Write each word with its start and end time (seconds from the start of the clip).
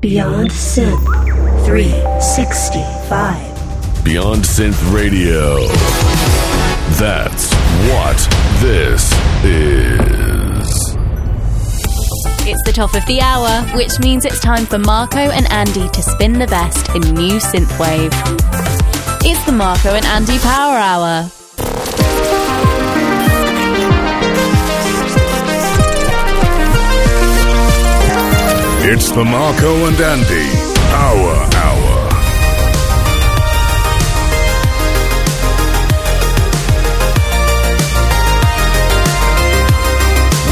Beyond 0.00 0.50
Synth 0.50 1.04
365. 1.66 4.02
Beyond 4.02 4.42
Synth 4.44 4.94
Radio. 4.94 5.66
That's 6.96 7.52
what 7.92 8.16
this 8.62 9.12
is. 9.44 10.96
It's 12.48 12.64
the 12.64 12.72
top 12.74 12.94
of 12.94 13.04
the 13.04 13.20
hour, 13.20 13.60
which 13.76 14.00
means 14.00 14.24
it's 14.24 14.40
time 14.40 14.64
for 14.64 14.78
Marko 14.78 15.18
and 15.18 15.46
Andy 15.52 15.86
to 15.90 16.02
spin 16.02 16.38
the 16.38 16.46
best 16.46 16.88
in 16.94 17.02
new 17.12 17.34
synthwave. 17.34 18.14
It's 19.22 19.44
the 19.44 19.52
Marko 19.52 19.90
and 19.90 20.06
Andy 20.06 20.38
Power 20.38 20.78
Hour. 20.78 21.30
It's 28.92 29.10
the 29.12 29.24
Marko 29.24 29.86
and 29.86 30.00
Andy 30.00 30.50
Power 30.90 31.36
Hour. 31.54 32.10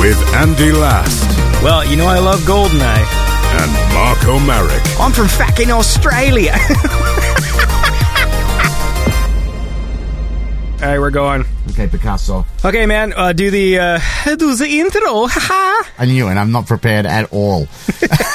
With 0.00 0.22
Andy 0.34 0.70
Last 0.70 1.26
Well, 1.62 1.84
you 1.84 1.96
know 1.96 2.06
I 2.06 2.20
love 2.20 2.38
Goldeneye. 2.40 3.06
and 3.60 3.70
Marko 3.94 4.38
Marek. 4.38 4.82
I'm 5.00 5.10
from 5.12 5.26
fucking 5.26 5.72
Australia. 5.72 6.52
All 10.80 10.86
right, 10.86 10.98
we're 11.00 11.10
going. 11.10 11.44
Okay, 11.70 11.88
Picasso. 11.88 12.46
Okay, 12.64 12.86
man, 12.86 13.12
uh, 13.16 13.32
do 13.32 13.50
the 13.50 13.78
uh, 13.80 13.98
do 14.36 14.54
the 14.54 14.78
intro. 14.78 15.26
Haha. 15.26 15.90
I 15.98 16.06
knew, 16.06 16.28
and 16.28 16.38
I'm 16.38 16.52
not 16.52 16.66
prepared 16.68 17.04
at 17.04 17.32
all. 17.32 17.66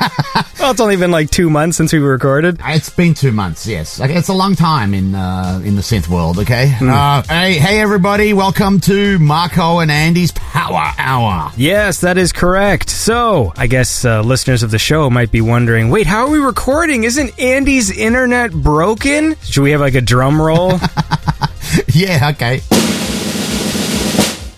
well, 0.58 0.70
it's 0.70 0.80
only 0.80 0.96
been 0.96 1.10
like 1.10 1.30
two 1.30 1.50
months 1.50 1.76
since 1.76 1.92
we 1.92 1.98
recorded. 1.98 2.58
It's 2.64 2.88
been 2.88 3.12
two 3.12 3.32
months. 3.32 3.66
Yes, 3.66 4.00
like, 4.00 4.10
it's 4.10 4.28
a 4.28 4.34
long 4.34 4.54
time 4.54 4.94
in 4.94 5.14
uh, 5.14 5.60
in 5.64 5.76
the 5.76 5.82
synth 5.82 6.08
world. 6.08 6.38
Okay. 6.38 6.74
Uh, 6.80 7.22
hey, 7.22 7.54
hey, 7.54 7.80
everybody! 7.80 8.32
Welcome 8.32 8.80
to 8.80 9.18
Marko 9.18 9.80
and 9.80 9.90
Andy's 9.90 10.32
Power 10.32 10.92
Hour. 10.96 11.52
Yes, 11.56 12.00
that 12.00 12.16
is 12.16 12.32
correct. 12.32 12.88
So, 12.88 13.52
I 13.56 13.66
guess 13.66 14.04
uh, 14.04 14.22
listeners 14.22 14.62
of 14.62 14.70
the 14.70 14.78
show 14.78 15.10
might 15.10 15.30
be 15.30 15.42
wondering, 15.42 15.90
wait, 15.90 16.06
how 16.06 16.26
are 16.26 16.30
we 16.30 16.38
recording? 16.38 17.04
Isn't 17.04 17.38
Andy's 17.38 17.90
internet 17.90 18.52
broken? 18.52 19.36
Should 19.42 19.62
we 19.62 19.72
have 19.72 19.80
like 19.80 19.94
a 19.94 20.00
drum 20.00 20.40
roll? 20.40 20.72
yeah. 21.92 22.30
Okay. 22.30 22.60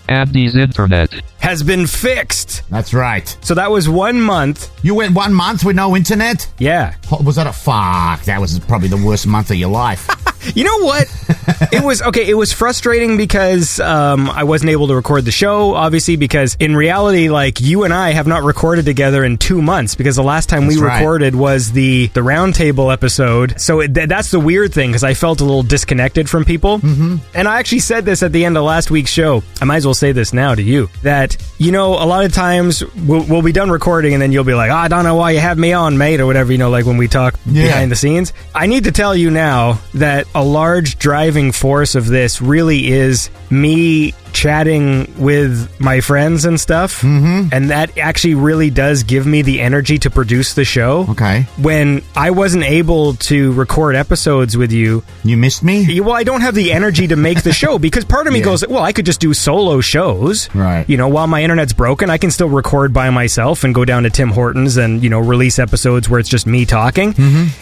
Andy's 0.07 0.55
Internet. 0.55 1.21
Has 1.43 1.61
been 1.61 1.87
fixed. 1.87 2.61
That's 2.69 2.93
right. 2.93 3.27
So 3.41 3.53
that 3.55 3.69
was 3.69 3.89
one 3.89 4.21
month. 4.21 4.71
You 4.81 4.95
went 4.95 5.13
one 5.13 5.33
month 5.33 5.65
with 5.65 5.75
no 5.75 5.93
internet. 5.93 6.49
Yeah. 6.57 6.95
Was 7.11 7.35
that 7.35 7.47
a 7.47 7.51
fuck? 7.51 8.23
That 8.23 8.39
was 8.39 8.59
probably 8.59 8.87
the 8.87 8.95
worst 9.05 9.27
month 9.27 9.51
of 9.51 9.57
your 9.57 9.69
life. 9.69 10.09
You 10.55 10.65
know 10.65 10.79
what? 10.79 11.07
it 11.71 11.83
was 11.83 12.01
okay. 12.01 12.27
It 12.27 12.33
was 12.33 12.51
frustrating 12.51 13.15
because 13.15 13.79
um, 13.79 14.29
I 14.29 14.43
wasn't 14.43 14.71
able 14.71 14.87
to 14.87 14.95
record 14.95 15.23
the 15.25 15.31
show, 15.31 15.73
obviously, 15.73 16.17
because 16.17 16.57
in 16.59 16.75
reality, 16.75 17.29
like 17.29 17.61
you 17.61 17.85
and 17.85 17.93
I 17.93 18.11
have 18.11 18.27
not 18.27 18.43
recorded 18.43 18.85
together 18.85 19.23
in 19.23 19.37
two 19.37 19.61
months 19.61 19.95
because 19.95 20.17
the 20.17 20.23
last 20.23 20.49
time 20.49 20.67
we 20.67 20.77
right. 20.77 20.99
recorded 20.99 21.33
was 21.33 21.71
the 21.71 22.07
the 22.07 22.19
roundtable 22.19 22.91
episode. 22.91 23.59
So 23.59 23.79
it, 23.79 23.95
th- 23.95 24.09
that's 24.09 24.31
the 24.31 24.39
weird 24.39 24.73
thing 24.73 24.89
because 24.89 25.03
I 25.03 25.13
felt 25.13 25.39
a 25.39 25.45
little 25.45 25.63
disconnected 25.63 26.29
from 26.29 26.43
people. 26.43 26.79
Mm-hmm. 26.79 27.17
And 27.33 27.47
I 27.47 27.59
actually 27.59 27.79
said 27.79 28.03
this 28.03 28.21
at 28.21 28.33
the 28.33 28.43
end 28.43 28.57
of 28.57 28.65
last 28.65 28.91
week's 28.91 29.11
show. 29.11 29.43
I 29.61 29.65
might 29.65 29.77
as 29.77 29.85
well 29.85 29.93
say 29.93 30.11
this 30.11 30.33
now 30.33 30.55
to 30.55 30.61
you 30.61 30.89
that 31.03 31.32
you 31.57 31.71
know 31.71 31.93
a 31.93 32.05
lot 32.05 32.25
of 32.25 32.33
times 32.33 32.83
we'll, 32.95 33.23
we'll 33.23 33.41
be 33.41 33.51
done 33.51 33.69
recording 33.69 34.13
and 34.13 34.21
then 34.21 34.31
you'll 34.31 34.43
be 34.43 34.53
like, 34.53 34.71
ah, 34.71 34.75
oh, 34.75 34.77
I 34.77 34.87
don't 34.87 35.03
know 35.03 35.15
why 35.15 35.31
you 35.31 35.39
have 35.39 35.57
me 35.57 35.73
on, 35.73 35.97
mate, 35.97 36.19
or 36.19 36.25
whatever. 36.25 36.51
You 36.51 36.57
know, 36.57 36.69
like 36.69 36.85
when 36.85 36.97
we 36.97 37.07
talk 37.07 37.35
Yeah. 37.45 37.63
behind 37.67 37.91
the 37.91 37.95
scenes. 37.95 38.33
I 38.55 38.67
need 38.67 38.85
to 38.85 38.91
tell 38.91 39.15
you 39.15 39.29
now 39.31 39.79
that 39.95 40.27
a 40.35 40.43
large 40.43 40.97
driving 40.99 41.51
force 41.51 41.95
of 41.95 42.07
this 42.07 42.41
really 42.41 42.91
is 42.91 43.29
me 43.49 44.13
chatting 44.33 45.13
with 45.17 45.79
my 45.79 46.01
friends 46.01 46.45
and 46.45 46.59
stuff. 46.59 47.01
Mm-hmm. 47.01 47.49
And 47.51 47.69
that 47.69 47.97
actually 47.97 48.35
really 48.35 48.69
does 48.69 49.03
give 49.03 49.25
me 49.25 49.41
the 49.41 49.61
energy 49.61 49.97
to 49.99 50.09
produce 50.09 50.53
the 50.53 50.65
show. 50.65 51.05
Okay. 51.09 51.47
When 51.57 52.01
I 52.15 52.31
wasn't 52.31 52.63
able 52.65 53.13
to 53.15 53.53
record 53.53 53.95
episodes 53.95 54.57
with 54.57 54.71
you, 54.71 55.03
You 55.23 55.37
missed 55.37 55.63
me. 55.63 55.99
well, 56.01 56.13
I 56.15 56.23
don't 56.23 56.41
have 56.41 56.55
the 56.55 56.71
energy 56.73 57.07
to 57.07 57.15
make 57.15 57.43
the 57.43 57.53
show 57.63 57.79
because 57.79 58.05
part 58.05 58.27
of 58.27 58.33
me 58.33 58.39
Yeah. 58.39 58.45
goes, 58.45 58.67
well, 58.67 58.83
I 58.83 58.91
could 58.93 59.05
just 59.05 59.19
do 59.19 59.33
solo 59.33 59.79
shows. 59.81 60.49
Right. 60.55 60.87
You 60.89 60.97
know, 60.97 61.07
while 61.07 61.27
my 61.27 61.43
internet's 61.43 61.73
broken, 61.73 62.09
I 62.09 62.17
can 62.17 62.31
still 62.31 62.49
record 62.49 62.93
by 62.93 63.09
myself 63.09 63.63
and 63.63 63.73
go 63.73 63.85
down 63.85 64.03
to 64.03 64.09
Tim 64.09 64.29
Hortons 64.29 64.77
and, 64.77 65.03
you 65.03 65.09
know, 65.09 65.19
release 65.19 65.59
episodes 65.59 66.09
where 66.09 66.19
it's 66.19 66.29
just 66.29 66.47
me 66.47 66.65
talking. 66.65 67.13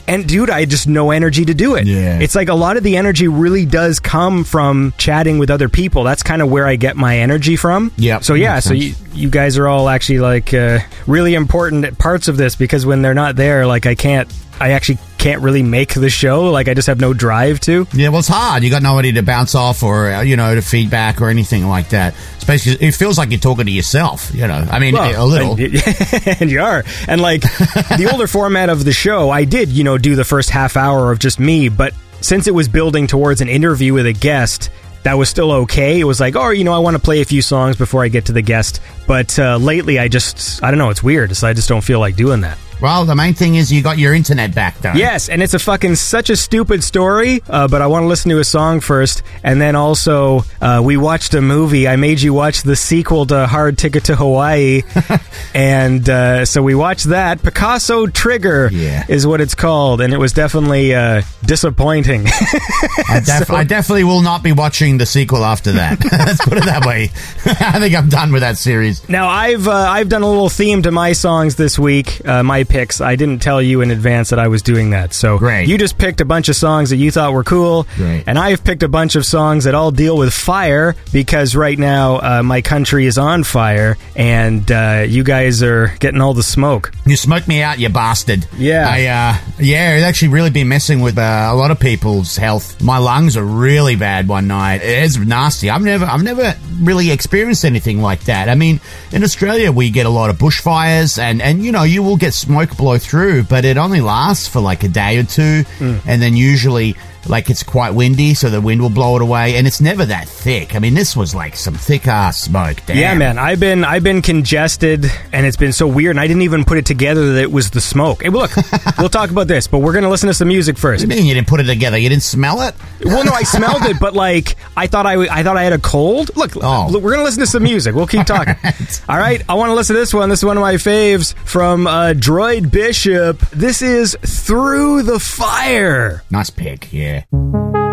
And 0.08 0.28
dude, 0.28 0.50
I 0.50 0.66
just 0.66 0.88
no 0.88 1.12
energy 1.12 1.46
to 1.46 1.54
do 1.54 1.76
it. 1.76 1.86
Mm-hmm. 1.86 2.02
Yeah. 2.04 2.20
It's 2.20 2.36
like 2.36 2.50
a 2.50 2.54
lot 2.56 2.78
of 2.78 2.84
the 2.84 2.98
energy 2.98 3.28
really 3.28 3.66
does 3.66 4.00
come 4.00 4.44
from 4.44 4.94
chatting 4.98 5.38
with 5.38 5.50
other 5.50 5.70
people. 5.70 6.04
That's 6.04 6.24
kind 6.24 6.42
of 6.42 6.50
where 6.50 6.61
I 6.68 6.76
get 6.76 6.96
my 6.96 7.20
energy 7.20 7.56
from. 7.56 7.92
Yeah. 7.98 8.20
So 8.20 8.34
yeah, 8.34 8.60
so 8.60 8.70
sense. 8.70 8.82
you, 8.84 8.96
you 9.14 9.30
guys 9.30 9.58
are 9.58 9.68
all 9.68 9.90
actually 9.90 10.20
like 10.20 10.54
uh, 10.54 10.80
really 11.08 11.34
important 11.34 11.98
parts 11.98 12.28
of 12.28 12.38
this 12.38 12.56
because 12.56 12.86
when 12.86 13.02
they're 13.02 13.14
not 13.14 13.36
there, 13.36 13.66
like 13.66 13.86
I 13.86 13.96
can't, 13.96 14.32
I 14.60 14.72
actually 14.72 15.00
can't 15.18 15.42
really 15.42 15.64
make 15.64 15.94
the 15.94 16.10
show. 16.10 16.52
Like 16.52 16.68
I 16.68 16.74
just 16.74 16.88
have 16.88 17.00
no 17.00 17.14
drive 17.14 17.60
to. 17.62 17.88
Yeah, 17.94 18.10
well, 18.10 18.20
it's 18.20 18.28
hard. 18.28 18.64
You 18.64 18.70
got 18.70 18.84
nobody 18.84 19.12
to 19.14 19.24
bounce 19.24 19.56
off 19.56 19.84
or 19.84 20.12
uh, 20.12 20.22
you 20.22 20.38
know 20.38 20.56
to 20.56 20.62
feedback 20.62 21.22
or 21.22 21.30
anything 21.30 21.68
like 21.68 21.90
that. 21.90 22.16
Especially, 22.38 22.74
it 22.74 22.94
feels 22.94 23.18
like 23.18 23.30
you're 23.30 23.40
talking 23.40 23.66
to 23.66 23.72
yourself. 23.72 24.34
You 24.34 24.48
know, 24.48 24.68
I 24.70 24.80
mean, 24.80 24.96
a 24.96 25.24
little. 25.26 25.54
And, 25.54 26.42
and 26.42 26.52
you 26.52 26.62
are. 26.62 26.84
And 27.08 27.22
like 27.22 27.42
the 27.42 28.10
older 28.12 28.28
format 28.28 28.70
of 28.70 28.84
the 28.84 28.94
show, 28.94 29.30
I 29.30 29.46
did, 29.46 29.70
you 29.70 29.84
know, 29.84 29.98
do 29.98 30.16
the 30.16 30.26
first 30.26 30.50
half 30.50 30.76
hour 30.76 31.12
of 31.12 31.20
just 31.20 31.40
me, 31.40 31.70
but 31.70 31.94
since 32.22 32.48
it 32.48 32.54
was 32.54 32.68
building 32.68 33.08
towards 33.08 33.42
an 33.42 33.50
interview 33.50 33.94
with 33.94 34.06
a 34.06 34.14
guest, 34.14 34.70
that 35.04 35.14
was 35.14 35.30
still 35.30 35.52
okay. 35.52 36.00
It 36.00 36.04
was 36.04 36.20
like, 36.20 36.36
oh, 36.36 36.50
you 36.50 36.64
know, 36.64 36.74
I 36.74 36.80
want 36.80 36.96
to 36.96 37.02
play 37.02 37.22
a 37.22 37.26
few 37.26 37.42
songs 37.42 37.76
before 37.76 38.04
I 38.04 38.08
get 38.08 38.26
to 38.26 38.32
the 38.34 38.42
guest. 38.42 38.82
But 39.08 39.38
uh, 39.40 39.58
lately, 39.58 40.00
I 40.00 40.08
just, 40.08 40.64
I 40.64 40.72
don't 40.72 40.78
know, 40.78 40.90
it's 40.90 41.04
weird. 41.04 41.36
So 41.36 41.48
I 41.48 41.54
just 41.54 41.70
don't 41.70 41.84
feel 41.84 42.00
like 42.00 42.16
doing 42.16 42.42
that. 42.42 42.58
Well, 42.82 43.06
the 43.06 43.16
main 43.16 43.34
thing 43.34 43.56
is 43.56 43.72
you 43.72 43.82
got 43.84 43.98
your 43.98 44.14
internet 44.14 44.56
back, 44.56 44.78
though. 44.80 44.94
Yes, 44.94 45.30
and 45.30 45.42
it's 45.44 45.54
a 45.54 45.60
fucking 45.60 45.96
such 45.96 46.30
a 46.30 46.36
stupid 46.36 46.84
story, 46.84 47.42
uh, 47.50 47.68
but 47.68 47.82
I 47.82 47.88
want 47.88 48.04
to 48.04 48.08
listen 48.08 48.30
to 48.32 48.40
a 48.40 48.44
song 48.44 48.80
first. 48.80 49.22
And 49.44 49.62
then 49.62 49.76
also, 49.76 50.44
uh, 50.62 50.82
we 50.84 50.98
watched 50.98 51.34
a 51.34 51.42
movie. 51.42 51.88
I 51.88 51.96
made 51.96 52.22
you 52.22 52.34
watch 52.34 52.64
the 52.64 52.76
sequel 52.76 53.26
to 53.28 53.46
Hard 53.48 53.78
Ticket 53.78 54.06
to 54.06 54.16
Hawaii. 54.16 54.82
and 55.54 56.08
uh, 56.10 56.46
so 56.46 56.62
we 56.64 56.76
watched 56.76 57.06
that. 57.10 57.42
Picasso 57.44 58.08
Trigger 58.08 58.70
Yeah. 58.72 59.06
is 59.08 59.28
what 59.28 59.42
it's 59.42 59.56
called. 59.56 60.02
And 60.02 60.14
it 60.14 60.18
was 60.18 60.34
definitely 60.34 60.94
uh, 60.96 61.22
disappointing. 61.46 62.26
I, 62.28 63.22
def- 63.26 63.52
I 63.52 63.64
definitely 63.64 64.04
will 64.06 64.22
not 64.22 64.44
be 64.44 64.52
watching 64.52 64.98
the 64.98 65.06
sequel 65.06 65.44
after 65.46 65.74
that. 65.74 66.04
Let's 66.12 66.44
put 66.44 66.58
it 66.58 66.66
that 66.66 66.86
way. 66.86 67.10
I 67.46 67.80
think 67.80 67.96
I'm 67.96 68.10
done 68.10 68.32
with 68.32 68.42
that 68.42 68.58
series. 68.58 69.08
Now 69.10 69.28
I've 69.30 69.68
uh, 69.68 69.72
I've 69.72 70.10
done 70.10 70.22
a 70.24 70.28
little 70.30 70.50
theme 70.50 70.82
to 70.84 70.92
my 70.92 71.14
songs 71.14 71.56
this 71.56 71.78
week, 71.78 72.26
uh, 72.28 72.44
my 72.44 72.64
picks. 72.72 73.02
I 73.02 73.16
didn't 73.16 73.40
tell 73.42 73.62
you 73.62 73.82
in 73.82 73.92
advance 73.92 74.30
that 74.30 74.40
I 74.40 74.48
was 74.48 74.62
doing 74.62 74.92
that, 74.92 75.14
so 75.14 75.38
Great. 75.38 75.68
you 75.68 75.78
just 75.78 75.98
picked 75.98 76.22
a 76.22 76.26
bunch 76.26 76.48
of 76.50 76.56
songs 76.56 76.90
that 76.92 76.96
you 76.98 77.12
thought 77.12 77.34
were 77.34 77.44
cool, 77.44 77.86
Great. 77.98 78.24
and 78.28 78.40
I've 78.40 78.64
picked 78.64 78.82
a 78.82 78.88
bunch 78.88 79.16
of 79.16 79.26
songs 79.26 79.66
that 79.66 79.76
all 79.76 79.92
deal 79.92 80.18
with 80.18 80.34
fire 80.34 80.96
because 81.12 81.56
right 81.56 81.78
now 81.78 82.16
uh, 82.40 82.44
my 82.44 82.62
country 82.62 83.06
is 83.06 83.18
on 83.18 83.44
fire, 83.44 83.98
and 84.16 84.72
uh, 84.72 85.06
you 85.08 85.24
guys 85.24 85.62
are 85.62 85.94
getting 86.00 86.22
all 86.22 86.34
the 86.34 86.44
smoke. 86.44 86.92
You 87.06 87.18
smoked 87.18 87.48
me 87.48 87.62
out, 87.62 87.78
you 87.80 87.90
bastard. 87.90 88.48
Yeah. 88.58 88.88
I, 88.90 89.06
uh, 89.06 89.52
yeah, 89.60 89.96
it's 89.96 90.06
actually 90.06 90.30
really 90.30 90.50
been 90.50 90.70
messing 90.70 91.02
with 91.02 91.18
uh, 91.18 91.50
a 91.52 91.56
lot 91.56 91.72
of 91.72 91.80
people's 91.80 92.38
health. 92.38 92.82
My 92.82 92.98
lungs 93.00 93.36
are 93.36 93.44
really 93.44 93.96
bad 93.98 94.28
one 94.30 94.48
night. 94.48 94.82
It's 94.82 95.18
nasty. 95.18 95.70
I've 95.70 95.82
never, 95.82 96.06
I've 96.06 96.24
never 96.24 96.56
really 96.80 97.12
experienced 97.12 97.66
anything 97.66 98.02
like 98.02 98.22
that. 98.26 98.48
I 98.48 98.56
mean, 98.56 98.80
in 99.12 99.24
Australia, 99.24 99.72
we 99.72 99.90
get 99.92 100.06
a 100.06 100.10
lot 100.10 100.30
of 100.30 100.38
bushfires 100.38 101.20
and, 101.20 101.42
and, 101.42 101.64
you 101.64 101.72
know, 101.72 101.84
you 101.84 102.02
will 102.02 102.18
get 102.18 102.34
smoke 102.34 102.61
blow 102.70 102.98
through, 102.98 103.44
but 103.44 103.66
it 103.66 103.78
only 103.78 104.02
lasts 104.02 104.48
for 104.48 104.60
like 104.60 104.84
a 104.84 104.88
day 104.88 105.18
or 105.18 105.24
two. 105.24 105.64
Hmm. 105.78 105.98
And 106.06 106.22
then 106.22 106.36
usually, 106.36 106.96
like, 107.28 107.50
it's 107.50 107.64
quite 107.64 107.92
windy, 107.92 108.34
so 108.34 108.50
the 108.50 108.62
wind 108.62 108.82
will 108.82 108.90
blow 108.90 109.16
it 109.16 109.22
away. 109.22 109.56
And 109.58 109.68
it's 109.68 109.82
never 109.82 110.06
that 110.06 110.28
thick. 110.28 110.76
I 110.76 110.80
mean, 110.80 110.94
this 110.94 111.16
was 111.16 111.34
like 111.36 111.56
some 111.56 111.74
thick 111.76 112.08
ass 112.08 112.42
smoke. 112.42 112.78
Damn. 112.86 112.98
Yeah, 112.98 113.14
man, 113.16 113.38
I've 113.38 113.60
been 113.60 113.84
I've 113.84 114.04
been 114.04 114.22
congested, 114.22 115.06
and 115.32 115.46
it's 115.46 115.58
been 115.58 115.74
so 115.74 115.88
weird, 115.88 116.12
and 116.12 116.20
I 116.20 116.28
didn't 116.28 116.44
even 116.44 116.66
put 116.66 116.78
it 116.78 116.86
together 116.86 117.34
that 117.34 117.42
it 117.42 117.52
was 117.52 117.70
the 117.72 117.82
smoke. 117.82 118.24
Hey, 118.24 118.30
look, 118.30 118.52
we'll 118.98 119.10
talk 119.10 119.30
about 119.32 119.48
this, 119.48 119.68
but 119.68 119.80
we're 119.80 119.94
gonna 119.94 120.10
listen 120.10 120.28
to 120.28 120.34
some 120.34 120.48
music 120.48 120.78
first. 120.78 121.04
What 121.04 121.10
do 121.10 121.16
you 121.16 121.22
mean 121.22 121.28
you 121.28 121.34
didn't 121.36 121.48
put 121.48 121.60
it 121.60 121.66
together? 121.66 121.98
You 121.98 122.10
didn't 122.10 122.24
smell 122.24 122.62
it? 122.62 122.76
Well, 123.04 123.24
no, 123.24 123.32
I 123.32 123.44
smelled 123.44 123.84
it, 123.84 123.98
but 124.00 124.14
like 124.14 124.56
I 124.76 124.88
thought 124.88 125.06
I, 125.06 125.14
I 125.28 125.44
thought 125.44 125.58
I 125.58 125.64
had 125.64 125.74
a 125.74 125.80
cold. 125.80 126.36
Look, 126.36 126.52
Oh. 126.62 126.88
look, 126.92 127.04
we're 127.04 127.12
gonna 127.12 127.24
listen 127.24 127.42
to 127.42 127.48
some 127.48 127.64
music. 127.64 127.96
We'll 127.96 128.08
keep 128.08 128.26
talking. 128.26 128.56
All 129.10 129.18
right, 129.18 129.42
I 129.50 129.54
want 129.56 129.70
to 129.70 129.74
listen 129.76 129.96
to 129.96 130.00
this 130.00 130.14
one. 130.14 130.30
This 130.30 130.40
is 130.40 130.46
one 130.46 130.58
of 130.58 130.62
my 130.62 130.76
faves 130.76 131.34
from 131.46 131.88
uh, 131.88 132.14
Droid 132.14 132.72
Bishop. 132.72 133.40
This 133.52 133.82
is 133.82 134.18
"Through 134.22 135.04
the 135.04 135.20
Fire." 135.20 136.24
Nice 136.30 136.50
pick, 136.50 136.92
yeah. 136.94 137.11
All 137.12 137.91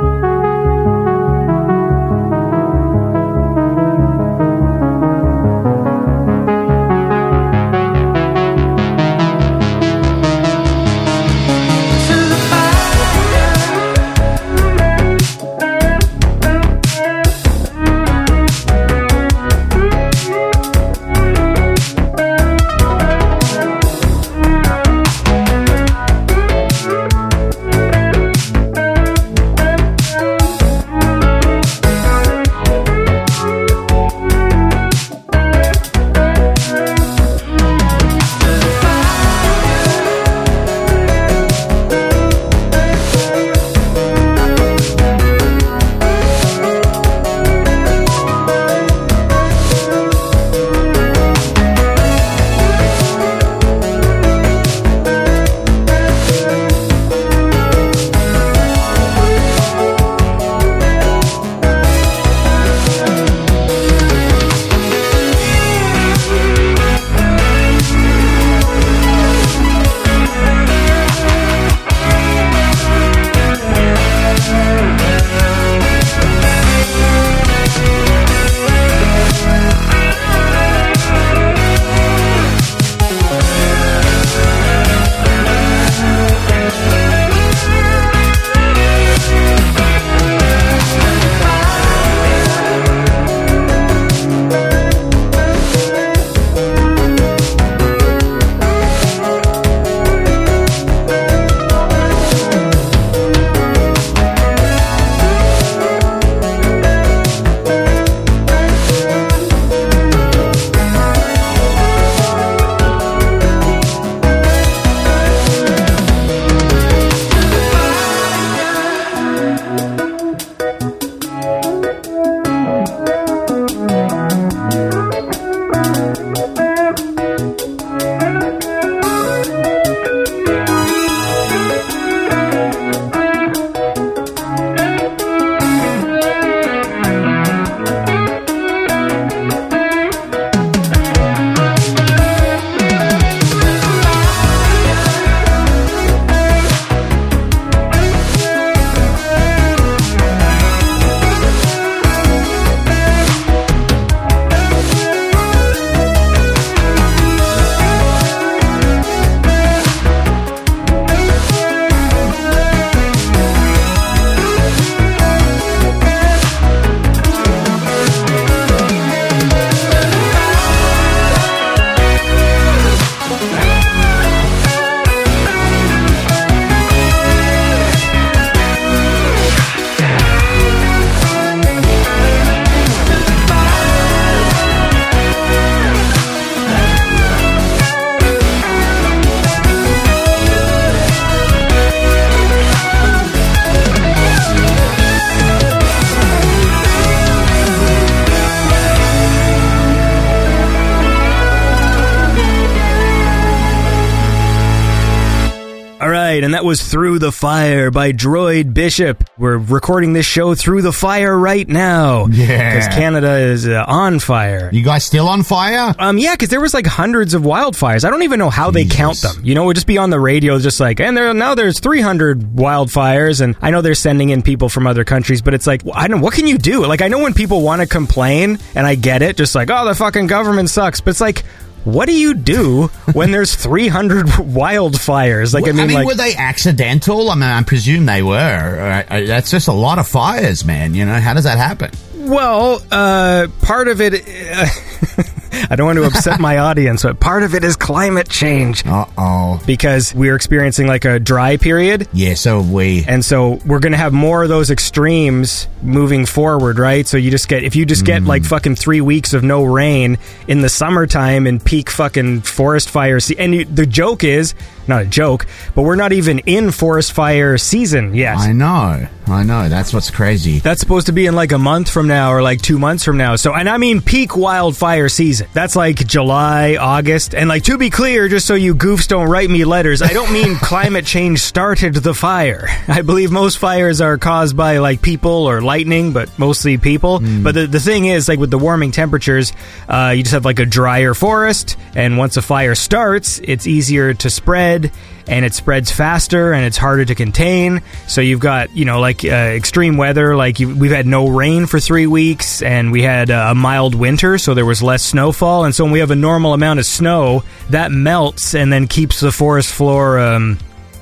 Through 206.99 207.21
the 207.21 207.31
Fire 207.31 207.93
by 207.93 208.11
Droid 208.11 208.75
Bishop. 208.75 209.23
We're 209.39 209.57
recording 209.57 210.15
this 210.15 210.27
show 210.27 210.57
through 210.57 210.83
the 210.83 210.91
fire 210.91 211.39
right 211.39 211.69
now. 211.69 212.27
Yeah. 212.27 212.75
Because 212.75 212.89
Canada 212.89 213.37
is 213.37 213.69
uh, 213.69 213.85
on 213.87 214.19
fire. 214.19 214.69
You 214.73 214.83
guys 214.83 215.05
still 215.05 215.29
on 215.29 215.45
fire? 215.45 215.95
Um, 215.97 216.19
yeah, 216.19 216.35
because 216.35 216.49
there 216.49 216.61
was 216.61 216.75
like 216.75 216.87
hundreds 216.87 217.35
of 217.35 217.43
wildfires. 217.43 218.05
I 218.05 218.11
don't 218.11 218.25
even 218.25 218.41
know 218.41 218.51
how 218.51 218.73
they 218.73 218.85
count 218.85 219.21
them. 219.21 219.45
You 219.45 219.55
know, 219.55 219.63
it 219.63 219.67
would 219.67 219.77
just 219.77 219.87
be 219.87 219.97
on 219.97 220.11
the 220.11 220.19
radio, 220.19 220.59
just 220.59 220.81
like, 220.81 220.99
and 220.99 221.17
there 221.17 221.33
now 221.35 221.55
there's 221.55 221.79
300 221.79 222.41
wildfires, 222.41 223.41
and 223.43 223.55
I 223.63 223.71
know 223.71 223.81
they're 223.81 223.95
sending 223.95 224.31
in 224.31 224.43
people 224.43 224.69
from 224.69 224.89
other 224.89 225.05
countries, 225.05 225.41
but 225.41 225.55
it's 225.55 225.69
like, 225.69 225.83
I 225.95 226.09
don't. 226.09 226.21
What 226.21 226.35
can 226.35 226.49
you 226.49 226.59
do? 226.59 226.85
Like, 226.85 227.01
I 227.01 227.07
know 227.07 227.21
when 227.21 227.33
people 227.33 227.63
want 227.63 227.81
to 227.81 227.87
complain, 227.87 228.59
and 228.75 228.89
I 228.89 228.97
get 228.97 229.23
it, 229.23 229.37
just 229.37 229.55
like, 229.55 229.71
oh, 229.71 229.85
the 229.85 229.95
fucking 229.95 230.27
government 230.27 230.69
sucks, 230.69 231.01
but 231.01 231.11
it's 231.11 231.21
like. 231.21 231.45
What 231.89 232.07
do 232.07 232.13
you 232.13 232.35
do 232.35 232.89
when 233.15 233.31
there's 233.31 233.55
300 233.63 234.27
wildfires? 234.27 235.55
Like, 235.55 235.67
I 235.67 235.73
mean, 235.73 235.91
like, 235.91 236.07
were 236.07 236.15
they 236.15 236.35
accidental? 236.35 237.31
I 237.31 237.35
mean, 237.35 237.45
I 237.45 237.63
presume 237.63 238.05
they 238.05 238.23
were. 238.23 239.05
That's 239.09 239.51
just 239.51 239.69
a 239.69 239.73
lot 239.73 239.99
of 239.99 240.07
fires, 240.07 240.65
man. 240.67 240.95
You 240.95 241.07
know, 241.07 241.15
how 241.15 241.33
does 241.33 241.45
that 241.45 241.57
happen? 241.57 241.91
Well, 242.15 242.83
uh, 242.91 243.47
part 243.63 243.89
of 243.89 244.03
it. 244.03 244.23
Uh, 244.55 245.23
I 245.71 245.77
don't 245.77 245.87
want 245.87 245.99
to 245.99 246.05
upset 246.05 246.41
my 246.41 246.59
audience, 246.69 247.03
but 247.03 247.21
part 247.21 247.43
of 247.43 247.55
it 247.55 247.65
is 247.65 247.77
climate 247.77 248.29
change 248.29 248.87
Uh 248.87 249.05
oh. 249.19 249.63
because 249.67 250.15
we're 250.15 250.35
experiencing 250.35 250.87
like 250.87 251.05
a 251.05 251.19
dry 251.19 251.57
period. 251.57 252.09
Yeah, 252.13 252.35
so 252.35 252.61
we. 252.61 253.05
And 253.07 253.25
so 253.25 253.61
we're 253.67 253.79
going 253.81 253.93
to 253.93 253.99
have 253.99 254.13
more 254.13 254.43
of 254.43 254.49
those 254.49 254.71
extremes 254.71 255.69
moving 255.83 256.27
forward, 256.27 256.79
right? 256.79 257.07
So 257.07 257.17
you 257.17 257.31
just 257.31 257.49
get, 257.49 257.65
if 257.65 257.77
you 257.77 257.85
just 257.87 258.05
get 258.05 258.23
like 258.25 258.45
fucking 258.45 258.77
three 258.77 259.01
weeks 259.01 259.33
of 259.35 259.43
no 259.43 259.65
rain 259.65 260.19
in 260.47 260.61
the 260.63 260.69
summertime 260.69 261.47
and 261.47 261.63
peak 261.65 261.91
fucking 261.91 262.41
forest 262.43 262.89
fires, 262.91 263.31
and 263.31 263.55
you, 263.55 263.65
the 263.65 263.87
joke 263.87 264.25
is, 264.25 264.55
not 264.89 265.03
a 265.03 265.07
joke, 265.07 265.47
but 265.75 265.83
we're 265.83 265.97
not 265.97 266.13
even 266.13 266.41
in 266.41 266.71
forest 266.71 267.13
fire 267.13 267.59
season 267.59 268.15
yet. 268.15 268.37
I 268.37 268.53
know. 268.53 269.07
I 269.27 269.43
know. 269.45 269.69
That's 269.69 269.93
what's 269.93 270.11
crazy. 270.11 270.59
That's 270.59 270.81
supposed 270.81 271.07
to 271.07 271.13
be 271.13 271.27
in 271.27 271.35
like 271.35 271.53
a 271.53 271.59
month 271.59 271.91
from 271.91 272.09
now 272.09 272.33
or 272.33 272.41
like 272.43 272.63
two 272.63 272.79
months 272.79 273.05
from 273.05 273.19
now. 273.19 273.37
So, 273.37 273.55
and 273.55 273.69
I 273.69 273.77
mean 273.77 274.01
peak 274.01 274.37
wildfire 274.37 275.09
season. 275.09 275.49
That's 275.53 275.77
like 275.77 275.97
July, 276.07 276.77
August. 276.77 277.35
And 277.35 277.49
like 277.49 277.65
to 277.65 277.77
be 277.77 277.91
clear, 277.91 278.29
just 278.29 278.47
so 278.47 278.55
you 278.55 278.75
goofs 278.75 279.07
don't 279.07 279.29
write 279.29 279.51
me 279.51 279.65
letters, 279.65 280.01
I 280.01 280.13
don't 280.13 280.33
mean 280.33 280.57
climate 280.63 281.05
change 281.05 281.41
started 281.41 281.95
the 281.95 282.15
fire. 282.15 282.69
I 282.89 283.03
believe 283.03 283.31
most 283.31 283.59
fires 283.59 284.01
are 284.01 284.17
caused 284.17 284.57
by 284.57 284.79
like 284.79 285.03
people 285.03 285.47
or 285.47 285.61
lightning, 285.61 286.13
but 286.13 286.39
mostly 286.39 286.79
people. 286.79 287.21
But 287.21 287.55
the, 287.55 287.67
the 287.67 287.81
thing 287.81 288.07
is, 288.07 288.29
like 288.29 288.39
with 288.39 288.51
the 288.51 288.59
warming 288.59 288.93
temperatures, 288.93 289.53
uh, 289.89 290.15
you 290.17 290.23
just 290.23 290.33
have 290.33 290.45
like 290.45 290.59
a 290.59 290.67
drier 290.67 291.13
forest. 291.15 291.77
And 291.95 292.17
once 292.17 292.37
a 292.37 292.43
fire 292.43 292.75
starts, 292.75 293.41
it's 293.45 293.67
easier 293.67 294.15
to 294.15 294.31
spread 294.31 294.78
and 295.27 295.45
it 295.45 295.55
spreads 295.55 295.91
faster 295.91 296.53
and 296.53 296.65
it's 296.65 296.77
harder 296.77 297.05
to 297.05 297.15
contain. 297.15 297.83
So 298.07 298.21
you've 298.21 298.41
got, 298.41 298.75
you 298.77 298.85
know, 298.85 299.01
like 299.01 299.25
uh, 299.25 299.29
extreme 299.29 299.97
weather, 299.97 300.37
like 300.37 300.61
you, 300.61 300.75
we've 300.75 300.91
had 300.91 301.07
no 301.07 301.29
rain 301.29 301.67
for 301.67 301.81
three 301.81 302.07
weeks 302.07 302.63
and 302.63 302.93
we 302.93 303.03
had 303.03 303.31
uh, 303.31 303.49
a 303.51 303.55
mild 303.55 303.95
winter, 303.95 304.39
so 304.39 304.55
there 304.55 304.67
was 304.67 304.83
less 304.83 305.03
snowfall. 305.03 305.65
And 305.65 305.75
so 305.75 305.85
when 305.85 305.93
we 305.93 305.99
have 306.01 306.11
a 306.11 306.17
normal 306.17 306.55
amount 306.55 306.79
of 306.79 306.87
snow, 306.87 307.45
that 307.71 307.93
melts 307.93 308.55
and 308.55 308.73
then 308.73 308.87
keeps 308.87 309.21
the 309.21 309.33
forest 309.33 309.73
floor 309.73 310.19
um, 310.19 310.59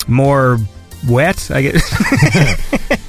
more 0.09 0.59
wet, 1.09 1.50
I 1.50 1.62
guess. 1.62 3.02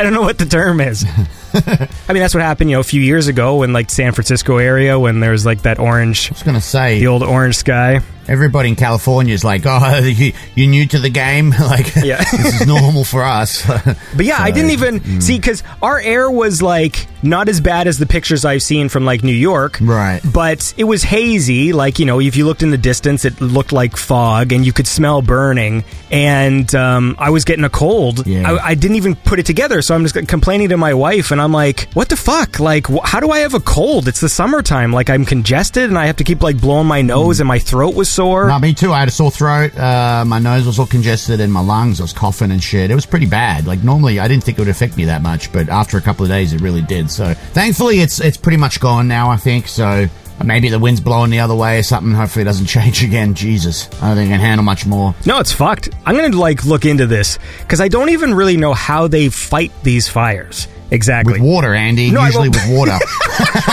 I 0.00 0.02
don't 0.02 0.12
know 0.12 0.22
what 0.22 0.38
the 0.38 0.46
term 0.46 0.80
is. 0.80 1.04
I 1.54 2.12
mean, 2.12 2.22
that's 2.22 2.34
what 2.34 2.42
happened, 2.42 2.70
you 2.70 2.76
know, 2.76 2.80
a 2.80 2.84
few 2.84 3.00
years 3.00 3.28
ago 3.28 3.62
in 3.62 3.72
like 3.72 3.90
San 3.90 4.12
Francisco 4.12 4.58
area 4.58 4.98
when 4.98 5.20
there 5.20 5.32
was 5.32 5.44
like 5.44 5.62
that 5.62 5.78
orange, 5.78 6.30
I 6.30 6.32
was 6.32 6.42
to 6.42 6.60
say, 6.60 7.00
the 7.00 7.06
old 7.06 7.22
orange 7.22 7.56
sky. 7.56 8.00
Everybody 8.30 8.68
in 8.68 8.76
California 8.76 9.34
is 9.34 9.44
like, 9.44 9.62
oh, 9.66 9.98
you, 10.04 10.32
you're 10.54 10.70
new 10.70 10.86
to 10.86 10.98
the 10.98 11.10
game? 11.10 11.50
like, 11.60 11.94
Yeah. 11.96 12.18
this 12.30 12.60
is 12.60 12.66
normal 12.66 13.04
for 13.04 13.22
us. 13.24 13.66
But 13.66 14.24
yeah, 14.24 14.36
I 14.38 14.50
didn't 14.52 14.70
even 14.70 15.20
see 15.20 15.36
because 15.36 15.62
our 15.82 15.98
air 15.98 16.30
was 16.30 16.62
like 16.62 17.06
not 17.22 17.48
as 17.48 17.60
bad 17.60 17.86
as 17.86 17.98
the 17.98 18.06
pictures 18.06 18.44
I've 18.44 18.62
seen 18.62 18.88
from 18.88 19.04
like 19.04 19.22
New 19.24 19.32
York. 19.34 19.78
Right. 19.80 20.20
But 20.32 20.72
it 20.78 20.84
was 20.84 21.02
hazy. 21.02 21.72
Like, 21.72 21.98
you 21.98 22.06
know, 22.06 22.20
if 22.20 22.36
you 22.36 22.46
looked 22.46 22.62
in 22.62 22.70
the 22.70 22.78
distance, 22.78 23.24
it 23.24 23.40
looked 23.40 23.72
like 23.72 23.96
fog 23.96 24.52
and 24.52 24.64
you 24.64 24.72
could 24.72 24.86
smell 24.86 25.20
burning. 25.20 25.84
And 26.10 26.72
um, 26.74 27.16
I 27.18 27.30
was 27.30 27.44
getting 27.44 27.64
a 27.64 27.68
cold. 27.70 28.26
Yeah. 28.26 28.50
I, 28.52 28.68
I 28.68 28.74
didn't 28.74 28.96
even 28.96 29.16
put 29.16 29.38
it 29.38 29.46
together. 29.46 29.82
So 29.82 29.94
I'm 29.94 30.04
just 30.06 30.28
complaining 30.28 30.68
to 30.70 30.76
my 30.76 30.94
wife 30.94 31.30
and 31.32 31.40
I'm 31.40 31.52
like, 31.52 31.90
what 31.94 32.08
the 32.08 32.16
fuck? 32.16 32.60
Like, 32.60 32.86
wh- 32.86 33.04
how 33.04 33.18
do 33.20 33.30
I 33.30 33.40
have 33.40 33.54
a 33.54 33.60
cold? 33.60 34.06
It's 34.08 34.20
the 34.20 34.28
summertime. 34.28 34.92
Like, 34.92 35.10
I'm 35.10 35.24
congested 35.24 35.84
and 35.90 35.98
I 35.98 36.06
have 36.06 36.16
to 36.16 36.24
keep 36.24 36.42
like 36.42 36.60
blowing 36.60 36.86
my 36.86 37.02
nose 37.02 37.40
and 37.40 37.48
my 37.48 37.58
throat 37.58 37.94
was 37.94 38.08
sore. 38.20 38.48
no, 38.48 38.58
me 38.58 38.74
too. 38.74 38.92
I 38.92 38.98
had 39.00 39.08
a 39.08 39.10
sore 39.10 39.30
throat. 39.30 39.76
Uh, 39.76 40.24
my 40.26 40.38
nose 40.38 40.66
was 40.66 40.78
all 40.78 40.86
congested 40.86 41.40
and 41.40 41.52
my 41.52 41.60
lungs, 41.60 42.00
I 42.00 42.04
was 42.04 42.12
coughing 42.12 42.50
and 42.50 42.62
shit. 42.62 42.90
It 42.90 42.94
was 42.94 43.06
pretty 43.06 43.26
bad. 43.26 43.66
Like, 43.66 43.82
normally 43.82 44.20
I 44.20 44.28
didn't 44.28 44.44
think 44.44 44.58
it 44.58 44.60
would 44.60 44.68
affect 44.68 44.96
me 44.96 45.06
that 45.06 45.22
much, 45.22 45.52
but 45.52 45.68
after 45.68 45.96
a 45.96 46.00
couple 46.02 46.24
of 46.24 46.28
days, 46.30 46.52
it 46.52 46.60
really 46.60 46.82
did. 46.82 47.10
So, 47.10 47.32
thankfully, 47.34 48.00
it's 48.00 48.20
it's 48.20 48.36
pretty 48.36 48.58
much 48.58 48.78
gone 48.80 49.08
now, 49.08 49.30
I 49.30 49.36
think. 49.36 49.68
So, 49.68 50.06
maybe 50.44 50.68
the 50.68 50.78
wind's 50.78 51.00
blowing 51.00 51.30
the 51.30 51.40
other 51.40 51.54
way 51.54 51.78
or 51.78 51.82
something. 51.82 52.12
Hopefully, 52.12 52.42
it 52.42 52.46
doesn't 52.46 52.66
change 52.76 53.02
again. 53.02 53.34
Jesus. 53.34 53.88
I 54.02 54.08
don't 54.08 54.16
think 54.16 54.28
I 54.30 54.36
can 54.36 54.40
handle 54.40 54.64
much 54.64 54.84
more. 54.86 55.14
No, 55.26 55.40
it's 55.40 55.52
fucked. 55.52 55.88
I'm 56.04 56.14
gonna 56.14 56.36
like 56.36 56.64
look 56.64 56.84
into 56.84 57.06
this 57.06 57.38
because 57.60 57.80
I 57.80 57.88
don't 57.88 58.10
even 58.10 58.34
really 58.34 58.56
know 58.56 58.74
how 58.74 59.08
they 59.08 59.28
fight 59.30 59.72
these 59.82 60.08
fires 60.08 60.68
exactly. 60.90 61.34
With 61.34 61.42
water, 61.42 61.74
Andy. 61.74 62.10
No, 62.10 62.24
usually 62.24 62.48
with 62.48 62.68
water. 62.68 62.98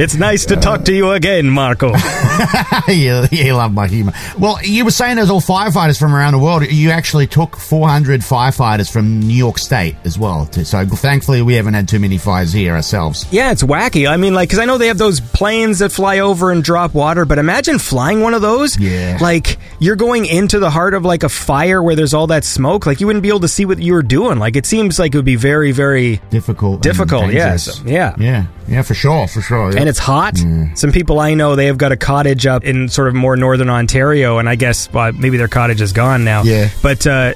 it's 0.00 0.16
nice 0.16 0.46
to 0.46 0.56
talk 0.56 0.84
to 0.86 0.92
you 0.94 1.10
again, 1.12 1.48
Marko. 1.48 1.92
you, 2.88 3.24
you 3.30 3.52
love 3.54 3.72
my 3.72 3.86
humor. 3.86 4.12
Well, 4.38 4.58
you 4.62 4.84
were 4.84 4.90
saying 4.90 5.16
there's 5.16 5.30
all 5.30 5.40
firefighters 5.40 5.98
from 5.98 6.14
around 6.14 6.32
the 6.32 6.38
world. 6.38 6.64
You 6.70 6.90
actually 6.90 7.26
took 7.26 7.56
400 7.56 8.20
firefighters 8.22 8.90
from 8.90 9.20
New 9.20 9.34
York 9.34 9.58
State 9.58 9.96
as 10.04 10.18
well. 10.18 10.46
to- 10.46 10.64
So 10.64 10.84
thankfully, 10.86 11.42
we 11.42 11.54
haven't 11.54 11.74
had 11.74 11.86
too 11.88 11.98
many 11.98 12.18
fires 12.18 12.52
here 12.52 12.74
ourselves. 12.74 13.26
yeah, 13.30 13.52
it's 13.52 13.62
wacky. 13.62 14.08
I 14.10 14.16
mean, 14.16 14.34
like, 14.34 14.48
because 14.48 14.58
I 14.58 14.64
know 14.64 14.78
they 14.78 14.88
have 14.88 14.98
those 14.98 15.20
planes 15.20 15.80
that 15.80 15.92
fly 15.92 16.20
over 16.20 16.50
and 16.50 16.64
drop 16.64 16.94
water, 16.94 17.24
but 17.24 17.38
imagine 17.38 17.78
flying 17.78 18.20
one 18.20 18.34
of 18.34 18.42
those. 18.42 18.78
Yeah. 18.78 19.18
Like, 19.20 19.58
you're 19.78 19.96
going 19.96 20.24
into 20.26 20.58
the 20.58 20.70
heart 20.70 20.94
of 20.94 21.04
like 21.04 21.22
a 21.22 21.28
fire 21.28 21.82
where 21.82 21.94
there's 21.94 22.14
all 22.14 22.28
that 22.28 22.44
smoke. 22.44 22.86
Like, 22.86 23.00
you 23.00 23.06
wouldn't 23.06 23.22
be 23.22 23.28
able 23.28 23.40
to 23.40 23.48
see 23.48 23.64
what 23.64 23.78
you 23.78 23.92
were 23.92 24.02
doing. 24.02 24.38
Like, 24.38 24.56
it 24.56 24.66
seems 24.66 24.98
like 24.98 25.14
it 25.14 25.18
would 25.18 25.24
be 25.24 25.36
very, 25.36 25.72
very. 25.72 26.20
Difficult. 26.30 26.74
and 26.76 26.82
Difficult, 26.82 27.26
yeah, 27.26 27.50
dangerous. 27.50 27.64
so- 27.76 27.82
yeah. 27.86 28.14
Yeah. 28.18 28.46
Yeah, 28.68 28.82
for 28.82 28.94
sure. 28.94 29.26
For 29.26 29.40
sure. 29.42 29.76
And 29.76 29.88
it's 29.90 29.98
hot. 29.98 30.38
Some 30.74 30.92
people 30.92 31.20
I 31.20 31.34
know 31.34 31.56
they 31.56 31.66
have 31.66 31.76
got 31.76 31.92
a 31.92 31.96
cottage 31.96 32.46
up 32.46 32.64
in 32.64 32.88
sort 32.88 33.08
of 33.08 33.14
more 33.14 33.36
northern 33.36 33.68
Ontario, 33.68 34.38
and 34.38 34.48
I 34.48 34.54
guess 34.54 34.90
well, 34.92 35.12
maybe 35.12 35.36
their 35.36 35.48
cottage 35.48 35.82
is 35.82 35.92
gone 35.92 36.24
now. 36.24 36.42
Yeah. 36.42 36.70
But 36.82 37.06
uh, 37.06 37.34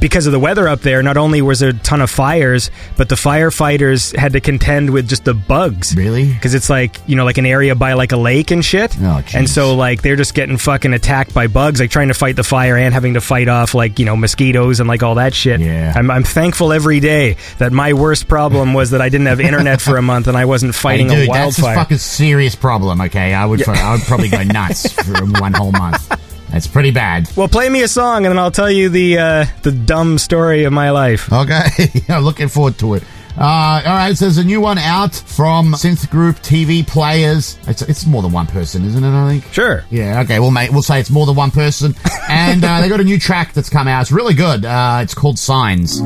because 0.00 0.26
of 0.26 0.32
the 0.32 0.38
weather 0.38 0.68
up 0.68 0.80
there, 0.80 1.02
not 1.02 1.16
only 1.16 1.42
was 1.42 1.60
there 1.60 1.70
a 1.70 1.72
ton 1.72 2.00
of 2.00 2.10
fires, 2.10 2.70
but 2.96 3.08
the 3.08 3.14
firefighters 3.14 4.14
had 4.16 4.32
to 4.32 4.40
contend 4.40 4.90
with 4.90 5.08
just 5.08 5.24
the 5.24 5.34
bugs. 5.34 5.94
Really? 5.96 6.32
Because 6.32 6.54
it's 6.54 6.68
like 6.70 6.96
you 7.06 7.16
know, 7.16 7.24
like 7.24 7.38
an 7.38 7.46
area 7.46 7.74
by 7.74 7.92
like 7.94 8.12
a 8.12 8.16
lake 8.16 8.50
and 8.50 8.64
shit. 8.64 8.96
Oh, 9.00 9.22
and 9.34 9.48
so 9.48 9.74
like 9.76 10.02
they're 10.02 10.16
just 10.16 10.34
getting 10.34 10.56
fucking 10.58 10.92
attacked 10.94 11.32
by 11.34 11.46
bugs, 11.46 11.80
like 11.80 11.90
trying 11.90 12.08
to 12.08 12.14
fight 12.14 12.36
the 12.36 12.44
fire 12.44 12.76
and 12.76 12.92
having 12.94 13.14
to 13.14 13.20
fight 13.20 13.48
off 13.48 13.74
like 13.74 13.98
you 13.98 14.04
know 14.04 14.16
mosquitoes 14.16 14.80
and 14.80 14.88
like 14.88 15.02
all 15.02 15.14
that 15.16 15.34
shit. 15.34 15.60
Yeah. 15.60 15.92
I'm, 15.94 16.10
I'm 16.10 16.24
thankful 16.24 16.72
every 16.72 17.00
day 17.00 17.36
that 17.58 17.72
my 17.72 17.92
worst 17.92 18.28
problem 18.28 18.74
was 18.74 18.90
that 18.90 19.00
I 19.00 19.08
didn't 19.08 19.26
have 19.26 19.40
internet 19.40 19.80
for 19.80 19.96
a 19.96 20.02
month 20.02 20.26
and 20.26 20.36
I 20.36 20.44
wasn't 20.44 20.74
Hey, 20.74 20.80
fighting 20.80 21.08
dude, 21.08 21.26
a 21.26 21.30
wildfire. 21.30 21.44
that's 21.44 21.58
a 21.58 21.74
fucking 21.82 21.98
serious 21.98 22.54
problem. 22.54 23.00
Okay, 23.00 23.32
I 23.34 23.44
would, 23.46 23.66
I 23.68 23.92
would 23.92 24.02
probably 24.02 24.28
go 24.28 24.42
nuts 24.42 24.92
for 24.92 25.24
one 25.40 25.52
whole 25.54 25.72
month. 25.72 26.10
That's 26.50 26.66
pretty 26.66 26.90
bad. 26.90 27.28
Well, 27.36 27.48
play 27.48 27.68
me 27.68 27.82
a 27.82 27.88
song, 27.88 28.24
and 28.24 28.32
then 28.32 28.38
I'll 28.38 28.50
tell 28.50 28.70
you 28.70 28.88
the 28.88 29.18
uh, 29.18 29.44
the 29.62 29.72
dumb 29.72 30.18
story 30.18 30.64
of 30.64 30.72
my 30.72 30.90
life. 30.90 31.32
Okay, 31.32 31.66
I'm 32.08 32.24
looking 32.24 32.48
forward 32.48 32.78
to 32.78 32.94
it. 32.94 33.04
Uh, 33.36 33.82
all 33.86 33.94
right, 33.94 34.16
so 34.16 34.24
there's 34.24 34.38
a 34.38 34.44
new 34.44 34.60
one 34.60 34.78
out 34.78 35.14
from 35.14 35.72
Synth 35.72 36.10
Group 36.10 36.36
TV 36.38 36.84
Players. 36.84 37.56
It's, 37.68 37.82
it's 37.82 38.04
more 38.04 38.20
than 38.20 38.32
one 38.32 38.46
person, 38.48 38.84
isn't 38.84 39.04
it? 39.04 39.08
I 39.08 39.30
think. 39.30 39.52
Sure. 39.52 39.84
Yeah. 39.90 40.22
Okay. 40.22 40.40
We'll 40.40 40.50
make 40.50 40.72
we'll 40.72 40.82
say 40.82 40.98
it's 40.98 41.10
more 41.10 41.24
than 41.26 41.36
one 41.36 41.52
person, 41.52 41.94
and 42.28 42.64
uh, 42.64 42.80
they 42.80 42.88
got 42.88 43.00
a 43.00 43.04
new 43.04 43.18
track 43.18 43.52
that's 43.52 43.70
come 43.70 43.86
out. 43.86 44.00
It's 44.02 44.10
really 44.12 44.34
good. 44.34 44.64
Uh, 44.64 45.00
it's 45.02 45.14
called 45.14 45.38
Signs. 45.38 46.00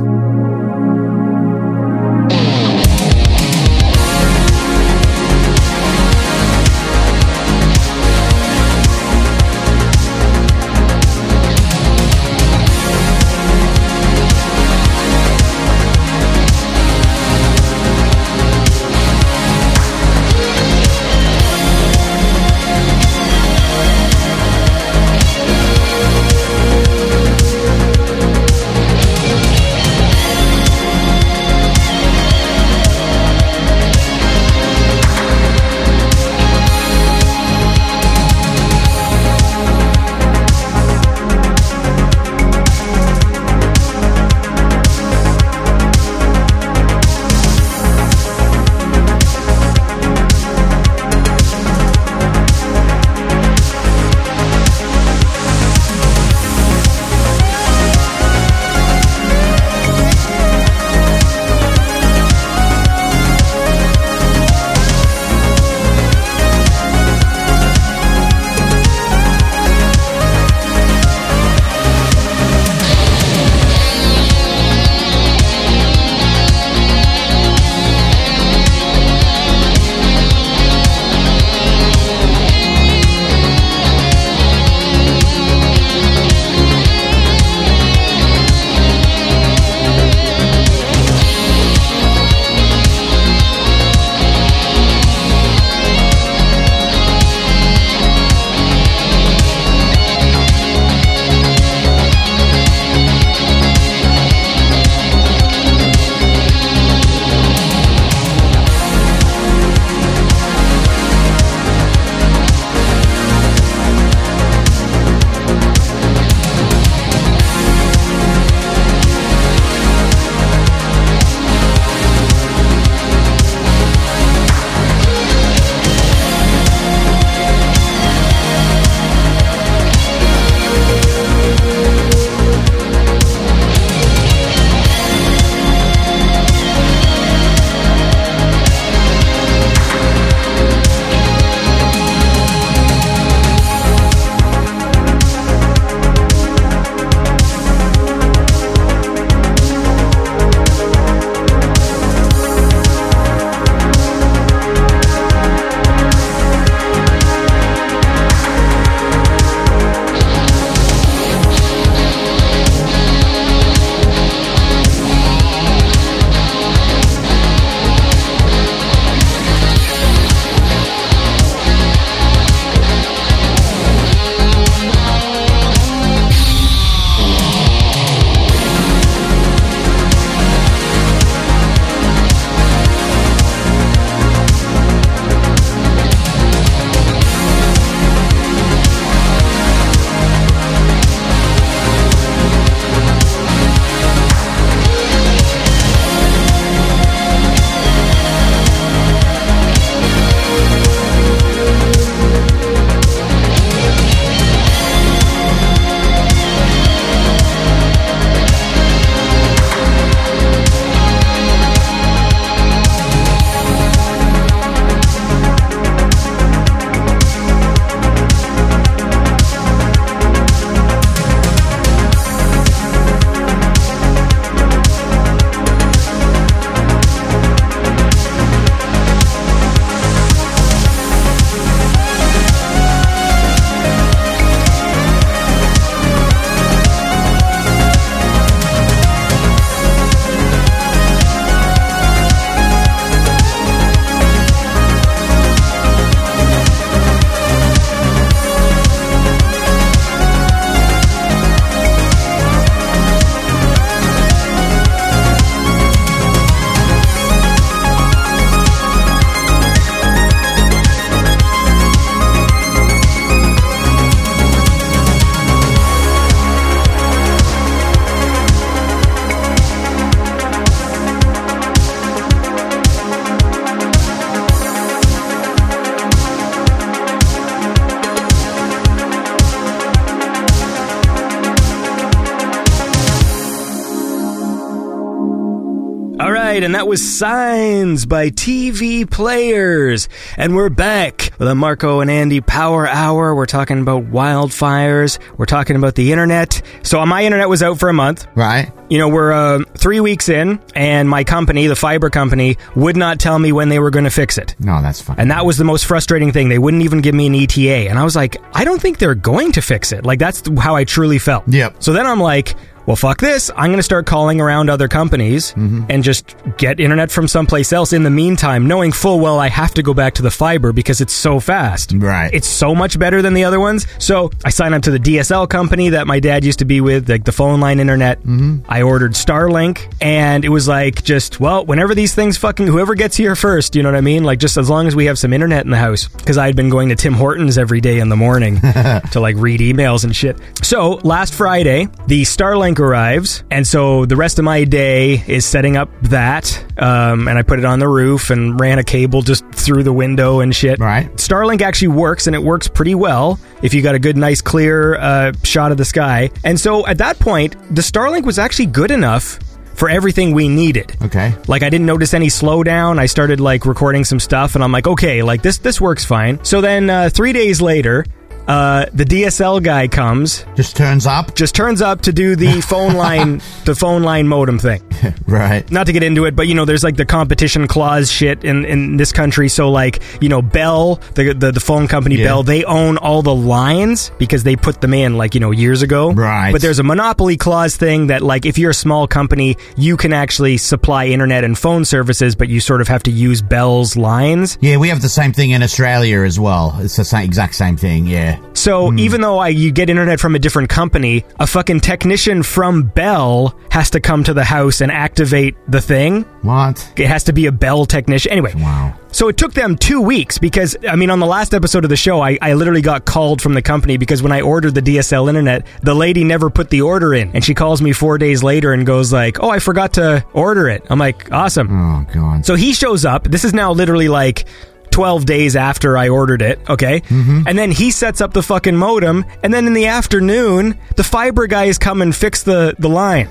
Was 286.93 287.19
Signs 287.19 288.05
by 288.05 288.29
TV 288.29 289.11
Players. 289.11 290.11
And 290.37 290.55
we're 290.55 290.69
back 290.69 291.31
with 291.39 291.49
a 291.49 291.55
Marko 291.55 292.01
and 292.01 292.11
Andy 292.11 292.43
Power 292.43 292.87
Hour. 292.87 293.35
We're 293.35 293.47
talking 293.47 293.81
about 293.81 294.11
wildfires. 294.11 295.19
We're 295.39 295.47
talking 295.47 295.77
about 295.77 295.95
the 295.95 296.13
internet. 296.13 296.61
So 296.83 297.03
my 297.07 297.25
internet 297.25 297.49
was 297.49 297.63
out 297.63 297.79
for 297.79 297.89
a 297.89 297.95
month. 297.95 298.27
Right. 298.35 298.71
You 298.91 298.99
know, 298.99 299.09
we're 299.09 299.33
uh, 299.33 299.65
three 299.79 300.01
weeks 300.01 300.29
in, 300.29 300.61
and 300.75 301.09
my 301.09 301.25
company, 301.25 301.67
the 301.67 301.77
fiber 301.77 302.11
company, 302.11 302.57
would 302.75 302.97
not 302.97 303.19
tell 303.19 303.39
me 303.39 303.53
when 303.53 303.69
they 303.69 303.79
were 303.79 303.91
going 303.91 304.05
to 304.05 304.11
fix 304.11 304.39
it. 304.39 304.55
No, 304.59 304.83
that's 304.83 305.01
fine. 305.01 305.19
And 305.19 305.31
that 305.31 305.47
was 305.47 305.59
the 305.59 305.65
most 305.65 305.87
frustrating 305.87 306.33
thing. 306.33 306.49
They 306.49 306.59
wouldn't 306.59 306.83
even 306.83 307.01
give 307.01 307.15
me 307.15 307.27
an 307.27 307.35
ETA. 307.35 307.89
And 307.91 307.99
I 307.99 308.05
was 308.05 308.17
like, 308.17 308.37
I 308.55 308.65
don't 308.65 308.81
think 308.81 308.99
they're 308.99 309.15
going 309.15 309.53
to 309.53 309.63
fix 309.63 309.93
it. 309.93 310.05
Like, 310.05 310.19
that's 310.19 310.43
how 310.59 310.77
I 310.77 310.85
truly 310.85 311.19
felt. 311.19 311.45
Yep. 311.49 311.83
So 311.83 311.93
then 311.93 312.07
I'm 312.07 312.21
like, 312.21 312.55
well, 312.87 312.97
fuck 312.97 313.21
this. 313.21 313.49
I'm 313.51 313.67
going 313.67 313.77
to 313.77 313.83
start 313.85 314.07
calling 314.07 314.41
around 314.41 314.69
other 314.69 314.89
companies 314.89 315.53
and 315.53 316.03
just 316.03 316.35
get 316.57 316.81
internet 316.81 317.13
from 317.13 317.29
someplace 317.29 317.73
else 317.73 317.93
in 317.93 318.03
the 318.03 318.11
meantime, 318.11 318.67
knowing 318.67 318.91
full 318.91 319.21
well 319.21 319.39
I 319.39 319.49
have 319.51 319.73
to 319.75 319.85
go 319.85 319.95
back 319.95 320.15
to 320.15 320.23
the 320.23 320.33
fiber 320.33 320.73
because 320.73 321.01
it's 321.01 321.13
so 321.13 321.39
fast. 321.39 321.93
Right. 321.95 322.35
It's 322.35 322.49
so 322.49 322.75
much 322.75 322.99
better 322.99 323.23
than 323.23 323.35
the 323.35 323.45
other 323.45 323.61
ones. 323.61 323.87
So 323.99 324.33
I 324.45 324.51
signed 324.51 324.75
up 324.75 324.83
to 324.83 324.91
the 324.91 324.99
DSL 324.99 325.49
company 325.49 325.91
that 325.91 326.09
my 326.09 326.19
dad 326.19 326.45
used 326.45 326.59
to 326.59 326.65
be 326.65 326.81
with, 326.81 327.09
like 327.09 327.25
the 327.25 327.31
phone 327.31 327.61
line 327.61 327.79
internet. 327.79 328.19
Mm-hmm. 328.19 328.69
I 328.69 328.83
ordered 328.83 329.13
Starlink 329.13 329.93
and 330.01 330.45
it 330.45 330.49
was 330.49 330.67
like 330.67 330.72
just, 331.03 331.41
well, 331.41 331.65
whenever 331.65 331.95
these 331.95 332.15
things 332.15 332.37
fucking, 332.37 332.67
whoever 332.67 332.95
gets 332.95 333.17
here 333.17 333.35
first, 333.37 333.75
you 333.75 333.83
know 333.83 333.91
what 333.91 333.97
I 333.97 334.01
mean? 334.01 334.25
Like 334.25 334.39
just 334.39 334.57
as 334.57 334.71
long 334.71 334.87
as 334.87 334.97
we 334.97 335.07
have 335.07 335.19
some 335.19 335.33
internet 335.33 335.65
in 335.65 335.71
the 335.71 335.77
house. 335.77 336.09
Because 336.09 336.39
I 336.39 336.47
had 336.47 336.57
been 336.57 336.71
going 336.71 336.89
to 336.89 336.97
Tim 336.97 337.15
Hortons 337.15 337.59
every 337.59 337.81
day 337.81 337.99
in 337.99 338.09
the 338.09 338.17
morning 338.17 338.61
to 339.13 339.21
like 339.21 339.37
read 339.37 339.61
emails 339.61 340.05
and 340.05 340.15
shit. 340.15 340.39
So 340.63 341.01
last 341.05 341.35
Friday, 341.35 341.89
the 342.07 342.23
Starlink 342.23 342.79
arrives. 342.79 343.45
And 343.51 343.67
so 343.67 344.07
the 344.07 344.17
rest 344.17 344.39
of 344.39 344.45
my 344.45 344.65
day 344.65 345.23
is 345.27 345.45
setting 345.45 345.77
up 345.77 345.91
that. 346.03 346.65
Um, 346.79 347.29
and 347.29 347.39
I 347.39 347.43
put 347.43 347.59
it 347.59 347.65
on 347.65 347.79
the 347.79 347.89
roof 347.89 348.31
and 348.31 348.59
ran 348.59 348.79
a 348.79 348.85
cable 348.85 349.23
just 349.23 349.45
through 349.53 349.83
the 349.83 349.93
window 349.93 350.41
and 350.41 350.55
shit. 350.55 350.79
Right. 350.79 351.13
Starlink 351.15 351.61
actually 351.61 351.89
works 351.89 352.27
and 352.27 352.35
it 352.35 352.43
works 352.43 352.69
pretty 352.69 352.95
well 352.95 353.39
if 353.63 353.75
you 353.75 353.83
got 353.83 353.95
a 353.95 353.99
good, 353.99 354.17
nice, 354.17 354.41
clear 354.41 354.97
uh, 354.97 355.33
shot 355.45 355.71
of 355.71 355.79
the 355.79 355.85
sky. 355.85 356.31
And 356.45 356.59
so 356.59 356.87
at 356.87 356.99
that 356.99 357.19
point, 357.19 357.57
the 357.75 357.83
Starlink 357.83 358.25
was 358.25 358.39
actually 358.39 358.67
good 358.67 358.91
enough 358.91 359.39
for 359.75 359.89
everything 359.89 360.33
we 360.33 360.49
needed. 360.49 360.97
Okay. 361.03 361.35
Like 361.49 361.63
I 361.63 361.71
didn't 361.71 361.87
notice 361.87 362.15
any 362.15 362.29
slowdown. 362.29 362.99
I 362.99 363.07
started 363.07 363.41
like 363.41 363.67
recording 363.67 364.05
some 364.05 364.21
stuff, 364.21 364.55
and 364.55 364.65
I'm 364.65 364.73
like, 364.73 364.87
okay, 364.87 365.23
like 365.23 365.43
this 365.43 365.59
this 365.59 365.81
works 365.81 366.05
fine. 366.05 366.45
So 366.45 366.61
then 366.61 366.91
uh, 366.91 367.11
three 367.11 367.33
days 367.33 367.61
later, 367.61 368.05
uh, 368.49 368.87
the 368.93 369.05
DSL 369.05 369.63
guy 369.63 369.89
comes, 369.89 370.45
Just 370.57 370.77
turns 370.77 371.07
up. 371.07 371.35
just 371.35 371.55
turns 371.55 371.81
up 371.83 372.03
to 372.03 372.13
do 372.13 372.35
the 372.37 372.61
phone 372.69 372.95
line, 372.95 373.41
the 373.65 373.75
phone 373.75 374.03
line 374.03 374.27
modem 374.29 374.59
thing 374.59 374.83
Right. 375.27 375.69
not 375.71 375.87
to 375.87 375.93
get 375.93 376.03
into 376.03 376.25
it, 376.25 376.35
but 376.37 376.49
you 376.49 376.55
know, 376.55 376.65
there's 376.65 376.83
like 376.85 376.97
the 376.97 377.05
competition 377.05 377.67
clause 377.69 378.11
shit 378.11 378.45
in, 378.45 378.65
in 378.65 378.97
this 378.97 379.13
country. 379.13 379.49
So 379.49 379.71
like, 379.71 380.03
you 380.21 380.29
know, 380.29 380.43
Bell, 380.43 380.97
the 381.15 381.33
the, 381.35 381.53
the 381.53 381.61
phone 381.61 381.87
company 381.89 382.17
Yeah. 382.17 382.27
Bell, 382.27 382.43
they 382.43 382.65
own 382.65 382.97
all 382.99 383.23
the 383.23 383.35
lines 383.35 384.11
because 384.19 384.43
they 384.45 384.57
put 384.57 384.81
them 384.81 384.93
in 384.95 385.17
like 385.17 385.35
you 385.35 385.41
know 385.41 385.51
years 385.53 385.83
ago. 385.83 386.13
Right. 386.13 386.53
But 386.53 386.63
there's 386.63 386.79
a 386.79 386.83
monopoly 386.85 387.37
clause 387.37 387.77
thing 387.77 388.09
that 388.09 388.23
like 388.23 388.45
if 388.47 388.59
you're 388.59 388.71
a 388.71 388.75
small 388.75 389.07
company, 389.07 389.57
you 389.77 389.97
can 389.97 390.13
actually 390.13 390.57
supply 390.57 391.07
internet 391.07 391.45
and 391.45 391.57
phone 391.57 391.85
services, 391.85 392.35
but 392.35 392.49
you 392.49 392.61
sort 392.61 392.81
of 392.81 392.89
have 392.89 393.03
to 393.05 393.11
use 393.11 393.41
Bell's 393.43 393.97
lines. 393.97 394.59
Yeah, 394.61 394.77
we 394.79 394.89
have 394.89 395.01
the 395.03 395.09
same 395.09 395.33
thing 395.33 395.51
in 395.51 395.63
Australia 395.63 396.23
as 396.23 396.39
well. 396.41 396.77
It's 396.81 396.97
the 396.97 397.05
same, 397.05 397.25
exact 397.25 397.55
same 397.55 397.77
thing. 397.77 398.07
Yeah. 398.07 398.32
So 398.55 398.91
hmm. 398.91 398.99
even 398.99 399.21
though 399.21 399.39
I 399.39 399.49
you 399.49 399.73
get 399.73 399.91
internet 399.91 400.21
from 400.21 400.35
a 400.35 400.39
different 400.39 400.69
company, 400.69 401.25
a 401.39 401.47
fucking 401.47 401.81
technician 401.81 402.43
from 402.43 402.85
Bell 402.85 403.59
has 403.71 403.91
to 403.91 404.01
come 404.01 404.25
to 404.25 404.35
the 404.35 404.45
house 404.45 404.81
and 404.81 404.93
activate 404.93 405.57
the 405.69 405.81
thing. 405.81 406.23
What? 406.43 406.93
It 406.97 407.07
has 407.07 407.25
to 407.25 407.33
be 407.33 407.47
a 407.47 407.53
Bell 407.53 407.87
technician. 407.87 408.33
Anyway, 408.33 408.53
Wow. 408.55 408.95
So 409.13 409.29
it 409.29 409.37
took 409.37 409.53
them 409.53 409.77
two 409.77 410.01
weeks 410.01 410.39
because, 410.39 410.75
I 410.89 410.97
mean, 410.97 411.11
on 411.11 411.21
the 411.21 411.27
last 411.27 411.53
episode 411.53 411.85
of 411.85 411.91
the 411.91 411.97
show, 411.97 412.23
I, 412.23 412.39
I 412.41 412.55
literally 412.55 412.81
got 412.81 413.05
called 413.05 413.43
from 413.43 413.53
the 413.53 413.61
company 413.61 413.99
because 413.99 414.23
when 414.23 414.33
I 414.33 414.41
ordered 414.41 414.75
the 414.75 414.81
DSL 414.81 415.29
internet, 415.29 415.67
the 415.83 415.95
lady 415.95 416.25
never 416.25 416.49
put 416.49 416.71
the 416.71 416.81
order 416.81 417.13
in. 417.13 417.31
And 417.35 417.45
she 417.45 417.53
calls 417.53 417.83
me 417.83 417.93
four 417.93 418.17
days 418.17 418.43
later 418.43 418.73
and 418.73 418.87
goes 418.87 419.13
like, 419.13 419.39
oh, 419.43 419.51
I 419.51 419.59
forgot 419.59 419.93
to 419.95 420.25
order 420.33 420.69
it. 420.71 420.87
I'm 420.89 420.99
like, 420.99 421.31
awesome. 421.31 421.69
Oh 421.71 422.07
god. 422.13 422.47
So 422.47 422.55
he 422.55 422.73
shows 422.73 423.05
up. 423.05 423.25
This 423.25 423.45
is 423.45 423.53
now 423.53 423.73
literally 423.73 424.09
like 424.09 424.47
12 424.93 425.27
days 425.27 425.57
after 425.57 425.97
I 425.99 426.09
ordered 426.09 426.43
it, 426.43 426.61
okay? 426.69 427.01
Mm-hmm. 427.01 427.43
And 427.47 427.59
then 427.59 427.71
he 427.71 427.91
sets 427.91 428.21
up 428.21 428.33
the 428.33 428.43
fucking 428.43 428.77
modem, 428.77 429.25
and 429.43 429.53
then 429.53 429.67
in 429.67 429.73
the 429.73 429.87
afternoon, 429.87 430.79
the 430.97 431.05
fiber 431.05 431.47
guys 431.47 431.79
come 431.79 432.03
and 432.03 432.15
fix 432.15 432.43
the, 432.43 432.75
the 432.79 432.89
line. 432.89 433.29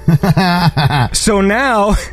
so 1.14 1.42
now. 1.42 1.96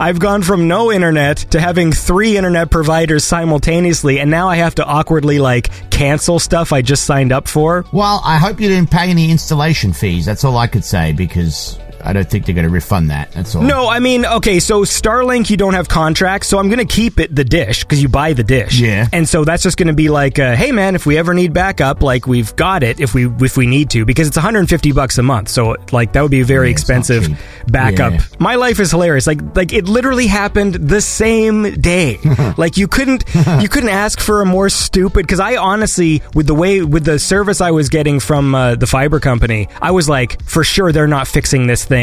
I've 0.00 0.18
gone 0.18 0.42
from 0.42 0.68
no 0.68 0.90
internet 0.90 1.36
to 1.50 1.60
having 1.60 1.92
three 1.92 2.36
internet 2.36 2.70
providers 2.70 3.24
simultaneously, 3.24 4.18
and 4.18 4.30
now 4.30 4.48
I 4.48 4.56
have 4.56 4.74
to 4.76 4.84
awkwardly 4.84 5.38
like 5.38 5.90
cancel 5.90 6.38
stuff 6.38 6.72
I 6.72 6.82
just 6.82 7.04
signed 7.04 7.30
up 7.30 7.46
for. 7.46 7.84
Well, 7.92 8.20
I 8.24 8.38
hope 8.38 8.60
you 8.60 8.68
didn't 8.68 8.90
pay 8.90 9.10
any 9.10 9.30
installation 9.30 9.92
fees. 9.92 10.26
That's 10.26 10.44
all 10.44 10.56
I 10.56 10.66
could 10.66 10.84
say 10.84 11.12
because 11.12 11.78
I 12.06 12.12
don't 12.12 12.28
think 12.30 12.46
they're 12.46 12.54
going 12.54 12.66
to 12.66 12.72
refund 12.72 13.10
that. 13.10 13.32
That's 13.32 13.54
all. 13.54 13.62
No, 13.62 13.88
I 13.88 13.98
mean, 13.98 14.24
okay, 14.24 14.60
so 14.60 14.82
Starlink, 14.82 15.50
you 15.50 15.56
don't 15.56 15.74
have 15.74 15.88
contracts, 15.88 16.48
so 16.48 16.58
I'm 16.58 16.68
going 16.68 16.78
to 16.78 16.84
keep 16.94 17.18
it 17.18 17.34
the 17.34 17.44
dish 17.44 17.82
because 17.82 18.00
you 18.00 18.08
buy 18.08 18.32
the 18.32 18.44
dish. 18.44 18.78
Yeah. 18.78 19.08
And 19.12 19.28
so 19.28 19.44
that's 19.44 19.62
just 19.62 19.76
going 19.76 19.88
to 19.88 19.92
be 19.94 20.08
like, 20.08 20.38
uh, 20.38 20.54
hey 20.54 20.70
man, 20.72 20.94
if 20.94 21.04
we 21.04 21.18
ever 21.18 21.34
need 21.34 21.52
backup, 21.52 22.02
like 22.02 22.26
we've 22.26 22.54
got 22.56 22.82
it 22.84 23.00
if 23.00 23.12
we 23.12 23.26
if 23.40 23.56
we 23.56 23.66
need 23.66 23.90
to 23.90 24.04
because 24.04 24.28
it's 24.28 24.36
150 24.36 24.92
bucks 24.92 25.18
a 25.18 25.22
month. 25.22 25.48
So 25.48 25.76
like 25.90 26.12
that 26.12 26.22
would 26.22 26.30
be 26.30 26.40
a 26.42 26.44
very 26.44 26.68
Yeah, 26.68 26.72
expensive 26.72 27.28
backup. 27.66 28.12
Yeah. 28.12 28.20
My 28.38 28.54
life 28.54 28.78
is 28.78 28.90
hilarious. 28.92 29.26
Like 29.26 29.40
like 29.56 29.72
it 29.72 29.88
literally 29.88 30.28
happened 30.28 30.74
the 30.74 31.00
same 31.00 31.74
day. 31.80 32.18
like 32.56 32.76
you 32.76 32.86
couldn't 32.86 33.24
you 33.60 33.68
couldn't 33.68 33.90
ask 33.90 34.20
for 34.20 34.42
a 34.42 34.46
more 34.46 34.68
stupid 34.68 35.22
because 35.26 35.40
I 35.40 35.56
honestly 35.56 36.22
with 36.34 36.46
the 36.46 36.54
way 36.54 36.82
with 36.82 37.04
the 37.04 37.18
service 37.18 37.60
I 37.60 37.72
was 37.72 37.88
getting 37.88 38.20
from 38.20 38.54
uh, 38.54 38.76
the 38.76 38.86
fiber 38.86 39.18
company, 39.18 39.68
I 39.82 39.90
was 39.90 40.08
like 40.08 40.40
for 40.44 40.62
sure 40.62 40.92
they're 40.92 41.08
not 41.08 41.26
fixing 41.26 41.66
this 41.66 41.84
thing 41.84 41.95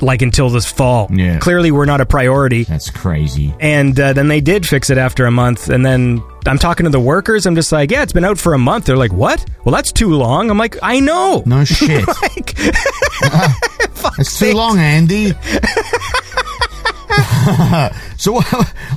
like 0.00 0.22
until 0.22 0.50
this 0.50 0.70
fall. 0.70 1.08
Yeah. 1.10 1.38
Clearly 1.38 1.70
we're 1.70 1.84
not 1.86 2.00
a 2.00 2.06
priority. 2.06 2.64
That's 2.64 2.90
crazy. 2.90 3.54
And 3.60 3.98
uh, 3.98 4.12
then 4.12 4.28
they 4.28 4.40
did 4.40 4.66
fix 4.66 4.90
it 4.90 4.98
after 4.98 5.26
a 5.26 5.30
month. 5.30 5.68
And 5.68 5.84
then 5.84 6.22
I'm 6.46 6.58
talking 6.58 6.84
to 6.84 6.90
the 6.90 7.00
workers. 7.00 7.46
I'm 7.46 7.54
just 7.54 7.72
like, 7.72 7.90
yeah, 7.90 8.02
it's 8.02 8.12
been 8.12 8.24
out 8.24 8.38
for 8.38 8.54
a 8.54 8.58
month. 8.58 8.86
They're 8.86 8.96
like, 8.96 9.12
what? 9.12 9.44
Well, 9.64 9.74
that's 9.74 9.92
too 9.92 10.14
long. 10.14 10.50
I'm 10.50 10.58
like, 10.58 10.76
I 10.82 11.00
know. 11.00 11.42
No 11.46 11.64
shit. 11.66 12.06
Like, 12.06 12.54
it's 14.18 14.38
too 14.38 14.52
long, 14.52 14.78
Andy. 14.78 15.32
so 18.16 18.32
what, 18.32 18.44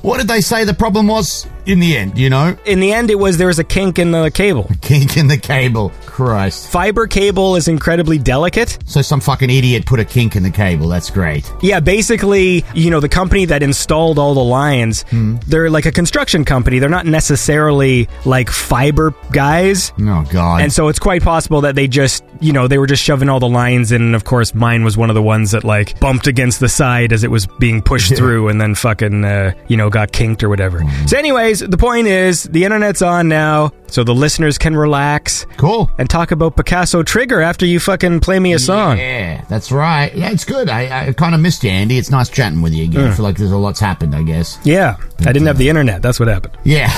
what 0.01 0.17
did 0.17 0.27
they 0.27 0.41
say 0.41 0.63
the 0.65 0.73
problem 0.73 1.07
was 1.07 1.47
in 1.67 1.79
the 1.79 1.95
end? 1.97 2.17
You 2.17 2.29
know, 2.29 2.57
in 2.65 2.79
the 2.79 2.93
end, 2.93 3.11
it 3.11 3.15
was 3.15 3.37
there 3.37 3.47
was 3.47 3.59
a 3.59 3.63
kink 3.63 3.99
in 3.99 4.11
the 4.11 4.31
cable. 4.31 4.69
kink 4.81 5.17
in 5.17 5.27
the 5.27 5.37
cable. 5.37 5.91
Christ. 6.05 6.69
Fiber 6.69 7.05
cable 7.05 7.55
is 7.55 7.67
incredibly 7.67 8.17
delicate. 8.17 8.77
So 8.85 9.01
some 9.01 9.19
fucking 9.19 9.49
idiot 9.49 9.85
put 9.85 9.99
a 9.99 10.05
kink 10.05 10.35
in 10.35 10.43
the 10.43 10.49
cable. 10.49 10.87
That's 10.87 11.09
great. 11.09 11.51
Yeah, 11.61 11.79
basically, 11.79 12.65
you 12.73 12.89
know, 12.89 12.99
the 12.99 13.09
company 13.09 13.45
that 13.45 13.61
installed 13.61 14.17
all 14.17 14.33
the 14.33 14.43
lines, 14.43 15.05
they're 15.11 15.69
like 15.69 15.85
a 15.85 15.91
construction 15.91 16.45
company. 16.45 16.79
They're 16.79 16.89
not 16.89 17.05
necessarily 17.05 18.07
like 18.25 18.49
fiber 18.49 19.13
guys. 19.31 19.93
Oh 19.99 20.25
god. 20.31 20.61
And 20.61 20.73
so 20.73 20.87
it's 20.87 20.99
quite 20.99 21.21
possible 21.21 21.61
that 21.61 21.75
they 21.75 21.87
just, 21.87 22.23
you 22.39 22.53
know, 22.53 22.67
they 22.67 22.77
were 22.77 22.87
just 22.87 23.03
shoving 23.03 23.29
all 23.29 23.39
the 23.39 23.49
lines 23.49 23.91
in. 23.91 24.01
And 24.01 24.15
of 24.15 24.23
course, 24.23 24.55
mine 24.55 24.83
was 24.83 24.97
one 24.97 25.09
of 25.09 25.15
the 25.15 25.21
ones 25.21 25.51
that 25.51 25.63
like 25.63 25.99
bumped 25.99 26.27
against 26.27 26.59
the 26.59 26.69
side 26.69 27.13
as 27.13 27.23
it 27.23 27.29
was 27.31 27.45
being 27.59 27.81
pushed 27.81 28.15
through 28.15 28.47
and 28.47 28.59
then 28.59 28.73
fucking, 28.73 29.23
uh, 29.25 29.51
you 29.67 29.77
know, 29.77 29.89
got 29.89 30.11
kinked 30.11 30.43
or 30.43 30.49
whatever. 30.49 30.81
So, 31.05 31.17
anyways, 31.17 31.56
the 31.59 31.77
point 31.77 32.07
is 32.07 32.43
the 32.43 32.63
internet's 32.63 33.01
on 33.01 33.27
now, 33.27 33.71
so 33.87 34.03
the 34.03 34.13
listeners 34.13 34.57
can 34.57 34.75
relax 34.75 35.45
cool. 35.57 35.91
and 35.97 36.09
talk 36.09 36.31
about 36.31 36.55
Picasso 36.55 37.03
Trigger 37.03 37.41
after 37.41 37.65
you 37.65 37.79
fucking 37.79 38.19
play 38.19 38.39
me 38.39 38.53
a 38.53 38.59
song. 38.59 38.97
Yeah, 38.97 39.43
that's 39.49 39.71
right. 39.71 40.13
Yeah, 40.15 40.31
it's 40.31 40.45
good. 40.45 40.69
I, 40.69 41.07
I 41.07 41.13
kind 41.13 41.35
of 41.35 41.41
missed 41.41 41.63
you, 41.63 41.69
Andy. 41.69 41.97
It's 41.97 42.09
nice 42.09 42.29
chatting 42.29 42.61
with 42.61 42.73
you 42.73 42.85
again. 42.85 43.07
I 43.07 43.13
feel 43.13 43.23
like 43.23 43.37
there's 43.37 43.51
a 43.51 43.57
lot's 43.57 43.79
happened, 43.79 44.15
I 44.15 44.23
guess. 44.23 44.59
Yeah, 44.63 44.97
I 45.19 45.33
didn't 45.33 45.47
have 45.47 45.57
the 45.57 45.69
internet. 45.69 46.01
That's 46.01 46.19
what 46.19 46.27
happened. 46.27 46.57
Yeah. 46.63 46.91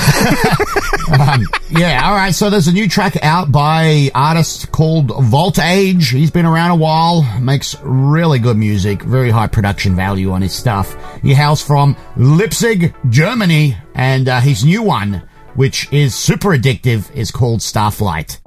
um, 1.19 1.45
yeah, 1.69 2.01
all 2.05 2.15
right. 2.15 2.33
So 2.33 2.49
there's 2.49 2.67
a 2.67 2.73
new 2.73 2.87
track 2.87 3.23
out 3.23 3.51
by 3.51 4.11
artist 4.15 4.71
called 4.71 5.11
Volt 5.25 5.59
Age. 5.59 6.09
He's 6.09 6.31
been 6.31 6.45
around 6.45 6.71
a 6.71 6.75
while, 6.75 7.23
makes 7.39 7.75
really 7.81 8.39
good 8.39 8.57
music, 8.57 9.01
very 9.01 9.29
high 9.29 9.47
production 9.47 9.95
value 9.95 10.31
on 10.31 10.41
his 10.41 10.53
stuff. 10.53 10.95
He 11.21 11.33
hails 11.33 11.61
from 11.61 11.95
Leipzig, 12.17 12.93
Germany, 13.09 13.77
and 13.95 14.27
uh, 14.27 14.39
his 14.39 14.63
new 14.63 14.81
one, 14.83 15.27
which 15.55 15.91
is 15.91 16.15
super 16.15 16.49
addictive, 16.49 17.13
is 17.15 17.31
called 17.31 17.59
Starflight. 17.59 18.39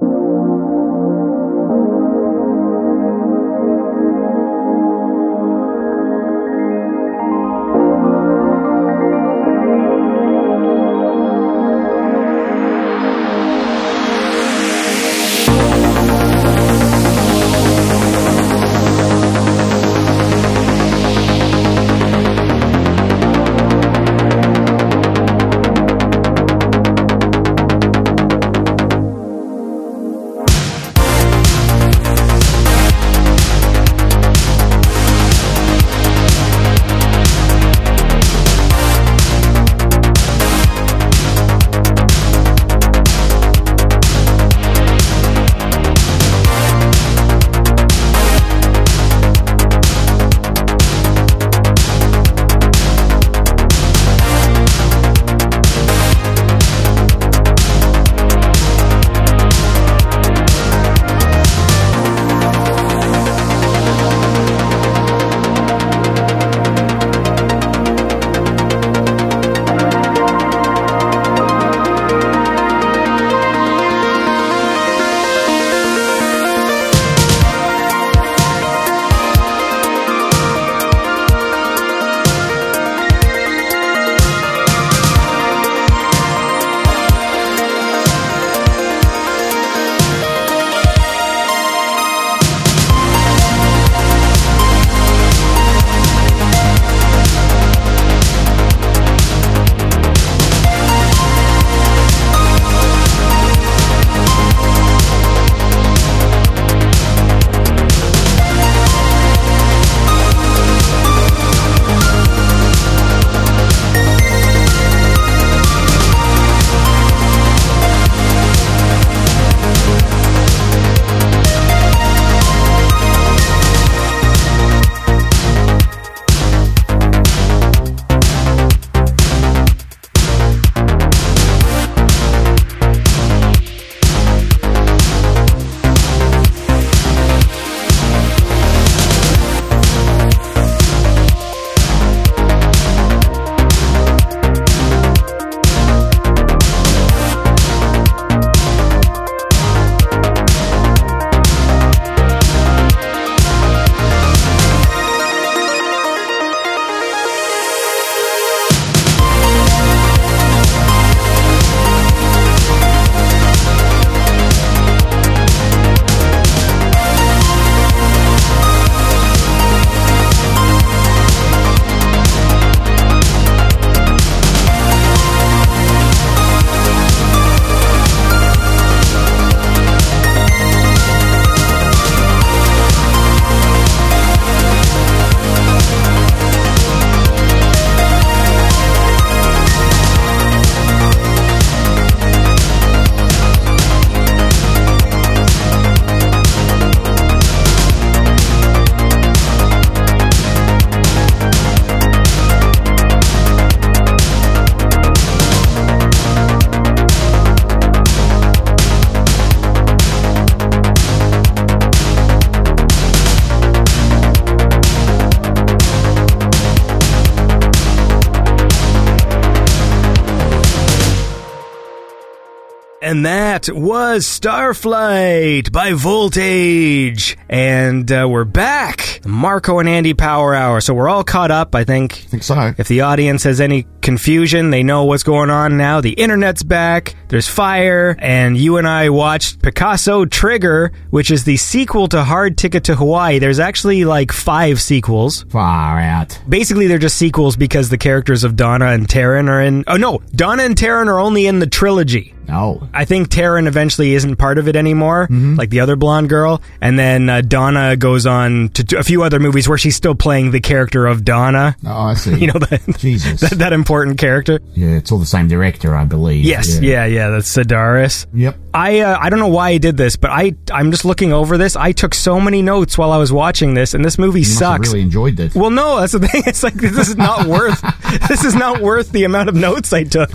And 223.13 223.27
that 223.27 223.69
was 223.69 224.25
Starflight 224.25 225.71
by 225.71 225.93
Volt 225.93 226.35
Age. 226.35 227.37
And 227.47 228.11
uh, 228.11 228.27
we're 228.27 228.43
back. 228.43 229.21
Marko 229.23 229.77
and 229.77 229.87
Andy 229.87 230.15
Power 230.15 230.55
Hour. 230.55 230.81
So 230.81 230.95
we're 230.95 231.07
all 231.09 231.23
caught 231.23 231.51
up, 231.51 231.75
I 231.75 231.83
think. 231.83 232.13
I 232.13 232.29
think 232.29 232.41
so. 232.41 232.73
If 232.75 232.87
the 232.87 233.01
audience 233.01 233.43
has 233.43 233.61
any 233.61 233.85
confusion, 234.03 234.69
they 234.69 234.83
know 234.83 235.05
what's 235.05 235.23
going 235.23 235.49
on 235.49 235.77
now. 235.77 236.01
The 236.01 236.11
internet's 236.11 236.61
back. 236.61 237.15
There's 237.29 237.47
fire. 237.47 238.15
And 238.19 238.55
you 238.55 238.77
and 238.77 238.87
I 238.87 239.09
watched 239.09 239.61
Picasso 239.63 240.25
Trigger, 240.25 240.91
which 241.09 241.31
is 241.31 241.45
the 241.45 241.57
sequel 241.57 242.07
to 242.09 242.23
Hard 242.23 242.57
Ticket 242.57 242.83
to 242.85 242.95
Hawaii. 242.95 243.39
There's 243.39 243.59
actually 243.59 244.05
like 244.05 244.31
five 244.31 244.79
sequels. 244.81 245.43
Far 245.49 245.99
out. 245.99 246.39
Basically, 246.47 246.85
they're 246.85 246.99
just 246.99 247.17
sequels 247.17 247.55
because 247.55 247.89
the 247.89 247.97
characters 247.97 248.43
of 248.43 248.55
Donna 248.55 248.87
and 248.87 249.07
Taryn 249.07 249.49
are 249.49 249.61
in. 249.61 249.83
Oh, 249.87 249.97
no. 249.97 250.21
Donna 250.35 250.63
and 250.63 250.75
Taryn 250.75 251.07
are 251.07 251.19
only 251.19 251.47
in 251.47 251.57
the 251.59 251.67
trilogy. 251.67 252.35
No. 252.47 252.87
I 252.93 253.05
think 253.05 253.29
Taryn 253.29 253.67
eventually 253.67 254.13
isn't 254.13 254.35
part 254.35 254.57
of 254.57 254.67
it 254.67 254.75
anymore, 254.75 255.27
like 255.29 255.69
the 255.69 255.79
other 255.79 255.95
blonde 255.95 256.27
girl. 256.29 256.61
And 256.81 256.99
then 256.99 257.29
uh, 257.29 257.41
Donna 257.41 257.95
goes 257.95 258.25
on 258.25 258.69
to 258.69 258.97
a 258.97 259.03
few 259.03 259.23
other 259.23 259.39
movies 259.39 259.67
where 259.69 259.77
she's 259.77 259.95
still 259.95 260.13
playing 260.13 260.51
the 260.51 260.59
character 260.59 261.07
of 261.07 261.23
Donna. 261.23 261.75
Oh, 261.85 261.89
I 261.89 262.13
see. 262.15 262.33
You 262.43 262.47
know, 262.47 262.59
that, 262.59 262.81
Jesus. 262.97 263.39
that, 263.49 263.59
that 263.59 263.71
important 263.93 264.19
character. 264.19 264.59
yeah, 264.73 264.89
it's 264.97 265.11
all 265.11 265.19
the 265.19 265.25
same 265.25 265.47
director, 265.47 265.95
I 265.95 266.05
believe. 266.05 266.43
Yes, 266.45 266.79
yeah, 266.79 267.05
yeah, 267.05 267.29
that's 267.29 267.47
Sidaris. 267.55 268.25
Yep. 268.33 268.57
I 268.73 269.01
uh, 269.01 269.17
I 269.19 269.29
don't 269.29 269.39
know 269.39 269.47
why 269.49 269.69
I 269.69 269.77
did 269.77 269.97
this, 269.97 270.15
but 270.15 270.31
I 270.31 270.53
I'm 270.71 270.89
just 270.91 271.05
looking 271.05 271.31
over 271.31 271.57
this. 271.59 271.75
I 271.75 271.91
took 271.91 272.13
so 272.15 272.41
many 272.41 272.61
notes 272.63 272.97
while 272.97 273.11
I 273.11 273.17
was 273.17 273.31
watching 273.31 273.75
this, 273.75 273.93
and 273.93 274.03
this 274.03 274.17
movie 274.17 274.39
You 274.39 274.45
sucks. 274.45 274.89
really 274.89 275.01
enjoyed 275.01 275.37
this. 275.37 275.53
Well, 275.53 275.69
no, 275.69 275.99
that's 275.99 276.13
the 276.13 276.19
thing. 276.27 276.43
It's 276.47 276.63
like 276.63 276.73
this 276.73 277.07
is 277.09 277.15
not 277.15 277.45
worth. 277.55 277.79
this 278.27 278.43
is 278.43 278.55
not 278.55 278.81
worth 278.81 279.11
the 279.11 279.25
amount 279.25 279.49
of 279.49 279.55
notes 279.55 279.93
I 279.93 280.03
took. 280.05 280.31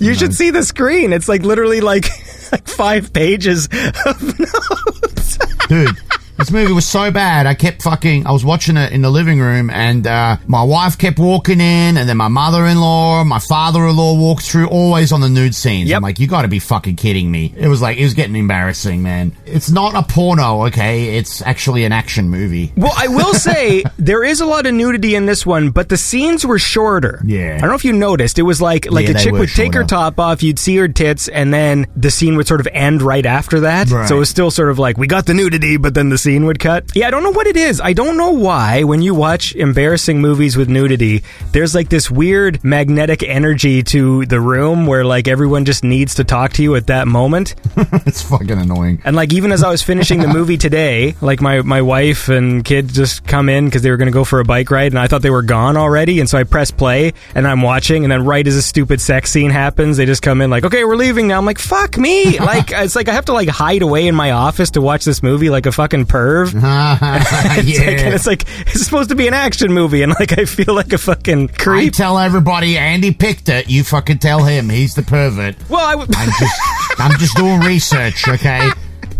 You 0.00 0.14
should 0.14 0.34
see 0.34 0.50
the 0.50 0.62
screen. 0.62 1.12
It's 1.12 1.28
like 1.28 1.42
literally 1.42 1.80
like 1.82 2.06
like 2.52 2.66
five 2.66 3.12
pages 3.12 3.66
of 4.06 4.38
notes. 4.38 5.38
Dude, 5.68 5.96
this 6.42 6.50
movie 6.50 6.72
was 6.72 6.86
so 6.86 7.12
bad. 7.12 7.46
I 7.46 7.54
kept 7.54 7.82
fucking. 7.82 8.26
I 8.26 8.32
was 8.32 8.44
watching 8.44 8.76
it 8.76 8.92
in 8.92 9.00
the 9.00 9.10
living 9.10 9.38
room, 9.38 9.70
and 9.70 10.04
uh, 10.06 10.38
my 10.48 10.64
wife 10.64 10.98
kept 10.98 11.20
walking 11.20 11.60
in, 11.60 11.96
and 11.96 12.08
then 12.08 12.16
my 12.16 12.26
mother-in-law, 12.26 13.22
my 13.22 13.38
father-in-law 13.38 14.18
walked 14.18 14.42
through, 14.42 14.66
always 14.66 15.12
on 15.12 15.20
the 15.20 15.28
nude 15.28 15.54
scenes. 15.54 15.88
Yep. 15.90 15.96
I'm 15.98 16.02
like, 16.02 16.18
you 16.18 16.26
got 16.26 16.42
to 16.42 16.48
be 16.48 16.58
fucking 16.58 16.96
kidding 16.96 17.30
me. 17.30 17.54
It 17.56 17.68
was 17.68 17.80
like 17.80 17.96
it 17.98 18.02
was 18.02 18.14
getting 18.14 18.34
embarrassing, 18.34 19.04
man. 19.04 19.36
It's 19.46 19.70
not 19.70 19.94
a 19.94 20.02
porno, 20.02 20.66
okay? 20.66 21.16
It's 21.16 21.42
actually 21.42 21.84
an 21.84 21.92
action 21.92 22.28
movie. 22.28 22.72
Well, 22.76 22.92
I 22.96 23.06
will 23.06 23.34
say 23.34 23.84
there 23.98 24.24
is 24.24 24.40
a 24.40 24.46
lot 24.46 24.66
of 24.66 24.74
nudity 24.74 25.14
in 25.14 25.26
this 25.26 25.46
one, 25.46 25.70
but 25.70 25.90
the 25.90 25.96
scenes 25.96 26.44
were 26.44 26.58
shorter. 26.58 27.22
Yeah. 27.24 27.54
I 27.56 27.60
don't 27.60 27.68
know 27.68 27.76
if 27.76 27.84
you 27.84 27.92
noticed. 27.92 28.38
It 28.40 28.42
was 28.42 28.60
like 28.60 28.90
like 28.90 29.06
Yeah, 29.06 29.16
a 29.16 29.20
chick 29.20 29.32
would 29.32 29.50
take 29.50 29.74
her 29.74 29.84
top 29.84 30.18
off, 30.18 30.42
you'd 30.42 30.58
see 30.58 30.76
her 30.78 30.88
tits, 30.88 31.28
and 31.28 31.54
then 31.54 31.86
the 31.94 32.10
scene 32.10 32.36
would 32.36 32.48
sort 32.48 32.60
of 32.60 32.66
end 32.72 33.00
right 33.00 33.26
after 33.26 33.60
that. 33.60 33.90
Right. 33.90 34.08
So 34.08 34.16
it 34.16 34.20
was 34.20 34.30
still 34.30 34.50
sort 34.50 34.70
of 34.70 34.80
like 34.80 34.98
we 34.98 35.06
got 35.06 35.26
the 35.26 35.34
nudity, 35.34 35.76
but 35.76 35.94
then 35.94 36.08
the 36.08 36.18
scene 36.18 36.31
would 36.40 36.58
cut. 36.58 36.84
Yeah, 36.94 37.08
I 37.08 37.10
don't 37.10 37.22
know 37.22 37.30
what 37.30 37.46
it 37.46 37.56
is. 37.56 37.80
I 37.80 37.92
don't 37.92 38.16
know 38.16 38.30
why 38.30 38.84
when 38.84 39.02
you 39.02 39.14
watch 39.14 39.54
embarrassing 39.54 40.20
movies 40.20 40.56
with 40.56 40.68
nudity, 40.68 41.22
there's 41.52 41.74
like 41.74 41.88
this 41.88 42.10
weird 42.10 42.62
magnetic 42.64 43.22
energy 43.22 43.82
to 43.84 44.24
the 44.26 44.40
room 44.40 44.86
where 44.86 45.04
like 45.04 45.28
everyone 45.28 45.64
just 45.64 45.84
needs 45.84 46.14
to 46.16 46.24
talk 46.24 46.54
to 46.54 46.62
you 46.62 46.74
at 46.76 46.86
that 46.86 47.06
moment. 47.06 47.54
it's 48.06 48.22
fucking 48.22 48.58
annoying. 48.58 49.02
And 49.04 49.14
like 49.14 49.32
even 49.32 49.52
as 49.52 49.62
I 49.62 49.70
was 49.70 49.82
finishing 49.82 50.20
the 50.20 50.28
movie 50.28 50.56
today, 50.58 51.14
like 51.20 51.40
my 51.40 51.62
my 51.62 51.82
wife 51.82 52.28
and 52.28 52.64
kid 52.64 52.88
just 52.88 53.26
come 53.26 53.48
in 53.48 53.66
because 53.66 53.82
they 53.82 53.90
were 53.90 53.96
going 53.96 54.06
to 54.06 54.12
go 54.12 54.24
for 54.24 54.40
a 54.40 54.44
bike 54.44 54.70
ride, 54.70 54.92
and 54.92 54.98
I 54.98 55.06
thought 55.06 55.22
they 55.22 55.30
were 55.30 55.42
gone 55.42 55.76
already, 55.76 56.20
and 56.20 56.28
so 56.28 56.38
I 56.38 56.44
press 56.44 56.70
play 56.70 57.12
and 57.34 57.46
I'm 57.46 57.62
watching, 57.62 58.04
and 58.04 58.12
then 58.12 58.24
right 58.24 58.46
as 58.46 58.56
a 58.56 58.62
stupid 58.62 59.00
sex 59.00 59.30
scene 59.30 59.50
happens, 59.50 59.96
they 59.96 60.06
just 60.06 60.22
come 60.22 60.40
in 60.40 60.50
like, 60.50 60.64
okay, 60.64 60.84
we're 60.84 60.96
leaving 60.96 61.28
now. 61.28 61.38
I'm 61.38 61.44
like, 61.46 61.58
fuck 61.58 61.96
me, 61.98 62.38
like 62.38 62.70
it's 62.72 62.96
like 62.96 63.08
I 63.08 63.12
have 63.12 63.26
to 63.26 63.32
like 63.32 63.48
hide 63.48 63.82
away 63.82 64.06
in 64.06 64.14
my 64.14 64.30
office 64.30 64.70
to 64.72 64.80
watch 64.80 65.04
this 65.04 65.22
movie 65.22 65.50
like 65.50 65.66
a 65.66 65.72
fucking 65.72 66.06
perv. 66.12 66.52
It's 66.52 67.32
like- 67.32 67.58
and 67.58 67.68
yeah. 67.68 68.14
it's 68.14 68.26
like 68.26 68.44
it's 68.66 68.84
supposed 68.84 69.08
to 69.10 69.14
be 69.16 69.26
an 69.28 69.34
action 69.34 69.72
movie, 69.72 70.02
and 70.02 70.12
like 70.18 70.38
I 70.38 70.44
feel 70.44 70.74
like 70.74 70.92
a 70.92 70.98
fucking 70.98 71.50
I 71.50 71.52
creep. 71.62 71.94
tell 71.94 72.18
everybody 72.18 72.76
Andy 72.76 73.12
picked 73.12 73.48
it. 73.48 73.68
You 73.70 73.84
fucking 73.84 74.18
tell 74.18 74.44
him 74.44 74.68
he's 74.68 74.94
the 74.94 75.02
pervert. 75.02 75.56
well, 75.68 75.84
I 75.86 75.92
w- 75.92 76.10
I'm 76.16 76.28
just, 76.38 76.60
I'm 76.98 77.18
just 77.18 77.36
doing 77.36 77.60
research, 77.60 78.28
okay, 78.28 78.68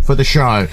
for 0.02 0.14
the 0.14 0.24
show. 0.24 0.66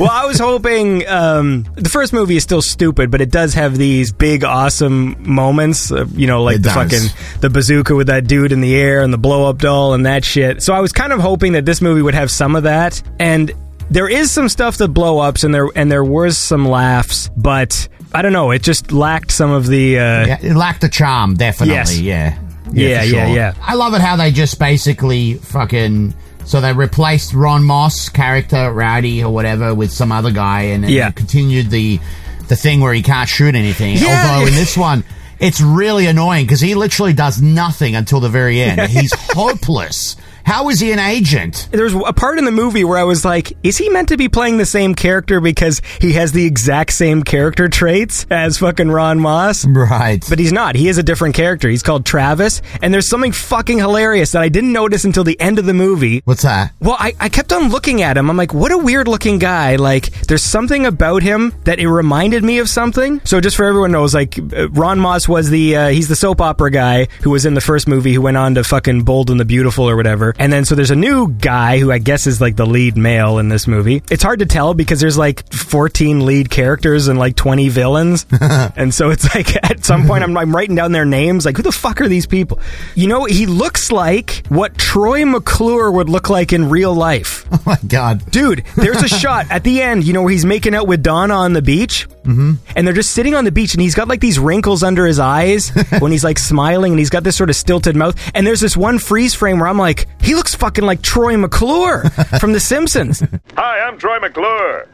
Well, 0.00 0.10
I 0.10 0.26
was 0.26 0.38
hoping 0.38 1.06
um, 1.08 1.62
the 1.74 1.88
first 1.88 2.12
movie 2.12 2.36
is 2.36 2.42
still 2.42 2.62
stupid, 2.62 3.10
but 3.10 3.20
it 3.20 3.30
does 3.30 3.54
have 3.54 3.76
these 3.78 4.12
big, 4.12 4.44
awesome 4.44 5.16
moments. 5.32 5.90
Uh, 5.92 6.06
you 6.12 6.26
know, 6.26 6.42
like 6.42 6.56
It 6.56 6.62
the 6.64 6.70
does. 6.74 6.74
fucking 7.08 7.40
the 7.40 7.50
bazooka 7.50 7.94
with 7.94 8.08
that 8.08 8.26
dude 8.26 8.52
in 8.52 8.60
the 8.60 8.74
air 8.74 9.02
and 9.02 9.12
the 9.12 9.18
blow 9.18 9.48
up 9.48 9.58
doll 9.58 9.94
and 9.94 10.04
that 10.06 10.24
shit. 10.24 10.62
So 10.62 10.74
I 10.74 10.80
was 10.80 10.92
kind 10.92 11.12
of 11.12 11.20
hoping 11.20 11.52
that 11.52 11.64
this 11.64 11.80
movie 11.80 12.02
would 12.02 12.14
have 12.14 12.30
some 12.30 12.56
of 12.56 12.64
that, 12.64 13.00
and 13.20 13.52
there 13.92 14.08
is 14.08 14.30
some 14.30 14.48
stuff 14.48 14.78
that 14.78 14.88
blow 14.88 15.18
ups, 15.18 15.44
and 15.44 15.54
there 15.54 15.68
and 15.74 15.90
there 15.90 16.04
was 16.04 16.36
some 16.38 16.64
laughs, 16.66 17.30
but 17.36 17.88
I 18.12 18.22
don't 18.22 18.32
know. 18.32 18.50
It 18.50 18.62
just 18.62 18.92
lacked 18.92 19.30
some 19.30 19.50
of 19.50 19.66
the. 19.66 19.98
Uh, 19.98 20.26
Yeah, 20.26 20.38
it 20.42 20.54
lacked 20.56 20.80
the 20.80 20.88
charm, 20.88 21.34
definitely. 21.34 21.74
Yes. 21.74 21.98
Yeah. 21.98 22.38
Yeah, 22.72 23.00
for 23.00 23.06
yeah, 23.06 23.26
yeah. 23.34 23.54
I 23.60 23.74
love 23.74 23.92
it 23.94 24.00
how 24.00 24.16
they 24.16 24.30
just 24.30 24.58
basically 24.58 25.34
fucking. 25.34 26.14
So 26.44 26.60
they 26.60 26.72
replaced 26.72 27.32
Ronn 27.34 27.62
Moss 27.62 28.08
character, 28.08 28.72
Rowdy 28.72 29.22
or 29.22 29.32
whatever, 29.32 29.74
with 29.74 29.92
some 29.92 30.10
other 30.10 30.30
guy, 30.32 30.62
and 30.62 30.82
then 30.84 30.90
Yeah. 30.90 31.10
continued 31.10 31.70
the 31.70 32.00
the 32.48 32.56
thing 32.56 32.80
where 32.80 32.92
he 32.94 33.02
can't 33.02 33.28
shoot 33.28 33.54
anything. 33.54 33.96
Yeah. 33.96 34.32
Although 34.34 34.46
in 34.48 34.54
this 34.62 34.76
one, 34.76 35.04
it's 35.38 35.60
really 35.60 36.06
annoying 36.06 36.44
because 36.46 36.60
he 36.60 36.74
literally 36.74 37.12
does 37.12 37.40
nothing 37.42 37.94
until 37.94 38.20
the 38.20 38.28
very 38.28 38.60
end. 38.60 38.80
He's 38.90 39.12
hopeless. 39.32 40.16
How 40.44 40.68
is 40.68 40.80
he 40.80 40.92
an 40.92 40.98
agent? 40.98 41.68
There's 41.70 41.94
a 41.94 42.12
part 42.12 42.38
in 42.38 42.44
the 42.44 42.50
movie 42.50 42.84
where 42.84 42.98
I 42.98 43.04
was 43.04 43.24
like, 43.24 43.52
is 43.62 43.78
he 43.78 43.88
meant 43.88 44.08
to 44.08 44.16
be 44.16 44.28
playing 44.28 44.58
the 44.58 44.66
same 44.66 44.94
character 44.94 45.40
because 45.40 45.80
he 46.00 46.12
has 46.14 46.32
the 46.32 46.44
exact 46.44 46.92
same 46.92 47.22
character 47.22 47.68
traits 47.68 48.26
as 48.30 48.58
fucking 48.58 48.88
Ronn 48.88 49.18
Moss? 49.18 49.64
Right. 49.64 50.24
But 50.28 50.38
he's 50.38 50.52
not. 50.52 50.74
He 50.74 50.88
is 50.88 50.98
a 50.98 51.02
different 51.02 51.34
character. 51.34 51.68
He's 51.68 51.82
called 51.82 52.04
Travis. 52.04 52.60
And 52.82 52.92
there's 52.92 53.08
something 53.08 53.32
fucking 53.32 53.78
hilarious 53.78 54.32
that 54.32 54.42
I 54.42 54.48
didn't 54.48 54.72
notice 54.72 55.04
until 55.04 55.24
the 55.24 55.40
end 55.40 55.58
of 55.58 55.66
the 55.66 55.74
movie. 55.74 56.22
What's 56.24 56.42
that? 56.42 56.72
Well, 56.80 56.96
I, 56.98 57.14
I 57.20 57.28
kept 57.28 57.52
on 57.52 57.68
looking 57.68 58.02
at 58.02 58.16
him. 58.16 58.28
I'm 58.28 58.36
like, 58.36 58.52
what 58.52 58.72
a 58.72 58.78
weird 58.78 59.08
looking 59.08 59.38
guy. 59.38 59.76
Like, 59.76 60.10
there's 60.22 60.42
something 60.42 60.86
about 60.86 61.22
him 61.22 61.54
that 61.64 61.78
it 61.78 61.88
reminded 61.88 62.42
me 62.42 62.58
of 62.58 62.68
something. 62.68 63.20
So 63.24 63.40
just 63.40 63.56
for 63.56 63.64
everyone 63.64 63.92
knows, 63.92 64.14
like, 64.14 64.38
uh, 64.38 64.68
Ronn 64.68 64.98
Moss 64.98 65.28
was 65.28 65.50
the, 65.50 65.76
uh, 65.76 65.88
he's 65.88 66.08
the 66.08 66.16
soap 66.16 66.40
opera 66.40 66.70
guy 66.70 67.06
who 67.22 67.30
was 67.30 67.46
in 67.46 67.54
the 67.54 67.60
first 67.60 67.86
movie 67.86 68.12
who 68.12 68.22
went 68.22 68.36
on 68.36 68.54
to 68.56 68.64
fucking 68.64 69.02
Bold 69.02 69.30
and 69.30 69.38
the 69.38 69.44
Beautiful 69.44 69.88
or 69.88 69.96
whatever. 69.96 70.31
And 70.38 70.52
then 70.52 70.64
so 70.64 70.74
there's 70.74 70.90
a 70.90 70.96
new 70.96 71.28
guy 71.28 71.78
who 71.78 71.90
I 71.90 71.98
guess 71.98 72.26
is 72.26 72.40
like 72.40 72.56
the 72.56 72.66
lead 72.66 72.96
male 72.96 73.38
in 73.38 73.48
this 73.48 73.66
movie. 73.66 74.02
It's 74.10 74.22
hard 74.22 74.40
to 74.40 74.46
tell 74.46 74.74
because 74.74 75.00
there's 75.00 75.18
like 75.18 75.52
14 75.52 76.26
lead 76.26 76.50
characters 76.50 77.08
and 77.08 77.18
like 77.18 77.36
20 77.36 77.68
villains. 77.68 78.26
and 78.76 78.92
so 78.92 79.10
it's 79.10 79.34
like 79.34 79.56
at 79.70 79.84
some 79.84 80.06
point 80.06 80.22
I'm, 80.24 80.36
I'm 80.36 80.54
writing 80.54 80.76
down 80.76 80.92
their 80.92 81.04
names. 81.04 81.44
Like, 81.44 81.56
who 81.56 81.62
the 81.62 81.72
fuck 81.72 82.00
are 82.00 82.08
these 82.08 82.26
people? 82.26 82.60
You 82.94 83.08
know, 83.08 83.24
he 83.24 83.46
looks 83.46 83.92
like 83.92 84.46
what 84.48 84.76
Troy 84.78 85.24
McClure 85.24 85.90
would 85.90 86.08
look 86.08 86.30
like 86.30 86.52
in 86.52 86.68
real 86.68 86.94
life. 86.94 87.46
Oh 87.52 87.62
my 87.66 87.78
god. 87.86 88.30
Dude, 88.30 88.64
there's 88.76 89.02
a 89.02 89.08
shot 89.08 89.46
at 89.50 89.64
the 89.64 89.82
end, 89.82 90.04
you 90.04 90.12
know, 90.12 90.22
where 90.22 90.32
he's 90.32 90.44
making 90.44 90.74
out 90.74 90.86
with 90.86 91.02
Donna 91.02 91.34
on 91.34 91.52
the 91.52 91.62
beach. 91.62 92.08
Mm-hmm. 92.24 92.52
And 92.76 92.86
they're 92.86 92.94
just 92.94 93.12
sitting 93.12 93.34
on 93.34 93.44
the 93.44 93.52
beach, 93.52 93.74
and 93.74 93.80
he's 93.82 93.94
got 93.94 94.08
like 94.08 94.20
these 94.20 94.38
wrinkles 94.38 94.82
under 94.82 95.06
his 95.06 95.18
eyes 95.18 95.68
when 95.98 96.12
he's 96.12 96.24
like 96.24 96.38
smiling, 96.38 96.92
and 96.92 96.98
he's 96.98 97.10
got 97.10 97.24
this 97.24 97.36
sort 97.36 97.50
of 97.50 97.56
stilted 97.56 97.96
mouth. 97.96 98.16
And 98.34 98.46
there's 98.46 98.60
this 98.60 98.76
one 98.76 98.98
freeze 98.98 99.34
frame 99.34 99.58
where 99.58 99.68
I'm 99.68 99.78
like, 99.78 100.06
he 100.20 100.34
looks 100.34 100.54
fucking 100.54 100.84
like 100.84 101.02
Troy 101.02 101.36
McClure 101.36 102.08
from 102.40 102.52
The 102.52 102.60
Simpsons. 102.60 103.22
Hi, 103.56 103.80
I'm 103.80 103.98
Troy 103.98 104.18
McClure. 104.20 104.88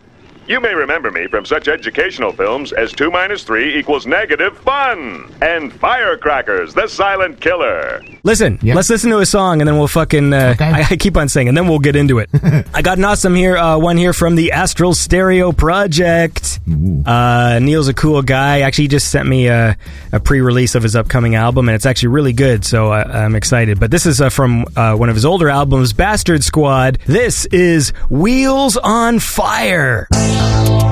You 0.48 0.60
may 0.62 0.72
remember 0.72 1.10
me 1.10 1.26
from 1.26 1.44
such 1.44 1.68
educational 1.68 2.32
films 2.32 2.72
as 2.72 2.90
2 2.94 3.10
minus 3.10 3.42
3 3.42 3.78
equals 3.78 4.06
negative 4.06 4.56
fun 4.60 5.30
and 5.42 5.70
Firecrackers, 5.74 6.72
the 6.72 6.88
Silent 6.88 7.38
Killer. 7.42 8.02
Listen, 8.22 8.58
Yep. 8.62 8.74
let's 8.76 8.88
listen 8.88 9.10
to 9.10 9.18
a 9.18 9.26
song, 9.26 9.60
and 9.60 9.68
then 9.68 9.76
we'll 9.76 9.88
fucking. 9.88 10.32
Uh, 10.32 10.54
Okay. 10.54 10.64
I, 10.74 10.86
I 10.92 10.96
keep 10.96 11.18
on 11.18 11.28
saying, 11.28 11.48
and 11.48 11.56
then 11.56 11.68
we'll 11.68 11.78
get 11.80 11.96
into 11.96 12.18
it. 12.18 12.30
I 12.74 12.80
got 12.80 12.96
an 12.96 13.04
awesome 13.04 13.34
here, 13.34 13.58
uh, 13.58 13.76
one 13.76 13.98
here 13.98 14.14
from 14.14 14.36
the 14.36 14.52
Astral 14.52 14.94
Stereo 14.94 15.52
Project. 15.52 16.60
Uh, 17.04 17.58
Neil's 17.60 17.88
a 17.88 17.94
cool 17.94 18.22
guy. 18.22 18.60
Actually, 18.60 18.84
he 18.84 18.88
just 18.88 19.10
sent 19.10 19.28
me 19.28 19.48
a, 19.48 19.76
a 20.12 20.18
pre-release 20.20 20.74
of 20.74 20.82
his 20.82 20.96
upcoming 20.96 21.34
album, 21.34 21.68
and 21.68 21.76
it's 21.76 21.84
actually 21.84 22.08
really 22.08 22.32
good. 22.32 22.64
So 22.64 22.90
uh, 22.90 23.04
I'm 23.06 23.34
excited. 23.36 23.78
But 23.78 23.90
this 23.90 24.06
is 24.06 24.22
uh, 24.22 24.30
from 24.30 24.64
uh, 24.76 24.94
one 24.96 25.10
of 25.10 25.14
his 25.14 25.26
older 25.26 25.50
albums, 25.50 25.92
Bastard 25.92 26.42
Squad. 26.42 26.98
This 27.04 27.44
is 27.46 27.90
Wheels 28.08 28.78
on 28.78 29.18
Fire. 29.18 30.08
아 30.40 30.87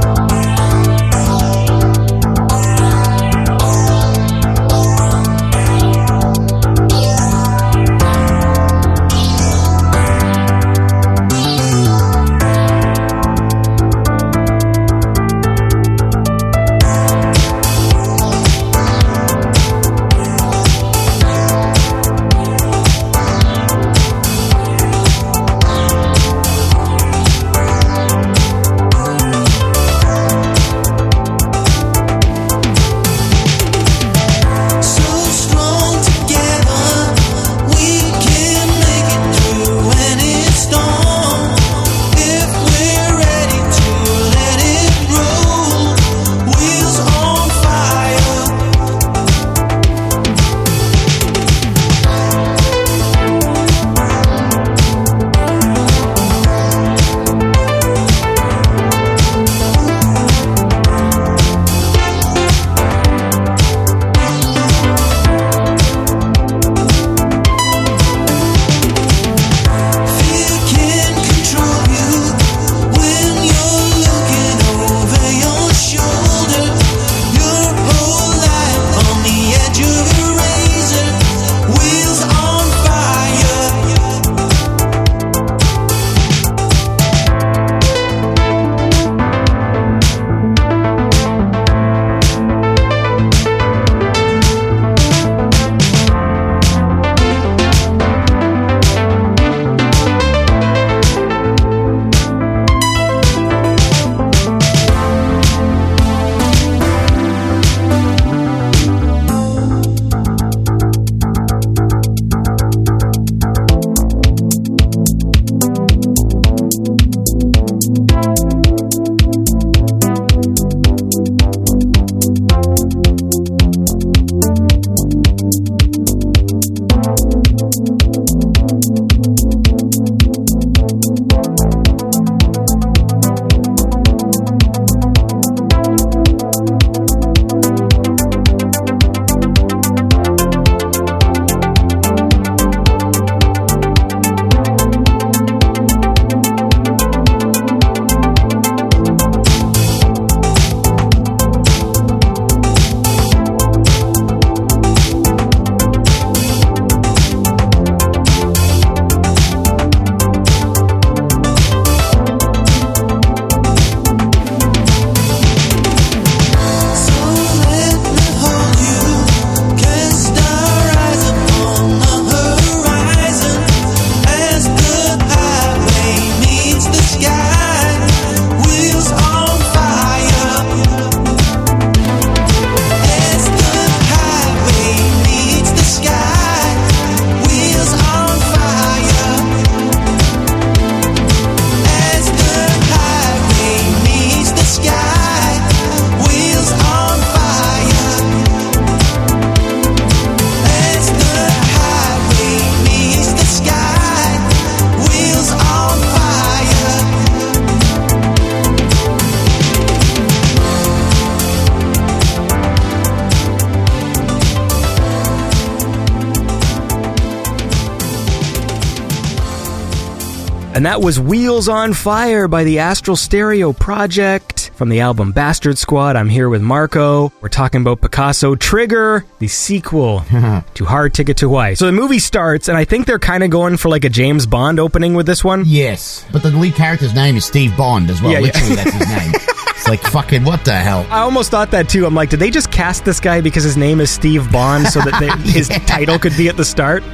that 220.97 221.05
was 221.05 221.21
Wheels 221.21 221.69
on 221.69 221.93
Fire 221.93 222.49
by 222.49 222.65
the 222.65 222.79
Astral 222.79 223.19
Stereo 223.19 223.75
Project 223.75 224.71
from 224.77 224.89
the 224.89 225.01
album 225.01 225.31
Bastard 225.31 225.77
Squad. 225.77 226.17
I'm 226.17 226.31
here 226.31 226.49
with 226.49 226.63
Marko. 226.63 227.35
We're 227.43 227.51
talking 227.51 227.83
about 227.83 228.01
Picasso 228.01 228.55
Trigger, 228.55 229.27
the 229.39 229.47
sequel 229.47 230.21
to 230.75 230.85
Hard 230.87 231.13
Ticket 231.13 231.37
to 231.39 231.49
Hawaii. 231.49 231.75
So 231.75 231.85
the 231.85 231.93
movie 231.93 232.19
starts, 232.19 232.69
and 232.69 232.79
I 232.79 232.87
think 232.87 233.05
they're 233.05 233.19
kind 233.19 233.45
of 233.45 233.51
going 233.51 233.77
for 233.77 233.91
like 233.91 234.07
a 234.07 234.09
James 234.09 234.47
Bond 234.47 234.81
opening 234.81 235.13
with 235.13 235.27
this 235.27 235.45
one. 235.45 235.65
Yes, 235.67 236.25
but 236.33 236.43
the 236.43 236.51
lead 236.51 236.75
character's 236.77 237.15
name 237.15 237.37
is 237.37 237.45
Steve 237.45 237.77
Bond 237.77 238.09
as 238.09 238.23
well. 238.23 238.33
Yeah, 238.33 238.39
yeah. 238.39 238.45
Literally, 238.47 238.77
that's 238.77 238.93
his 238.93 239.09
name. 239.09 239.33
It's 239.77 239.89
like 239.89 240.01
fucking 240.01 240.43
what 240.45 240.65
the 240.65 240.73
hell? 240.73 241.07
I 241.11 241.21
almost 241.21 241.51
thought 241.51 241.71
that 241.73 241.89
too. 241.89 242.07
I'm 242.07 242.15
like, 242.15 242.31
did 242.31 242.41
they 242.41 242.51
just 242.51 242.73
cast 242.73 243.05
this 243.05 243.21
guy 243.21 243.43
because 243.43 243.63
his 243.63 243.77
name 243.77 244.01
is 244.01 244.11
Steve 244.11 244.51
Bond 244.51 244.87
so 244.87 245.01
that 245.01 245.21
they, 245.21 245.29
his 245.53 245.69
title 245.69 246.19
could 246.19 246.35
be 246.37 246.49
at 246.49 246.57
the 246.57 246.65
start? 246.65 247.05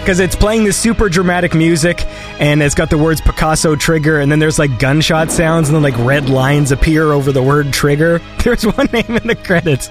Because 0.00 0.18
it's 0.18 0.34
playing 0.34 0.64
this 0.64 0.78
super 0.78 1.10
dramatic 1.10 1.54
music 1.54 1.98
and 2.38 2.62
it's 2.62 2.74
got 2.74 2.90
the 2.90 2.98
words 2.98 3.20
Picasso 3.20 3.76
Trigger 3.76 4.20
and 4.20 4.30
then 4.30 4.38
there's 4.38 4.58
like 4.58 4.78
gunshot 4.78 5.30
sounds 5.30 5.68
and 5.68 5.76
then 5.76 5.82
like 5.82 5.96
red 6.06 6.28
lines 6.28 6.72
appear 6.72 7.12
over 7.12 7.32
the 7.32 7.42
word 7.42 7.72
trigger. 7.72 8.20
There's 8.44 8.64
one 8.64 8.86
name 8.92 9.16
in 9.16 9.26
the 9.26 9.34
credits. 9.34 9.90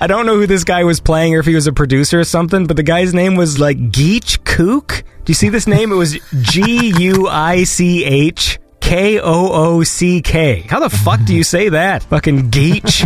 I 0.00 0.06
don't 0.06 0.26
know 0.26 0.36
who 0.36 0.46
this 0.46 0.64
guy 0.64 0.84
was 0.84 1.00
playing 1.00 1.34
or 1.34 1.38
if 1.40 1.46
he 1.46 1.54
was 1.54 1.66
a 1.66 1.72
producer 1.72 2.20
or 2.20 2.24
something, 2.24 2.66
but 2.66 2.76
the 2.76 2.82
guy's 2.82 3.12
name 3.14 3.34
was 3.36 3.58
like 3.58 3.90
Geach 3.92 4.42
Kook. 4.44 5.02
Do 5.24 5.30
you 5.30 5.34
see 5.34 5.48
this 5.48 5.66
name? 5.66 5.92
It 5.92 5.96
was 5.96 6.18
G 6.42 6.92
U 6.98 7.28
I 7.28 7.64
C 7.64 8.04
H. 8.04 8.58
K 8.80 9.18
O 9.18 9.24
O 9.52 9.82
C 9.82 10.22
K. 10.22 10.60
How 10.60 10.78
the 10.78 10.88
fuck 10.90 11.18
do 11.24 11.34
you 11.34 11.42
say 11.42 11.70
that? 11.70 12.04
Fucking 12.04 12.50
Geach, 12.50 13.04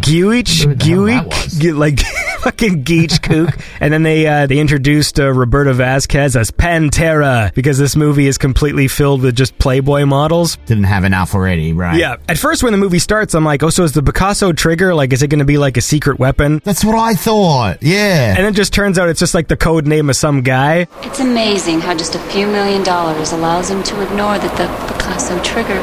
Geach, 0.00 0.62
Who 0.62 0.74
the 0.74 0.86
hell 0.86 1.04
that 1.06 1.24
Geek, 1.24 1.26
was? 1.26 1.58
Ge- 1.58 1.64
like 1.72 1.98
fucking 2.46 2.84
Geach 2.84 3.20
Kook. 3.22 3.58
And 3.80 3.92
then 3.92 4.04
they 4.04 4.26
uh, 4.26 4.46
they 4.46 4.58
introduced 4.58 5.18
uh, 5.18 5.32
Roberta 5.32 5.74
Vasquez 5.74 6.36
as 6.36 6.52
Pantera 6.52 7.52
because 7.54 7.76
this 7.76 7.96
movie 7.96 8.28
is 8.28 8.38
completely 8.38 8.86
filled 8.86 9.22
with 9.22 9.34
just 9.34 9.58
Playboy 9.58 10.04
models. 10.04 10.56
Didn't 10.66 10.84
have 10.84 11.02
enough 11.02 11.34
already, 11.34 11.72
right? 11.72 11.98
Yeah. 11.98 12.16
At 12.28 12.38
first, 12.38 12.62
when 12.62 12.70
the 12.70 12.78
movie 12.78 13.00
starts, 13.00 13.34
I'm 13.34 13.44
like, 13.44 13.64
oh, 13.64 13.70
so 13.70 13.82
is 13.82 13.92
the 13.92 14.02
Picasso 14.02 14.52
trigger 14.52 14.94
like, 14.94 15.12
is 15.12 15.22
it 15.22 15.28
going 15.28 15.40
to 15.40 15.44
be 15.44 15.58
like 15.58 15.76
a 15.76 15.80
secret 15.80 16.20
weapon? 16.20 16.60
That's 16.62 16.84
what 16.84 16.94
I 16.94 17.14
thought. 17.14 17.82
Yeah. 17.82 18.36
And 18.36 18.46
it 18.46 18.54
just 18.54 18.72
turns 18.72 18.96
out 18.96 19.08
it's 19.08 19.20
just 19.20 19.34
like 19.34 19.48
the 19.48 19.56
code 19.56 19.86
name 19.86 20.08
of 20.08 20.14
some 20.14 20.42
guy. 20.42 20.86
It's 21.02 21.18
amazing 21.18 21.80
how 21.80 21.96
just 21.96 22.14
a 22.14 22.20
few 22.30 22.46
million 22.46 22.84
dollars 22.84 23.32
allows 23.32 23.70
him 23.70 23.82
to 23.82 24.02
ignore 24.02 24.38
that 24.38 24.56
the 24.56 24.94
Picasso 24.94 25.42
trigger 25.42 25.80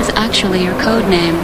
is 0.00 0.08
actually 0.16 0.64
your 0.64 0.78
code 0.80 1.08
name. 1.10 1.34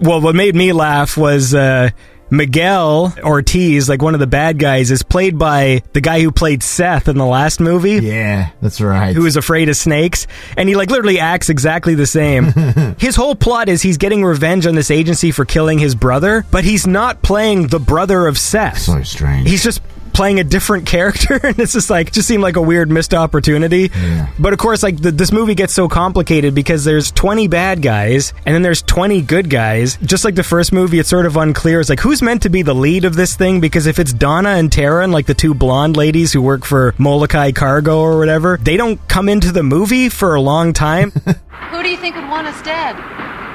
Well, 0.00 0.20
what 0.20 0.34
made 0.34 0.54
me 0.54 0.72
laugh 0.72 1.16
was 1.16 1.54
uh, 1.54 1.90
Miguel 2.30 3.14
Ortiz, 3.22 3.88
like 3.88 4.02
one 4.02 4.14
of 4.14 4.20
the 4.20 4.26
bad 4.26 4.58
guys, 4.58 4.90
is 4.90 5.02
played 5.02 5.38
by 5.38 5.82
the 5.92 6.00
guy 6.00 6.20
who 6.20 6.32
played 6.32 6.62
Seth 6.62 7.08
in 7.08 7.16
the 7.16 7.26
last 7.26 7.60
movie. 7.60 8.04
yeah, 8.04 8.50
that's 8.60 8.80
right. 8.80 9.14
Who 9.14 9.26
is 9.26 9.36
afraid 9.36 9.68
of 9.68 9.76
snakes, 9.76 10.26
and 10.56 10.68
he 10.68 10.74
like 10.76 10.90
literally 10.90 11.20
acts 11.20 11.48
exactly 11.48 11.94
the 11.94 12.06
same. 12.06 12.52
his 12.98 13.16
whole 13.16 13.34
plot 13.34 13.68
is 13.68 13.82
he's 13.82 13.98
getting 13.98 14.24
revenge 14.24 14.66
on 14.66 14.74
this 14.74 14.90
agency 14.90 15.30
for 15.30 15.44
killing 15.44 15.78
his 15.78 15.94
brother, 15.94 16.44
but 16.50 16.64
he's 16.64 16.86
not 16.86 17.22
playing 17.22 17.68
the 17.68 17.78
brother 17.80 18.26
of 18.26 18.38
Seth. 18.38 18.78
so 18.78 19.02
strange. 19.02 19.48
He's 19.48 19.62
just 19.62 19.80
playing 20.14 20.40
a 20.40 20.44
different 20.44 20.86
character, 20.94 21.38
and 21.42 21.58
it's 21.58 21.72
just 21.72 21.90
like 21.90 22.12
just 22.12 22.26
seemed 22.26 22.42
like 22.42 22.56
a 22.56 22.62
weird 22.62 22.90
missed 22.90 23.12
opportunity. 23.12 23.90
Yeah. 23.94 24.32
But 24.38 24.52
of 24.52 24.58
course, 24.58 24.82
like 24.82 25.00
the, 25.00 25.10
this 25.10 25.32
movie 25.32 25.54
gets 25.54 25.74
so 25.74 25.88
complicated 25.88 26.54
because 26.54 26.84
there's 26.84 27.10
20 27.12 27.48
bad 27.48 27.82
guys 27.82 28.32
and 28.46 28.54
then 28.54 28.62
there's 28.62 28.82
20 28.82 29.22
good 29.22 29.50
guys. 29.50 29.96
Just 29.98 30.24
like 30.24 30.34
the 30.34 30.42
first 30.42 30.72
movie, 30.72 30.98
it's 30.98 31.08
sort 31.08 31.26
of 31.26 31.36
unclear. 31.36 31.80
It's 31.80 31.90
like 31.90 32.00
who's 32.00 32.22
meant 32.22 32.42
to 32.42 32.48
be 32.48 32.62
the 32.62 32.74
lead 32.74 33.04
of 33.04 33.16
this 33.16 33.36
thing? 33.36 33.60
Because 33.60 33.86
if 33.86 33.98
it's 33.98 34.12
Donna 34.12 34.50
and 34.50 34.70
Tara, 34.72 35.04
and 35.04 35.12
like 35.12 35.26
the 35.26 35.34
two 35.34 35.54
blonde 35.54 35.96
ladies 35.96 36.32
who 36.32 36.40
work 36.40 36.64
for 36.64 36.94
Molokai 36.98 37.52
Cargo 37.52 37.98
or 38.00 38.18
whatever, 38.18 38.58
they 38.62 38.76
don't 38.76 39.06
come 39.08 39.28
into 39.28 39.52
the 39.52 39.62
movie 39.62 40.08
for 40.08 40.34
a 40.34 40.40
long 40.40 40.72
time. 40.72 41.10
Who 41.70 41.82
do 41.82 41.88
you 41.88 41.96
think 41.96 42.14
would 42.14 42.28
want 42.28 42.46
us 42.46 42.60
dead? 42.62 42.94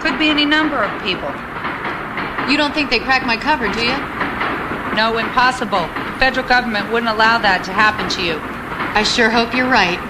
Could 0.01 0.19
be 0.19 0.29
any 0.29 0.45
number 0.45 0.77
of 0.83 0.91
people. 1.03 1.29
You 2.51 2.57
don't 2.57 2.73
think 2.73 2.89
they 2.89 2.99
cracked 2.99 3.25
my 3.25 3.37
cover, 3.37 3.71
do 3.71 3.81
you? 3.81 3.95
No, 4.95 5.17
impossible. 5.17 5.87
Federal 6.19 6.45
government 6.45 6.91
wouldn't 6.91 7.09
allow 7.09 7.39
that 7.39 7.63
to 7.63 7.71
happen 7.73 8.09
to 8.09 8.21
you. 8.21 8.41
I 8.93 9.03
sure 9.03 9.29
hope 9.29 9.53
you're 9.53 9.69
right. 9.69 10.01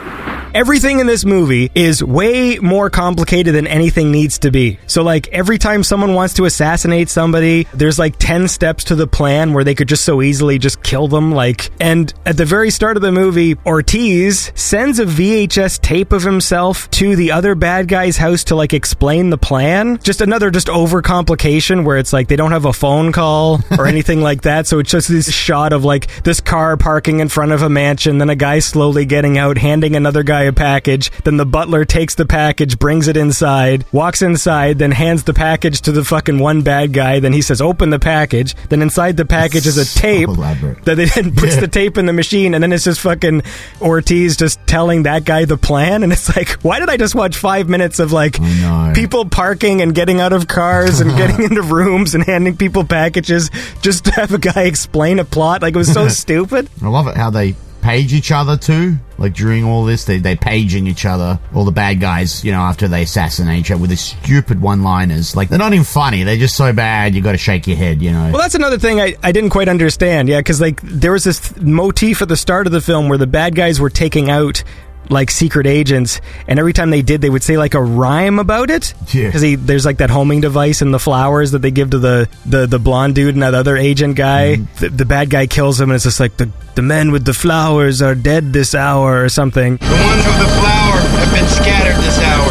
Everything 0.52 1.00
in 1.00 1.06
this 1.06 1.26
movie 1.26 1.70
is 1.76 2.04
way 2.04 2.58
more 2.58 2.90
complicated 2.90 3.54
than 3.54 3.68
anything 3.68 4.12
needs 4.12 4.40
to 4.40 4.50
be. 4.50 4.80
So, 4.88 5.04
like, 5.04 5.28
every 5.28 5.60
time 5.60 5.84
someone 5.84 6.16
wants 6.16 6.34
to 6.36 6.46
assassinate 6.46 7.10
somebody, 7.10 7.68
there's 7.72 8.00
like 8.00 8.16
10 8.18 8.48
steps 8.48 8.86
to 8.86 8.96
the 8.96 9.06
plan 9.06 9.54
where 9.54 9.64
they 9.64 9.76
could 9.76 9.88
just 9.88 10.04
so 10.04 10.24
easily 10.24 10.58
just 10.58 10.82
kill 10.82 11.08
them. 11.08 11.32
Like, 11.32 11.70
and 11.80 12.12
at 12.26 12.36
the 12.36 12.46
very 12.46 12.72
start 12.72 12.98
of 12.98 13.04
the 13.04 13.12
movie, 13.12 13.58
Ortiz 13.64 14.52
sends 14.56 14.98
a 14.98 15.06
VHS 15.06 15.82
tape 15.82 16.12
of 16.12 16.24
himself 16.24 16.90
to 16.92 17.16
the 17.16 17.32
other 17.32 17.54
bad 17.54 17.88
guy's 17.88 18.18
house 18.18 18.46
to 18.46 18.56
like 18.56 18.74
explain 18.74 19.30
the 19.30 19.38
plan. 19.38 20.00
Just 20.02 20.20
another 20.20 20.50
just 20.50 20.66
overcomplication 20.66 21.86
where 21.86 21.98
it's 21.98 22.12
like 22.12 22.28
they 22.28 22.36
don't 22.36 22.54
have 22.54 22.66
a 22.66 22.74
phone 22.74 23.12
call 23.12 23.60
or 23.78 23.86
anything 23.96 24.22
like 24.22 24.42
that. 24.42 24.66
So 24.66 24.80
it's 24.80 24.90
just 24.90 25.10
this 25.10 25.32
shot 25.32 25.74
of 25.74 25.86
like 25.86 26.24
this 26.24 26.42
car 26.42 26.76
parking 26.76 27.20
in 27.20 27.30
front 27.30 27.52
of 27.52 27.62
a 27.62 27.70
mansion, 27.70 28.18
then 28.18 28.32
a 28.32 28.36
guy 28.36 28.58
slowly 28.58 29.06
getting 29.06 29.38
out, 29.38 29.60
handing 29.60 29.96
another 29.96 30.24
guy 30.24 30.39
a 30.44 30.54
package. 30.54 31.12
Then 31.24 31.38
the 31.38 31.46
butler 31.46 31.86
takes 31.86 32.16
the 32.16 32.26
package, 32.26 32.80
brings 32.80 33.08
it 33.08 33.18
inside, 33.18 33.86
walks 33.92 34.22
inside, 34.22 34.80
then 34.80 34.92
hands 34.92 35.24
the 35.24 35.34
package 35.34 35.82
to 35.82 35.92
the 35.92 36.04
fucking 36.04 36.40
one 36.40 36.62
bad 36.62 36.94
guy. 36.94 37.20
Then 37.20 37.34
he 37.34 37.42
says, 37.42 37.62
"Open 37.62 37.90
the 37.90 38.00
package." 38.00 38.56
Then 38.70 38.82
inside 38.82 39.18
the 39.18 39.26
package 39.26 39.68
is 39.68 39.78
a 39.78 40.00
tape 40.00 40.30
elaborate. 40.30 40.84
that 40.86 40.96
they 40.96 41.06
then 41.06 41.36
puts 41.36 41.56
the 41.58 41.68
tape 41.68 41.98
in 41.98 42.06
the 42.06 42.14
machine, 42.14 42.54
and 42.54 42.64
then 42.64 42.72
it's 42.72 42.84
just 42.84 43.02
fucking 43.02 43.44
Ortiz 43.82 44.38
just 44.38 44.60
telling 44.68 45.04
that 45.04 45.26
guy 45.26 45.46
the 45.46 45.58
plan. 45.58 46.04
And 46.04 46.12
it's 46.14 46.36
like, 46.36 46.50
why 46.62 46.80
did 46.80 46.90
I 46.90 46.98
just 46.98 47.16
watch 47.16 47.36
five 47.38 47.70
minutes 47.70 48.00
of 48.00 48.12
like 48.12 48.40
oh, 48.40 48.44
know. 48.44 48.94
people 48.96 49.26
parking 49.26 49.82
and 49.82 49.94
getting 49.94 50.22
out 50.22 50.34
of 50.34 50.48
cars 50.48 51.00
and 51.00 51.12
getting 51.18 51.44
into 51.44 51.62
rooms 51.62 52.16
and 52.16 52.24
handing 52.24 52.58
people 52.58 52.84
packages 52.84 53.50
just 53.82 54.06
to 54.06 54.12
have 54.12 54.34
a 54.34 54.38
guy 54.38 54.64
explain 54.66 55.20
a 55.20 55.26
plot? 55.26 55.62
Like 55.62 55.76
it 55.76 55.78
was 55.78 55.92
so 55.92 56.08
stupid. 56.20 56.70
I 56.82 56.88
love 56.88 57.08
it 57.08 57.18
how 57.18 57.30
they 57.30 57.56
page 57.82 58.14
each 58.14 58.32
other 58.32 58.58
too. 58.58 58.98
Like 59.18 59.34
during 59.34 59.64
all 59.66 59.84
this, 59.84 60.06
they 60.06 60.18
they 60.18 60.36
paging 60.36 60.88
each 60.88 61.06
other. 61.06 61.40
All 61.54 61.66
the 61.66 61.72
bad 61.72 62.00
guys, 62.00 62.44
you 62.44 62.52
know, 62.52 62.62
after 62.62 62.88
they 62.88 63.04
assassinate 63.04 63.60
each 63.60 63.72
other 63.72 63.82
with 63.82 63.90
these 63.90 64.02
stupid 64.02 64.62
one-liners. 64.62 65.36
Like 65.36 65.50
they're 65.50 65.60
not 65.60 65.74
even 65.74 65.84
funny. 65.84 66.24
They're 66.24 66.38
just 66.38 66.56
so 66.56 66.72
bad. 66.72 67.16
You 67.16 67.22
got 67.22 67.34
to 67.34 67.38
shake 67.38 67.68
your 67.68 67.78
head. 67.78 68.02
You 68.02 68.12
know. 68.12 68.32
Well, 68.32 68.42
that's 68.42 68.56
another 68.56 68.78
thing 68.78 69.02
I, 69.02 69.16
I 69.22 69.32
didn't 69.32 69.50
quite 69.50 69.68
understand. 69.68 70.30
Yeah, 70.30 70.40
because 70.40 70.62
like 70.62 70.82
there 70.82 71.12
was 71.12 71.24
this 71.24 71.40
th- 71.40 71.62
motif 71.62 72.22
at 72.22 72.30
the 72.30 72.38
start 72.38 72.66
of 72.68 72.72
the 72.72 72.82
film 72.82 73.10
where 73.10 73.18
the 73.18 73.28
bad 73.28 73.56
guys 73.56 73.82
were 73.82 73.90
taking 73.90 74.30
out 74.30 74.64
like 75.10 75.32
secret 75.32 75.68
agents, 75.68 76.22
and 76.48 76.60
every 76.60 76.74
time 76.74 76.90
they 76.90 77.02
did, 77.02 77.22
they 77.22 77.30
would 77.30 77.44
say 77.44 77.58
like 77.58 77.74
a 77.74 77.82
rhyme 77.82 78.40
about 78.40 78.70
it. 78.70 78.94
Yeah. 79.14 79.28
Because 79.28 79.66
there's 79.66 79.86
like 79.86 79.98
that 79.98 80.10
homing 80.10 80.42
device 80.42 80.82
and 80.82 80.94
the 80.94 81.00
flowers 81.00 81.52
that 81.52 81.60
they 81.60 81.72
give 81.72 81.92
to 81.92 82.00
the 82.00 82.30
the, 82.46 82.68
the 82.68 82.80
blonde 82.80 83.16
dude 83.16 83.34
and 83.34 83.44
that 83.44 83.54
other 83.54 83.76
agent 83.76 84.16
guy. 84.16 84.58
Mm-hmm. 84.58 84.80
The, 84.80 84.90
the 84.90 85.06
bad 85.06 85.30
guy 85.30 85.48
kills 85.48 85.80
him, 85.80 85.90
and 85.90 85.96
it's 85.96 86.06
just 86.06 86.20
like 86.20 86.38
the 86.38 86.50
the 86.76 86.82
men 86.82 87.12
with 87.12 87.26
the 87.26 87.34
flowers 87.34 88.02
are 88.02 88.16
dead 88.16 88.54
this 88.54 88.74
hour 88.76 89.24
or 89.24 89.30
something. 89.30 89.78
The 89.78 89.86
ones 89.86 90.26
with 90.26 90.40
the 90.40 90.52
flower 90.60 90.98
have 91.20 91.34
been 91.34 91.48
scattered 91.48 91.98
this 92.04 92.20
hour. 92.20 92.48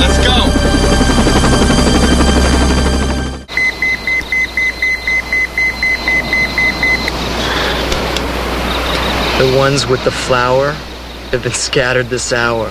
Let's 0.00 0.18
go. 0.26 0.48
The 9.38 9.56
ones 9.56 9.86
with 9.86 10.02
the 10.02 10.10
flower 10.10 10.76
have 11.32 11.42
been 11.42 11.52
scattered 11.52 12.06
this 12.06 12.32
hour. 12.32 12.70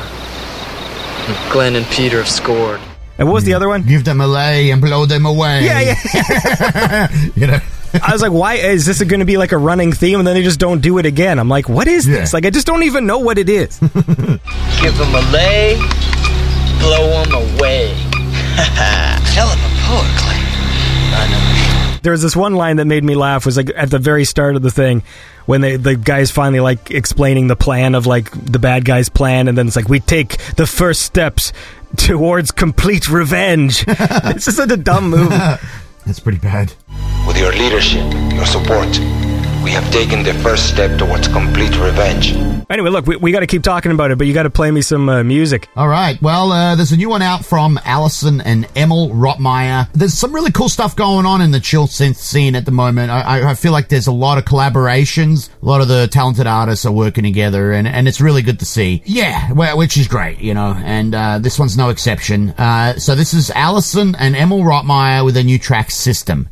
Glenn 1.52 1.76
and 1.76 1.86
Peter 1.88 2.18
have 2.18 2.30
scored. 2.30 2.80
And 3.18 3.28
what 3.28 3.34
was 3.34 3.44
the 3.44 3.54
other 3.56 3.68
one? 3.68 3.82
Give 3.84 4.04
them 4.04 4.22
a 4.22 4.28
lay 4.28 4.70
and 4.72 4.82
blow 4.82 5.06
them 5.06 5.26
away. 5.26 5.66
Yeah, 5.66 5.96
yeah. 6.14 7.08
you 7.36 7.48
know. 7.48 7.60
I 7.94 8.12
was 8.12 8.22
like, 8.22 8.32
why 8.32 8.56
is 8.56 8.86
this 8.86 9.02
going 9.04 9.22
to 9.22 9.26
be 9.26 9.38
like 9.38 9.52
a 9.54 9.58
running 9.58 9.92
theme? 9.92 10.20
And 10.20 10.28
then 10.28 10.36
they 10.36 10.44
just 10.44 10.60
don't 10.60 10.82
do 10.82 10.98
it 11.00 11.06
again. 11.06 11.40
I'm 11.40 11.50
like, 11.50 11.68
what 11.68 11.88
is 11.88 12.08
Yeah. 12.08 12.18
this? 12.20 12.34
Like, 12.34 12.46
I 12.46 12.50
just 12.52 12.68
don't 12.68 12.84
even 12.84 13.08
know 13.08 13.18
what 13.20 13.38
it 13.38 13.50
is. 13.50 13.80
Give 13.80 13.92
them 14.98 15.16
a 15.16 15.22
lay, 15.32 15.76
blow 16.80 17.24
them 17.24 17.34
away. 17.34 17.88
Hell 19.34 19.48
of 19.48 19.58
a 19.58 19.70
poet, 19.88 20.18
Clay. 20.18 20.38
I 21.20 21.28
know. 21.32 22.00
there 22.04 22.12
was 22.12 22.22
this 22.22 22.36
one 22.36 22.54
line 22.56 22.78
that 22.78 22.86
made 22.86 23.04
me 23.04 23.16
laugh 23.16 23.46
was 23.46 23.58
like 23.58 23.72
at 23.76 23.90
the 23.90 24.00
very 24.00 24.26
start 24.26 24.56
of 24.56 24.62
the 24.62 24.70
thing 24.72 25.02
when 25.48 25.62
they, 25.62 25.76
the 25.78 25.96
guys 25.96 26.30
finally 26.30 26.60
like 26.60 26.92
explaining 26.92 27.48
the 27.48 27.56
plan 27.56 27.96
of 27.96 28.06
like 28.06 28.30
the 28.32 28.60
bad 28.60 28.86
guy's 28.86 29.10
plan 29.10 29.48
and 29.48 29.58
then 29.58 29.66
it's 29.66 29.76
like 29.76 29.90
we 29.90 30.00
take 30.00 30.38
the 30.56 30.68
first 30.68 31.02
steps 31.02 31.52
towards 31.96 32.52
complete 32.52 33.10
revenge 33.10 33.84
it's 33.88 34.46
just 34.46 34.58
such 34.58 34.72
a 34.72 34.78
dumb 34.78 35.10
move 35.10 35.32
That's 36.08 36.22
pretty 36.22 36.38
bad. 36.38 36.72
With 37.28 37.38
your 37.38 37.52
leadership, 37.52 38.10
your 38.32 38.46
support, 38.46 38.88
we 39.68 39.74
have 39.74 39.92
taken 39.92 40.24
the 40.24 40.34
first 40.36 40.70
step 40.70 40.98
towards 40.98 41.28
complete 41.28 41.76
revenge. 41.78 42.32
Anyway, 42.70 42.90
look, 42.90 43.06
we, 43.06 43.18
we 43.18 43.34
got 43.34 43.42
to 43.42 43.48
keep 43.48 43.64
talking 43.64 43.92
about 43.92 44.12
it, 44.12 44.18
but 44.18 44.26
you 44.26 44.34
got 44.34 44.44
to 44.44 44.50
play 44.50 44.72
me 44.72 44.82
some 44.82 45.10
uh, 45.10 45.24
music. 45.24 45.68
All 45.76 45.90
right. 45.90 46.18
Well, 46.22 46.54
uh, 46.54 46.76
there's 46.78 46.94
a 46.94 46.96
new 46.98 47.10
one 47.10 47.22
out 47.22 47.44
from 47.44 47.78
Allison 47.84 48.40
and 48.40 48.66
Emil 48.78 49.10
Rottmayer. 49.10 49.90
There's 49.92 50.14
some 50.14 50.32
really 50.34 50.54
cool 50.54 50.70
stuff 50.70 50.96
going 50.96 51.26
on 51.26 51.42
in 51.42 51.52
the 51.52 51.60
chill 51.60 51.86
synth 51.88 52.16
scene 52.16 52.56
at 52.56 52.64
the 52.64 52.72
moment. 52.72 53.12
I, 53.12 53.22
I- 53.42 53.50
I 53.50 53.54
feel 53.56 53.74
like 53.74 53.90
there's 53.90 54.08
a 54.08 54.12
lot 54.14 54.38
of 54.38 54.46
collaborations. 54.46 55.50
A 55.62 55.66
lot 55.66 55.82
of 55.82 55.90
the 55.90 56.08
talented 56.08 56.48
artists 56.48 56.86
are 56.86 56.92
working 56.94 57.26
together, 57.26 57.74
and, 57.74 57.90
and 57.90 58.08
it's 58.08 58.22
really 58.22 58.44
good 58.44 58.60
to 58.60 58.66
see. 58.66 59.02
Yeah, 59.06 59.52
well, 59.52 59.78
which 59.78 59.98
is 59.98 60.08
great, 60.08 60.40
you 60.40 60.54
know, 60.54 60.76
and 60.86 61.14
uh, 61.14 61.40
this 61.40 61.60
one's 61.60 61.76
no 61.76 61.90
exception. 61.90 62.52
Uh, 62.52 62.98
so 63.00 63.16
this 63.16 63.34
is 63.34 63.52
Allison 63.52 64.16
and 64.16 64.34
Emil 64.34 64.60
Rottmayer 64.60 65.26
with 65.26 65.36
a 65.36 65.44
new 65.44 65.60
track 65.60 65.92
system. 65.92 66.48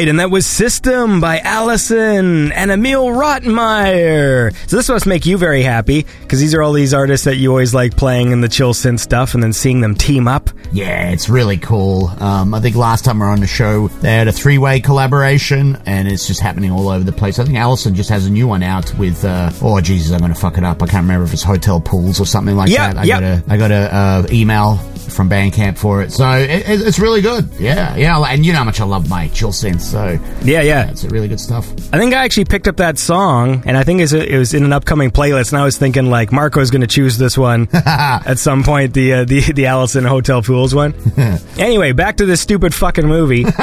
Right, 0.00 0.08
and 0.08 0.18
that 0.18 0.30
was 0.30 0.46
System 0.46 1.20
by 1.20 1.40
Allison 1.40 2.52
and 2.52 2.70
Emil 2.70 3.08
Rottmayer. 3.08 4.50
So 4.66 4.76
this 4.76 4.88
must 4.88 5.06
make 5.06 5.26
you 5.26 5.36
very 5.36 5.62
happy 5.62 6.06
because 6.22 6.40
these 6.40 6.54
are 6.54 6.62
all 6.62 6.72
these 6.72 6.94
artists 6.94 7.26
that 7.26 7.36
you 7.36 7.50
always 7.50 7.74
like 7.74 7.98
playing 7.98 8.32
in 8.32 8.40
the 8.40 8.48
chill 8.48 8.72
synth 8.72 9.00
stuff, 9.00 9.34
and 9.34 9.42
then 9.42 9.52
seeing 9.52 9.82
them 9.82 9.94
team 9.94 10.26
up. 10.26 10.48
Yeah, 10.72 11.10
it's 11.10 11.28
really 11.28 11.58
cool. 11.58 12.06
Um, 12.18 12.54
I 12.54 12.60
think 12.60 12.76
last 12.76 13.04
time 13.04 13.18
we 13.18 13.26
were 13.26 13.30
on 13.32 13.40
the 13.40 13.46
show, 13.46 13.88
they 13.88 14.10
had 14.14 14.26
a 14.26 14.32
three 14.32 14.56
way 14.56 14.80
collaboration, 14.80 15.76
and 15.84 16.08
it's 16.08 16.26
just 16.26 16.40
happening 16.40 16.70
all 16.72 16.88
over 16.88 17.04
the 17.04 17.12
place. 17.12 17.38
I 17.38 17.44
think 17.44 17.58
Allison 17.58 17.94
just 17.94 18.08
has 18.08 18.24
a 18.24 18.30
new 18.30 18.48
one 18.48 18.62
out 18.62 18.96
with, 18.98 19.22
uh, 19.26 19.50
oh, 19.60 19.82
Jesus, 19.82 20.12
I'm 20.12 20.20
going 20.20 20.32
to 20.32 20.40
fuck 20.40 20.56
it 20.56 20.64
up. 20.64 20.82
I 20.82 20.86
can't 20.86 21.02
remember 21.04 21.26
if 21.26 21.34
it's 21.34 21.42
Hotel 21.42 21.78
Pools 21.78 22.18
or 22.20 22.24
something 22.24 22.56
like 22.56 22.70
Yeah, 22.70 22.94
that. 22.94 23.00
I 23.00 23.04
yeah. 23.04 23.20
got 23.20 23.22
a, 23.22 23.52
I 23.52 23.56
got 23.58 23.70
a 23.70 23.94
uh, 23.94 24.26
email 24.32 24.76
from 25.12 25.28
Bandcamp 25.30 25.78
for 25.78 26.02
it. 26.02 26.12
So 26.12 26.28
it, 26.30 26.50
it, 26.68 26.80
it's 26.86 26.98
really 26.98 27.20
good. 27.20 27.48
Yeah, 27.58 27.96
yeah. 27.96 28.18
And 28.20 28.44
you 28.44 28.52
know 28.52 28.58
how 28.58 28.64
much 28.64 28.80
I 28.80 28.84
love 28.84 29.08
my 29.08 29.28
chill 29.28 29.50
synth, 29.50 29.80
so 29.80 30.18
Yeah, 30.42 30.62
yeah. 30.62 30.90
it's 30.90 31.04
really 31.04 31.28
good 31.28 31.40
stuff. 31.40 31.70
I 31.92 31.98
think 31.98 32.14
I 32.14 32.24
actually 32.24 32.44
picked 32.46 32.68
up 32.68 32.76
that 32.78 32.98
song, 32.98 33.62
and 33.66 33.76
I 33.76 33.84
think 33.84 34.00
it 34.00 34.38
was 34.38 34.54
in 34.54 34.64
an 34.64 34.72
upcoming 34.72 35.10
playlist. 35.10 35.52
And 35.52 35.60
I 35.60 35.64
was 35.64 35.76
thinking 35.78 36.10
like 36.10 36.30
Marko's 36.30 36.70
going 36.70 36.80
to 36.82 36.86
choose 36.86 37.18
this 37.18 37.36
one 37.38 37.68
at 37.74 38.38
some 38.38 38.62
point, 38.62 38.94
the 38.94 39.12
uh, 39.12 39.24
the 39.24 39.40
the 39.52 39.66
Allison 39.66 40.04
Hotel 40.04 40.42
Fools 40.42 40.74
one. 40.74 40.94
anyway, 41.58 41.92
back 41.92 42.16
to 42.18 42.26
this 42.26 42.40
stupid 42.40 42.74
fucking 42.74 43.06
movie. 43.06 43.44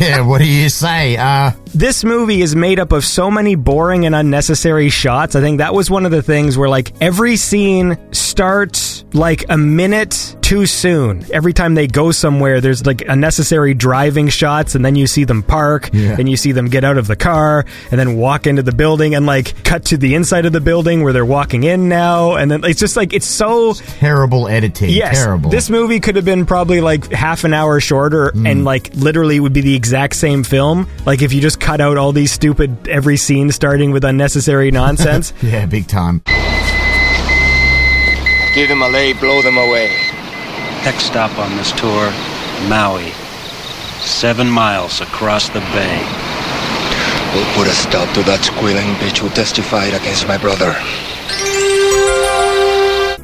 yeah, 0.00 0.20
what 0.20 0.38
do 0.38 0.46
you 0.46 0.68
say? 0.68 1.16
Uh, 1.16 1.52
this 1.76 2.04
movie 2.04 2.40
is 2.40 2.56
made 2.56 2.78
up 2.78 2.92
of 2.92 3.04
so 3.04 3.30
many 3.30 3.54
boring 3.54 4.06
and 4.06 4.14
unnecessary 4.14 4.88
shots. 4.88 5.36
I 5.36 5.40
think 5.40 5.58
that 5.58 5.74
was 5.74 5.90
one 5.90 6.06
of 6.06 6.10
the 6.10 6.22
things 6.22 6.56
where 6.56 6.68
like 6.70 6.92
every 7.02 7.36
scene 7.36 7.98
starts 8.12 9.04
like 9.12 9.44
a 9.50 9.56
minute 9.58 10.36
too 10.40 10.64
soon. 10.66 11.24
Every 11.32 11.52
time 11.52 11.74
they 11.74 11.86
go 11.86 12.12
somewhere, 12.12 12.60
there's 12.60 12.86
like 12.86 13.02
unnecessary 13.08 13.74
driving 13.74 14.28
shots, 14.28 14.74
and 14.74 14.84
then 14.84 14.94
you 14.94 15.06
see 15.06 15.24
them 15.24 15.42
park, 15.42 15.90
Yeah. 15.92 16.16
and 16.18 16.28
you 16.28 16.36
see 16.36 16.52
them 16.52 16.66
get 16.66 16.84
out 16.84 16.98
of 16.98 17.08
the 17.08 17.16
car, 17.16 17.64
and 17.90 17.98
then 17.98 18.16
walk 18.16 18.46
into 18.46 18.62
the 18.62 18.72
building, 18.72 19.14
and 19.14 19.26
like 19.26 19.64
cut 19.64 19.86
to 19.86 19.96
the 19.96 20.14
inside 20.14 20.46
of 20.46 20.52
the 20.52 20.60
building 20.60 21.02
where 21.02 21.12
they're 21.12 21.24
walking 21.24 21.64
in 21.64 21.88
now, 21.88 22.36
and 22.36 22.50
then 22.50 22.62
it's 22.64 22.78
just 22.78 22.96
like 22.96 23.12
it's 23.12 23.26
so 23.26 23.74
terrible 23.74 24.46
editing. 24.48 24.90
Yes, 24.90 25.16
Terrible. 25.18 25.50
this 25.50 25.68
movie 25.68 25.98
could 25.98 26.14
have 26.16 26.24
been 26.24 26.46
probably 26.46 26.80
like 26.80 27.10
half 27.10 27.44
an 27.44 27.52
hour 27.52 27.80
shorter, 27.80 28.30
Mm. 28.32 28.48
and 28.50 28.64
like 28.64 28.90
literally 28.94 29.40
would 29.40 29.52
be 29.52 29.62
the 29.62 29.74
exact 29.74 30.14
same 30.14 30.44
film. 30.44 30.86
Like 31.04 31.22
if 31.22 31.32
you 31.32 31.40
just 31.40 31.58
cut 31.66 31.80
out 31.80 31.98
all 31.98 32.12
these 32.12 32.30
stupid 32.30 32.86
every 32.86 33.16
scene 33.16 33.50
starting 33.50 33.90
with 33.90 34.04
unnecessary 34.04 34.70
nonsense. 34.70 35.32
yeah, 35.42 35.66
big 35.66 35.88
time. 35.88 36.22
Give 38.54 38.68
them 38.68 38.82
a 38.82 38.88
lay, 38.88 39.12
blow 39.14 39.42
them 39.42 39.58
away. 39.58 39.88
Next 40.84 41.06
stop 41.06 41.36
on 41.40 41.56
this 41.56 41.72
tour, 41.72 42.12
Maui. 42.68 43.10
Seven 43.98 44.48
miles 44.48 45.00
across 45.00 45.48
the 45.48 45.58
bay. 45.74 45.98
We'll 47.34 47.52
put 47.56 47.66
a 47.66 47.74
stop 47.74 48.14
to 48.14 48.22
that 48.22 48.42
squealing 48.44 48.94
bitch 49.02 49.18
who 49.18 49.28
testified 49.30 49.92
against 49.92 50.28
my 50.28 50.38
brother. 50.38 50.70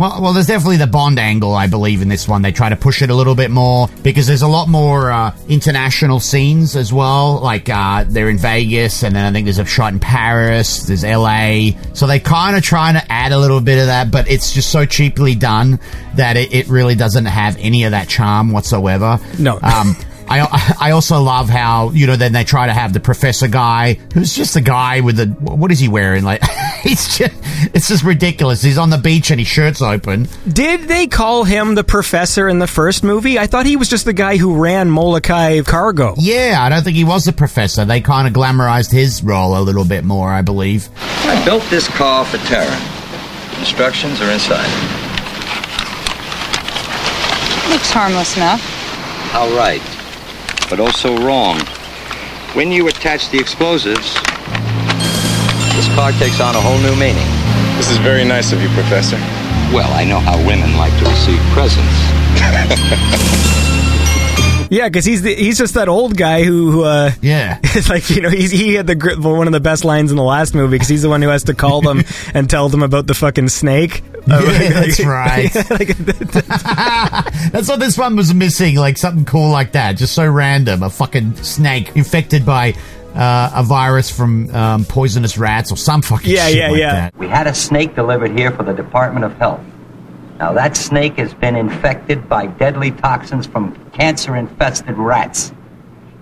Well, 0.02 0.20
well, 0.20 0.32
there's 0.32 0.48
definitely 0.48 0.78
the 0.78 0.88
Bond 0.88 1.20
angle, 1.20 1.54
I 1.54 1.68
believe, 1.68 2.02
in 2.02 2.08
this 2.08 2.26
one. 2.26 2.42
They 2.42 2.50
try 2.50 2.68
to 2.68 2.74
push 2.74 3.02
it 3.02 3.10
a 3.10 3.14
little 3.14 3.36
bit 3.36 3.52
more 3.52 3.86
because 4.02 4.26
there's 4.26 4.42
a 4.42 4.48
lot 4.48 4.66
more 4.66 5.12
uh, 5.12 5.32
international 5.48 6.18
scenes 6.18 6.74
as 6.74 6.92
well. 6.92 7.38
Like 7.38 7.68
uh, 7.68 8.04
they're 8.08 8.28
in 8.28 8.36
Vegas, 8.36 9.04
and 9.04 9.14
then 9.14 9.24
I 9.24 9.30
think 9.30 9.44
there's 9.44 9.60
a 9.60 9.64
shot 9.64 9.92
in 9.92 10.00
Paris. 10.00 10.82
There's 10.88 11.04
LA, 11.04 11.78
so 11.94 12.08
they 12.08 12.18
kind 12.18 12.56
of 12.56 12.64
trying 12.64 12.94
to 12.94 13.12
add 13.12 13.30
a 13.30 13.38
little 13.38 13.60
bit 13.60 13.78
of 13.78 13.86
that, 13.86 14.10
but 14.10 14.28
it's 14.28 14.52
just 14.52 14.72
so 14.72 14.84
cheaply 14.84 15.36
done 15.36 15.78
that 16.16 16.36
it, 16.36 16.52
it 16.52 16.66
really 16.66 16.96
doesn't 16.96 17.26
have 17.26 17.56
any 17.60 17.84
of 17.84 17.92
that 17.92 18.08
charm 18.08 18.50
whatsoever. 18.50 19.20
No. 19.38 19.60
Um, 19.62 19.94
I, 20.28 20.76
I 20.80 20.90
also 20.92 21.20
love 21.20 21.48
how 21.48 21.90
you 21.90 22.06
know 22.06 22.16
then 22.16 22.32
they 22.32 22.44
try 22.44 22.66
to 22.66 22.72
have 22.72 22.92
the 22.92 23.00
professor 23.00 23.48
guy 23.48 23.94
who's 24.14 24.34
just 24.34 24.56
a 24.56 24.60
guy 24.60 25.00
with 25.00 25.16
the 25.16 25.26
what 25.26 25.70
is 25.70 25.78
he 25.78 25.88
wearing 25.88 26.24
like 26.24 26.42
he's 26.82 27.18
just 27.18 27.34
it's 27.74 27.88
just 27.88 28.02
ridiculous 28.04 28.62
he's 28.62 28.78
on 28.78 28.90
the 28.90 28.98
beach 28.98 29.30
and 29.30 29.38
his 29.40 29.48
shirt's 29.48 29.82
open 29.82 30.28
Did 30.48 30.82
they 30.88 31.06
call 31.06 31.44
him 31.44 31.74
the 31.74 31.84
professor 31.84 32.48
in 32.48 32.58
the 32.58 32.66
first 32.66 33.04
movie? 33.04 33.38
I 33.38 33.46
thought 33.46 33.66
he 33.66 33.76
was 33.76 33.88
just 33.88 34.04
the 34.04 34.12
guy 34.12 34.36
who 34.36 34.56
ran 34.62 34.90
Molokai 34.90 35.62
Cargo. 35.62 36.14
yeah 36.18 36.58
I 36.60 36.68
don't 36.68 36.82
think 36.82 36.96
he 36.96 37.04
was 37.04 37.24
the 37.24 37.32
professor 37.32 37.84
they 37.84 38.00
kind 38.00 38.26
of 38.26 38.32
glamorized 38.34 38.92
his 38.92 39.22
role 39.22 39.56
a 39.58 39.62
little 39.62 39.84
bit 39.84 40.04
more 40.04 40.30
I 40.32 40.42
believe 40.42 40.88
I 40.96 41.44
built 41.44 41.62
this 41.70 41.88
car 41.88 42.24
for 42.24 42.38
Taryn. 42.38 43.58
Instructions 43.60 44.20
are 44.20 44.30
inside. 44.30 44.66
Looks 47.70 47.90
harmless 47.90 48.36
enough. 48.36 48.60
How 49.30 49.48
right, 49.56 49.80
but 50.72 50.80
also 50.80 51.14
wrong. 51.18 51.60
When 52.54 52.72
you 52.72 52.88
attach 52.88 53.28
the 53.28 53.38
explosives, 53.38 54.14
this 55.76 55.86
car 55.94 56.12
takes 56.12 56.40
on 56.40 56.56
a 56.56 56.60
whole 56.62 56.78
new 56.78 56.96
meaning. 56.96 57.28
This 57.76 57.90
is 57.90 57.98
very 57.98 58.24
nice 58.24 58.52
of 58.52 58.62
you, 58.62 58.70
Professor. 58.70 59.18
Well, 59.70 59.92
I 59.92 60.04
know 60.04 60.18
how 60.18 60.38
women 60.46 60.74
like 60.78 60.98
to 61.00 61.04
receive 61.04 61.40
presents. 61.52 63.52
Yeah, 64.72 64.88
because 64.88 65.04
he's 65.04 65.20
the, 65.20 65.34
he's 65.34 65.58
just 65.58 65.74
that 65.74 65.90
old 65.90 66.16
guy 66.16 66.44
who, 66.44 66.70
who 66.70 66.84
uh, 66.84 67.12
yeah, 67.20 67.58
it's 67.62 67.90
like 67.90 68.08
you 68.08 68.22
know 68.22 68.30
he's 68.30 68.50
he 68.50 68.72
had 68.72 68.86
the 68.86 69.18
one 69.20 69.46
of 69.46 69.52
the 69.52 69.60
best 69.60 69.84
lines 69.84 70.10
in 70.10 70.16
the 70.16 70.22
last 70.22 70.54
movie 70.54 70.76
because 70.76 70.88
he's 70.88 71.02
the 71.02 71.10
one 71.10 71.20
who 71.20 71.28
has 71.28 71.44
to 71.44 71.52
call 71.52 71.82
them 71.82 72.04
and 72.34 72.48
tell 72.48 72.70
them 72.70 72.82
about 72.82 73.06
the 73.06 73.12
fucking 73.12 73.50
snake. 73.50 74.02
Uh, 74.30 74.40
Yeah, 74.44 74.68
that's 74.70 75.04
right. 75.04 75.52
That's 77.52 77.68
what 77.68 77.80
this 77.80 77.98
one 77.98 78.16
was 78.16 78.32
missing, 78.32 78.76
like 78.76 78.96
something 78.96 79.24
cool 79.24 79.50
like 79.50 79.72
that. 79.72 79.96
Just 79.96 80.14
so 80.14 80.28
random. 80.28 80.82
A 80.82 80.90
fucking 80.90 81.36
snake 81.36 81.94
infected 81.96 82.46
by 82.46 82.74
uh, 83.14 83.50
a 83.54 83.62
virus 83.62 84.10
from 84.10 84.54
um, 84.54 84.84
poisonous 84.84 85.36
rats 85.36 85.72
or 85.72 85.76
some 85.76 86.02
fucking 86.02 86.30
shit 86.30 86.38
like. 86.38 86.54
Yeah, 86.54 86.70
yeah, 86.70 86.76
yeah. 86.76 87.10
We 87.18 87.28
had 87.28 87.46
a 87.46 87.54
snake 87.54 87.94
delivered 87.94 88.30
here 88.30 88.52
for 88.52 88.62
the 88.62 88.72
Department 88.72 89.24
of 89.24 89.34
Health. 89.34 89.60
Now, 90.38 90.52
that 90.54 90.76
snake 90.76 91.16
has 91.16 91.34
been 91.34 91.56
infected 91.56 92.28
by 92.28 92.46
deadly 92.46 92.90
toxins 92.90 93.46
from 93.46 93.74
cancer 93.90 94.36
infested 94.36 94.96
rats. 94.96 95.52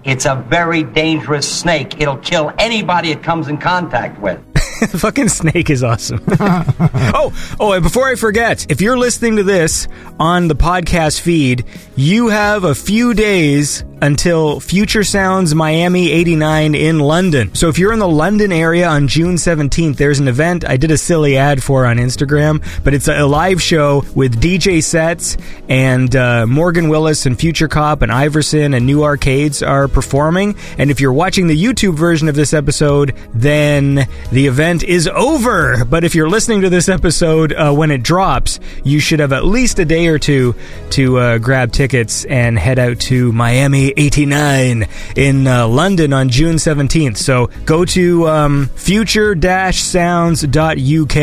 It's 0.04 0.24
a 0.24 0.34
very 0.48 0.82
dangerous 0.82 1.50
snake. 1.50 2.00
It'll 2.00 2.16
kill 2.18 2.52
anybody 2.58 3.12
it 3.12 3.22
comes 3.22 3.48
in 3.48 3.58
contact 3.58 4.18
with. 4.20 4.40
fucking 4.98 5.28
snake 5.28 5.68
is 5.68 5.82
awesome. 5.82 6.24
oh, 6.40 7.56
oh, 7.60 7.72
and 7.72 7.82
before 7.82 8.08
I 8.08 8.14
forget, 8.14 8.66
if 8.70 8.80
you're 8.80 8.98
listening 8.98 9.36
to 9.36 9.42
this 9.42 9.88
on 10.18 10.48
the 10.48 10.56
podcast 10.56 11.20
feed, 11.20 11.64
you 11.96 12.28
have 12.28 12.64
a 12.64 12.74
few 12.74 13.12
days 13.12 13.84
until 14.02 14.60
Future 14.60 15.04
Sounds 15.04 15.54
Miami 15.54 16.10
89 16.10 16.74
in 16.74 16.98
London. 16.98 17.54
So 17.54 17.68
if 17.68 17.78
you're 17.78 17.92
in 17.92 17.98
the 17.98 18.08
London 18.08 18.52
area 18.52 18.88
on 18.88 19.08
June 19.08 19.34
17th, 19.34 19.96
there's 19.96 20.20
an 20.20 20.28
event 20.28 20.66
I 20.66 20.76
did 20.76 20.90
a 20.90 20.98
silly 20.98 21.36
ad 21.36 21.62
for 21.62 21.84
on 21.84 21.98
Instagram, 21.98 22.64
but 22.82 22.94
it's 22.94 23.08
a 23.08 23.24
live 23.26 23.60
show 23.60 24.04
with 24.14 24.40
DJ 24.40 24.82
sets 24.82 25.36
and 25.68 26.14
uh, 26.16 26.46
Morgan 26.46 26.88
Willis 26.88 27.26
and 27.26 27.38
Future 27.38 27.68
Cop 27.68 28.02
and 28.02 28.10
Iverson 28.10 28.74
and 28.74 28.86
New 28.86 29.04
Arcades 29.04 29.62
are 29.62 29.88
performing. 29.88 30.56
And 30.78 30.90
if 30.90 31.00
you're 31.00 31.12
watching 31.12 31.46
the 31.46 31.62
YouTube 31.62 31.96
version 31.96 32.28
of 32.28 32.34
this 32.34 32.54
episode, 32.54 33.14
then 33.34 34.08
the 34.32 34.46
event 34.46 34.69
is 34.78 35.08
over. 35.08 35.84
But 35.84 36.04
if 36.04 36.14
you're 36.14 36.28
listening 36.28 36.62
to 36.62 36.70
this 36.70 36.88
episode 36.88 37.52
uh, 37.52 37.72
when 37.72 37.90
it 37.90 38.02
drops, 38.02 38.60
you 38.84 39.00
should 39.00 39.20
have 39.20 39.32
at 39.32 39.44
least 39.44 39.78
a 39.78 39.84
day 39.84 40.06
or 40.06 40.18
two 40.18 40.54
to 40.90 41.18
uh, 41.18 41.38
grab 41.38 41.72
tickets 41.72 42.24
and 42.24 42.58
head 42.58 42.78
out 42.78 43.00
to 43.00 43.32
Miami 43.32 43.92
89 43.96 44.86
in 45.16 45.46
uh, 45.46 45.66
London 45.66 46.12
on 46.12 46.28
June 46.28 46.56
17th. 46.56 47.16
So 47.16 47.46
go 47.64 47.84
to 47.86 48.28
um, 48.28 48.66
future-sounds.uk. 48.76 51.16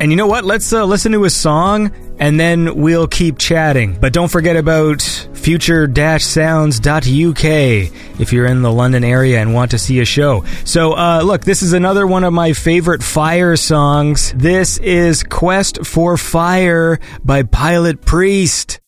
And 0.00 0.10
you 0.10 0.16
know 0.16 0.26
what? 0.26 0.44
Let's 0.44 0.72
uh, 0.72 0.84
listen 0.84 1.12
to 1.12 1.24
a 1.24 1.30
song 1.30 1.92
and 2.22 2.38
then 2.38 2.76
we'll 2.76 3.08
keep 3.08 3.36
chatting. 3.36 3.98
But 4.00 4.12
don't 4.12 4.28
forget 4.28 4.54
about 4.54 5.02
future-sounds.uk 5.02 7.44
if 8.20 8.32
you're 8.32 8.46
in 8.46 8.62
the 8.62 8.70
London 8.70 9.02
area 9.02 9.40
and 9.40 9.52
want 9.52 9.72
to 9.72 9.78
see 9.78 9.98
a 9.98 10.04
show. 10.04 10.44
So, 10.64 10.92
uh, 10.92 11.22
look, 11.24 11.42
this 11.42 11.64
is 11.64 11.72
another 11.72 12.06
one 12.06 12.22
of 12.22 12.32
my 12.32 12.52
favorite 12.52 13.02
fire 13.02 13.56
songs. 13.56 14.32
This 14.36 14.78
is 14.78 15.24
Quest 15.24 15.84
for 15.84 16.16
Fire 16.16 17.00
by 17.24 17.42
Pilot 17.42 18.02
Priest. 18.02 18.81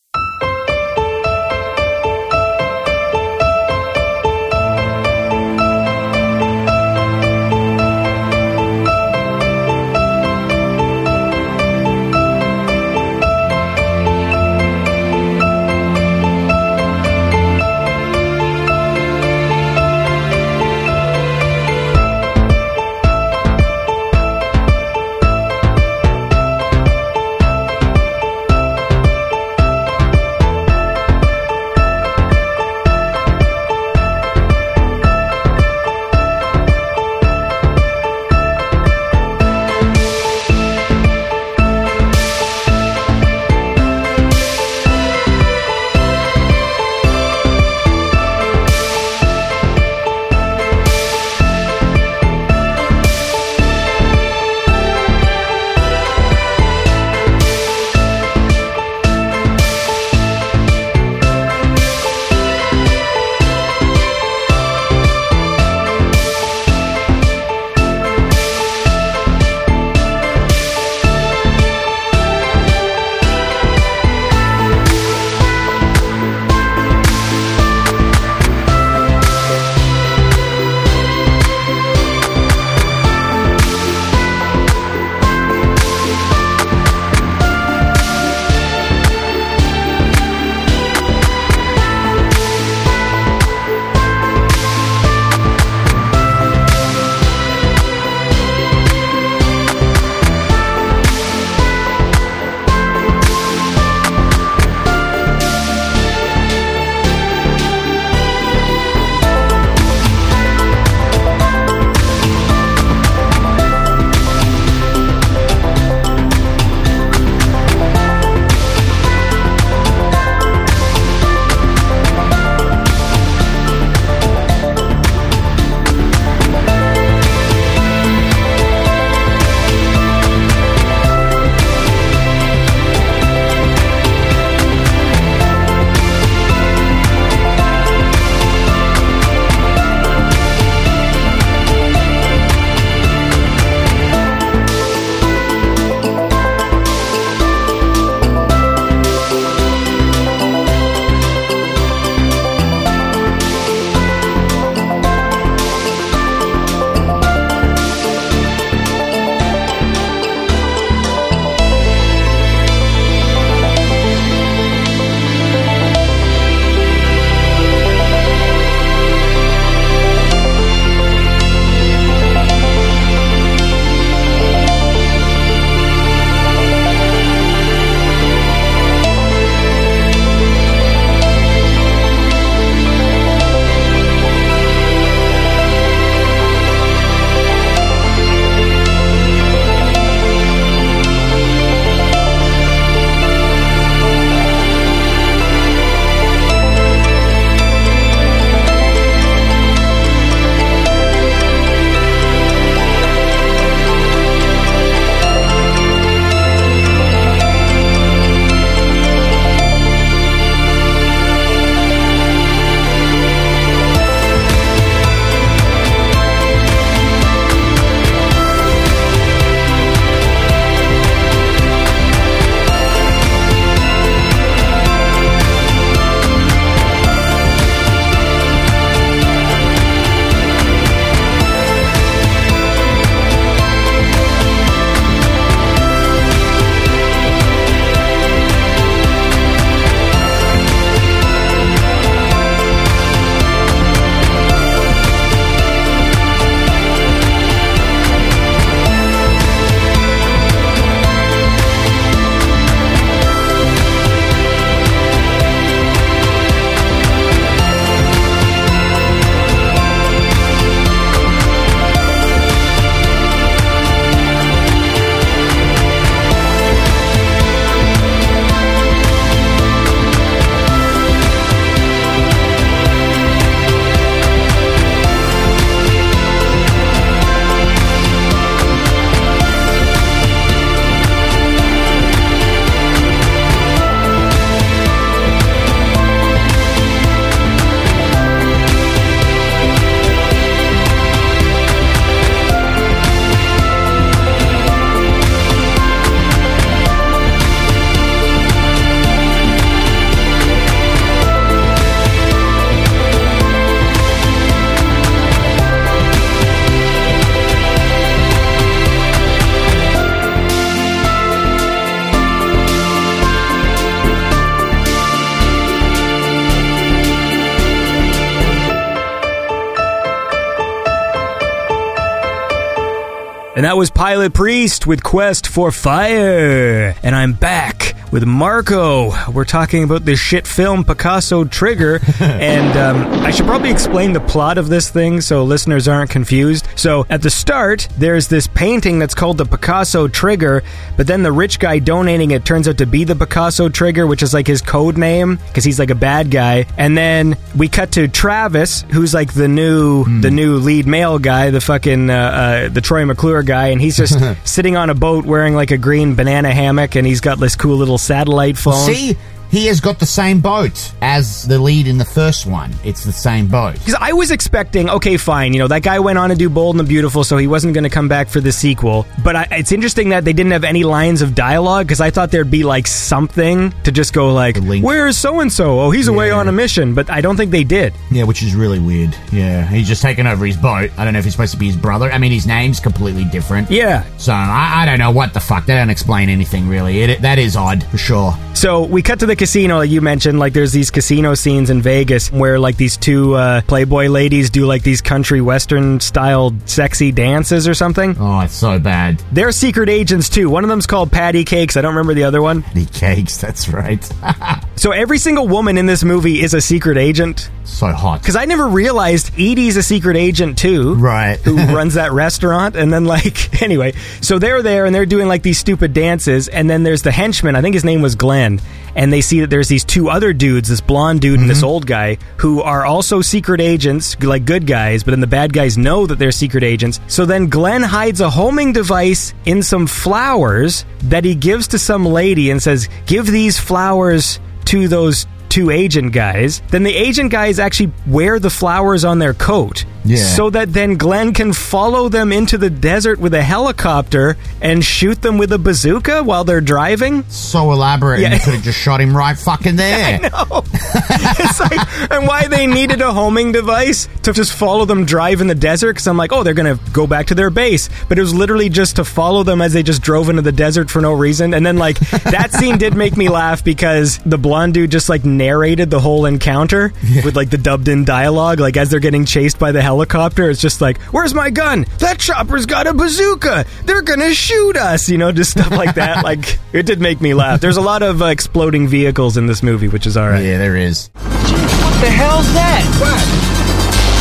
Pilot 324.14 324.32
Priest 324.32 324.86
with 324.86 325.02
Quest 325.02 325.48
for 325.48 325.72
Fire. 325.72 326.94
And 327.02 327.16
I'm 327.16 327.32
back 327.32 327.73
with 328.14 328.24
Marko. 328.24 329.10
We're 329.32 329.44
talking 329.44 329.82
about 329.82 330.04
this 330.04 330.20
shit 330.20 330.46
film, 330.46 330.84
Picasso 330.84 331.42
Trigger. 331.42 331.98
and 332.20 332.78
um, 332.78 333.24
I 333.24 333.32
should 333.32 333.44
probably 333.44 333.72
explain 333.72 334.12
the 334.12 334.20
plot 334.20 334.56
of 334.56 334.68
this 334.68 334.88
thing 334.88 335.20
so 335.20 335.42
listeners 335.42 335.88
aren't 335.88 336.10
confused. 336.10 336.68
So 336.76 337.06
at 337.10 337.22
the 337.22 337.30
start, 337.30 337.88
there's 337.98 338.28
this 338.28 338.46
painting 338.46 339.00
that's 339.00 339.16
called 339.16 339.38
the 339.38 339.44
Picasso 339.44 340.06
Trigger, 340.06 340.62
but 340.96 341.08
then 341.08 341.24
the 341.24 341.32
rich 341.32 341.58
guy 341.58 341.80
donating 341.80 342.30
it 342.30 342.44
turns 342.44 342.68
out 342.68 342.78
to 342.78 342.86
be 342.86 343.02
the 343.02 343.16
Picasso 343.16 343.68
Trigger, 343.68 344.06
which 344.06 344.22
is 344.22 344.32
like 344.32 344.46
his 344.46 344.62
code 344.62 344.96
name 344.96 345.40
because 345.48 345.64
he's 345.64 345.80
like 345.80 345.90
a 345.90 345.96
bad 345.96 346.30
guy. 346.30 346.66
And 346.78 346.96
then 346.96 347.36
we 347.56 347.68
cut 347.68 347.90
to 347.92 348.06
Travis, 348.06 348.82
who's 348.92 349.12
like 349.12 349.34
the 349.34 349.48
new 349.48 350.04
the 350.20 350.30
new 350.30 350.58
lead 350.58 350.86
male 350.86 351.18
guy, 351.18 351.50
the 351.50 351.60
fucking 351.60 352.10
uh, 352.10 352.14
uh, 352.14 352.68
the 352.68 352.80
Troy 352.80 353.04
McClure 353.04 353.42
guy, 353.42 353.68
and 353.68 353.80
he's 353.80 353.96
just 353.96 354.16
sitting 354.48 354.76
on 354.76 354.88
a 354.88 354.94
boat 354.94 355.24
wearing 355.24 355.56
like 355.56 355.72
a 355.72 355.78
green 355.78 356.14
banana 356.14 356.52
hammock, 356.52 356.94
and 356.94 357.04
he's 357.04 357.20
got 357.20 357.40
this 357.40 357.56
cool 357.56 357.76
little 357.76 357.98
satellite 358.04 358.56
phone. 358.58 358.86
See, 358.86 359.16
he 359.54 359.66
has 359.66 359.80
got 359.80 360.00
the 360.00 360.06
same 360.06 360.40
boat 360.40 360.92
as 361.00 361.46
the 361.46 361.58
lead 361.58 361.86
in 361.86 361.96
the 361.96 362.04
first 362.04 362.44
one. 362.44 362.72
It's 362.82 363.04
the 363.04 363.12
same 363.12 363.46
boat. 363.46 363.74
Because 363.74 363.94
I 364.00 364.12
was 364.12 364.32
expecting, 364.32 364.90
okay, 364.90 365.16
fine, 365.16 365.52
you 365.52 365.60
know, 365.60 365.68
that 365.68 365.82
guy 365.84 366.00
went 366.00 366.18
on 366.18 366.30
to 366.30 366.34
do 366.34 366.50
Bold 366.50 366.74
and 366.74 366.80
the 366.80 366.88
Beautiful, 366.88 367.22
so 367.22 367.36
he 367.36 367.46
wasn't 367.46 367.72
going 367.72 367.84
to 367.84 367.90
come 367.90 368.08
back 368.08 368.28
for 368.28 368.40
the 368.40 368.50
sequel. 368.50 369.06
But 369.22 369.36
I, 369.36 369.48
it's 369.52 369.70
interesting 369.70 370.08
that 370.08 370.24
they 370.24 370.32
didn't 370.32 370.50
have 370.50 370.64
any 370.64 370.82
lines 370.82 371.22
of 371.22 371.36
dialogue 371.36 371.86
because 371.86 372.00
I 372.00 372.10
thought 372.10 372.32
there'd 372.32 372.50
be 372.50 372.64
like 372.64 372.88
something 372.88 373.70
to 373.84 373.92
just 373.92 374.12
go 374.12 374.32
like, 374.32 374.56
"Where's 374.58 375.16
so 375.16 375.38
and 375.38 375.52
so? 375.52 375.78
Oh, 375.78 375.90
he's 375.90 376.08
away 376.08 376.32
on 376.32 376.48
a 376.48 376.52
mission." 376.52 376.92
But 376.94 377.08
I 377.08 377.20
don't 377.20 377.36
think 377.36 377.52
they 377.52 377.64
did. 377.64 377.94
Yeah, 378.10 378.24
which 378.24 378.42
is 378.42 378.56
really 378.56 378.80
weird. 378.80 379.16
Yeah, 379.30 379.64
he's 379.66 379.86
just 379.86 380.02
taken 380.02 380.26
over 380.26 380.44
his 380.44 380.56
boat. 380.56 380.90
I 380.98 381.04
don't 381.04 381.12
know 381.12 381.20
if 381.20 381.24
he's 381.24 381.34
supposed 381.34 381.52
to 381.52 381.58
be 381.58 381.66
his 381.66 381.76
brother. 381.76 382.10
I 382.10 382.18
mean, 382.18 382.32
his 382.32 382.46
name's 382.46 382.80
completely 382.80 383.24
different. 383.24 383.70
Yeah. 383.70 384.04
So 384.18 384.32
I, 384.32 384.82
I 384.82 384.86
don't 384.86 384.98
know 384.98 385.12
what 385.12 385.32
the 385.32 385.40
fuck. 385.40 385.66
They 385.66 385.74
don't 385.74 385.90
explain 385.90 386.28
anything 386.28 386.68
really. 386.68 387.02
It, 387.02 387.22
that 387.22 387.38
is 387.38 387.56
odd 387.56 387.84
for 387.84 387.98
sure. 387.98 388.34
So 388.54 388.84
we 388.84 389.02
cut 389.02 389.20
to 389.20 389.26
the 389.26 389.36
casino, 389.44 389.82
you 389.82 390.00
mentioned. 390.00 390.38
Like 390.38 390.54
there's 390.54 390.72
these 390.72 390.90
casino 390.90 391.34
scenes 391.34 391.68
in 391.68 391.82
Vegas 391.82 392.32
where 392.32 392.58
like 392.58 392.78
these 392.78 392.96
two 392.96 393.34
uh, 393.34 393.60
Playboy 393.66 394.06
ladies 394.06 394.48
do 394.48 394.64
like 394.64 394.82
these 394.82 395.02
country 395.02 395.42
western 395.42 396.00
style 396.00 396.54
sexy 396.64 397.12
dances 397.12 397.68
or 397.68 397.74
something. 397.74 398.16
Oh, 398.18 398.40
it's 398.40 398.54
so 398.54 398.78
bad. 398.78 399.22
They're 399.32 399.52
secret 399.52 399.90
agents 399.90 400.30
too. 400.30 400.48
One 400.48 400.64
of 400.64 400.70
them's 400.70 400.86
called 400.86 401.12
Patty 401.12 401.44
Cakes. 401.44 401.76
I 401.76 401.82
don't 401.82 401.94
remember 401.94 402.14
the 402.14 402.24
other 402.24 402.40
one. 402.40 402.62
Patty 402.62 402.86
Cakes. 402.86 403.36
That's 403.36 403.68
right. 403.68 404.02
so 404.76 404.92
every 404.92 405.18
single 405.18 405.46
woman 405.46 405.76
in 405.76 405.84
this 405.84 406.02
movie 406.04 406.40
is 406.40 406.54
a 406.54 406.62
secret 406.62 406.96
agent. 406.96 407.50
So 407.64 407.88
hot. 407.88 408.20
Because 408.22 408.36
I 408.36 408.46
never 408.46 408.66
realized 408.66 409.30
Edie's 409.34 409.76
a 409.76 409.82
secret 409.82 410.16
agent 410.16 410.56
too. 410.56 410.94
Right. 410.94 411.38
who 411.40 411.56
runs 411.74 411.94
that 411.94 412.12
restaurant. 412.12 412.76
And 412.76 412.90
then, 412.90 413.04
like, 413.04 413.62
anyway, 413.62 413.92
so 414.22 414.38
they're 414.38 414.62
there 414.62 414.86
and 414.86 414.94
they're 414.94 415.04
doing 415.04 415.28
like 415.28 415.42
these 415.42 415.58
stupid 415.58 415.92
dances. 415.92 416.48
And 416.48 416.70
then 416.70 416.82
there's 416.82 417.02
the 417.02 417.12
henchman. 417.12 417.56
I 417.56 417.60
think 417.60 417.74
his 417.74 417.84
name 417.84 418.00
was 418.00 418.14
Glenn. 418.14 418.60
And 418.94 419.12
they 419.12 419.20
see 419.20 419.40
that 419.40 419.50
there's 419.50 419.68
these 419.68 419.84
two 419.84 420.08
other 420.08 420.32
dudes, 420.32 420.68
this 420.68 420.80
blonde 420.80 421.20
dude 421.20 421.40
and 421.40 421.50
this 421.50 421.58
mm-hmm. 421.58 421.66
old 421.66 421.86
guy, 421.86 422.18
who 422.36 422.62
are 422.62 422.84
also 422.84 423.20
secret 423.20 423.60
agents, 423.60 424.20
like 424.22 424.44
good 424.44 424.66
guys, 424.66 425.02
but 425.02 425.10
then 425.10 425.20
the 425.20 425.26
bad 425.26 425.52
guys 425.52 425.76
know 425.76 426.06
that 426.06 426.18
they're 426.18 426.32
secret 426.32 426.62
agents. 426.62 427.00
So 427.08 427.26
then 427.26 427.48
Glenn 427.48 427.82
hides 427.82 428.20
a 428.20 428.30
homing 428.30 428.72
device 428.72 429.34
in 429.44 429.62
some 429.62 429.86
flowers 429.86 430.84
that 431.04 431.24
he 431.24 431.34
gives 431.34 431.68
to 431.68 431.78
some 431.78 432.04
lady 432.06 432.50
and 432.50 432.62
says, 432.62 432.88
Give 433.06 433.26
these 433.26 433.58
flowers 433.58 434.40
to 434.66 434.88
those 434.88 435.26
two 435.54 435.70
agent 435.70 436.12
guys. 436.12 436.60
Then 436.70 436.82
the 436.82 436.92
agent 436.94 437.30
guys 437.30 437.60
actually 437.60 437.92
wear 438.08 438.40
the 438.40 438.50
flowers 438.50 439.04
on 439.04 439.20
their 439.20 439.34
coat. 439.34 439.84
Yeah. 440.04 440.16
So 440.18 440.50
that 440.50 440.72
then 440.72 440.96
Glenn 440.96 441.32
can 441.32 441.52
follow 441.52 442.08
them 442.10 442.30
into 442.32 442.58
the 442.58 442.68
desert 442.68 443.18
with 443.20 443.32
a 443.32 443.42
helicopter 443.42 444.36
and 444.60 444.84
shoot 444.84 445.22
them 445.22 445.38
with 445.38 445.50
a 445.52 445.58
bazooka 445.58 446.22
while 446.22 446.44
they're 446.44 446.60
driving. 446.60 447.22
So 447.30 447.72
elaborate. 447.72 448.20
Yeah. 448.20 448.26
And 448.26 448.34
you 448.34 448.40
could 448.40 448.54
have 448.54 448.62
just 448.64 448.78
shot 448.78 449.00
him 449.00 449.16
right 449.16 449.38
fucking 449.38 449.76
there. 449.84 450.18
I 450.22 450.28
know. 450.28 450.64
it's 450.74 451.60
like, 451.60 452.10
and 452.10 452.26
why 452.26 452.48
they 452.48 452.66
needed 452.66 453.00
a 453.00 453.12
homing 453.12 453.52
device 453.52 454.08
to 454.24 454.32
just 454.34 454.52
follow 454.52 454.84
them 454.84 455.06
drive 455.06 455.40
in 455.40 455.46
the 455.46 455.54
desert? 455.54 455.94
Because 455.94 456.06
I'm 456.06 456.18
like, 456.18 456.32
oh, 456.32 456.42
they're 456.42 456.52
going 456.52 456.76
to 456.76 456.92
go 456.92 457.06
back 457.06 457.28
to 457.28 457.34
their 457.34 457.48
base. 457.48 457.88
But 458.08 458.18
it 458.18 458.22
was 458.22 458.34
literally 458.34 458.68
just 458.68 458.96
to 458.96 459.04
follow 459.04 459.42
them 459.42 459.62
as 459.62 459.72
they 459.72 459.82
just 459.82 460.02
drove 460.02 460.28
into 460.28 460.42
the 460.42 460.52
desert 460.52 460.90
for 460.90 461.00
no 461.00 461.14
reason. 461.14 461.54
And 461.54 461.64
then, 461.64 461.78
like, 461.78 461.98
that 462.24 462.52
scene 462.52 462.76
did 462.76 462.94
make 462.94 463.16
me 463.16 463.30
laugh 463.30 463.64
because 463.64 464.18
the 464.18 464.36
blonde 464.38 464.74
dude 464.74 464.90
just, 464.90 465.08
like, 465.08 465.24
narrated 465.44 465.90
the 465.90 466.00
whole 466.00 466.24
encounter 466.24 466.92
with, 467.24 467.36
like, 467.36 467.50
the 467.50 467.58
dubbed 467.58 467.88
in 467.88 468.04
dialogue. 468.04 468.60
Like, 468.60 468.76
as 468.78 468.88
they're 468.88 469.00
getting 469.00 469.26
chased 469.26 469.58
by 469.58 469.72
the 469.72 469.82
helicopter, 469.82 470.48
it's 470.48 470.60
just 470.60 470.80
like, 470.80 470.98
where's 471.12 471.34
my 471.34 471.50
gun? 471.50 471.84
That 471.98 472.18
chopper's 472.18 472.64
got 472.64 472.86
a 472.86 472.94
bazooka. 472.94 473.66
They're 473.84 474.02
going 474.02 474.20
to 474.20 474.32
shoot 474.32 474.76
us. 474.76 475.08
You 475.08 475.18
know, 475.18 475.32
just 475.32 475.50
stuff 475.50 475.70
like 475.70 475.96
that. 475.96 476.24
like, 476.30 476.58
it 476.72 476.86
did 476.86 477.00
make 477.00 477.20
me 477.20 477.34
laugh. 477.34 477.60
There's 477.60 477.76
a 477.76 477.82
lot 477.82 478.02
of 478.02 478.22
uh, 478.22 478.26
exploding 478.26 478.88
vehicles 478.88 479.36
in 479.36 479.46
this 479.46 479.62
movie, 479.62 479.88
which 479.88 480.06
is 480.06 480.16
all 480.16 480.28
right. 480.28 480.44
Yeah, 480.44 480.58
there 480.58 480.76
is. 480.76 481.10
What 481.14 482.00
the 482.00 482.10
hell's 482.10 482.48
that? 482.56 482.82
What? 483.04 483.20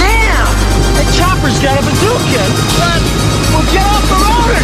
Damn! 0.03 0.47
That 0.99 1.07
chopper's 1.15 1.57
got 1.63 1.79
a 1.79 1.83
bazooka! 1.87 2.43
What? 2.83 3.01
Well, 3.55 3.65
get 3.71 3.85
off 3.87 4.05
the 4.11 4.19
road 4.19 4.49
or 4.51 4.63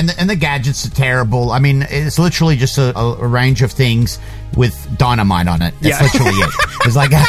and 0.00 0.08
the, 0.08 0.18
and 0.18 0.30
the 0.30 0.36
gadgets 0.36 0.86
are 0.86 0.90
terrible. 0.90 1.52
I 1.52 1.58
mean, 1.58 1.86
it's 1.88 2.18
literally 2.18 2.56
just 2.56 2.78
a, 2.78 2.96
a, 2.96 3.26
range 3.26 3.60
of 3.60 3.70
things 3.70 4.18
with 4.56 4.74
dynamite 4.96 5.46
on 5.46 5.60
it. 5.60 5.74
That's 5.82 6.00
Yeah. 6.00 6.02
literally 6.02 6.38
it. 6.38 6.50
There's 6.82 6.96
like 6.96 7.12
a, 7.12 7.24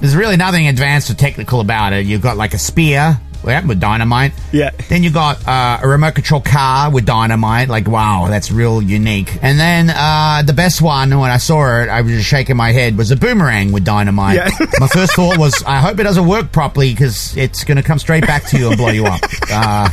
there's 0.00 0.16
really 0.16 0.36
nothing 0.36 0.66
advanced 0.68 1.10
or 1.10 1.14
technical 1.14 1.60
about 1.60 1.92
it. 1.92 2.06
You've 2.06 2.22
got 2.22 2.36
like 2.36 2.54
a 2.54 2.58
spear 2.58 3.20
yeah, 3.44 3.64
with 3.66 3.80
dynamite. 3.80 4.32
Yeah. 4.52 4.70
Then 4.88 5.02
you 5.02 5.10
got 5.10 5.46
uh, 5.46 5.80
a 5.82 5.88
remote 5.88 6.14
control 6.14 6.40
car 6.40 6.90
with 6.90 7.04
dynamite. 7.04 7.68
Like, 7.68 7.86
wow, 7.86 8.26
that's 8.28 8.50
real 8.50 8.80
unique. 8.80 9.38
And 9.42 9.58
then 9.58 9.90
uh, 9.90 10.42
the 10.46 10.52
best 10.54 10.80
one 10.80 11.10
when 11.18 11.30
I 11.30 11.36
saw 11.36 11.82
it, 11.82 11.88
I 11.88 12.00
was 12.00 12.12
just 12.12 12.28
shaking 12.28 12.56
my 12.56 12.72
head, 12.72 12.96
was 12.96 13.10
a 13.10 13.16
boomerang 13.16 13.72
with 13.72 13.84
dynamite. 13.84 14.36
Yeah. 14.36 14.48
my 14.80 14.88
first 14.88 15.14
thought 15.14 15.36
was, 15.36 15.62
I 15.66 15.78
hope 15.78 15.98
it 15.98 16.04
doesn't 16.04 16.26
work 16.26 16.52
properly 16.52 16.90
because 16.92 17.36
it's 17.36 17.64
going 17.64 17.76
to 17.76 17.82
come 17.82 17.98
straight 17.98 18.26
back 18.26 18.44
to 18.46 18.58
you 18.58 18.68
and 18.68 18.76
blow 18.76 18.90
you 18.90 19.04
up. 19.04 19.20
Uh, 19.50 19.88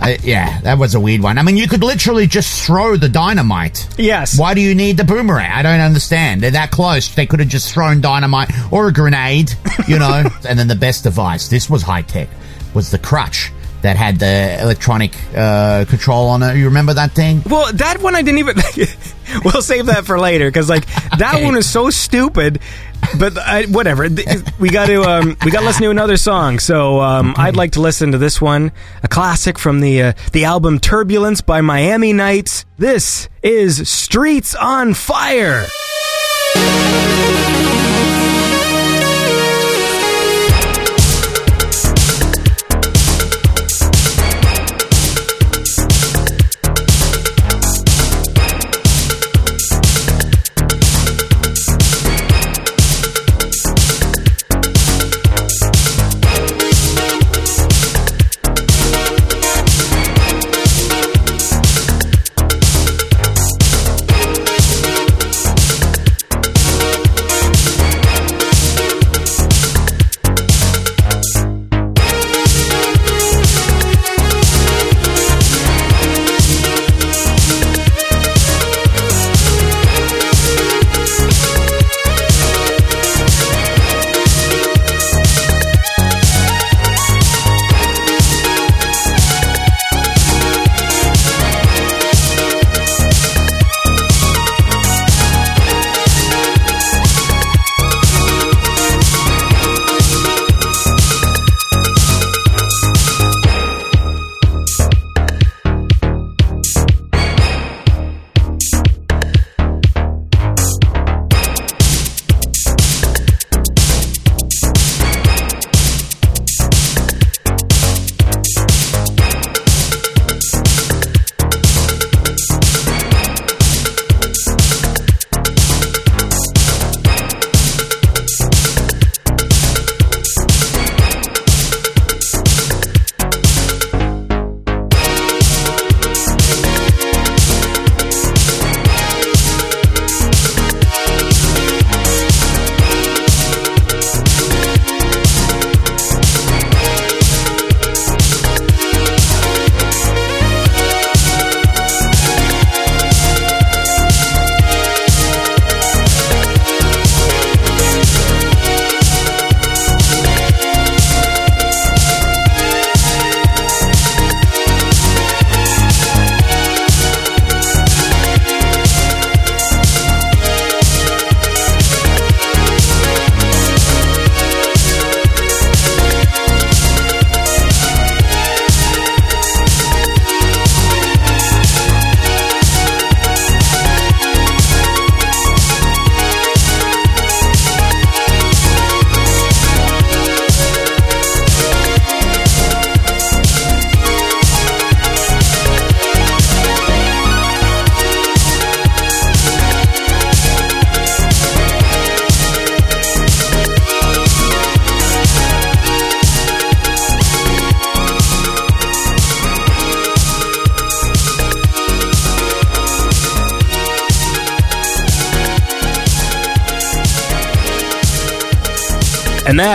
uh, 0.00 0.16
yeah, 0.22 0.60
that 0.62 0.78
was 0.78 0.94
a 0.94 1.00
weird 1.00 1.20
one. 1.22 1.38
I 1.38 1.42
mean, 1.42 1.56
you 1.56 1.68
could 1.68 1.82
literally 1.82 2.26
just 2.26 2.66
throw 2.66 2.96
the 2.96 3.08
dynamite. 3.08 3.88
Yes. 3.98 4.38
Why 4.38 4.54
do 4.54 4.60
you 4.60 4.74
need 4.74 4.96
the 4.96 5.04
boomerang? 5.04 5.50
I 5.50 5.62
don't 5.62 5.80
understand. 5.80 6.42
They're 6.42 6.50
that 6.52 6.70
close. 6.70 7.14
They 7.14 7.26
could 7.26 7.40
have 7.40 7.48
just 7.48 7.72
thrown 7.72 8.00
dynamite 8.00 8.50
or 8.72 8.88
a 8.88 8.92
grenade, 8.92 9.52
you 9.88 9.98
know. 9.98 10.28
and 10.48 10.58
then 10.58 10.68
the 10.68 10.74
best 10.74 11.04
device, 11.04 11.48
this 11.48 11.70
was 11.70 11.82
high 11.82 12.02
tech, 12.02 12.28
was 12.74 12.90
the 12.90 12.98
crutch 12.98 13.52
that 13.82 13.96
had 13.96 14.18
the 14.18 14.58
electronic 14.62 15.14
uh, 15.36 15.84
control 15.84 16.28
on 16.28 16.42
it. 16.42 16.56
You 16.56 16.64
remember 16.66 16.94
that 16.94 17.12
thing? 17.12 17.42
Well, 17.44 17.70
that 17.74 18.00
one 18.00 18.16
I 18.16 18.22
didn't 18.22 18.38
even. 18.38 18.56
we'll 19.44 19.60
save 19.62 19.86
that 19.86 20.06
for 20.06 20.18
later 20.18 20.48
because 20.48 20.68
like 20.70 20.86
that 21.18 21.34
Okay. 21.34 21.44
one 21.44 21.56
is 21.56 21.68
so 21.68 21.90
stupid. 21.90 22.60
But 23.18 23.38
I, 23.38 23.64
whatever, 23.64 24.08
we 24.58 24.70
got 24.70 24.86
to 24.86 25.02
um, 25.02 25.36
we 25.44 25.50
got 25.50 25.60
to 25.60 25.66
listen 25.66 25.82
to 25.82 25.90
another 25.90 26.16
song. 26.16 26.58
So 26.58 27.00
um, 27.00 27.34
I'd 27.36 27.56
like 27.56 27.72
to 27.72 27.80
listen 27.80 28.12
to 28.12 28.18
this 28.18 28.40
one, 28.40 28.72
a 29.02 29.08
classic 29.08 29.58
from 29.58 29.80
the 29.80 30.02
uh, 30.02 30.12
the 30.32 30.44
album 30.44 30.80
Turbulence 30.80 31.40
by 31.40 31.60
Miami 31.60 32.12
Nights. 32.12 32.64
This 32.76 33.28
is 33.42 33.88
Streets 33.88 34.54
on 34.54 34.94
Fire. 34.94 35.66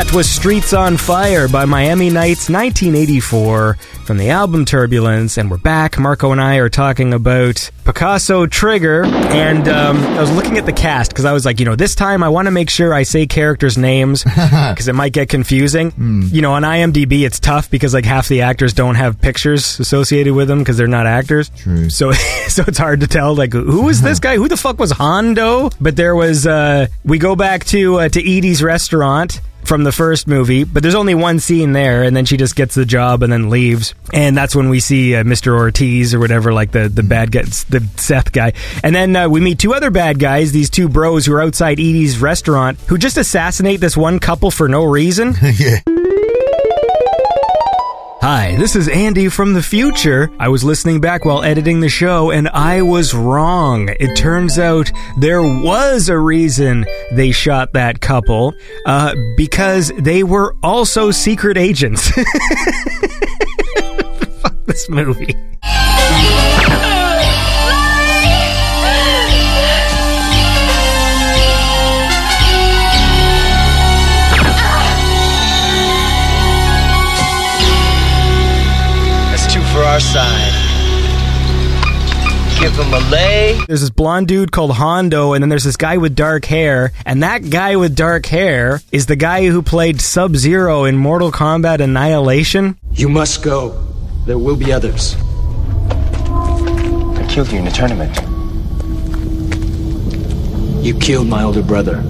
That 0.10 0.16
was 0.16 0.28
Streets 0.28 0.74
on 0.74 0.98
Fire 0.98 1.48
by 1.48 1.66
Miami 1.66 2.10
Nights 2.10 2.50
1984 2.50 3.76
from 4.06 4.18
the 4.18 4.32
album 4.32 4.66
Turbulence. 4.66 5.38
And 5.38 5.52
we're 5.52 5.58
back. 5.58 6.00
Marko 6.00 6.32
and 6.32 6.42
I 6.42 6.56
are 6.56 6.68
talking 6.68 7.14
about 7.14 7.70
Picasso 7.86 8.48
Trigger. 8.48 9.06
And 9.06 9.68
um, 9.68 9.98
I 9.98 10.20
was 10.20 10.32
looking 10.32 10.58
at 10.58 10.66
the 10.66 10.74
cast 10.74 11.12
because 11.12 11.26
I 11.26 11.32
was 11.32 11.46
like, 11.46 11.60
you 11.60 11.66
know, 11.68 11.76
this 11.76 11.94
time 11.94 12.24
I 12.24 12.30
want 12.30 12.48
to 12.48 12.52
make 12.52 12.72
sure 12.72 12.92
I 12.92 13.04
say 13.04 13.28
characters' 13.28 13.78
names 13.78 14.24
because 14.24 14.88
it 14.88 14.96
might 14.96 15.14
get 15.14 15.30
confusing. 15.30 15.94
You 16.34 16.42
know, 16.42 16.54
on 16.54 16.64
IMDb, 16.64 17.22
it's 17.24 17.40
tough 17.40 17.70
because 17.70 17.94
like 17.94 18.06
half 18.06 18.28
the 18.28 18.42
actors 18.42 18.74
don't 18.74 18.96
have 18.96 19.22
pictures 19.22 19.80
associated 19.80 20.34
with 20.34 20.48
them 20.48 20.58
because 20.58 20.76
they're 20.76 20.88
not 20.88 21.06
actors. 21.06 21.52
True. 21.56 21.92
So, 21.92 22.12
so 22.48 22.64
it's 22.68 22.80
hard 22.80 23.02
to 23.02 23.08
tell. 23.08 23.36
Like, 23.36 23.54
who 23.54 23.84
was 23.84 24.02
this 24.02 24.20
guy? 24.20 24.38
Who 24.38 24.48
the 24.48 24.58
fuck 24.58 24.80
was 24.80 24.90
Hondo? 24.90 25.70
But 25.80 25.96
there 25.96 26.16
was. 26.16 26.48
uh 26.48 26.88
We 27.06 27.20
go 27.20 27.36
back 27.36 27.64
to 27.66 28.00
uh, 28.00 28.10
to 28.10 28.20
Edie's 28.20 28.64
restaurant 28.64 29.40
from 29.64 29.84
the 29.84 29.92
first 29.92 30.28
movie, 30.28 30.64
but 30.64 30.82
there's 30.82 30.96
only 30.96 31.16
one 31.16 31.40
scene 31.40 31.74
there, 31.74 32.04
and 32.04 32.16
then 32.16 32.26
she 32.26 32.38
just 32.38 32.56
gets 32.56 32.76
the 32.76 32.86
job 32.86 33.24
and 33.24 33.32
then 33.32 33.50
leaves, 33.50 33.94
and 34.14 34.36
that's 34.36 34.56
when 34.56 34.70
we 34.70 34.80
see 34.80 35.16
uh, 35.16 35.24
Mr. 35.24 35.58
Ortiz 35.58 36.14
or 36.14 36.20
whatever, 36.20 36.54
like 36.54 36.72
the 36.72 36.90
the 36.90 37.04
bad 37.04 37.32
guy, 37.32 37.44
the 37.44 37.88
Seth 37.98 38.32
guy, 38.32 38.54
and 38.84 38.96
then 38.96 39.16
uh, 39.16 39.30
we 39.30 39.40
meet 39.40 39.60
two 39.60 39.74
other 39.74 39.92
bad 39.92 40.20
guys, 40.20 40.52
these 40.52 40.70
two 40.70 40.90
bros 40.90 41.26
who 41.26 41.34
are 41.34 41.42
outside 41.42 41.80
Edie's 41.80 42.20
restaurant, 42.20 42.80
who 42.88 42.98
just 42.98 43.18
assassinate 43.18 43.80
this 43.80 43.96
one 43.96 44.20
couple 44.20 44.52
for 44.52 44.68
no 44.68 44.84
reason. 44.84 45.36
yeah. 45.42 45.80
Hi, 48.22 48.58
this 48.58 48.76
is 48.76 48.90
Andy 48.90 49.30
from 49.30 49.54
the 49.54 49.64
future. 49.64 50.30
I 50.40 50.50
was 50.50 50.62
listening 50.62 51.00
back 51.00 51.24
while 51.24 51.42
editing 51.42 51.80
the 51.80 51.88
show 51.88 52.32
and 52.32 52.50
I 52.50 52.82
was 52.82 53.14
wrong. 53.14 53.88
It 53.98 54.14
turns 54.18 54.60
out 54.60 54.92
there 55.18 55.42
was 55.42 56.10
a 56.10 56.20
reason 56.20 56.86
they 57.14 57.32
shot 57.32 57.72
that 57.74 58.02
couple, 58.02 58.54
uh, 58.86 59.16
because 59.38 59.94
they 59.98 60.24
were 60.24 60.54
also 60.62 61.12
secret 61.12 61.58
agents. 61.58 62.10
Fuck 64.42 64.66
this 64.66 64.90
movie. 64.90 65.34
our 80.00 80.06
side. 80.14 80.54
Give 82.60 82.74
him 82.74 82.94
a 82.94 83.00
lay. 83.10 83.60
There's 83.68 83.82
this 83.82 83.90
blonde 83.90 84.28
dude 84.28 84.52
called 84.52 84.72
Hondo, 84.72 85.34
and 85.34 85.44
then 85.44 85.50
there's 85.50 85.64
this 85.64 85.78
guy 85.78 85.98
with 85.98 86.16
dark 86.16 86.46
hair, 86.46 86.92
and 87.06 87.24
that 87.24 87.50
guy 87.50 87.76
with 87.76 87.96
dark 87.96 88.26
hair 88.26 88.82
is 88.92 89.06
the 89.06 89.16
guy 89.16 89.48
who 89.48 89.62
played 89.62 90.02
Sub 90.02 90.36
Zero 90.36 90.84
in 90.86 90.98
Mortal 90.98 91.32
Kombat 91.32 91.80
Annihilation. 91.80 92.78
You 92.92 93.10
must 93.10 93.44
go. 93.44 93.88
There 94.26 94.38
will 94.38 94.58
be 94.58 94.72
others. 94.72 95.16
I 96.30 97.26
killed 97.30 97.52
you 97.52 97.60
in 97.60 97.68
a 97.68 97.72
tournament. 97.72 98.16
You 100.86 100.98
killed 100.98 101.28
my 101.28 101.44
older 101.44 101.64
brother. 101.64 102.02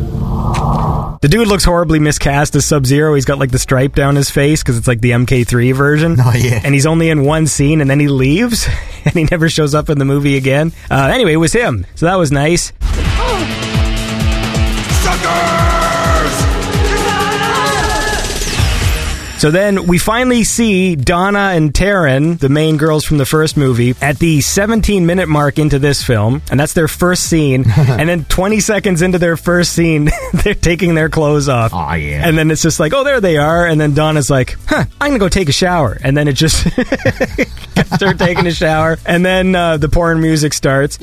The 1.22 1.28
dude 1.28 1.48
looks 1.48 1.66
horribly 1.66 2.00
miscast 2.00 2.56
as 2.56 2.66
Sub 2.66 2.86
Zero. 2.86 3.14
He's 3.14 3.26
got 3.26 3.40
like 3.40 3.52
the 3.52 3.60
stripe 3.60 3.94
down 3.94 4.16
his 4.16 4.30
face 4.30 4.64
because 4.64 4.78
it's 4.78 4.88
like 4.88 5.02
the 5.02 5.12
MK3 5.12 5.76
version. 5.76 6.16
Oh, 6.18 6.32
yeah. 6.34 6.62
And 6.64 6.74
he's 6.74 6.86
only 6.86 7.10
in 7.10 7.26
one 7.26 7.46
scene 7.46 7.82
and 7.82 7.90
then 7.90 8.00
he 8.00 8.08
leaves 8.08 8.68
and 9.06 9.14
he 9.14 9.26
never 9.26 9.50
shows 9.50 9.76
up 9.76 9.90
in 9.90 10.00
the 10.00 10.06
movie 10.06 10.38
again. 10.38 10.72
Uh, 10.90 11.10
anyway, 11.14 11.34
it 11.34 11.38
was 11.38 11.52
him. 11.52 11.86
So 11.96 12.06
that 12.06 12.16
was 12.16 12.32
nice. 12.32 12.72
So 19.40 19.52
then 19.52 19.88
we 19.88 20.00
finally 20.00 20.44
see 20.44 20.98
Donna 20.98 21.54
and 21.54 21.74
Taryn, 21.74 22.38
the 22.40 22.50
main 22.50 22.76
girls 22.76 23.06
from 23.06 23.20
the 23.20 23.26
first 23.26 23.56
movie, 23.56 23.96
at 24.02 24.20
the 24.20 24.42
17 24.42 25.06
minute 25.06 25.30
mark 25.30 25.58
into 25.58 25.80
this 25.80 26.04
film, 26.04 26.42
and 26.52 26.60
that's 26.60 26.74
their 26.74 26.90
first 26.90 27.24
scene. 27.24 27.64
and 27.78 28.10
then 28.10 28.26
20 28.26 28.60
seconds 28.60 29.02
into 29.02 29.18
their 29.18 29.38
first 29.38 29.72
scene, 29.72 30.10
they're 30.34 30.56
taking 30.56 30.94
their 30.94 31.08
clothes 31.08 31.48
off. 31.48 31.72
Oh, 31.74 31.94
yeah. 31.94 32.28
And 32.28 32.38
then 32.38 32.52
it's 32.52 32.62
just 32.62 32.82
like, 32.82 32.94
oh, 32.94 33.06
there 33.06 33.22
they 33.22 33.38
are. 33.38 33.66
And 33.66 33.80
then 33.80 33.94
Donna's 33.94 34.30
like, 34.30 34.58
huh, 34.68 34.84
I'm 35.00 35.12
gonna 35.12 35.20
go 35.20 35.30
take 35.30 35.48
a 35.48 35.54
shower. 35.54 35.98
And 36.04 36.18
then 36.18 36.28
it 36.28 36.34
just 36.34 36.58
start 37.96 38.20
taking 38.20 38.46
a 38.46 38.52
shower. 38.52 38.98
And 39.06 39.26
then 39.26 39.56
uh, 39.56 39.78
the 39.78 39.88
porn 39.88 40.20
music 40.20 40.54
starts. 40.54 40.98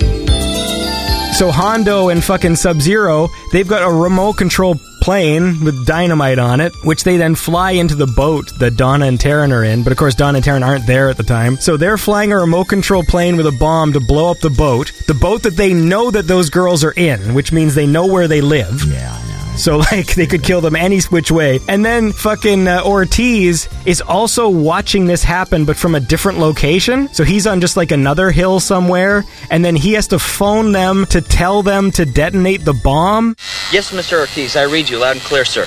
So 1.39 1.51
Hondo 1.51 2.11
and 2.11 2.22
fucking 2.22 2.57
Sub 2.57 2.82
Zero, 2.82 3.28
they've 3.53 3.68
got 3.68 3.82
a 3.82 3.91
remote 3.91 4.34
control 4.34 4.76
plane 5.07 5.62
with 5.62 5.86
dynamite 5.86 6.40
on 6.40 6.61
it, 6.61 6.74
which 6.82 7.04
they 7.04 7.16
then 7.16 7.36
fly 7.36 7.70
into 7.70 7.94
the 7.94 8.09
boat 8.09 8.50
that 8.59 8.76
Donna 8.76 9.07
and 9.07 9.20
Taryn 9.20 9.52
are 9.52 9.62
in. 9.62 9.84
But 9.84 9.92
of 9.92 9.98
course, 9.98 10.16
Donna 10.16 10.38
and 10.38 10.44
Taryn 10.44 10.66
aren't 10.66 10.84
there 10.84 11.09
at 11.09 11.16
the 11.16 11.22
time. 11.22 11.59
So 11.59 11.76
they're 11.76 11.96
flying 11.96 12.32
a 12.32 12.36
remote 12.36 12.64
control 12.64 13.04
plane 13.04 13.36
with 13.36 13.46
a 13.46 13.52
bomb 13.52 13.92
to 13.92 14.00
blow 14.00 14.32
up 14.32 14.40
the 14.40 14.50
boat. 14.50 14.90
The 15.07 15.14
boat 15.14 15.44
that 15.44 15.57
they 15.57 15.72
know 15.72 16.11
that 16.11 16.26
those 16.26 16.50
girls 16.50 16.82
are 16.82 16.90
in, 16.90 17.34
which 17.34 17.52
means 17.52 17.76
they 17.76 17.86
know 17.86 18.04
where 18.04 18.26
they 18.26 18.40
live. 18.40 18.82
Yeah, 18.84 19.16
know. 19.28 19.36
So 19.57 19.78
like 19.92 20.14
they 20.14 20.26
could 20.26 20.42
kill 20.42 20.61
them 20.61 20.76
any 20.76 21.00
which 21.11 21.30
way. 21.30 21.61
And 21.68 21.84
then 21.84 22.12
fucking 22.12 22.66
uh, 22.68 22.82
Ortiz 22.84 23.68
is 23.84 24.00
also 24.00 24.48
watching 24.48 25.07
this 25.07 25.22
happen, 25.22 25.64
but 25.64 25.76
from 25.76 25.94
a 25.94 26.00
different 26.00 26.38
location. 26.38 27.12
So 27.12 27.24
he's 27.24 27.46
on 27.46 27.61
just 27.61 27.76
like 27.76 27.92
another 27.92 28.30
hill 28.30 28.61
somewhere, 28.61 29.24
and 29.50 29.64
then 29.64 29.76
he 29.76 29.92
has 29.92 30.07
to 30.09 30.18
phone 30.18 30.72
them 30.72 31.07
to 31.07 31.20
tell 31.20 31.62
them 31.62 31.90
to 31.92 32.04
detonate 32.04 32.64
the 32.64 32.74
bomb. 32.74 33.36
Yes, 33.72 33.92
Mr. 33.92 34.20
Ortiz, 34.20 34.57
I 34.57 34.62
read 34.64 34.88
you 34.88 34.98
loud 34.98 35.16
and 35.16 35.24
clear, 35.24 35.44
sir. 35.44 35.66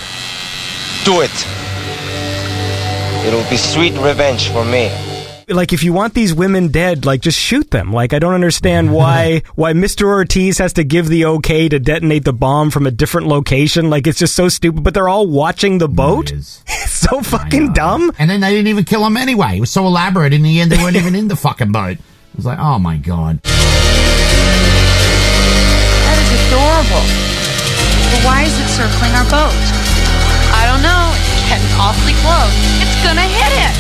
Do 1.06 1.22
it. 1.22 1.32
It'll 3.26 3.48
be 3.50 3.58
sweet 3.58 3.94
revenge 4.00 4.50
for 4.50 4.66
me. 4.66 5.09
Like 5.50 5.74
if 5.74 5.84
you 5.84 5.94
want 5.94 6.14
these 6.14 6.34
women 6.34 6.68
dead, 6.70 7.06
like 7.06 7.22
just 7.22 7.40
shoot 7.40 7.72
them. 7.72 7.92
Like 7.92 8.14
I 8.14 8.20
don't 8.20 8.34
understand 8.34 8.94
why 9.00 9.42
why 9.56 9.74
Mr. 9.74 10.06
Ortiz 10.06 10.58
has 10.60 10.74
to 10.74 10.84
give 10.84 11.08
the 11.08 11.26
okay 11.26 11.68
to 11.70 11.80
detonate 11.80 12.24
the 12.24 12.34
bomb 12.34 12.70
from 12.72 12.86
a 12.88 12.92
different 12.92 13.28
location. 13.28 13.90
Like 13.90 14.06
it's 14.08 14.20
just 14.20 14.36
so 14.36 14.48
stupid. 14.50 14.84
But 14.84 14.94
they're 14.94 15.10
all 15.10 15.28
watching 15.28 15.78
the 15.80 15.90
boat. 15.90 16.32
is. 16.32 16.64
It's 16.82 17.08
so 17.08 17.22
fucking 17.22 17.74
dumb. 17.74 18.12
And 18.20 18.30
then 18.30 18.42
they 18.42 18.50
didn't 18.52 18.68
even 18.68 18.84
kill 18.84 19.06
him 19.06 19.16
anyway. 19.18 19.58
It 19.58 19.62
was 19.62 19.72
so 19.72 19.86
elaborate. 19.86 20.34
In 20.34 20.42
the 20.44 20.60
end, 20.60 20.72
they 20.72 20.78
weren't 20.78 20.96
even 20.98 21.16
in 21.16 21.28
the 21.28 21.36
fucking 21.36 21.72
boat. 21.72 21.98
It 21.98 22.36
was 22.36 22.46
like, 22.46 22.60
oh 22.60 22.78
my 22.80 22.98
god. 22.98 23.40
That 26.06 26.18
is 26.20 26.30
adorable. 26.50 27.06
But 28.12 28.22
why 28.26 28.44
is 28.44 28.54
it 28.58 28.68
circling 28.74 29.14
our 29.16 29.26
boat? 29.32 29.54
I 30.56 30.66
don't 30.68 30.82
know. 30.84 31.14
It's 31.14 31.46
getting 31.48 31.72
awfully 31.80 32.14
close. 32.26 32.54
It's 32.84 32.98
gonna 33.06 33.28
hit 33.28 33.54
it. 33.64 33.74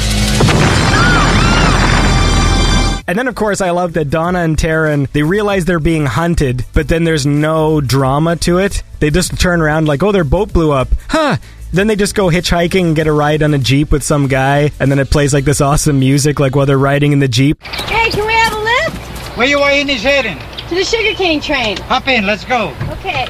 And 3.09 3.17
then, 3.17 3.27
of 3.27 3.33
course, 3.33 3.59
I 3.59 3.71
love 3.71 3.93
that 3.93 4.11
Donna 4.11 4.41
and 4.41 4.55
Taryn, 4.55 5.09
they 5.13 5.23
realize 5.23 5.65
they're 5.65 5.79
being 5.79 6.05
hunted, 6.05 6.63
but 6.75 6.87
then 6.87 7.05
there's 7.05 7.25
no 7.25 7.81
drama 7.81 8.35
to 8.35 8.59
it. 8.59 8.83
They 8.99 9.09
just 9.09 9.41
turn 9.41 9.61
around 9.61 9.87
like, 9.87 10.03
oh, 10.03 10.11
their 10.11 10.23
boat 10.23 10.53
blew 10.53 10.71
up. 10.71 10.89
Huh. 11.07 11.37
Then 11.73 11.87
they 11.87 11.95
just 11.95 12.13
go 12.13 12.27
hitchhiking 12.27 12.85
and 12.85 12.95
get 12.95 13.07
a 13.07 13.11
ride 13.11 13.41
on 13.41 13.55
a 13.55 13.57
Jeep 13.57 13.91
with 13.91 14.03
some 14.03 14.27
guy, 14.27 14.69
and 14.79 14.91
then 14.91 14.99
it 14.99 15.09
plays 15.09 15.33
like 15.33 15.43
this 15.43 15.59
awesome 15.59 15.97
music, 15.97 16.39
like 16.39 16.55
while 16.55 16.67
they're 16.67 16.77
riding 16.77 17.11
in 17.11 17.17
the 17.17 17.27
Jeep. 17.27 17.59
Hey, 17.63 18.11
can 18.11 18.27
we 18.27 18.33
have 18.33 18.53
a 18.53 18.59
lift? 18.59 19.35
Where 19.35 19.47
you 19.47 19.57
are 19.57 19.71
in 19.71 19.87
this 19.87 20.03
heading? 20.03 20.37
To 20.67 20.75
the 20.75 20.83
sugarcane 20.83 21.41
train. 21.41 21.77
Hop 21.77 22.07
in, 22.07 22.27
let's 22.27 22.45
go. 22.45 22.75
Okay. 22.91 23.27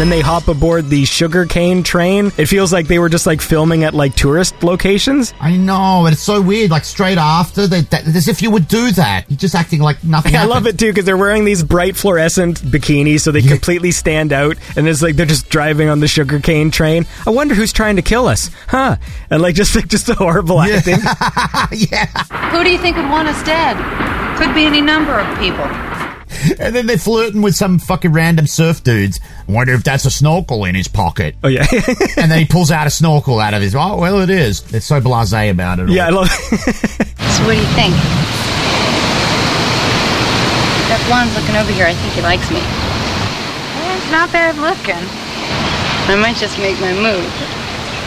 And 0.00 0.10
then 0.10 0.18
they 0.18 0.22
hop 0.22 0.48
aboard 0.48 0.88
the 0.88 1.04
sugarcane 1.04 1.82
train. 1.82 2.32
It 2.38 2.46
feels 2.46 2.72
like 2.72 2.86
they 2.86 2.98
were 2.98 3.10
just 3.10 3.26
like 3.26 3.42
filming 3.42 3.84
at 3.84 3.92
like 3.92 4.14
tourist 4.14 4.62
locations. 4.62 5.34
I 5.38 5.58
know, 5.58 6.00
but 6.04 6.14
it's 6.14 6.22
so 6.22 6.40
weird. 6.40 6.70
Like 6.70 6.84
straight 6.84 7.18
after, 7.18 7.66
they, 7.66 7.82
that, 7.82 8.06
as 8.06 8.26
if 8.26 8.40
you 8.40 8.50
would 8.50 8.66
do 8.66 8.92
that. 8.92 9.26
You're 9.28 9.36
just 9.36 9.54
acting 9.54 9.82
like 9.82 10.02
nothing. 10.02 10.36
I 10.36 10.46
love 10.46 10.66
it 10.66 10.78
too 10.78 10.86
because 10.86 11.04
they're 11.04 11.18
wearing 11.18 11.44
these 11.44 11.62
bright 11.62 11.96
fluorescent 11.96 12.62
bikinis, 12.62 13.20
so 13.20 13.30
they 13.30 13.42
completely 13.42 13.90
stand 13.90 14.32
out. 14.32 14.56
And 14.74 14.88
it's 14.88 15.02
like 15.02 15.16
they're 15.16 15.26
just 15.26 15.50
driving 15.50 15.90
on 15.90 16.00
the 16.00 16.08
sugarcane 16.08 16.70
train. 16.70 17.04
I 17.26 17.30
wonder 17.30 17.54
who's 17.54 17.74
trying 17.74 17.96
to 17.96 18.02
kill 18.02 18.26
us, 18.26 18.50
huh? 18.68 18.96
And 19.28 19.42
like 19.42 19.54
just 19.60 19.76
like 19.76 19.88
just 19.88 20.08
a 20.08 20.14
horrible 20.14 20.62
acting. 20.62 20.96
Yeah. 21.72 22.06
Who 22.52 22.64
do 22.64 22.70
you 22.70 22.78
think 22.78 22.96
would 22.96 23.10
want 23.10 23.28
us 23.28 23.42
dead? 23.44 23.76
Could 24.38 24.54
be 24.54 24.64
any 24.64 24.80
number 24.80 25.12
of 25.12 25.38
people. 25.38 26.09
And 26.58 26.74
then 26.74 26.86
they're 26.86 26.98
flirting 26.98 27.42
with 27.42 27.54
some 27.54 27.78
fucking 27.78 28.12
random 28.12 28.46
surf 28.46 28.82
dudes. 28.84 29.18
I 29.48 29.52
wonder 29.52 29.72
if 29.74 29.82
that's 29.84 30.04
a 30.04 30.10
snorkel 30.10 30.64
in 30.64 30.74
his 30.74 30.88
pocket. 30.88 31.34
Oh 31.42 31.48
yeah. 31.48 31.66
and 32.16 32.30
then 32.30 32.38
he 32.38 32.44
pulls 32.44 32.70
out 32.70 32.86
a 32.86 32.90
snorkel 32.90 33.40
out 33.40 33.54
of 33.54 33.62
his. 33.62 33.74
Oh 33.74 33.96
well, 33.98 34.20
it 34.20 34.30
is. 34.30 34.62
They're 34.62 34.80
so 34.80 35.00
blasé 35.00 35.50
about 35.50 35.80
it. 35.80 35.88
Yeah, 35.88 36.06
I 36.06 36.10
love. 36.10 36.28
So 37.30 37.46
what 37.46 37.54
do 37.54 37.60
you 37.60 37.72
think? 37.78 37.94
That 40.90 40.98
blonde's 41.06 41.32
looking 41.38 41.54
over 41.54 41.70
here. 41.70 41.86
I 41.86 41.94
think 41.94 42.12
he 42.12 42.20
likes 42.20 42.50
me. 42.50 42.58
Well, 42.58 43.94
it's 43.96 44.10
not 44.10 44.32
bad 44.34 44.58
looking. 44.58 44.98
I 46.10 46.18
might 46.18 46.34
just 46.36 46.58
make 46.58 46.74
my 46.82 46.92
move. 46.92 47.30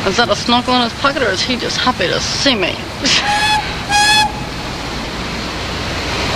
Is 0.06 0.18
that 0.20 0.28
a 0.28 0.36
snorkel 0.36 0.76
in 0.76 0.84
his 0.84 0.94
pocket, 1.00 1.24
or 1.24 1.32
is 1.32 1.42
he 1.42 1.56
just 1.56 1.80
happy 1.80 2.12
to 2.12 2.20
see 2.20 2.54
me? 2.60 2.76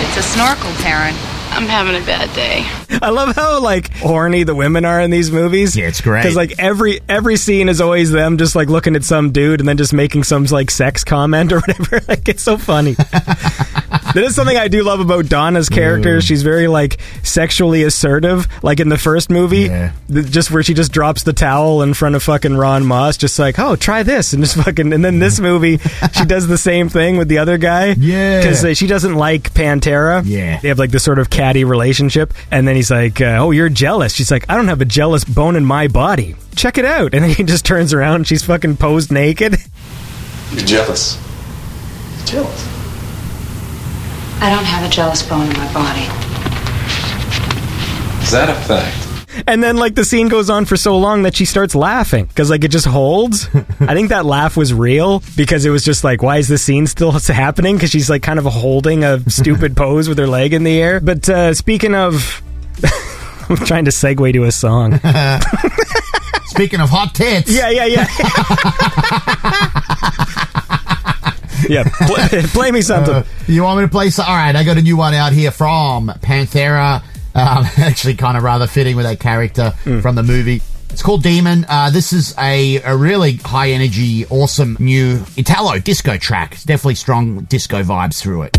it's 0.00 0.16
a 0.16 0.24
snorkel, 0.24 0.72
Taryn. 0.80 1.12
I'm 1.58 1.66
having 1.66 2.00
a 2.00 2.06
bad 2.06 2.32
day. 2.36 2.64
I 3.02 3.10
love 3.10 3.34
how 3.34 3.60
like 3.60 3.92
horny 3.94 4.44
the 4.44 4.54
women 4.54 4.84
are 4.84 5.00
in 5.00 5.10
these 5.10 5.32
movies. 5.32 5.76
Yeah, 5.76 5.88
it's 5.88 6.00
great. 6.00 6.22
Because 6.22 6.36
like 6.36 6.54
every 6.60 7.00
every 7.08 7.36
scene 7.36 7.68
is 7.68 7.80
always 7.80 8.12
them 8.12 8.38
just 8.38 8.54
like 8.54 8.68
looking 8.68 8.94
at 8.94 9.02
some 9.02 9.32
dude 9.32 9.58
and 9.58 9.68
then 9.68 9.76
just 9.76 9.92
making 9.92 10.22
some 10.22 10.44
like 10.44 10.70
sex 10.70 11.02
comment 11.02 11.52
or 11.52 11.56
whatever. 11.66 12.00
like 12.06 12.28
it's 12.28 12.44
so 12.44 12.58
funny. 12.58 12.92
that 14.12 14.12
is 14.16 14.36
something 14.36 14.56
I 14.56 14.68
do 14.68 14.84
love 14.84 15.00
about 15.00 15.28
Donna's 15.28 15.68
character. 15.68 16.20
She's 16.20 16.44
very 16.44 16.68
like 16.68 17.00
sexually 17.24 17.82
assertive. 17.82 18.46
Like 18.62 18.78
in 18.78 18.88
the 18.88 18.98
first 18.98 19.28
movie, 19.28 19.68
th- 19.68 19.92
just 20.30 20.52
where 20.52 20.62
she 20.62 20.74
just 20.74 20.92
drops 20.92 21.24
the 21.24 21.32
towel 21.32 21.82
in 21.82 21.92
front 21.92 22.14
of 22.14 22.22
fucking 22.22 22.52
Ronn 22.52 22.84
Moss, 22.84 23.16
just 23.16 23.36
like, 23.38 23.58
oh, 23.58 23.74
try 23.74 24.04
this, 24.04 24.32
and 24.32 24.44
just 24.44 24.56
fucking. 24.56 24.92
And 24.92 25.04
then 25.04 25.18
this 25.18 25.40
movie, 25.48 25.78
she 26.12 26.24
does 26.24 26.46
the 26.46 26.58
same 26.58 26.88
thing 26.88 27.16
with 27.16 27.26
the 27.28 27.38
other 27.38 27.58
guy. 27.58 27.96
Yeah. 27.98 28.40
because 28.40 28.64
uh, 28.64 28.74
she 28.74 28.86
doesn't 28.86 29.14
like 29.16 29.52
Pantera. 29.54 30.22
Yeah. 30.24 30.60
they 30.60 30.68
have 30.68 30.78
like 30.78 30.90
this 30.90 31.02
sort 31.04 31.18
of 31.18 31.28
catty 31.48 31.64
relationship, 31.64 32.34
and 32.50 32.68
then 32.68 32.76
he's 32.76 32.90
like, 32.90 33.22
uh, 33.22 33.38
"Oh, 33.40 33.52
you're 33.52 33.70
jealous." 33.70 34.12
She's 34.12 34.30
like, 34.30 34.44
"I 34.50 34.54
don't 34.54 34.68
have 34.68 34.82
a 34.82 34.84
jealous 34.84 35.24
bone 35.24 35.56
in 35.56 35.64
my 35.64 35.88
body. 35.88 36.36
Check 36.54 36.76
it 36.76 36.84
out." 36.84 37.14
And 37.14 37.24
then 37.24 37.30
he 37.30 37.42
just 37.52 37.64
turns 37.64 37.94
around, 37.94 38.16
and 38.16 38.26
she's 38.26 38.44
fucking 38.44 38.76
posed 38.76 39.10
naked. 39.10 39.56
You're 40.52 40.66
jealous. 40.66 41.16
You're 42.18 42.42
Jealous. 42.42 42.68
I 44.40 44.50
don't 44.50 44.64
have 44.64 44.88
a 44.88 44.92
jealous 44.92 45.22
bone 45.22 45.46
in 45.46 45.56
my 45.56 45.72
body. 45.72 46.02
Is 48.22 48.30
that 48.30 48.50
a 48.50 48.54
fact? 48.54 49.07
And 49.46 49.62
then 49.62 49.76
like 49.76 49.94
the 49.94 50.04
scene 50.04 50.28
goes 50.28 50.50
on 50.50 50.64
for 50.64 50.76
so 50.76 50.98
long 50.98 51.22
that 51.22 51.36
she 51.36 51.44
starts 51.44 51.74
laughing 51.74 52.26
because 52.26 52.50
like 52.50 52.64
it 52.64 52.70
just 52.70 52.86
holds. 52.86 53.48
I 53.80 53.94
think 53.94 54.08
that 54.10 54.24
laugh 54.26 54.56
was 54.56 54.72
real 54.74 55.22
because 55.36 55.64
it 55.64 55.70
was 55.70 55.84
just 55.84 56.04
like, 56.04 56.22
why 56.22 56.38
is 56.38 56.48
this 56.48 56.62
scene 56.62 56.86
still 56.86 57.12
happening? 57.28 57.76
Because 57.76 57.90
she's 57.90 58.10
like 58.10 58.22
kind 58.22 58.38
of 58.38 58.44
holding 58.46 59.04
a 59.04 59.20
stupid 59.30 59.76
pose 59.76 60.08
with 60.08 60.18
her 60.18 60.26
leg 60.26 60.52
in 60.52 60.64
the 60.64 60.80
air. 60.80 61.00
But 61.00 61.28
uh, 61.28 61.54
speaking 61.54 61.94
of, 61.94 62.42
I'm 63.48 63.56
trying 63.56 63.84
to 63.86 63.90
segue 63.90 64.32
to 64.32 64.44
a 64.44 64.52
song. 64.52 64.98
Speaking 66.46 66.80
of 66.80 66.88
hot 66.90 67.14
tits. 67.14 67.50
Yeah, 67.54 67.70
yeah, 67.70 67.84
yeah. 67.86 68.06
yeah, 71.68 71.84
play, 72.06 72.42
play 72.48 72.70
me 72.70 72.80
something. 72.82 73.14
Uh, 73.14 73.24
you 73.46 73.62
want 73.62 73.78
me 73.80 73.84
to 73.84 73.90
play? 73.90 74.10
So- 74.10 74.22
All 74.22 74.34
right, 74.36 74.54
I 74.54 74.64
got 74.64 74.76
a 74.78 74.82
new 74.82 74.96
one 74.96 75.14
out 75.14 75.32
here 75.32 75.50
from 75.50 76.08
Panthera. 76.20 77.02
Um, 77.38 77.64
actually, 77.78 78.14
kind 78.14 78.36
of 78.36 78.42
rather 78.42 78.66
fitting 78.66 78.96
with 78.96 79.04
that 79.04 79.20
character 79.20 79.70
from 80.02 80.14
the 80.14 80.22
movie. 80.22 80.60
It's 80.90 81.02
called 81.02 81.22
Demon. 81.22 81.64
Uh, 81.68 81.90
this 81.90 82.12
is 82.12 82.34
a, 82.38 82.76
a 82.82 82.96
really 82.96 83.34
high 83.36 83.70
energy, 83.70 84.26
awesome 84.26 84.76
new 84.80 85.22
Italo 85.36 85.78
disco 85.78 86.16
track. 86.16 86.54
It's 86.54 86.64
definitely 86.64 86.96
strong 86.96 87.44
disco 87.44 87.82
vibes 87.82 88.20
through 88.20 88.42
it. 88.42 88.58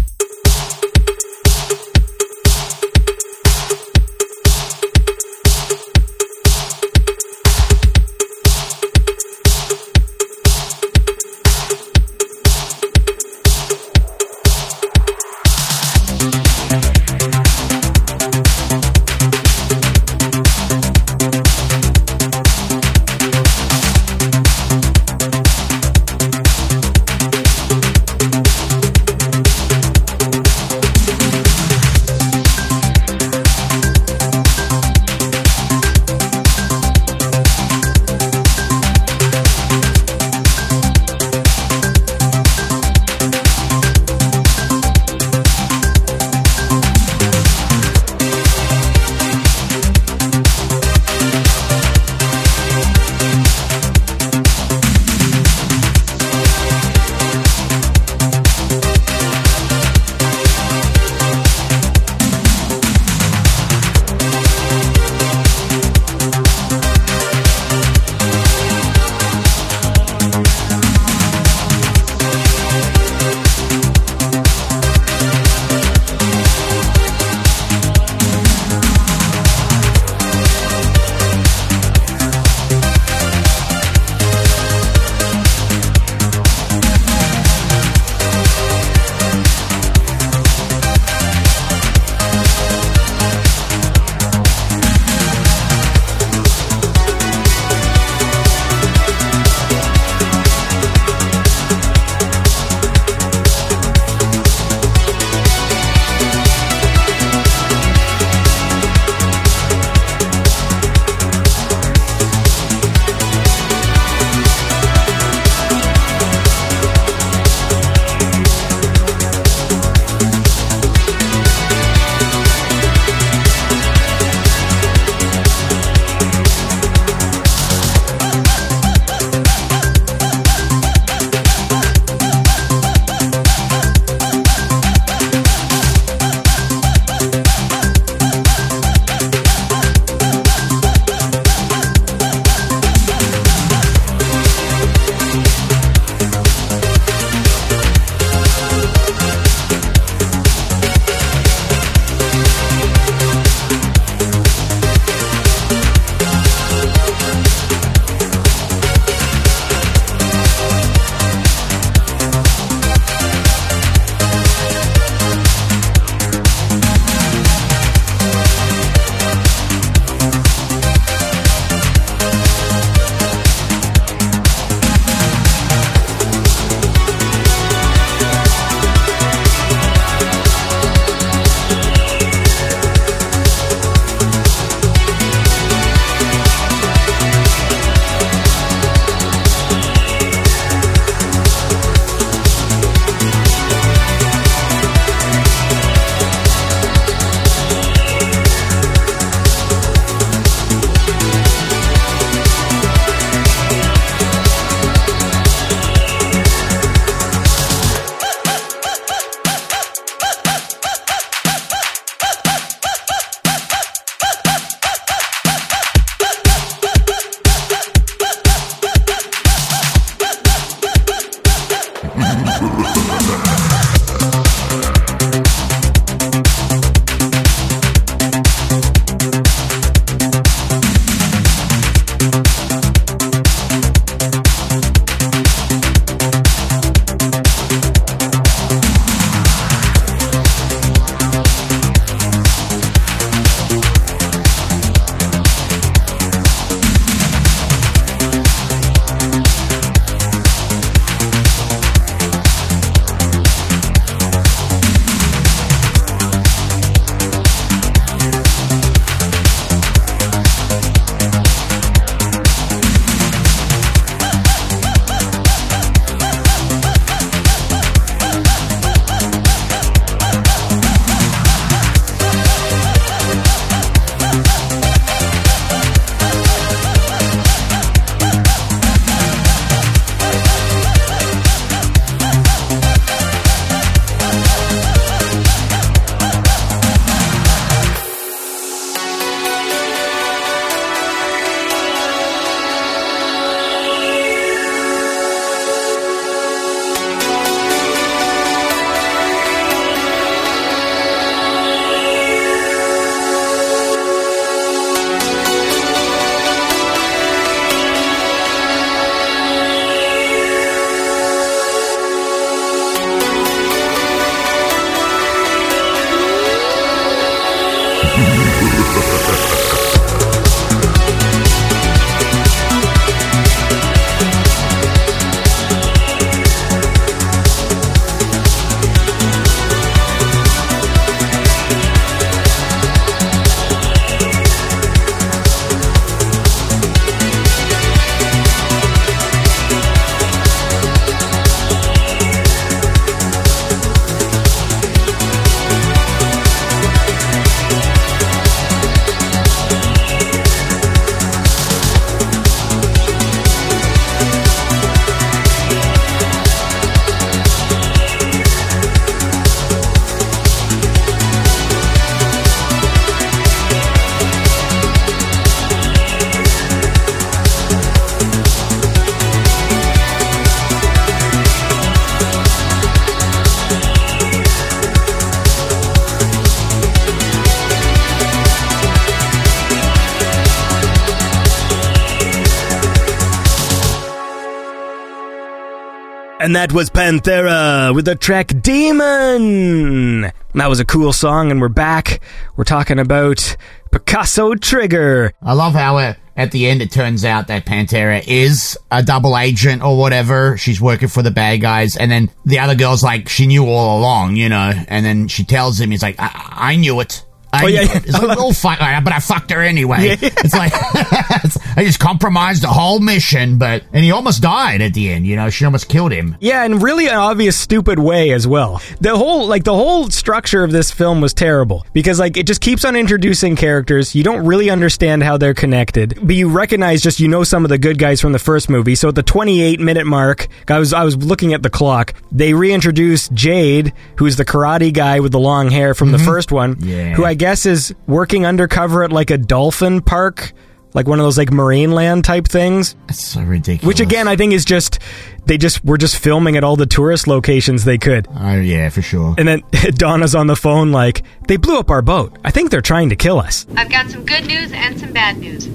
And 386.49 386.55
that 386.55 386.71
was 386.73 386.89
Panthera 386.89 387.93
with 387.93 388.05
the 388.05 388.15
track 388.15 388.47
Demon. 388.63 390.21
That 390.55 390.67
was 390.67 390.79
a 390.79 390.83
cool 390.85 391.13
song, 391.13 391.51
and 391.51 391.61
we're 391.61 391.67
back. 391.67 392.21
We're 392.55 392.63
talking 392.63 392.97
about 392.97 393.55
Picasso 393.91 394.55
Trigger. 394.55 395.31
I 395.43 395.53
love 395.53 395.73
how 395.73 395.99
uh, 395.99 396.15
at 396.35 396.51
the 396.51 396.65
end 396.65 396.81
it 396.81 396.91
turns 396.91 397.23
out 397.23 397.49
that 397.49 397.67
Pantera 397.67 398.27
is 398.27 398.79
a 398.89 399.03
double 399.03 399.37
agent 399.37 399.83
or 399.83 399.95
whatever. 399.95 400.57
She's 400.57 400.81
working 400.81 401.07
for 401.07 401.21
the 401.21 401.29
bad 401.29 401.57
guys, 401.57 401.95
and 401.95 402.11
then 402.11 402.31
the 402.45 402.57
other 402.57 402.73
girl's 402.73 403.03
like, 403.03 403.29
she 403.29 403.45
knew 403.45 403.67
all 403.67 403.99
along, 403.99 404.35
you 404.35 404.49
know. 404.49 404.73
And 404.87 405.05
then 405.05 405.27
she 405.27 405.43
tells 405.43 405.79
him, 405.79 405.91
he's 405.91 406.01
like, 406.01 406.15
I, 406.17 406.31
I 406.71 406.75
knew 406.77 406.99
it. 406.99 407.23
I 407.53 407.63
Oh, 407.63 407.67
yeah, 407.67 407.81
yeah. 407.81 407.97
it." 407.97 408.05
It's 408.07 408.19
like, 408.23 408.37
oh, 408.39 408.53
fuck, 408.53 408.79
but 408.79 409.13
I 409.13 409.19
fucked 409.19 409.51
her 409.51 409.61
anyway. 409.61 410.17
Yeah. 410.19 410.29
It's 410.43 410.55
like, 410.55 410.71
I 411.83 411.85
just 411.85 411.99
compromised 411.99 412.61
the 412.61 412.67
whole 412.67 412.99
mission, 412.99 413.57
but, 413.57 413.83
and 413.93 414.03
he 414.03 414.11
almost 414.11 414.41
died 414.41 414.81
at 414.81 414.93
the 414.93 415.09
end, 415.09 415.25
you 415.25 415.37
know, 415.37 415.49
she 415.49 415.63
almost 415.63 415.87
killed 415.87 416.11
him. 416.11 416.35
Yeah, 416.41 416.65
in 416.65 416.79
really 416.79 417.07
an 417.07 417.15
obvious, 417.15 417.57
stupid 417.57 417.99
way 417.99 418.31
as 418.31 418.45
well. 418.45 418.81
The 418.99 419.15
whole, 419.15 419.47
like, 419.47 419.63
the 419.63 419.73
whole 419.73 420.09
structure 420.09 420.65
of 420.65 420.73
this 420.73 420.91
film 420.91 421.21
was 421.21 421.33
terrible 421.33 421.85
because, 421.93 422.19
like, 422.19 422.35
it 422.35 422.45
just 422.45 422.59
keeps 422.59 422.83
on 422.83 422.97
introducing 422.97 423.55
characters. 423.55 424.13
You 424.13 424.25
don't 424.25 424.45
really 424.45 424.69
understand 424.69 425.23
how 425.23 425.37
they're 425.37 425.53
connected, 425.53 426.19
but 426.21 426.35
you 426.35 426.49
recognize 426.49 427.01
just 427.01 427.21
you 427.21 427.29
know 427.29 427.45
some 427.45 427.63
of 427.63 427.69
the 427.69 427.77
good 427.77 427.97
guys 427.97 428.19
from 428.19 428.33
the 428.33 428.39
first 428.39 428.69
movie. 428.69 428.95
So 428.95 429.07
at 429.07 429.15
the 429.15 429.23
28 429.23 429.79
minute 429.79 430.05
mark, 430.05 430.49
I 430.67 430.79
was 430.79 430.91
I 430.91 431.05
was 431.05 431.15
looking 431.15 431.53
at 431.53 431.63
the 431.63 431.69
clock. 431.69 432.13
They 432.29 432.53
reintroduced 432.53 433.33
Jade, 433.33 433.93
who's 434.17 434.35
the 434.35 434.43
karate 434.43 434.91
guy 434.91 435.21
with 435.21 435.31
the 435.31 435.39
long 435.39 435.69
hair 435.69 435.93
from 435.93 436.11
the 436.11 436.17
mm-hmm. 436.17 436.27
first 436.27 436.51
one, 436.51 436.75
Yeah. 436.79 437.13
who 437.13 437.23
I 437.23 437.35
guess 437.35 437.65
is 437.65 437.95
working 438.05 438.45
undercover 438.45 439.05
at 439.05 439.13
like 439.13 439.31
a 439.31 439.37
dolphin 439.37 440.01
park. 440.01 440.51
Like 440.93 441.07
one 441.07 441.19
of 441.19 441.25
those 441.25 441.37
like 441.37 441.51
marine 441.51 441.91
land 441.91 442.25
type 442.25 442.47
things. 442.47 442.95
That's 443.07 443.23
so 443.23 443.41
ridiculous. 443.41 443.87
Which 443.87 443.99
again, 443.99 444.27
I 444.27 444.35
think 444.35 444.53
is 444.53 444.65
just 444.65 444.99
they 445.45 445.57
just 445.57 445.83
were 445.85 445.97
just 445.97 446.17
filming 446.17 446.57
at 446.57 446.63
all 446.63 446.75
the 446.75 446.85
tourist 446.85 447.27
locations 447.27 447.83
they 447.83 447.97
could. 447.97 448.27
Oh, 448.35 448.55
yeah, 448.59 448.89
for 448.89 449.01
sure. 449.01 449.35
And 449.37 449.47
then 449.47 449.63
Donna's 449.93 450.35
on 450.35 450.47
the 450.47 450.55
phone 450.55 450.91
like, 450.91 451.23
they 451.47 451.57
blew 451.57 451.79
up 451.79 451.89
our 451.89 452.01
boat. 452.01 452.37
I 452.43 452.51
think 452.51 452.71
they're 452.71 452.81
trying 452.81 453.09
to 453.09 453.15
kill 453.15 453.39
us. 453.39 453.65
I've 453.75 453.89
got 453.89 454.09
some 454.09 454.25
good 454.25 454.45
news 454.45 454.71
and 454.71 454.99
some 454.99 455.13
bad 455.13 455.37
news. 455.37 455.67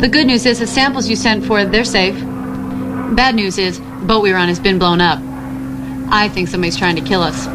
The 0.00 0.08
good 0.10 0.26
news 0.26 0.46
is 0.46 0.58
the 0.58 0.66
samples 0.66 1.08
you 1.08 1.16
sent 1.16 1.44
for, 1.44 1.64
they're 1.64 1.84
safe. 1.84 2.14
Bad 3.14 3.34
news 3.34 3.58
is 3.58 3.78
the 3.78 4.06
boat 4.06 4.22
we 4.22 4.32
were 4.32 4.38
on 4.38 4.48
has 4.48 4.60
been 4.60 4.78
blown 4.78 5.00
up. 5.00 5.18
I 6.10 6.28
think 6.28 6.48
somebody's 6.48 6.76
trying 6.76 6.96
to 6.96 7.02
kill 7.02 7.22
us. 7.22 7.46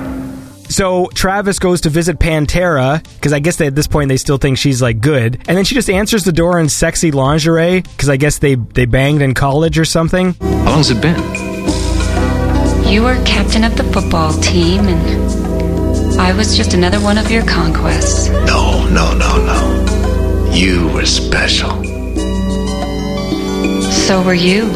So 0.70 1.08
Travis 1.14 1.60
goes 1.60 1.82
to 1.82 1.90
visit 1.90 2.20
Pantera 2.20 3.02
because 3.16 3.34
I 3.34 3.40
guess 3.40 3.56
they, 3.56 3.68
at 3.68 3.76
this 3.76 3.88
point 3.88 4.10
they 4.10 4.18
still 4.18 4.38
think 4.38 4.58
she's 4.58 4.82
like 4.82 5.00
good, 5.00 5.36
and 5.48 5.58
then 5.58 5.64
she 5.66 5.76
just 5.76 5.90
answers 5.90 6.24
the 6.24 6.32
door 6.32 6.60
in 6.60 6.70
sexy 6.70 7.12
lingerie 7.12 7.82
because 7.82 8.10
I 8.10 8.18
guess 8.18 8.40
they 8.40 8.56
they 8.56 8.86
banged 8.86 9.22
in 9.22 9.34
college 9.34 9.80
or 9.80 9.86
something. 9.86 10.34
How 10.34 10.72
long's 10.72 10.90
it 10.92 11.02
been? 11.02 11.18
You 12.92 13.04
were 13.04 13.16
captain 13.26 13.64
of 13.64 13.76
the 13.78 13.84
football 13.86 14.34
team, 14.34 14.88
and 14.88 16.20
I 16.20 16.34
was 16.34 16.56
just 16.56 16.74
another 16.74 17.00
one 17.00 17.18
of 17.18 17.32
your 17.32 17.46
conquests. 17.46 18.30
No, 18.30 18.88
no, 18.90 19.14
no, 19.18 19.38
no. 19.46 20.52
You 20.54 20.88
were 20.90 21.06
special. 21.06 21.84
So 24.08 24.24
were 24.24 24.34
you. 24.34 24.72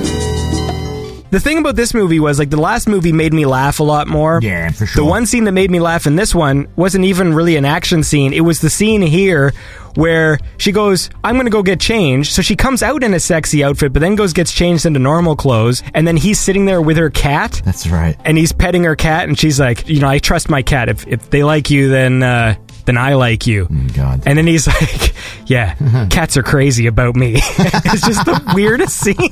The 1.31 1.39
thing 1.39 1.57
about 1.57 1.77
this 1.77 1.93
movie 1.93 2.19
was 2.19 2.37
like 2.39 2.49
the 2.49 2.59
last 2.59 2.89
movie 2.89 3.13
made 3.13 3.33
me 3.33 3.45
laugh 3.45 3.79
a 3.79 3.83
lot 3.83 4.07
more. 4.07 4.39
Yeah, 4.43 4.69
for 4.71 4.85
sure. 4.85 5.03
The 5.03 5.09
one 5.09 5.25
scene 5.25 5.45
that 5.45 5.53
made 5.53 5.71
me 5.71 5.79
laugh 5.79 6.05
in 6.05 6.17
this 6.17 6.35
one 6.35 6.67
wasn't 6.75 7.05
even 7.05 7.33
really 7.33 7.55
an 7.55 7.63
action 7.63 8.03
scene. 8.03 8.33
It 8.33 8.41
was 8.41 8.59
the 8.59 8.69
scene 8.69 9.01
here 9.01 9.53
where 9.95 10.39
she 10.57 10.73
goes, 10.73 11.09
"I'm 11.23 11.35
going 11.35 11.45
to 11.45 11.51
go 11.51 11.63
get 11.63 11.79
changed." 11.79 12.33
So 12.33 12.41
she 12.41 12.57
comes 12.57 12.83
out 12.83 13.01
in 13.01 13.13
a 13.13 13.19
sexy 13.19 13.63
outfit, 13.63 13.93
but 13.93 14.01
then 14.01 14.15
goes 14.15 14.33
gets 14.33 14.51
changed 14.51 14.85
into 14.85 14.99
normal 14.99 15.37
clothes, 15.37 15.81
and 15.93 16.05
then 16.05 16.17
he's 16.17 16.37
sitting 16.37 16.65
there 16.65 16.81
with 16.81 16.97
her 16.97 17.09
cat. 17.09 17.61
That's 17.63 17.87
right. 17.87 18.17
And 18.25 18.37
he's 18.37 18.51
petting 18.51 18.83
her 18.83 18.97
cat, 18.97 19.29
and 19.29 19.39
she's 19.39 19.57
like, 19.57 19.87
"You 19.87 20.01
know, 20.01 20.09
I 20.09 20.19
trust 20.19 20.49
my 20.49 20.61
cat. 20.61 20.89
If 20.89 21.07
if 21.07 21.29
they 21.29 21.43
like 21.45 21.69
you, 21.69 21.87
then 21.87 22.23
uh, 22.23 22.55
then 22.85 22.97
I 22.97 23.13
like 23.13 23.47
you." 23.47 23.69
God. 23.95 24.23
And 24.25 24.37
then 24.37 24.47
he's 24.47 24.67
like, 24.81 25.13
"Yeah, 25.45 25.75
cats 26.09 26.35
are 26.35 26.43
crazy 26.43 26.87
about 26.87 27.15
me." 27.15 27.35
it's 27.37 28.05
just 28.05 28.25
the 28.25 28.51
weirdest 28.53 28.97
scene. 28.99 29.31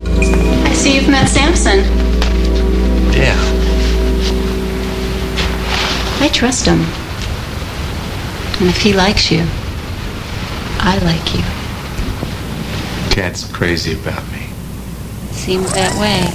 I 0.00 0.72
see 0.74 0.96
you've 0.96 1.08
met 1.08 1.28
Samson. 1.28 1.78
Yeah. 3.12 3.36
I 6.20 6.28
trust 6.32 6.66
him. 6.66 6.80
And 8.60 8.68
if 8.70 8.80
he 8.80 8.92
likes 8.92 9.30
you, 9.30 9.44
I 10.78 10.98
like 11.02 11.34
you. 11.34 11.42
Cat's 13.12 13.50
crazy 13.52 13.94
about 13.94 14.22
me. 14.32 14.46
Seems 15.32 15.72
that 15.74 15.98
way. 16.00 16.30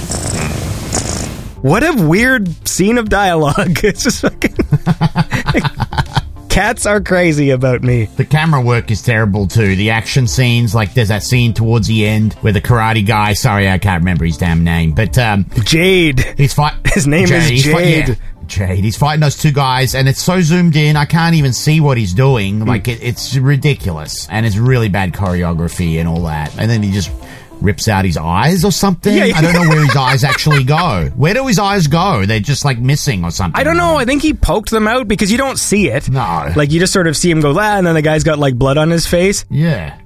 What 1.62 1.82
a 1.82 2.06
weird 2.06 2.68
scene 2.68 2.98
of 2.98 3.08
dialogue. 3.08 3.78
It's 3.84 4.04
just 4.04 4.20
fucking. 4.20 4.54
Cats 6.48 6.86
are 6.86 7.00
crazy 7.00 7.50
about 7.50 7.82
me. 7.82 8.06
The 8.16 8.24
camera 8.24 8.60
work 8.60 8.90
is 8.90 9.00
terrible 9.02 9.46
too. 9.46 9.76
The 9.76 9.90
action 9.90 10.26
scenes, 10.26 10.74
like 10.74 10.94
there's 10.94 11.08
that 11.08 11.22
scene 11.22 11.54
towards 11.54 11.86
the 11.86 12.06
end 12.06 12.32
where 12.34 12.52
the 12.52 12.60
karate 12.60 13.06
guy, 13.06 13.34
sorry, 13.34 13.68
I 13.70 13.78
can't 13.78 14.00
remember 14.00 14.24
his 14.24 14.38
damn 14.38 14.64
name, 14.64 14.92
but 14.92 15.16
um, 15.18 15.46
Jade. 15.64 16.20
He's 16.36 16.54
fight. 16.54 16.74
His 16.94 17.06
name 17.06 17.30
is 17.30 17.48
he's 17.48 17.70
fight- 17.70 17.84
Jade. 17.84 18.08
yeah, 18.08 18.14
Jade. 18.46 18.82
He's 18.84 18.96
fighting 18.96 19.20
those 19.20 19.36
two 19.36 19.52
guys, 19.52 19.94
and 19.94 20.08
it's 20.08 20.20
so 20.22 20.40
zoomed 20.40 20.74
in, 20.74 20.96
I 20.96 21.04
can't 21.04 21.36
even 21.36 21.52
see 21.52 21.80
what 21.80 21.96
he's 21.98 22.14
doing. 22.14 22.64
Like 22.64 22.88
it, 22.88 23.02
it's 23.02 23.36
ridiculous, 23.36 24.26
and 24.28 24.44
it's 24.44 24.56
really 24.56 24.88
bad 24.88 25.12
choreography 25.12 25.98
and 26.00 26.08
all 26.08 26.22
that. 26.24 26.56
And 26.58 26.68
then 26.70 26.82
he 26.82 26.90
just 26.90 27.10
rips 27.60 27.88
out 27.88 28.04
his 28.04 28.16
eyes 28.16 28.64
or 28.64 28.72
something. 28.72 29.14
Yeah, 29.14 29.24
yeah. 29.24 29.36
I 29.36 29.42
don't 29.42 29.52
know 29.52 29.68
where 29.68 29.84
his 29.84 29.96
eyes 29.96 30.24
actually 30.24 30.64
go. 30.64 31.10
Where 31.16 31.34
do 31.34 31.46
his 31.46 31.58
eyes 31.58 31.86
go? 31.86 32.24
They're 32.26 32.40
just 32.40 32.64
like 32.64 32.78
missing 32.78 33.24
or 33.24 33.30
something. 33.30 33.58
I 33.58 33.64
don't 33.64 33.76
know. 33.76 33.96
I 33.96 34.04
think 34.04 34.22
he 34.22 34.34
poked 34.34 34.70
them 34.70 34.86
out 34.86 35.08
because 35.08 35.30
you 35.30 35.38
don't 35.38 35.58
see 35.58 35.90
it. 35.90 36.08
No. 36.08 36.52
Like 36.56 36.70
you 36.70 36.80
just 36.80 36.92
sort 36.92 37.06
of 37.06 37.16
see 37.16 37.30
him 37.30 37.40
go, 37.40 37.54
ah, 37.58 37.78
and 37.78 37.86
then 37.86 37.94
the 37.94 38.02
guy's 38.02 38.24
got 38.24 38.38
like 38.38 38.54
blood 38.56 38.78
on 38.78 38.90
his 38.90 39.06
face. 39.06 39.44
Yeah. 39.50 39.98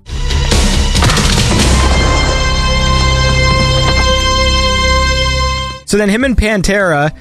So 5.87 5.99
then 5.99 6.09
him 6.09 6.25
and 6.25 6.35
Pantera, 6.35 7.15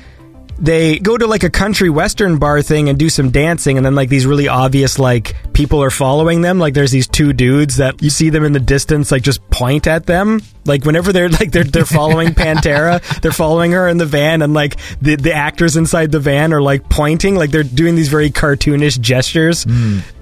they 0.62 1.00
go 1.00 1.18
to 1.18 1.26
like 1.26 1.44
a 1.44 1.50
country 1.50 1.90
western 1.90 2.38
bar 2.38 2.62
thing 2.62 2.88
and 2.88 2.98
do 2.98 3.10
some 3.10 3.32
dancing, 3.32 3.78
and 3.78 3.86
then 3.86 3.96
like 3.96 4.10
these 4.10 4.26
really 4.26 4.48
obvious 4.48 5.00
like 5.00 5.36
people 5.54 5.82
are 5.84 5.90
following 5.90 6.42
them. 6.42 6.60
Like 6.60 6.76
there's 6.76 6.92
these 6.92 7.08
two 7.08 7.34
dudes 7.34 7.78
that 7.78 8.02
you 8.02 8.10
see 8.10 8.30
them 8.30 8.46
in 8.46 8.54
the 8.54 8.60
distance, 8.60 9.12
like 9.12 9.24
just 9.24 9.48
point 9.50 9.88
at 9.88 10.06
them. 10.06 10.42
Like 10.66 10.86
whenever 10.86 11.12
they're 11.12 11.30
like 11.30 11.52
they're 11.52 11.64
they're 11.64 11.86
following 11.86 12.30
Pantera, 12.36 13.02
they're 13.22 13.32
following 13.32 13.72
her 13.72 13.88
in 13.88 13.98
the 13.98 14.06
van, 14.06 14.42
and 14.42 14.54
like 14.54 14.78
the 15.02 15.16
the 15.16 15.34
actors 15.34 15.76
inside 15.76 16.12
the 16.12 16.20
van 16.20 16.54
are 16.54 16.62
like 16.62 16.90
pointing, 16.90 17.36
like 17.36 17.52
they're 17.52 17.64
doing 17.64 17.96
these 17.96 18.10
very 18.10 18.30
cartoonish 18.30 19.00
gestures. 19.00 19.66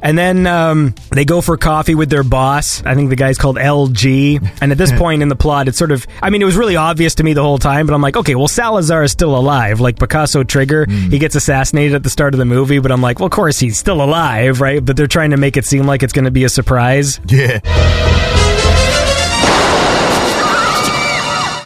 And 0.01 0.17
then 0.17 0.47
um, 0.47 0.95
they 1.11 1.25
go 1.25 1.41
for 1.41 1.57
coffee 1.57 1.95
with 1.95 2.09
their 2.09 2.23
boss. 2.23 2.83
I 2.85 2.95
think 2.95 3.09
the 3.09 3.15
guy's 3.15 3.37
called 3.37 3.57
LG. 3.57 4.57
And 4.61 4.71
at 4.71 4.77
this 4.77 4.91
point 4.97 5.21
in 5.21 5.27
the 5.27 5.35
plot, 5.35 5.67
it's 5.67 5.77
sort 5.77 5.91
of, 5.91 6.07
I 6.21 6.29
mean, 6.29 6.41
it 6.41 6.45
was 6.45 6.55
really 6.55 6.75
obvious 6.75 7.15
to 7.15 7.23
me 7.23 7.33
the 7.33 7.43
whole 7.43 7.57
time, 7.57 7.85
but 7.85 7.93
I'm 7.93 8.01
like, 8.01 8.15
okay, 8.15 8.35
well, 8.35 8.47
Salazar 8.47 9.03
is 9.03 9.11
still 9.11 9.35
alive. 9.37 9.79
Like 9.81 9.99
Picasso 9.99 10.43
Trigger, 10.43 10.85
he 10.89 11.19
gets 11.19 11.35
assassinated 11.35 11.95
at 11.95 12.03
the 12.03 12.09
start 12.09 12.33
of 12.33 12.37
the 12.37 12.45
movie, 12.45 12.79
but 12.79 12.91
I'm 12.91 13.01
like, 13.01 13.19
well, 13.19 13.25
of 13.27 13.31
course 13.31 13.59
he's 13.59 13.77
still 13.77 14.01
alive, 14.01 14.61
right? 14.61 14.83
But 14.83 14.95
they're 14.95 15.07
trying 15.07 15.31
to 15.31 15.37
make 15.37 15.57
it 15.57 15.65
seem 15.65 15.85
like 15.85 16.01
it's 16.03 16.13
going 16.13 16.25
to 16.25 16.31
be 16.31 16.45
a 16.45 16.49
surprise. 16.49 17.19
Yeah. 17.27 17.59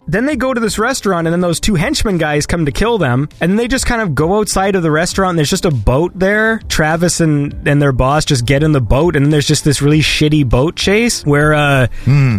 Then 0.08 0.26
they 0.26 0.36
go 0.36 0.54
to 0.54 0.60
this 0.60 0.78
restaurant, 0.78 1.28
and 1.28 1.34
then 1.34 1.42
those 1.42 1.60
two 1.60 1.76
henchmen 1.76 2.18
guys 2.18 2.46
come 2.46 2.66
to 2.66 2.72
kill 2.72 2.98
them. 2.98 3.30
And 3.42 3.52
then 3.52 3.58
they 3.58 3.68
just 3.68 3.86
kind 3.86 4.02
of 4.02 4.14
go 4.14 4.38
outside 4.40 4.76
of 4.76 4.84
the 4.84 4.92
restaurant, 4.92 5.32
and 5.32 5.40
there's 5.40 5.50
just 5.50 5.66
a 5.66 5.72
boat 5.72 6.12
there. 6.16 6.60
Travis 6.68 7.20
and, 7.22 7.68
and 7.68 7.82
their 7.82 7.92
boss 7.92 8.26
just 8.26 8.46
get 8.46 8.64
in 8.64 8.72
the 8.74 8.82
boat, 8.82 9.16
and 9.16 9.26
then 9.26 9.32
there's 9.32 9.48
just 9.48 9.64
this 9.64 9.82
really 9.82 10.02
shitty 10.02 10.48
boat 10.48 10.76
chase 10.76 11.26
where, 11.26 11.54
uh, 11.54 11.88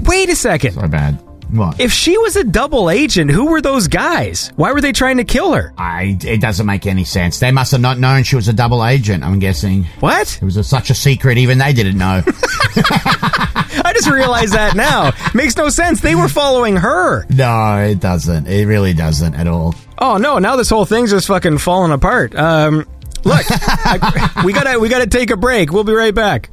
wait 0.04 0.28
a 0.28 0.36
second. 0.36 0.72
So 0.72 0.86
bad. 0.88 1.22
What? 1.54 1.78
If 1.80 1.92
she 1.92 2.18
was 2.18 2.34
a 2.36 2.42
double 2.44 2.90
agent, 2.90 3.30
who 3.30 3.46
were 3.46 3.60
those 3.60 3.86
guys? 3.88 4.52
Why 4.56 4.72
were 4.72 4.80
they 4.80 4.92
trying 4.92 5.18
to 5.18 5.24
kill 5.24 5.52
her? 5.52 5.72
I, 5.78 6.18
it 6.22 6.40
doesn't 6.40 6.66
make 6.66 6.84
any 6.86 7.04
sense. 7.04 7.38
They 7.38 7.52
must 7.52 7.70
have 7.72 7.80
not 7.80 7.98
known 7.98 8.24
she 8.24 8.34
was 8.36 8.48
a 8.48 8.52
double 8.52 8.84
agent, 8.84 9.22
I'm 9.22 9.38
guessing. 9.38 9.84
What? 10.00 10.36
It 10.40 10.44
was 10.44 10.56
a, 10.56 10.64
such 10.64 10.90
a 10.90 10.94
secret, 10.94 11.38
even 11.38 11.58
they 11.58 11.72
didn't 11.72 11.96
know. 11.98 12.22
I 12.26 13.92
just 13.94 14.10
realized 14.10 14.54
that 14.54 14.74
now. 14.74 15.12
Makes 15.34 15.56
no 15.56 15.68
sense. 15.68 16.00
They 16.00 16.14
were 16.14 16.28
following 16.28 16.76
her. 16.76 17.24
no, 17.30 17.78
it 17.78 18.00
doesn't. 18.00 18.46
It 18.48 18.66
really 18.66 18.94
doesn't 18.94 19.34
at 19.34 19.46
all. 19.46 19.74
Oh 19.98 20.16
no! 20.16 20.38
Now 20.38 20.56
this 20.56 20.68
whole 20.70 20.84
thing's 20.84 21.10
just 21.10 21.28
fucking 21.28 21.58
falling 21.58 21.92
apart. 21.92 22.34
Um, 22.34 22.78
look, 23.24 23.44
I, 23.50 24.42
we 24.44 24.52
gotta 24.52 24.78
we 24.80 24.88
gotta 24.88 25.06
take 25.06 25.30
a 25.30 25.36
break. 25.36 25.72
We'll 25.72 25.84
be 25.84 25.92
right 25.92 26.14
back. 26.14 26.50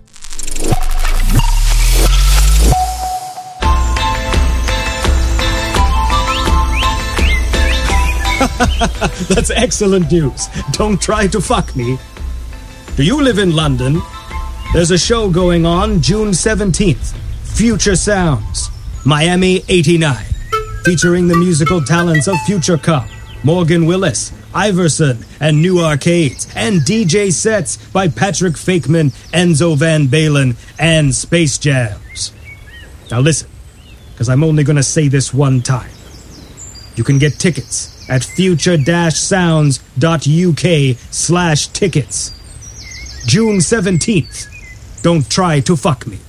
That's 9.29 9.51
excellent 9.51 10.11
news. 10.11 10.47
Don't 10.71 10.99
try 10.99 11.27
to 11.27 11.39
fuck 11.39 11.75
me. 11.75 11.99
Do 12.95 13.03
you 13.03 13.21
live 13.21 13.37
in 13.37 13.55
London? 13.55 14.01
There's 14.73 14.89
a 14.89 14.97
show 14.97 15.29
going 15.29 15.63
on 15.63 16.01
June 16.01 16.29
17th 16.29 17.15
Future 17.43 17.95
Sounds, 17.95 18.69
Miami 19.05 19.63
89, 19.69 20.25
featuring 20.83 21.27
the 21.27 21.37
musical 21.37 21.81
talents 21.81 22.27
of 22.27 22.35
Future 22.47 22.79
Cop, 22.79 23.07
Morgan 23.43 23.85
Willis, 23.85 24.31
Iverson, 24.55 25.23
and 25.39 25.61
New 25.61 25.79
Arcades, 25.79 26.47
and 26.55 26.81
DJ 26.81 27.31
sets 27.31 27.77
by 27.89 28.07
Patrick 28.07 28.53
Fakeman, 28.53 29.11
Enzo 29.33 29.77
Van 29.77 30.07
Balen, 30.07 30.55
and 30.79 31.13
Space 31.13 31.59
Jams. 31.59 32.33
Now 33.11 33.19
listen, 33.19 33.49
because 34.13 34.29
I'm 34.29 34.43
only 34.43 34.63
going 34.63 34.77
to 34.77 34.83
say 34.83 35.09
this 35.09 35.31
one 35.31 35.61
time. 35.61 35.91
You 36.95 37.03
can 37.03 37.19
get 37.19 37.33
tickets 37.33 38.00
at 38.11 38.23
future-sounds.uk 38.23 40.97
slash 41.11 41.67
tickets. 41.67 42.33
June 43.25 43.57
17th. 43.57 45.01
Don't 45.01 45.27
try 45.29 45.59
to 45.61 45.75
fuck 45.77 46.05
me. 46.05 46.19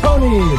Tony! 0.00 0.56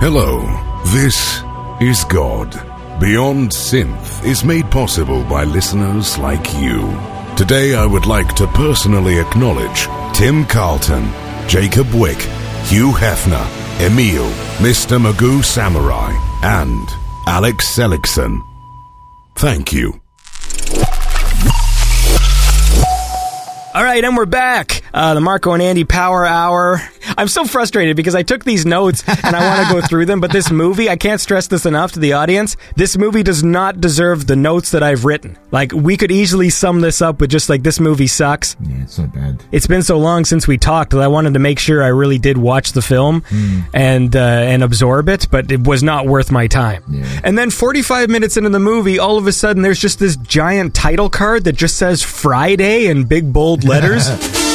Hello, 0.00 0.40
this 0.86 1.42
is 1.80 2.04
God. 2.04 2.50
Beyond 3.00 3.50
Synth 3.50 4.24
is 4.24 4.44
made 4.44 4.70
possible 4.70 5.24
by 5.24 5.42
listeners 5.44 6.16
like 6.18 6.54
you. 6.54 6.80
Today 7.36 7.74
I 7.74 7.86
would 7.86 8.06
like 8.06 8.34
to 8.36 8.46
personally 8.48 9.18
acknowledge 9.18 9.88
Tim 10.16 10.44
Carlton, 10.44 11.10
Jacob 11.48 11.92
Wick, 11.94 12.20
Hugh 12.64 12.92
Hefner, 12.92 13.61
Emil, 13.82 14.30
Mr. 14.58 14.96
Magoo 14.96 15.42
Samurai, 15.42 16.12
and 16.44 16.88
Alex 17.26 17.66
Seligson. 17.66 18.40
Thank 19.34 19.72
you. 19.72 20.01
All 23.74 23.82
right, 23.82 24.04
and 24.04 24.18
we're 24.18 24.26
back. 24.26 24.82
Uh, 24.92 25.14
the 25.14 25.22
Marko 25.22 25.52
and 25.52 25.62
Andy 25.62 25.84
Power 25.84 26.26
Hour. 26.26 26.82
I'm 27.16 27.28
so 27.28 27.46
frustrated 27.46 27.96
because 27.96 28.14
I 28.14 28.22
took 28.22 28.44
these 28.44 28.66
notes 28.66 29.02
and 29.08 29.34
I 29.34 29.48
want 29.56 29.68
to 29.68 29.74
go 29.80 29.86
through 29.88 30.04
them, 30.04 30.20
but 30.20 30.30
this 30.30 30.50
movie, 30.50 30.90
I 30.90 30.96
can't 30.96 31.22
stress 31.22 31.46
this 31.46 31.64
enough 31.64 31.92
to 31.92 31.98
the 31.98 32.12
audience. 32.12 32.58
This 32.76 32.98
movie 32.98 33.22
does 33.22 33.42
not 33.42 33.80
deserve 33.80 34.26
the 34.26 34.36
notes 34.36 34.72
that 34.72 34.82
I've 34.82 35.06
written. 35.06 35.38
Like, 35.50 35.72
we 35.72 35.96
could 35.96 36.10
easily 36.10 36.50
sum 36.50 36.82
this 36.82 37.00
up 37.00 37.20
with 37.22 37.30
just 37.30 37.48
like, 37.48 37.62
this 37.62 37.80
movie 37.80 38.06
sucks. 38.06 38.56
Yeah, 38.60 38.82
it's 38.82 38.94
so 38.94 39.06
bad. 39.06 39.42
It's 39.52 39.66
been 39.66 39.82
so 39.82 39.98
long 39.98 40.26
since 40.26 40.46
we 40.46 40.58
talked 40.58 40.90
that 40.90 41.00
I 41.00 41.08
wanted 41.08 41.32
to 41.32 41.40
make 41.40 41.58
sure 41.58 41.82
I 41.82 41.88
really 41.88 42.18
did 42.18 42.36
watch 42.36 42.72
the 42.72 42.82
film 42.82 43.24
and 43.72 44.14
uh, 44.14 44.18
and 44.18 44.62
absorb 44.62 45.08
it, 45.08 45.28
but 45.30 45.50
it 45.50 45.66
was 45.66 45.82
not 45.82 46.06
worth 46.06 46.30
my 46.30 46.46
time. 46.46 46.84
And 47.24 47.38
then 47.38 47.50
45 47.50 48.10
minutes 48.10 48.36
into 48.36 48.50
the 48.50 48.60
movie, 48.60 48.98
all 48.98 49.16
of 49.16 49.26
a 49.26 49.32
sudden 49.32 49.62
there's 49.62 49.80
just 49.80 49.98
this 49.98 50.16
giant 50.16 50.74
title 50.74 51.08
card 51.08 51.44
that 51.44 51.54
just 51.56 51.78
says 51.78 52.02
Friday 52.02 52.86
in 52.86 53.04
big 53.04 53.32
bold 53.32 53.61
letters. 53.64 54.08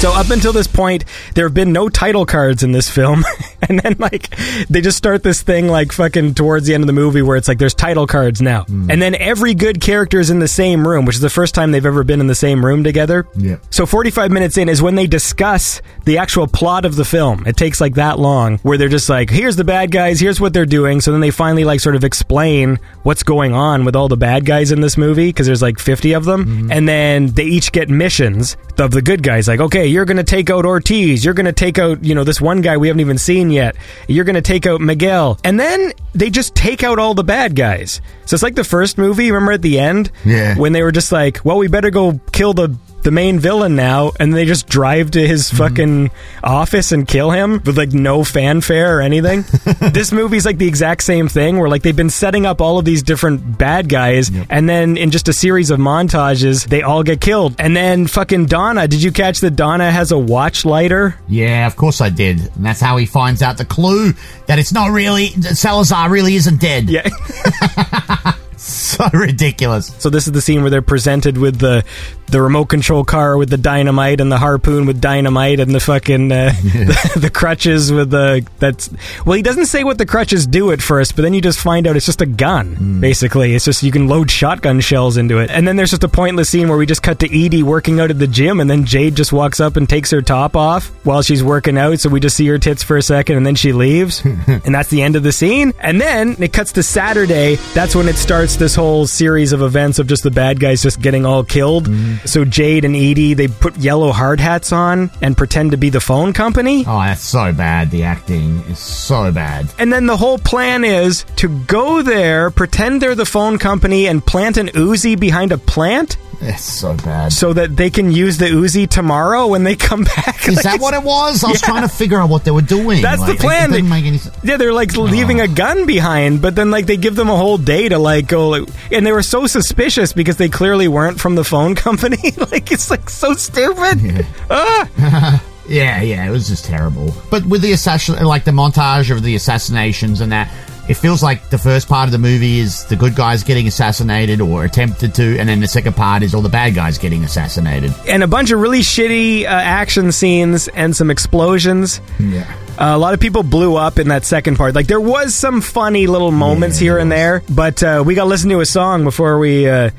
So 0.00 0.10
up 0.14 0.30
until 0.30 0.54
this 0.54 0.66
point, 0.66 1.04
there 1.34 1.44
have 1.44 1.52
been 1.52 1.74
no 1.74 1.90
title 1.90 2.24
cards 2.24 2.62
in 2.62 2.72
this 2.72 2.88
film, 2.88 3.22
and 3.68 3.80
then 3.80 3.96
like 3.98 4.34
they 4.68 4.80
just 4.80 4.98
start 4.98 5.22
this 5.22 5.42
thing 5.42 5.68
like 5.68 5.92
fucking 5.92 6.34
towards 6.34 6.66
the 6.66 6.74
end 6.74 6.82
of 6.82 6.86
the 6.86 6.92
movie 6.92 7.22
where 7.22 7.36
it's 7.36 7.48
like 7.48 7.58
there's 7.58 7.74
title 7.74 8.06
cards 8.06 8.40
now, 8.40 8.64
mm. 8.64 8.90
and 8.90 9.00
then 9.00 9.14
every 9.16 9.54
good 9.54 9.80
character 9.80 10.20
is 10.20 10.30
in 10.30 10.38
the 10.38 10.48
same 10.48 10.86
room, 10.86 11.04
which 11.04 11.16
is 11.16 11.22
the 11.22 11.30
first 11.30 11.54
time 11.54 11.72
they've 11.72 11.86
ever 11.86 12.04
been 12.04 12.20
in 12.20 12.26
the 12.26 12.34
same 12.34 12.64
room 12.64 12.84
together. 12.84 13.26
Yeah. 13.36 13.56
So 13.70 13.86
45 13.86 14.30
minutes 14.30 14.56
in 14.56 14.68
is 14.68 14.82
when 14.82 14.94
they 14.94 15.06
discuss 15.06 15.82
the 16.04 16.18
actual 16.18 16.46
plot 16.46 16.84
of 16.84 16.96
the 16.96 17.04
film. 17.04 17.46
It 17.46 17.56
takes 17.56 17.80
like 17.80 17.94
that 17.94 18.18
long 18.18 18.58
where 18.58 18.78
they're 18.78 18.88
just 18.88 19.08
like, 19.08 19.30
here's 19.30 19.56
the 19.56 19.64
bad 19.64 19.90
guys, 19.90 20.20
here's 20.20 20.40
what 20.40 20.52
they're 20.52 20.66
doing. 20.66 21.00
So 21.00 21.12
then 21.12 21.20
they 21.20 21.30
finally 21.30 21.64
like 21.64 21.80
sort 21.80 21.96
of 21.96 22.04
explain 22.04 22.78
what's 23.02 23.22
going 23.22 23.52
on 23.52 23.84
with 23.84 23.96
all 23.96 24.08
the 24.08 24.16
bad 24.16 24.44
guys 24.44 24.72
in 24.72 24.80
this 24.80 24.96
movie 24.96 25.28
because 25.28 25.46
there's 25.46 25.62
like 25.62 25.78
50 25.78 26.12
of 26.14 26.24
them. 26.24 26.44
Mm-hmm. 26.44 26.72
And 26.72 26.88
then 26.88 27.26
they 27.28 27.44
each 27.44 27.72
get 27.72 27.88
missions 27.88 28.56
of 28.78 28.90
the 28.90 29.02
good 29.02 29.22
guys. 29.22 29.48
Like, 29.48 29.60
okay, 29.60 29.86
you're 29.86 30.04
going 30.04 30.16
to 30.16 30.24
take 30.24 30.50
out 30.50 30.64
Ortiz. 30.64 31.24
You're 31.24 31.34
going 31.34 31.46
to 31.46 31.52
take 31.52 31.78
out, 31.78 32.04
you 32.04 32.14
know, 32.14 32.24
this 32.24 32.40
one 32.40 32.60
guy 32.60 32.76
we 32.76 32.88
haven't 32.88 33.00
even 33.00 33.18
seen 33.18 33.49
yet. 33.52 33.76
You're 34.08 34.24
going 34.24 34.34
to 34.34 34.42
take 34.42 34.66
out 34.66 34.80
Miguel. 34.80 35.38
And 35.44 35.58
then 35.58 35.92
they 36.14 36.30
just 36.30 36.54
take 36.54 36.82
out 36.82 36.98
all 36.98 37.14
the 37.14 37.24
bad 37.24 37.54
guys. 37.54 38.00
So 38.26 38.34
it's 38.34 38.42
like 38.42 38.54
the 38.54 38.64
first 38.64 38.98
movie. 38.98 39.30
Remember 39.30 39.52
at 39.52 39.62
the 39.62 39.78
end? 39.78 40.10
Yeah. 40.24 40.56
When 40.56 40.72
they 40.72 40.82
were 40.82 40.92
just 40.92 41.12
like, 41.12 41.44
well, 41.44 41.58
we 41.58 41.68
better 41.68 41.90
go 41.90 42.20
kill 42.32 42.54
the 42.54 42.76
the 43.02 43.10
main 43.10 43.38
villain 43.38 43.76
now 43.76 44.12
and 44.20 44.34
they 44.34 44.44
just 44.44 44.68
drive 44.68 45.10
to 45.10 45.26
his 45.26 45.48
mm-hmm. 45.48 45.56
fucking 45.56 46.10
office 46.42 46.92
and 46.92 47.06
kill 47.06 47.30
him 47.30 47.60
with 47.64 47.76
like 47.76 47.92
no 47.92 48.24
fanfare 48.24 48.98
or 48.98 49.00
anything 49.00 49.42
this 49.92 50.12
movie's 50.12 50.46
like 50.46 50.58
the 50.58 50.68
exact 50.68 51.02
same 51.02 51.28
thing 51.28 51.58
where 51.58 51.68
like 51.68 51.82
they've 51.82 51.96
been 51.96 52.10
setting 52.10 52.46
up 52.46 52.60
all 52.60 52.78
of 52.78 52.84
these 52.84 53.02
different 53.02 53.58
bad 53.58 53.88
guys 53.88 54.30
and 54.48 54.68
then 54.68 54.96
in 54.96 55.10
just 55.10 55.28
a 55.28 55.32
series 55.32 55.70
of 55.70 55.78
montages 55.78 56.66
they 56.66 56.82
all 56.82 57.02
get 57.02 57.20
killed 57.20 57.54
and 57.58 57.76
then 57.76 58.06
fucking 58.06 58.46
donna 58.46 58.86
did 58.86 59.02
you 59.02 59.12
catch 59.12 59.40
that 59.40 59.56
donna 59.56 59.90
has 59.90 60.12
a 60.12 60.18
watch 60.18 60.64
lighter 60.64 61.14
Yeah, 61.28 61.66
of 61.66 61.76
course 61.76 62.00
I 62.00 62.10
did. 62.10 62.40
And 62.56 62.64
that's 62.64 62.80
how 62.80 62.96
he 62.96 63.06
finds 63.06 63.42
out 63.42 63.56
the 63.56 63.64
clue 63.64 64.12
that 64.46 64.58
it's 64.58 64.72
not 64.72 64.90
really, 64.90 65.28
that 65.38 65.56
Salazar 65.56 66.10
really 66.10 66.34
isn't 66.34 66.60
dead. 66.60 66.90
Yeah. 66.90 67.08
so 69.00 69.08
ridiculous. 69.14 69.92
So 69.98 70.10
this 70.10 70.26
is 70.26 70.32
the 70.32 70.42
scene 70.42 70.60
where 70.60 70.70
they're 70.70 70.82
presented 70.82 71.38
with 71.38 71.58
the 71.58 71.84
the 72.30 72.40
remote 72.40 72.66
control 72.66 73.04
car 73.04 73.36
with 73.36 73.50
the 73.50 73.56
dynamite 73.56 74.20
and 74.20 74.30
the 74.30 74.38
harpoon 74.38 74.86
with 74.86 75.00
dynamite 75.00 75.58
and 75.58 75.74
the 75.74 75.80
fucking 75.80 76.30
uh, 76.30 76.52
the, 76.62 77.18
the 77.22 77.30
crutches 77.30 77.90
with 77.90 78.10
the 78.10 78.46
that's 78.60 78.88
well 79.26 79.34
he 79.34 79.42
doesn't 79.42 79.66
say 79.66 79.82
what 79.82 79.98
the 79.98 80.06
crutches 80.06 80.46
do 80.46 80.70
at 80.70 80.80
first 80.80 81.16
but 81.16 81.22
then 81.22 81.34
you 81.34 81.40
just 81.40 81.58
find 81.58 81.88
out 81.88 81.96
it's 81.96 82.06
just 82.06 82.20
a 82.20 82.26
gun 82.26 83.00
basically. 83.00 83.54
It's 83.54 83.64
just 83.64 83.82
you 83.82 83.90
can 83.90 84.08
load 84.08 84.30
shotgun 84.30 84.80
shells 84.80 85.16
into 85.16 85.38
it. 85.38 85.50
And 85.50 85.66
then 85.66 85.76
there's 85.76 85.90
just 85.90 86.04
a 86.04 86.08
pointless 86.08 86.50
scene 86.50 86.68
where 86.68 86.78
we 86.78 86.86
just 86.86 87.02
cut 87.02 87.18
to 87.20 87.26
Edie 87.26 87.62
working 87.62 87.98
out 87.98 88.10
at 88.10 88.18
the 88.18 88.26
gym 88.26 88.60
and 88.60 88.68
then 88.70 88.84
Jade 88.84 89.14
just 89.14 89.32
walks 89.32 89.58
up 89.58 89.76
and 89.76 89.88
takes 89.88 90.10
her 90.10 90.22
top 90.22 90.54
off 90.54 90.88
while 91.04 91.22
she's 91.22 91.42
working 91.42 91.78
out 91.78 91.98
so 92.00 92.10
we 92.10 92.20
just 92.20 92.36
see 92.36 92.46
her 92.46 92.58
tits 92.58 92.82
for 92.82 92.96
a 92.98 93.02
second 93.02 93.38
and 93.38 93.46
then 93.46 93.54
she 93.54 93.72
leaves. 93.72 94.22
And 94.64 94.74
that's 94.74 94.90
the 94.90 95.02
end 95.02 95.16
of 95.16 95.22
the 95.22 95.32
scene. 95.32 95.72
And 95.80 96.00
then 96.00 96.36
it 96.38 96.52
cuts 96.52 96.72
to 96.72 96.82
Saturday. 96.82 97.54
That's 97.72 97.94
when 97.94 98.08
it 98.08 98.16
starts 98.16 98.49
this 98.58 98.74
whole 98.74 99.06
series 99.06 99.52
of 99.52 99.62
events 99.62 99.98
of 99.98 100.06
just 100.06 100.22
the 100.22 100.30
bad 100.30 100.58
guys 100.60 100.82
just 100.82 101.00
getting 101.00 101.24
all 101.24 101.44
killed. 101.44 101.88
Mm-hmm. 101.88 102.26
So 102.26 102.44
Jade 102.44 102.84
and 102.84 102.94
Edie 102.96 103.34
they 103.34 103.48
put 103.48 103.76
yellow 103.76 104.12
hard 104.12 104.40
hats 104.40 104.72
on 104.72 105.10
and 105.22 105.36
pretend 105.36 105.70
to 105.72 105.76
be 105.76 105.90
the 105.90 106.00
phone 106.00 106.32
company. 106.32 106.84
Oh, 106.86 106.98
that's 107.00 107.22
so 107.22 107.52
bad. 107.52 107.90
The 107.90 108.04
acting 108.04 108.58
is 108.68 108.78
so 108.78 109.30
bad. 109.32 109.72
And 109.78 109.92
then 109.92 110.06
the 110.06 110.16
whole 110.16 110.38
plan 110.38 110.84
is 110.84 111.24
to 111.36 111.48
go 111.66 112.02
there, 112.02 112.50
pretend 112.50 113.00
they're 113.02 113.14
the 113.14 113.24
phone 113.26 113.58
company, 113.58 114.06
and 114.06 114.24
plant 114.24 114.56
an 114.56 114.68
Uzi 114.68 115.18
behind 115.18 115.52
a 115.52 115.58
plant. 115.58 116.16
It's 116.42 116.64
so 116.64 116.94
bad. 116.96 117.34
So 117.34 117.52
that 117.52 117.76
they 117.76 117.90
can 117.90 118.10
use 118.12 118.38
the 118.38 118.46
Uzi 118.46 118.88
tomorrow 118.88 119.46
when 119.48 119.62
they 119.64 119.76
come 119.76 120.04
back. 120.16 120.48
Is 120.48 120.56
Like, 120.56 120.64
that 120.64 120.80
what 120.80 120.94
it 120.94 121.02
was? 121.02 121.44
I 121.44 121.50
was 121.50 121.60
Yeah. 121.60 121.68
trying 121.68 121.82
to 121.82 121.88
figure 121.94 122.18
out 122.18 122.30
what 122.30 122.44
they 122.44 122.50
were 122.50 122.62
doing. 122.62 123.02
That's 123.02 123.20
Like, 123.20 123.36
the 123.36 123.42
plan. 123.42 123.70
It, 123.70 123.74
didn't 123.74 123.90
They- 123.90 123.90
make 123.96 124.06
any 124.06 124.16
sense. 124.16 124.34
Yeah, 124.42 124.56
they're 124.56 124.72
like 124.72 124.96
leaving 124.96 125.42
a 125.42 125.48
gun 125.48 125.84
behind, 125.84 126.40
but 126.40 126.54
then 126.54 126.70
like 126.70 126.86
they 126.86 126.96
give 126.96 127.14
them 127.14 127.28
a 127.28 127.36
whole 127.36 127.58
day 127.58 127.90
to 127.90 127.98
like 127.98 128.26
go, 128.26 128.39
like, 128.48 128.68
and 128.90 129.06
they 129.06 129.12
were 129.12 129.22
so 129.22 129.46
suspicious 129.46 130.12
because 130.12 130.36
they 130.36 130.48
clearly 130.48 130.88
weren't 130.88 131.20
from 131.20 131.34
the 131.34 131.44
phone 131.44 131.74
company. 131.86 132.16
like 132.50 132.72
it's 132.72 132.90
like 132.90 133.08
so 133.10 133.34
stupid. 133.34 134.26
Ah! 134.50 135.44
Yeah, 135.68 136.02
yeah, 136.02 136.26
it 136.26 136.30
was 136.30 136.48
just 136.48 136.64
terrible. 136.64 137.14
But 137.30 137.46
with 137.46 137.62
the 137.62 137.70
assassin, 137.70 138.20
like 138.24 138.42
the 138.42 138.50
montage 138.50 139.08
of 139.14 139.22
the 139.22 139.36
assassinations 139.36 140.20
and 140.20 140.32
that, 140.32 140.52
it 140.90 140.96
feels 140.96 141.22
like 141.22 141.48
the 141.50 141.56
first 141.58 141.88
part 141.88 142.08
of 142.08 142.12
the 142.12 142.18
movie 142.18 142.58
is 142.58 142.84
the 142.86 142.96
good 142.96 143.14
guys 143.14 143.44
getting 143.44 143.68
assassinated 143.68 144.40
or 144.40 144.64
attempted 144.64 145.14
to, 145.14 145.38
and 145.38 145.48
then 145.48 145.60
the 145.60 145.68
second 145.68 145.94
part 145.94 146.24
is 146.24 146.34
all 146.34 146.42
the 146.42 146.48
bad 146.48 146.74
guys 146.74 146.98
getting 146.98 147.22
assassinated. 147.22 147.94
and 148.08 148.24
a 148.24 148.26
bunch 148.26 148.50
of 148.50 148.58
really 148.58 148.80
shitty 148.80 149.44
uh, 149.44 149.46
action 149.46 150.10
scenes 150.10 150.66
and 150.66 150.96
some 150.96 151.08
explosions. 151.08 152.00
Yeah. 152.18 152.52
Uh, 152.76 152.96
a 152.96 152.98
lot 152.98 153.14
of 153.14 153.20
people 153.20 153.44
blew 153.44 153.76
up 153.76 154.00
in 154.00 154.08
that 154.08 154.24
second 154.24 154.56
part. 154.56 154.74
Like 154.74 154.88
there 154.88 155.00
was 155.00 155.32
some 155.32 155.60
funny 155.60 156.08
little 156.08 156.32
moments 156.32 156.76
here 156.76 156.98
and 156.98 157.10
there, 157.12 157.44
but 157.48 157.80
uh, 157.84 158.02
we 158.04 158.16
got 158.16 158.24
to 158.24 158.28
listen 158.28 158.50
to 158.50 158.58
a 158.58 158.66
song 158.66 159.04
before 159.04 159.38
we 159.38 159.68
uh, 159.68 159.90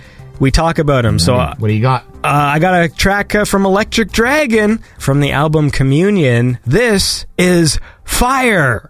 we 0.41 0.51
talk 0.51 0.77
about 0.77 1.03
them. 1.03 1.19
So 1.19 1.35
uh, 1.35 1.55
what 1.57 1.69
do 1.69 1.73
you 1.73 1.81
got? 1.81 2.03
Uh, 2.21 2.27
I 2.27 2.59
got 2.59 2.83
a 2.83 2.89
track 2.89 3.33
uh, 3.33 3.45
from 3.45 3.65
Electric 3.65 4.11
Dragon 4.11 4.79
from 4.99 5.21
the 5.21 5.31
album 5.31 5.71
Communion. 5.71 6.59
This 6.65 7.25
is 7.37 7.79
Fire. 8.03 8.85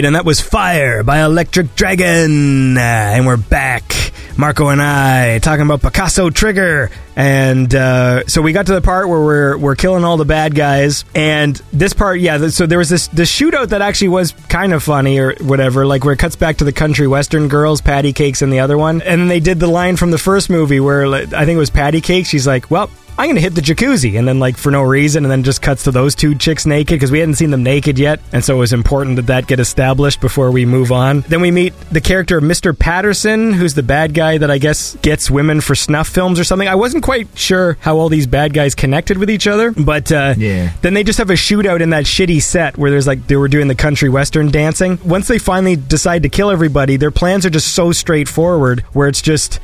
Right, 0.00 0.06
and 0.06 0.16
that 0.16 0.24
was 0.24 0.40
Fire 0.40 1.02
by 1.02 1.22
Electric 1.24 1.76
Dragon. 1.76 2.78
Uh, 2.78 2.80
and 2.80 3.26
we're 3.26 3.36
back. 3.36 3.92
Marko 4.34 4.68
and 4.68 4.80
I 4.80 5.40
talking 5.40 5.60
about 5.60 5.82
Picasso 5.82 6.30
Trigger. 6.30 6.90
And 7.16 7.74
uh, 7.74 8.24
so 8.26 8.40
we 8.40 8.52
got 8.52 8.64
to 8.68 8.72
the 8.72 8.80
part 8.80 9.10
where 9.10 9.20
we're 9.20 9.58
we're 9.58 9.74
killing 9.74 10.02
all 10.02 10.16
the 10.16 10.24
bad 10.24 10.54
guys. 10.54 11.04
And 11.14 11.54
this 11.70 11.92
part, 11.92 12.18
yeah, 12.18 12.48
so 12.48 12.64
there 12.64 12.78
was 12.78 12.88
this 12.88 13.08
this 13.08 13.30
shootout 13.30 13.68
that 13.70 13.82
actually 13.82 14.08
was 14.08 14.32
kind 14.48 14.72
of 14.72 14.82
funny 14.82 15.18
or 15.18 15.34
whatever, 15.34 15.84
like 15.84 16.02
where 16.02 16.14
it 16.14 16.18
cuts 16.18 16.34
back 16.34 16.56
to 16.58 16.64
the 16.64 16.72
country 16.72 17.06
western 17.06 17.48
girls, 17.48 17.82
Patty 17.82 18.14
Cakes 18.14 18.40
and 18.40 18.50
the 18.50 18.60
other 18.60 18.78
one. 18.78 19.02
And 19.02 19.20
then 19.20 19.28
they 19.28 19.40
did 19.40 19.60
the 19.60 19.66
line 19.66 19.96
from 19.96 20.12
the 20.12 20.18
first 20.18 20.48
movie 20.48 20.80
where 20.80 21.08
like, 21.08 21.34
I 21.34 21.44
think 21.44 21.56
it 21.56 21.60
was 21.60 21.68
Patty 21.68 22.00
Cakes. 22.00 22.30
She's 22.30 22.46
like, 22.46 22.70
well, 22.70 22.88
I'm 23.20 23.26
going 23.26 23.34
to 23.36 23.42
hit 23.42 23.54
the 23.54 23.60
jacuzzi. 23.60 24.18
And 24.18 24.26
then, 24.26 24.38
like, 24.38 24.56
for 24.56 24.70
no 24.72 24.80
reason, 24.80 25.24
and 25.26 25.30
then 25.30 25.42
just 25.42 25.60
cuts 25.60 25.84
to 25.84 25.90
those 25.90 26.14
two 26.14 26.34
chicks 26.34 26.64
naked 26.64 26.94
because 26.94 27.10
we 27.10 27.18
hadn't 27.18 27.34
seen 27.34 27.50
them 27.50 27.62
naked 27.62 27.98
yet. 27.98 28.18
And 28.32 28.42
so 28.42 28.56
it 28.56 28.58
was 28.58 28.72
important 28.72 29.16
that 29.16 29.26
that 29.26 29.46
get 29.46 29.60
established 29.60 30.22
before 30.22 30.50
we 30.50 30.64
move 30.64 30.90
on. 30.90 31.20
Then 31.28 31.42
we 31.42 31.50
meet 31.50 31.74
the 31.92 32.00
character 32.00 32.38
of 32.38 32.44
Mr. 32.44 32.76
Patterson, 32.76 33.52
who's 33.52 33.74
the 33.74 33.82
bad 33.82 34.14
guy 34.14 34.38
that 34.38 34.50
I 34.50 34.56
guess 34.56 34.96
gets 35.02 35.30
women 35.30 35.60
for 35.60 35.74
snuff 35.74 36.08
films 36.08 36.40
or 36.40 36.44
something. 36.44 36.66
I 36.66 36.76
wasn't 36.76 37.04
quite 37.04 37.28
sure 37.38 37.76
how 37.80 37.98
all 37.98 38.08
these 38.08 38.26
bad 38.26 38.54
guys 38.54 38.74
connected 38.74 39.18
with 39.18 39.28
each 39.28 39.46
other, 39.46 39.70
but 39.72 40.10
uh, 40.10 40.32
Yeah. 40.38 40.72
then 40.80 40.94
they 40.94 41.04
just 41.04 41.18
have 41.18 41.28
a 41.28 41.34
shootout 41.34 41.82
in 41.82 41.90
that 41.90 42.04
shitty 42.04 42.40
set 42.40 42.78
where 42.78 42.90
there's 42.90 43.06
like 43.06 43.26
they 43.26 43.36
were 43.36 43.48
doing 43.48 43.68
the 43.68 43.74
country 43.74 44.08
western 44.08 44.50
dancing. 44.50 44.98
Once 45.04 45.28
they 45.28 45.36
finally 45.38 45.76
decide 45.76 46.22
to 46.22 46.30
kill 46.30 46.50
everybody, 46.50 46.96
their 46.96 47.10
plans 47.10 47.44
are 47.44 47.50
just 47.50 47.74
so 47.74 47.92
straightforward 47.92 48.80
where 48.94 49.08
it's 49.08 49.20
just 49.20 49.60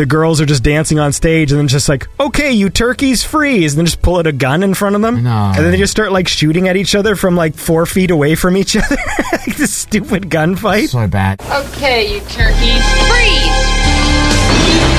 the 0.00 0.06
girls 0.06 0.40
are 0.40 0.46
just 0.46 0.62
dancing 0.62 0.98
on 0.98 1.12
stage 1.12 1.52
and 1.52 1.60
then 1.60 1.68
just 1.68 1.86
like, 1.86 2.08
okay, 2.18 2.52
you 2.52 2.70
turkeys 2.70 3.22
freeze, 3.22 3.74
and 3.74 3.80
then 3.80 3.84
just 3.84 4.00
pull 4.00 4.16
out 4.16 4.26
a 4.26 4.32
gun 4.32 4.62
in 4.62 4.72
front 4.72 4.96
of 4.96 5.02
them. 5.02 5.26
And 5.26 5.56
then 5.58 5.70
they 5.72 5.76
just 5.76 5.90
start 5.90 6.10
like 6.10 6.26
shooting 6.26 6.68
at 6.68 6.76
each 6.76 6.94
other 6.94 7.16
from 7.16 7.36
like 7.36 7.54
four 7.54 7.84
feet 7.84 8.10
away 8.10 8.34
from 8.34 8.56
each 8.56 8.74
other. 8.82 8.96
like 9.32 9.56
this 9.56 9.74
stupid 9.74 10.30
gunfight. 10.30 10.88
So 10.88 11.06
bad. 11.06 11.42
Okay, 11.42 12.14
you 12.14 12.20
turkeys, 12.20 12.82
freeze! 13.10 14.89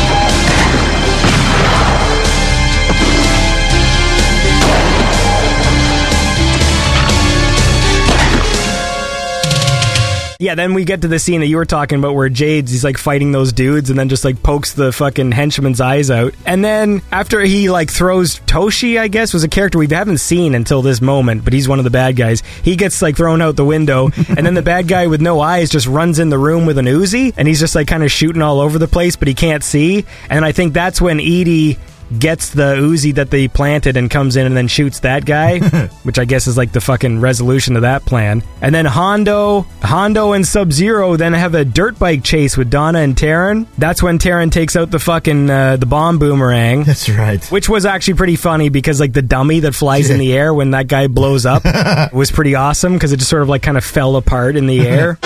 Yeah, 10.41 10.55
then 10.55 10.73
we 10.73 10.85
get 10.85 11.03
to 11.03 11.07
the 11.07 11.19
scene 11.19 11.41
that 11.41 11.45
you 11.45 11.57
were 11.57 11.65
talking 11.65 11.99
about 11.99 12.15
where 12.15 12.27
Jade's 12.27 12.72
he's 12.72 12.84
like 12.84 12.97
fighting 12.97 13.31
those 13.31 13.53
dudes 13.53 13.91
and 13.91 13.99
then 13.99 14.09
just 14.09 14.26
like 14.26 14.41
pokes 14.41 14.73
the 14.73 14.91
fucking 14.91 15.34
henchman's 15.34 15.80
eyes 15.80 16.09
out. 16.09 16.34
And 16.47 16.65
then 16.65 17.03
after 17.11 17.41
he 17.41 17.69
like 17.69 17.91
throws 17.91 18.39
Toshi, 18.39 18.99
I 18.99 19.07
guess, 19.07 19.35
was 19.35 19.43
a 19.43 19.47
character 19.47 19.77
we 19.77 19.88
haven't 19.88 20.18
seen 20.18 20.55
until 20.55 20.81
this 20.81 20.99
moment, 20.99 21.43
but 21.43 21.53
he's 21.53 21.68
one 21.68 21.77
of 21.77 21.84
the 21.84 21.91
bad 21.91 22.15
guys. 22.15 22.41
He 22.63 22.76
gets 22.76 23.03
like 23.03 23.18
thrown 23.18 23.39
out 23.39 23.55
the 23.55 23.63
window, 23.63 24.05
and 24.30 24.43
then 24.43 24.55
the 24.55 24.63
bad 24.63 24.88
guy 24.88 25.05
with 25.05 25.22
no 25.22 25.41
eyes 25.41 25.69
just 25.69 25.85
runs 25.85 26.18
in 26.18 26.30
the 26.30 26.39
room 26.39 26.65
with 26.65 26.80
an 26.80 26.85
Uzi, 26.85 27.35
and 27.38 27.47
he's 27.47 27.59
just 27.59 27.76
like 27.76 27.88
kind 27.88 28.01
of 28.01 28.11
shooting 28.11 28.41
all 28.41 28.61
over 28.61 28.80
the 28.80 28.88
place, 28.88 29.15
but 29.15 29.27
he 29.27 29.35
can't 29.35 29.63
see. 29.63 30.05
And 30.27 30.43
I 30.43 30.53
think 30.53 30.73
that's 30.73 30.99
when 30.99 31.19
Edie 31.19 31.77
gets 32.20 32.50
the 32.50 32.76
Uzi 32.76 33.16
that 33.16 33.30
they 33.30 33.48
planted 33.48 33.98
and 33.98 34.10
comes 34.10 34.36
in 34.36 34.46
and 34.46 34.56
then 34.56 34.68
shoots 34.68 35.00
that 35.02 35.26
guy, 35.26 35.60
which 36.04 36.20
I 36.20 36.26
guess 36.26 36.48
is 36.48 36.58
like 36.58 36.72
the 36.72 36.82
fucking 36.82 37.20
resolution 37.20 37.76
of 37.76 37.84
that 37.84 38.06
plan. 38.06 38.44
And 38.62 38.74
then 38.74 38.86
Hondo, 38.86 39.62
Hondo 39.82 40.34
and 40.34 40.46
Sub 40.46 40.72
Zero 40.72 41.16
then 41.16 41.34
have 41.34 41.56
a 41.56 41.66
dirt 41.66 41.98
bike 42.00 42.24
chase 42.24 42.58
with 42.58 42.70
Donna 42.70 43.00
and 43.00 43.16
Taryn. 43.16 43.68
That's 43.78 44.04
when 44.04 44.20
Taryn 44.20 44.52
takes 44.52 44.76
out 44.76 44.92
the 44.92 45.00
fucking 45.00 45.50
uh, 45.50 45.78
the 45.78 45.86
bomb 45.86 46.20
boomerang. 46.20 46.84
That's 46.92 47.10
right. 47.10 47.44
Which 47.52 47.70
was 47.70 47.86
actually 47.86 48.16
pretty 48.16 48.36
funny 48.36 48.70
because 48.70 49.00
like 49.00 49.14
the 49.14 49.22
dummy 49.22 49.62
that 49.62 49.74
flies 49.74 50.10
in 50.10 50.18
the 50.18 50.34
air 50.34 50.54
when 50.54 50.72
that 50.72 50.88
guy 50.88 51.08
blows 51.08 51.46
up 51.46 51.64
was 52.14 52.32
pretty 52.32 52.56
awesome 52.56 52.94
because 52.94 53.12
it 53.12 53.18
just 53.18 53.30
sort 53.30 53.42
of 53.42 53.50
like 53.50 53.62
kind 53.62 53.78
of 53.78 53.86
fell 53.86 54.16
apart 54.16 54.56
in 54.56 54.68
the 54.68 54.82
air. 54.88 55.18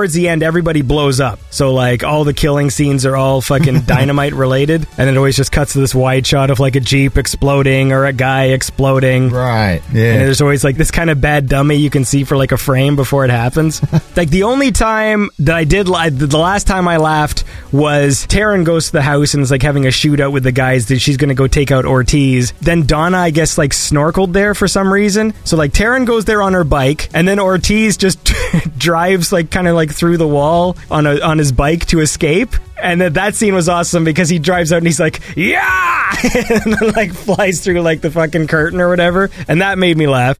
Towards 0.00 0.14
the 0.14 0.30
end, 0.30 0.42
everybody 0.42 0.80
blows 0.80 1.20
up. 1.20 1.38
So 1.50 1.74
like 1.74 2.04
all 2.04 2.24
the 2.24 2.32
killing 2.32 2.70
scenes 2.70 3.04
are 3.04 3.16
all 3.16 3.42
fucking 3.42 3.80
dynamite 3.86 4.32
related, 4.32 4.86
and 4.96 5.10
it 5.10 5.16
always 5.18 5.36
just 5.36 5.52
cuts 5.52 5.74
to 5.74 5.78
this 5.78 5.94
wide 5.94 6.26
shot 6.26 6.48
of 6.48 6.58
like 6.58 6.74
a 6.74 6.80
jeep 6.80 7.18
exploding 7.18 7.92
or 7.92 8.06
a 8.06 8.12
guy 8.14 8.44
exploding. 8.44 9.28
Right. 9.28 9.82
Yeah. 9.92 10.14
And 10.14 10.22
there's 10.22 10.40
always 10.40 10.64
like 10.64 10.76
this 10.76 10.90
kind 10.90 11.10
of 11.10 11.20
bad 11.20 11.50
dummy 11.50 11.76
you 11.76 11.90
can 11.90 12.06
see 12.06 12.24
for 12.24 12.38
like 12.38 12.50
a 12.50 12.56
frame 12.56 12.96
before 12.96 13.26
it 13.26 13.30
happens. 13.30 13.82
like 14.16 14.30
the 14.30 14.44
only 14.44 14.72
time 14.72 15.28
that 15.40 15.54
I 15.54 15.64
did, 15.64 15.86
li- 15.86 16.08
the 16.08 16.38
last 16.38 16.66
time 16.66 16.88
I 16.88 16.96
laughed 16.96 17.44
was 17.70 18.26
Taryn 18.26 18.64
goes 18.64 18.86
to 18.86 18.92
the 18.92 19.02
house 19.02 19.34
and 19.34 19.42
is 19.42 19.50
like 19.50 19.62
having 19.62 19.84
a 19.84 19.90
shootout 19.90 20.32
with 20.32 20.44
the 20.44 20.52
guys 20.52 20.86
that 20.86 21.00
she's 21.00 21.18
going 21.18 21.28
to 21.28 21.34
go 21.34 21.46
take 21.46 21.70
out 21.70 21.84
Ortiz. 21.84 22.54
Then 22.62 22.86
Donna, 22.86 23.18
I 23.18 23.30
guess, 23.32 23.58
like 23.58 23.72
snorkeled 23.72 24.32
there 24.32 24.54
for 24.54 24.66
some 24.66 24.90
reason. 24.90 25.34
So 25.44 25.58
like 25.58 25.72
Taryn 25.72 26.06
goes 26.06 26.24
there 26.24 26.40
on 26.40 26.54
her 26.54 26.64
bike, 26.64 27.10
and 27.12 27.28
then 27.28 27.38
Ortiz 27.38 27.98
just 27.98 28.32
drives 28.78 29.30
like 29.30 29.50
kind 29.50 29.68
of 29.68 29.74
like 29.74 29.89
through 29.92 30.16
the 30.16 30.28
wall 30.28 30.76
on 30.90 31.06
a 31.06 31.20
on 31.20 31.38
his 31.38 31.52
bike 31.52 31.86
to 31.86 32.00
escape. 32.00 32.54
And 32.82 33.00
then 33.00 33.12
that 33.14 33.34
scene 33.34 33.54
was 33.54 33.68
awesome 33.68 34.04
because 34.04 34.28
he 34.28 34.38
drives 34.38 34.72
out 34.72 34.78
and 34.78 34.86
he's 34.86 35.00
like, 35.00 35.20
"Yeah!" 35.36 36.16
and 36.34 36.72
then 36.74 36.92
like 36.96 37.12
flies 37.12 37.60
through 37.60 37.80
like 37.82 38.00
the 38.00 38.10
fucking 38.10 38.46
curtain 38.46 38.80
or 38.80 38.88
whatever, 38.88 39.30
and 39.48 39.60
that 39.60 39.78
made 39.78 39.96
me 39.96 40.06
laugh. 40.06 40.36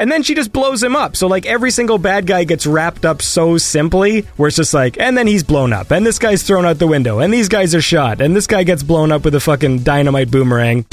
And 0.00 0.10
then 0.10 0.22
she 0.22 0.34
just 0.34 0.50
blows 0.50 0.82
him 0.82 0.96
up. 0.96 1.14
So, 1.14 1.26
like, 1.26 1.44
every 1.44 1.70
single 1.70 1.98
bad 1.98 2.26
guy 2.26 2.44
gets 2.44 2.66
wrapped 2.66 3.04
up 3.04 3.20
so 3.20 3.58
simply, 3.58 4.22
where 4.36 4.48
it's 4.48 4.56
just 4.56 4.72
like, 4.72 4.98
and 4.98 5.16
then 5.16 5.26
he's 5.26 5.44
blown 5.44 5.74
up, 5.74 5.90
and 5.90 6.06
this 6.06 6.18
guy's 6.18 6.42
thrown 6.42 6.64
out 6.64 6.78
the 6.78 6.86
window, 6.86 7.18
and 7.18 7.32
these 7.32 7.48
guys 7.48 7.74
are 7.74 7.82
shot, 7.82 8.22
and 8.22 8.34
this 8.34 8.46
guy 8.46 8.62
gets 8.62 8.82
blown 8.82 9.12
up 9.12 9.24
with 9.26 9.34
a 9.34 9.40
fucking 9.40 9.80
dynamite 9.80 10.30
boomerang. 10.30 10.86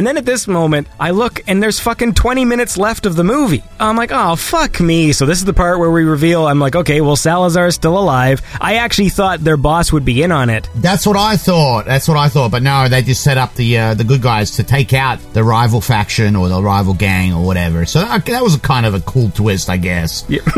And 0.00 0.06
then 0.06 0.16
at 0.16 0.24
this 0.24 0.48
moment, 0.48 0.88
I 0.98 1.10
look 1.10 1.42
and 1.46 1.62
there's 1.62 1.78
fucking 1.78 2.14
20 2.14 2.46
minutes 2.46 2.78
left 2.78 3.04
of 3.04 3.16
the 3.16 3.22
movie. 3.22 3.62
I'm 3.78 3.96
like, 3.96 4.08
oh, 4.10 4.34
fuck 4.34 4.80
me. 4.80 5.12
So 5.12 5.26
this 5.26 5.36
is 5.36 5.44
the 5.44 5.52
part 5.52 5.78
where 5.78 5.90
we 5.90 6.04
reveal, 6.04 6.46
I'm 6.46 6.58
like, 6.58 6.74
okay, 6.74 7.02
well, 7.02 7.16
Salazar's 7.16 7.74
still 7.74 7.98
alive. 7.98 8.40
I 8.62 8.76
actually 8.76 9.10
thought 9.10 9.40
their 9.40 9.58
boss 9.58 9.92
would 9.92 10.06
be 10.06 10.22
in 10.22 10.32
on 10.32 10.48
it. 10.48 10.70
That's 10.76 11.06
what 11.06 11.18
I 11.18 11.36
thought. 11.36 11.84
That's 11.84 12.08
what 12.08 12.16
I 12.16 12.30
thought. 12.30 12.50
But 12.50 12.62
no, 12.62 12.88
they 12.88 13.02
just 13.02 13.22
set 13.22 13.36
up 13.36 13.54
the 13.56 13.76
uh, 13.76 13.92
the 13.92 14.04
good 14.04 14.22
guys 14.22 14.52
to 14.52 14.62
take 14.62 14.94
out 14.94 15.18
the 15.34 15.44
rival 15.44 15.82
faction 15.82 16.34
or 16.34 16.48
the 16.48 16.62
rival 16.62 16.94
gang 16.94 17.34
or 17.34 17.44
whatever. 17.44 17.84
So 17.84 18.00
that, 18.00 18.24
that 18.24 18.42
was 18.42 18.54
a 18.54 18.58
kind 18.58 18.86
of 18.86 18.94
a 18.94 19.00
cool 19.00 19.28
twist, 19.28 19.68
I 19.68 19.76
guess. 19.76 20.24
Yeah. 20.30 20.40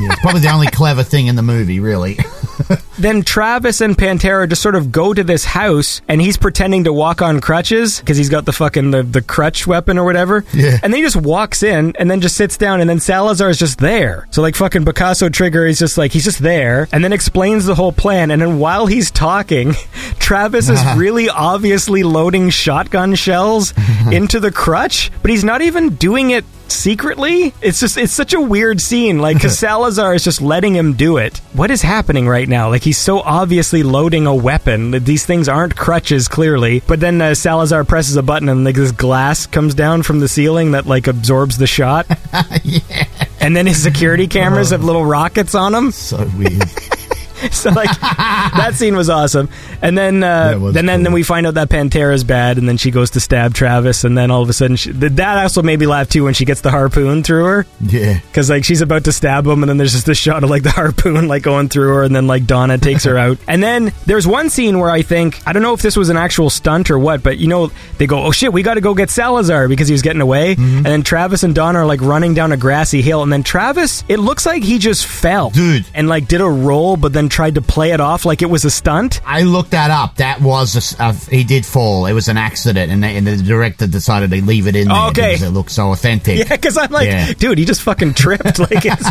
Yeah, 0.00 0.12
it's 0.12 0.20
probably 0.20 0.42
the 0.42 0.52
only 0.52 0.68
clever 0.68 1.02
thing 1.02 1.26
in 1.26 1.34
the 1.34 1.42
movie, 1.42 1.80
really. 1.80 2.18
Then 2.98 3.22
Travis 3.22 3.80
and 3.80 3.96
Pantera 3.96 4.48
just 4.48 4.60
sort 4.60 4.74
of 4.74 4.90
go 4.90 5.14
to 5.14 5.22
this 5.22 5.44
house 5.44 6.02
and 6.08 6.20
he's 6.20 6.36
pretending 6.36 6.82
to 6.84 6.92
walk 6.92 7.22
on 7.22 7.40
crutches 7.40 8.00
because 8.00 8.16
he's 8.16 8.28
got 8.28 8.44
the 8.44 8.52
fucking 8.52 8.90
the, 8.90 9.04
the 9.04 9.22
crutch 9.22 9.68
weapon 9.68 9.98
or 9.98 10.04
whatever. 10.04 10.44
Yeah. 10.52 10.80
And 10.82 10.92
then 10.92 10.98
he 10.98 11.02
just 11.02 11.14
walks 11.14 11.62
in 11.62 11.94
and 11.96 12.10
then 12.10 12.20
just 12.20 12.36
sits 12.36 12.56
down 12.56 12.80
and 12.80 12.90
then 12.90 12.98
Salazar 12.98 13.50
is 13.50 13.58
just 13.58 13.78
there. 13.78 14.26
So 14.32 14.42
like 14.42 14.56
fucking 14.56 14.84
Picasso 14.84 15.28
Trigger 15.28 15.64
is 15.64 15.78
just 15.78 15.96
like 15.96 16.10
he's 16.10 16.24
just 16.24 16.40
there 16.40 16.88
and 16.90 17.04
then 17.04 17.12
explains 17.12 17.66
the 17.66 17.76
whole 17.76 17.92
plan 17.92 18.32
and 18.32 18.42
then 18.42 18.58
while 18.58 18.86
he's 18.86 19.12
talking, 19.12 19.74
Travis 20.18 20.68
is 20.68 20.80
uh-huh. 20.80 20.98
really 20.98 21.28
obviously 21.28 22.02
loading 22.02 22.50
shotgun 22.50 23.14
shells 23.14 23.74
into 24.10 24.40
the 24.40 24.50
crutch, 24.50 25.12
but 25.22 25.30
he's 25.30 25.44
not 25.44 25.62
even 25.62 25.94
doing 25.94 26.30
it 26.30 26.44
secretly. 26.72 27.54
It's 27.60 27.80
just 27.80 27.96
it's 27.96 28.12
such 28.12 28.32
a 28.34 28.40
weird 28.40 28.80
scene. 28.80 29.18
Like 29.18 29.36
because 29.36 29.58
Salazar 29.68 30.14
is 30.14 30.24
just 30.24 30.40
letting 30.40 30.74
him 30.74 30.94
do 30.94 31.16
it. 31.16 31.38
What 31.52 31.70
is 31.70 31.82
happening 31.82 32.28
right 32.28 32.48
now? 32.48 32.68
Like 32.68 32.82
he's 32.82 32.98
so 32.98 33.20
obviously 33.20 33.82
loading 33.82 34.26
a 34.26 34.34
weapon. 34.34 34.90
These 35.04 35.26
things 35.26 35.48
aren't 35.48 35.76
crutches 35.76 36.28
clearly. 36.28 36.80
But 36.86 37.00
then 37.00 37.20
uh, 37.20 37.34
Salazar 37.34 37.84
presses 37.84 38.16
a 38.16 38.22
button 38.22 38.48
and 38.48 38.64
like 38.64 38.76
this 38.76 38.92
glass 38.92 39.46
comes 39.46 39.74
down 39.74 40.02
from 40.02 40.20
the 40.20 40.28
ceiling 40.28 40.72
that 40.72 40.86
like 40.86 41.06
absorbs 41.06 41.58
the 41.58 41.66
shot. 41.66 42.06
yeah. 42.64 43.06
And 43.40 43.56
then 43.56 43.66
his 43.66 43.82
security 43.82 44.26
cameras 44.26 44.70
have 44.70 44.84
little 44.84 45.04
rockets 45.04 45.54
on 45.54 45.72
them. 45.72 45.92
So 45.92 46.28
weird. 46.36 46.62
so 47.52 47.70
like 47.70 47.90
that 48.00 48.72
scene 48.74 48.96
was 48.96 49.08
awesome. 49.08 49.48
And 49.80 49.96
then 49.96 50.22
uh, 50.22 50.58
then 50.72 50.86
then, 50.86 51.02
then 51.02 51.12
we 51.12 51.22
find 51.22 51.46
out 51.46 51.54
that 51.54 51.68
Pantera's 51.68 52.24
bad, 52.24 52.58
and 52.58 52.68
then 52.68 52.76
she 52.76 52.90
goes 52.90 53.10
to 53.10 53.20
stab 53.20 53.54
Travis, 53.54 54.04
and 54.04 54.16
then 54.16 54.30
all 54.30 54.42
of 54.42 54.48
a 54.48 54.52
sudden 54.52 54.76
she, 54.76 54.90
that 54.92 55.38
also 55.38 55.62
made 55.62 55.78
me 55.78 55.86
laugh 55.86 56.08
too 56.08 56.24
when 56.24 56.34
she 56.34 56.44
gets 56.44 56.60
the 56.60 56.70
harpoon 56.70 57.22
through 57.22 57.44
her. 57.44 57.66
Yeah. 57.80 58.20
Because 58.26 58.50
like 58.50 58.64
she's 58.64 58.80
about 58.80 59.04
to 59.04 59.12
stab 59.12 59.46
him, 59.46 59.62
and 59.62 59.70
then 59.70 59.76
there's 59.76 59.92
just 59.92 60.06
this 60.06 60.18
shot 60.18 60.42
of 60.42 60.50
like 60.50 60.62
the 60.62 60.70
harpoon 60.70 61.28
like 61.28 61.42
going 61.42 61.68
through 61.68 61.88
her, 61.94 62.02
and 62.02 62.14
then 62.14 62.26
like 62.26 62.46
Donna 62.46 62.78
takes 62.78 63.04
her 63.04 63.16
out. 63.18 63.38
And 63.46 63.62
then 63.62 63.92
there's 64.06 64.26
one 64.26 64.50
scene 64.50 64.78
where 64.78 64.90
I 64.90 65.02
think 65.02 65.40
I 65.46 65.52
don't 65.52 65.62
know 65.62 65.74
if 65.74 65.82
this 65.82 65.96
was 65.96 66.08
an 66.08 66.16
actual 66.16 66.50
stunt 66.50 66.90
or 66.90 66.98
what, 66.98 67.22
but 67.22 67.38
you 67.38 67.46
know 67.46 67.70
they 67.98 68.06
go, 68.06 68.22
oh 68.24 68.32
shit, 68.32 68.52
we 68.52 68.62
got 68.62 68.74
to 68.74 68.80
go 68.80 68.94
get 68.94 69.10
Salazar 69.10 69.68
because 69.68 69.88
he 69.88 69.92
was 69.92 70.02
getting 70.02 70.22
away. 70.22 70.52
And 70.58 70.84
then 70.84 71.02
Travis 71.02 71.42
and 71.42 71.54
Donna 71.54 71.80
are 71.80 71.86
like 71.86 72.00
running 72.00 72.34
down 72.34 72.52
a 72.52 72.56
grassy 72.56 73.02
hill, 73.02 73.22
and 73.22 73.32
then 73.32 73.42
Travis, 73.42 74.04
it 74.08 74.18
looks 74.18 74.44
like 74.46 74.62
he 74.62 74.78
just 74.78 75.06
fell, 75.06 75.50
dude, 75.50 75.86
and 75.94 76.08
like 76.08 76.28
did 76.28 76.40
a 76.40 76.48
roll, 76.48 76.96
but 76.96 77.12
then 77.12 77.27
tried 77.28 77.54
to 77.56 77.62
play 77.62 77.92
it 77.92 78.00
off 78.00 78.24
like 78.24 78.42
it 78.42 78.50
was 78.50 78.64
a 78.64 78.70
stunt. 78.70 79.20
I 79.24 79.42
looked 79.42 79.70
that 79.70 79.90
up. 79.90 80.16
That 80.16 80.40
was 80.40 80.96
a 80.98 81.02
a 81.02 81.12
he 81.14 81.44
did 81.44 81.64
fall. 81.66 82.06
It 82.06 82.12
was 82.12 82.28
an 82.28 82.36
accident, 82.36 82.90
and, 82.92 83.02
they, 83.02 83.16
and 83.16 83.26
the 83.26 83.36
director 83.36 83.86
decided 83.86 84.30
to 84.30 84.44
leave 84.44 84.66
it 84.66 84.76
in 84.76 84.88
there 84.88 85.06
Okay. 85.08 85.32
because 85.34 85.42
it 85.42 85.50
looked 85.50 85.70
so 85.70 85.92
authentic. 85.92 86.38
Yeah, 86.38 86.48
because 86.56 86.76
I'm 86.76 86.90
like, 86.90 87.06
Yeah. 87.08 87.32
dude, 87.34 87.58
he 87.58 87.64
just 87.64 87.82
fucking 87.82 88.14
tripped. 88.14 88.58
Like, 88.58 88.84
it's, 88.84 89.10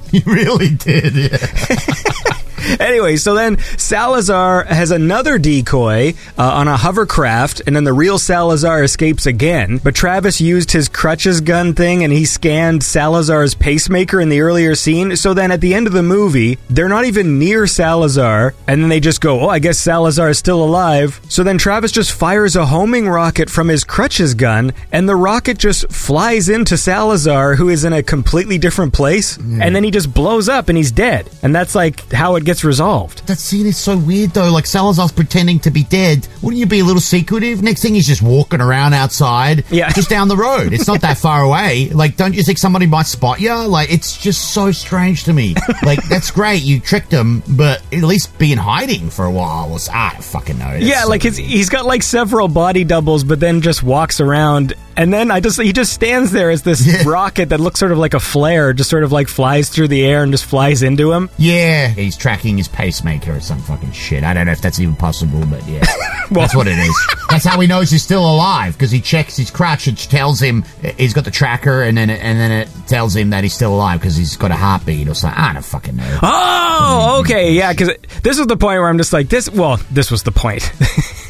he 0.10 0.22
really 0.26 0.70
did. 0.74 1.14
Yeah. 1.14 1.38
anyway, 2.80 3.16
so 3.16 3.34
then 3.34 3.58
Salazar 3.78 4.64
has 4.64 4.90
another 4.90 5.38
decoy 5.38 6.14
uh, 6.38 6.42
on 6.42 6.68
a 6.68 6.76
hovercraft, 6.76 7.62
and 7.66 7.74
then 7.74 7.84
the 7.84 7.92
real 7.92 8.18
Salazar 8.18 8.82
escapes 8.82 9.26
again. 9.26 9.78
But 9.78 9.94
Travis 9.94 10.40
used 10.40 10.72
his 10.72 10.88
crutches 10.88 11.40
gun 11.40 11.74
thing, 11.74 12.02
and 12.04 12.12
he 12.12 12.24
scanned 12.24 12.82
Salazar's 12.82 13.54
pacemaker 13.54 14.20
in 14.20 14.28
the 14.28 14.40
earlier 14.40 14.74
scene. 14.74 15.16
So 15.16 15.34
then 15.34 15.50
at 15.50 15.60
the 15.60 15.74
end 15.74 15.86
of 15.86 15.92
the 15.92 16.02
movie, 16.02 16.58
they're 16.68 16.88
not 16.88 17.04
even 17.04 17.38
near 17.38 17.66
Salazar, 17.66 18.54
and 18.66 18.82
then 18.82 18.88
they 18.88 19.00
just 19.00 19.20
go, 19.20 19.40
"Oh, 19.40 19.48
I 19.48 19.58
guess 19.58 19.78
Salazar 19.78 20.30
is 20.30 20.38
still 20.38 20.62
alive." 20.62 21.20
So 21.28 21.42
then 21.42 21.58
Travis 21.58 21.92
just 21.92 22.12
fires 22.12 22.56
a 22.56 22.66
homing 22.66 23.08
rocket 23.08 23.48
from 23.48 23.68
his 23.68 23.84
crutches 23.84 24.34
gun, 24.34 24.72
and 24.92 25.08
the 25.08 25.16
rocket 25.16 25.58
just 25.58 25.90
flies 25.92 26.48
into 26.48 26.76
Salazar, 26.76 27.54
who 27.56 27.68
is 27.68 27.84
in 27.84 27.92
a 27.92 28.02
completely 28.02 28.58
different 28.58 28.92
place, 28.92 29.36
and 29.36 29.74
then 29.76 29.84
he 29.84 29.90
just 29.90 30.12
blows 30.12 30.48
up 30.48 30.68
and 30.68 30.76
he's 30.76 30.90
dead. 30.90 31.28
And 31.42 31.54
that's 31.54 31.74
like 31.74 32.10
how 32.12 32.36
it 32.36 32.44
gets 32.44 32.49
resolved. 32.64 33.26
That 33.26 33.38
scene 33.38 33.66
is 33.66 33.76
so 33.78 33.96
weird 33.96 34.30
though. 34.30 34.50
Like 34.50 34.66
Salazar's 34.66 35.12
pretending 35.12 35.58
to 35.60 35.70
be 35.70 35.84
dead. 35.84 36.26
Wouldn't 36.42 36.58
you 36.58 36.66
be 36.66 36.80
a 36.80 36.84
little 36.84 37.00
secretive? 37.00 37.62
Next 37.62 37.82
thing 37.82 37.94
he's 37.94 38.06
just 38.06 38.22
walking 38.22 38.60
around 38.60 38.94
outside, 38.94 39.64
Yeah. 39.70 39.90
just 39.92 40.08
down 40.10 40.28
the 40.28 40.36
road. 40.36 40.72
It's 40.72 40.86
not 40.86 41.00
that 41.02 41.18
far 41.18 41.42
away. 41.42 41.90
Like, 41.90 42.16
don't 42.16 42.34
you 42.34 42.42
think 42.42 42.58
somebody 42.58 42.86
might 42.86 43.06
spot 43.06 43.40
you? 43.40 43.54
Like, 43.54 43.92
it's 43.92 44.16
just 44.16 44.52
so 44.52 44.72
strange 44.72 45.24
to 45.24 45.32
me. 45.32 45.54
Like, 45.84 46.02
that's 46.08 46.30
great, 46.30 46.62
you 46.62 46.80
tricked 46.80 47.12
him, 47.12 47.42
but 47.48 47.82
at 47.92 48.02
least 48.02 48.36
be 48.38 48.52
in 48.52 48.58
hiding 48.58 49.10
for 49.10 49.24
a 49.24 49.30
while. 49.30 49.68
Was 49.70 49.88
I 49.88 50.12
don't 50.12 50.24
fucking 50.24 50.58
know. 50.58 50.70
That's 50.72 50.84
yeah, 50.84 51.02
so 51.02 51.08
like 51.08 51.22
his, 51.22 51.36
he's 51.36 51.68
got 51.68 51.84
like 51.86 52.02
several 52.02 52.48
body 52.48 52.84
doubles, 52.84 53.24
but 53.24 53.40
then 53.40 53.60
just 53.60 53.82
walks 53.82 54.20
around, 54.20 54.74
and 54.96 55.12
then 55.12 55.30
I 55.30 55.40
just 55.40 55.60
he 55.60 55.72
just 55.72 55.92
stands 55.92 56.32
there 56.32 56.50
as 56.50 56.62
this 56.62 57.04
rocket 57.06 57.50
that 57.50 57.60
looks 57.60 57.80
sort 57.80 57.92
of 57.92 57.98
like 57.98 58.14
a 58.14 58.20
flare, 58.20 58.72
just 58.72 58.90
sort 58.90 59.04
of 59.04 59.12
like 59.12 59.28
flies 59.28 59.68
through 59.68 59.88
the 59.88 60.04
air 60.04 60.22
and 60.22 60.32
just 60.32 60.44
flies 60.44 60.82
into 60.82 61.12
him. 61.12 61.30
Yeah, 61.38 61.88
he's 61.88 62.16
tracking 62.16 62.56
his 62.56 62.68
pacemaker 62.68 63.36
or 63.36 63.40
some 63.40 63.60
fucking 63.60 63.92
shit. 63.92 64.24
I 64.24 64.34
don't 64.34 64.46
know 64.46 64.52
if 64.52 64.60
that's 64.60 64.80
even 64.80 64.96
possible, 64.96 65.44
but 65.46 65.66
yeah, 65.66 65.84
that's 66.30 66.54
what 66.54 66.66
it 66.66 66.78
is. 66.78 66.94
That's 67.28 67.44
how 67.44 67.58
he 67.60 67.66
knows 67.66 67.90
he's 67.90 68.02
still 68.02 68.24
alive 68.24 68.74
because 68.74 68.90
he 68.90 69.00
checks 69.00 69.36
his 69.36 69.50
crutch, 69.50 69.86
which 69.86 70.08
tells 70.08 70.40
him 70.40 70.64
uh, 70.84 70.92
he's 70.98 71.14
got 71.14 71.24
the 71.24 71.30
tracker, 71.30 71.82
and 71.82 71.96
then 71.96 72.10
it, 72.10 72.22
and 72.22 72.38
then 72.38 72.52
it 72.52 72.68
tells 72.86 73.14
him 73.14 73.30
that 73.30 73.42
he's 73.42 73.54
still 73.54 73.74
alive 73.74 74.00
because 74.00 74.16
he's 74.16 74.36
got 74.36 74.50
a 74.50 74.56
heartbeat 74.56 75.08
or 75.08 75.14
something. 75.14 75.38
I 75.38 75.52
don't 75.52 75.64
fucking 75.64 75.96
know. 75.96 76.18
Oh, 76.22 77.20
okay, 77.20 77.52
yeah, 77.52 77.72
because 77.72 77.90
this 78.22 78.38
was 78.38 78.46
the 78.46 78.56
point 78.56 78.78
where 78.80 78.88
I'm 78.88 78.98
just 78.98 79.12
like 79.12 79.28
this. 79.28 79.48
Well, 79.48 79.78
this 79.90 80.10
was 80.10 80.22
the 80.22 80.32
point. 80.32 80.70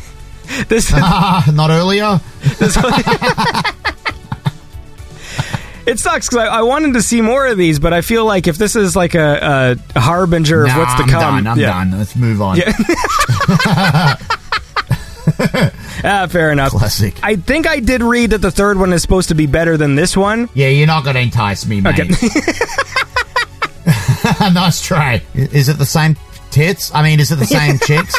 this 0.69 0.93
not 0.93 1.71
earlier. 1.71 2.21
This 2.59 2.77
It 5.87 5.99
sucks 5.99 6.29
because 6.29 6.47
I, 6.47 6.59
I 6.59 6.63
wanted 6.63 6.95
to 6.95 7.03
see 7.03 7.21
more 7.21 7.47
of 7.47 7.59
these, 7.59 7.79
but 7.81 7.93
I 7.93 8.01
feel 8.01 8.25
like 8.25 8.47
if 8.47 8.57
this 8.59 8.77
is 8.77 8.95
like 8.95 9.15
a, 9.15 9.77
a 9.95 10.01
harbinger 10.01 10.65
of 10.65 10.77
what's 10.77 10.95
to 10.95 11.03
I'm 11.03 11.09
come, 11.09 11.21
done. 11.21 11.47
I'm 11.47 11.59
yeah. 11.59 11.67
done. 11.67 11.99
Let's 11.99 12.15
move 12.15 12.41
on. 12.41 12.57
Yeah. 12.59 14.17
Ah, 16.03 16.27
fair 16.29 16.51
enough. 16.51 16.71
Classic. 16.71 17.15
I 17.23 17.37
think 17.37 17.67
I 17.67 17.81
did 17.81 18.03
read 18.03 18.31
that 18.31 18.39
the 18.39 18.51
third 18.51 18.79
one 18.79 18.93
is 18.93 19.03
supposed 19.03 19.29
to 19.29 19.35
be 19.35 19.47
better 19.47 19.77
than 19.77 19.97
this 19.97 20.17
one. 20.17 20.49
Yeah, 20.55 20.69
you're 20.69 20.87
not 20.87 21.05
going 21.05 21.15
to 21.15 21.21
entice 21.21 21.67
me, 21.67 21.83
mate. 21.83 22.01
Okay. 22.01 22.09
nice 24.53 24.81
try. 24.81 25.23
Is 25.35 25.69
it 25.69 25.77
the 25.79 25.85
same 25.87 26.17
tits? 26.51 26.91
I 26.95 27.03
mean, 27.03 27.21
is 27.21 27.31
it 27.33 27.37
the 27.37 27.47
same 27.47 27.79
chicks? 27.79 28.15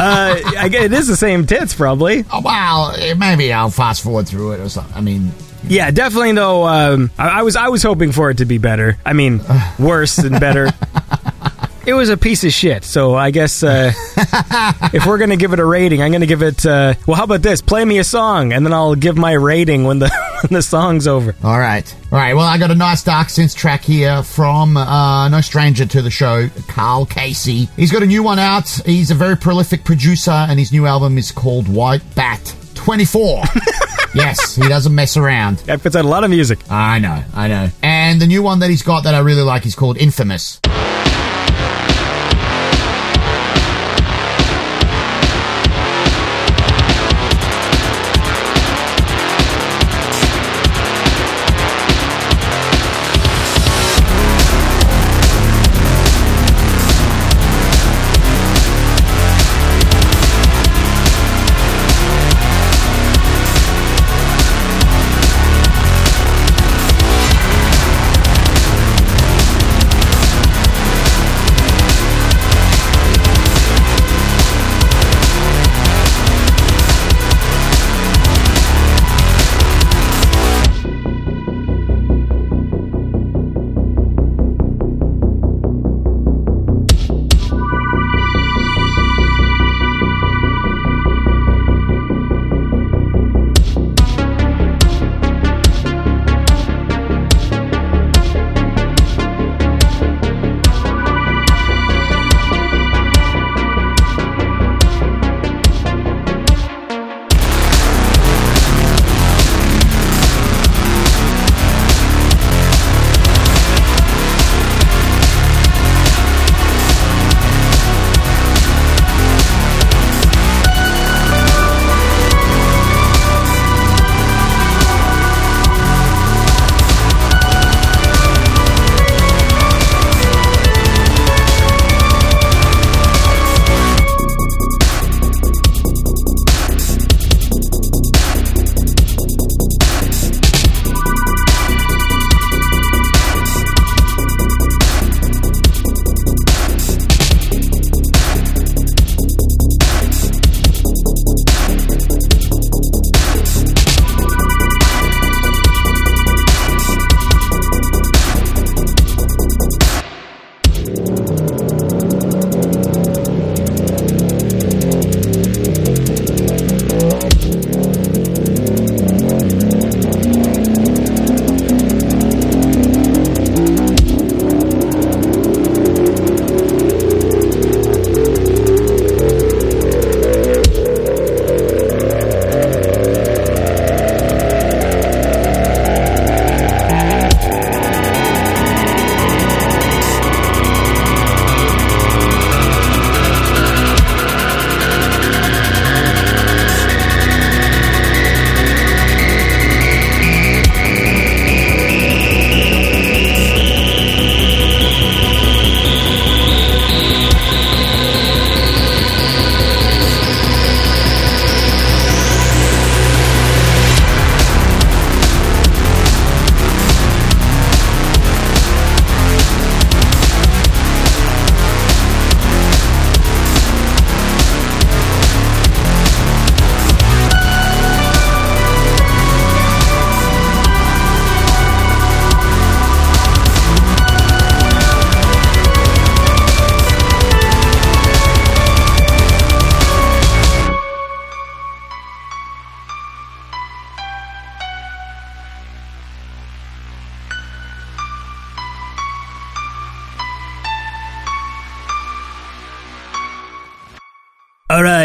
Uh, 0.00 0.40
I 0.58 0.68
guess 0.68 0.84
it 0.84 0.92
is 0.92 1.06
the 1.08 1.16
same 1.16 1.46
tits, 1.46 1.74
probably. 1.74 2.24
Oh, 2.32 2.40
well, 2.42 2.92
eh, 2.96 3.14
maybe 3.14 3.52
I'll 3.52 3.70
fast 3.70 4.02
forward 4.02 4.28
through 4.28 4.52
it 4.52 4.60
or 4.60 4.68
something. 4.68 4.94
I 4.94 5.00
mean, 5.00 5.32
Yeah, 5.68 5.90
definitely. 5.90 6.32
Though 6.32 6.66
um, 6.66 7.10
I, 7.18 7.40
I 7.40 7.42
was, 7.42 7.56
I 7.56 7.68
was 7.68 7.82
hoping 7.82 8.12
for 8.12 8.30
it 8.30 8.38
to 8.38 8.44
be 8.44 8.58
better. 8.58 8.98
I 9.04 9.12
mean, 9.12 9.40
worse 9.78 10.16
than 10.16 10.38
better. 10.38 10.70
It 11.86 11.94
was 11.94 12.08
a 12.08 12.16
piece 12.16 12.42
of 12.42 12.52
shit. 12.52 12.82
So 12.82 13.14
I 13.14 13.30
guess 13.30 13.62
uh, 13.62 13.92
if 14.92 15.06
we're 15.06 15.18
gonna 15.18 15.36
give 15.36 15.52
it 15.52 15.60
a 15.60 15.64
rating, 15.64 16.02
I'm 16.02 16.10
gonna 16.10 16.26
give 16.26 16.42
it. 16.42 16.66
Uh, 16.66 16.94
well, 17.06 17.16
how 17.16 17.22
about 17.22 17.42
this? 17.42 17.62
Play 17.62 17.84
me 17.84 17.98
a 17.98 18.04
song, 18.04 18.52
and 18.52 18.66
then 18.66 18.72
I'll 18.72 18.96
give 18.96 19.16
my 19.16 19.32
rating 19.32 19.84
when 19.84 20.00
the 20.00 20.08
when 20.42 20.52
the 20.52 20.62
song's 20.62 21.06
over. 21.06 21.36
All 21.44 21.58
right. 21.58 21.94
All 22.10 22.18
right. 22.18 22.34
Well, 22.34 22.44
I 22.44 22.58
got 22.58 22.72
a 22.72 22.74
nice 22.74 23.04
dark 23.04 23.28
synth 23.28 23.54
track 23.54 23.82
here 23.82 24.24
from 24.24 24.76
uh, 24.76 25.28
no 25.28 25.40
stranger 25.40 25.86
to 25.86 26.02
the 26.02 26.10
show, 26.10 26.48
Karl 26.66 27.06
Casey. 27.06 27.66
He's 27.76 27.92
got 27.92 28.02
a 28.02 28.06
new 28.06 28.24
one 28.24 28.40
out. 28.40 28.68
He's 28.84 29.12
a 29.12 29.14
very 29.14 29.36
prolific 29.36 29.84
producer, 29.84 30.32
and 30.32 30.58
his 30.58 30.72
new 30.72 30.86
album 30.86 31.18
is 31.18 31.30
called 31.30 31.68
White 31.68 32.02
Bat 32.16 32.52
24. 32.74 33.44
yes, 34.16 34.56
he 34.56 34.68
doesn't 34.68 34.94
mess 34.94 35.16
around. 35.16 35.58
That 35.58 35.82
puts 35.82 35.94
out 35.94 36.04
a 36.04 36.08
lot 36.08 36.24
of 36.24 36.30
music. 36.30 36.58
I 36.68 36.98
know, 36.98 37.22
I 37.32 37.46
know. 37.46 37.68
And 37.84 38.20
the 38.20 38.26
new 38.26 38.42
one 38.42 38.58
that 38.58 38.70
he's 38.70 38.82
got 38.82 39.04
that 39.04 39.14
I 39.14 39.20
really 39.20 39.42
like 39.42 39.66
is 39.66 39.76
called 39.76 39.98
Infamous. 39.98 40.60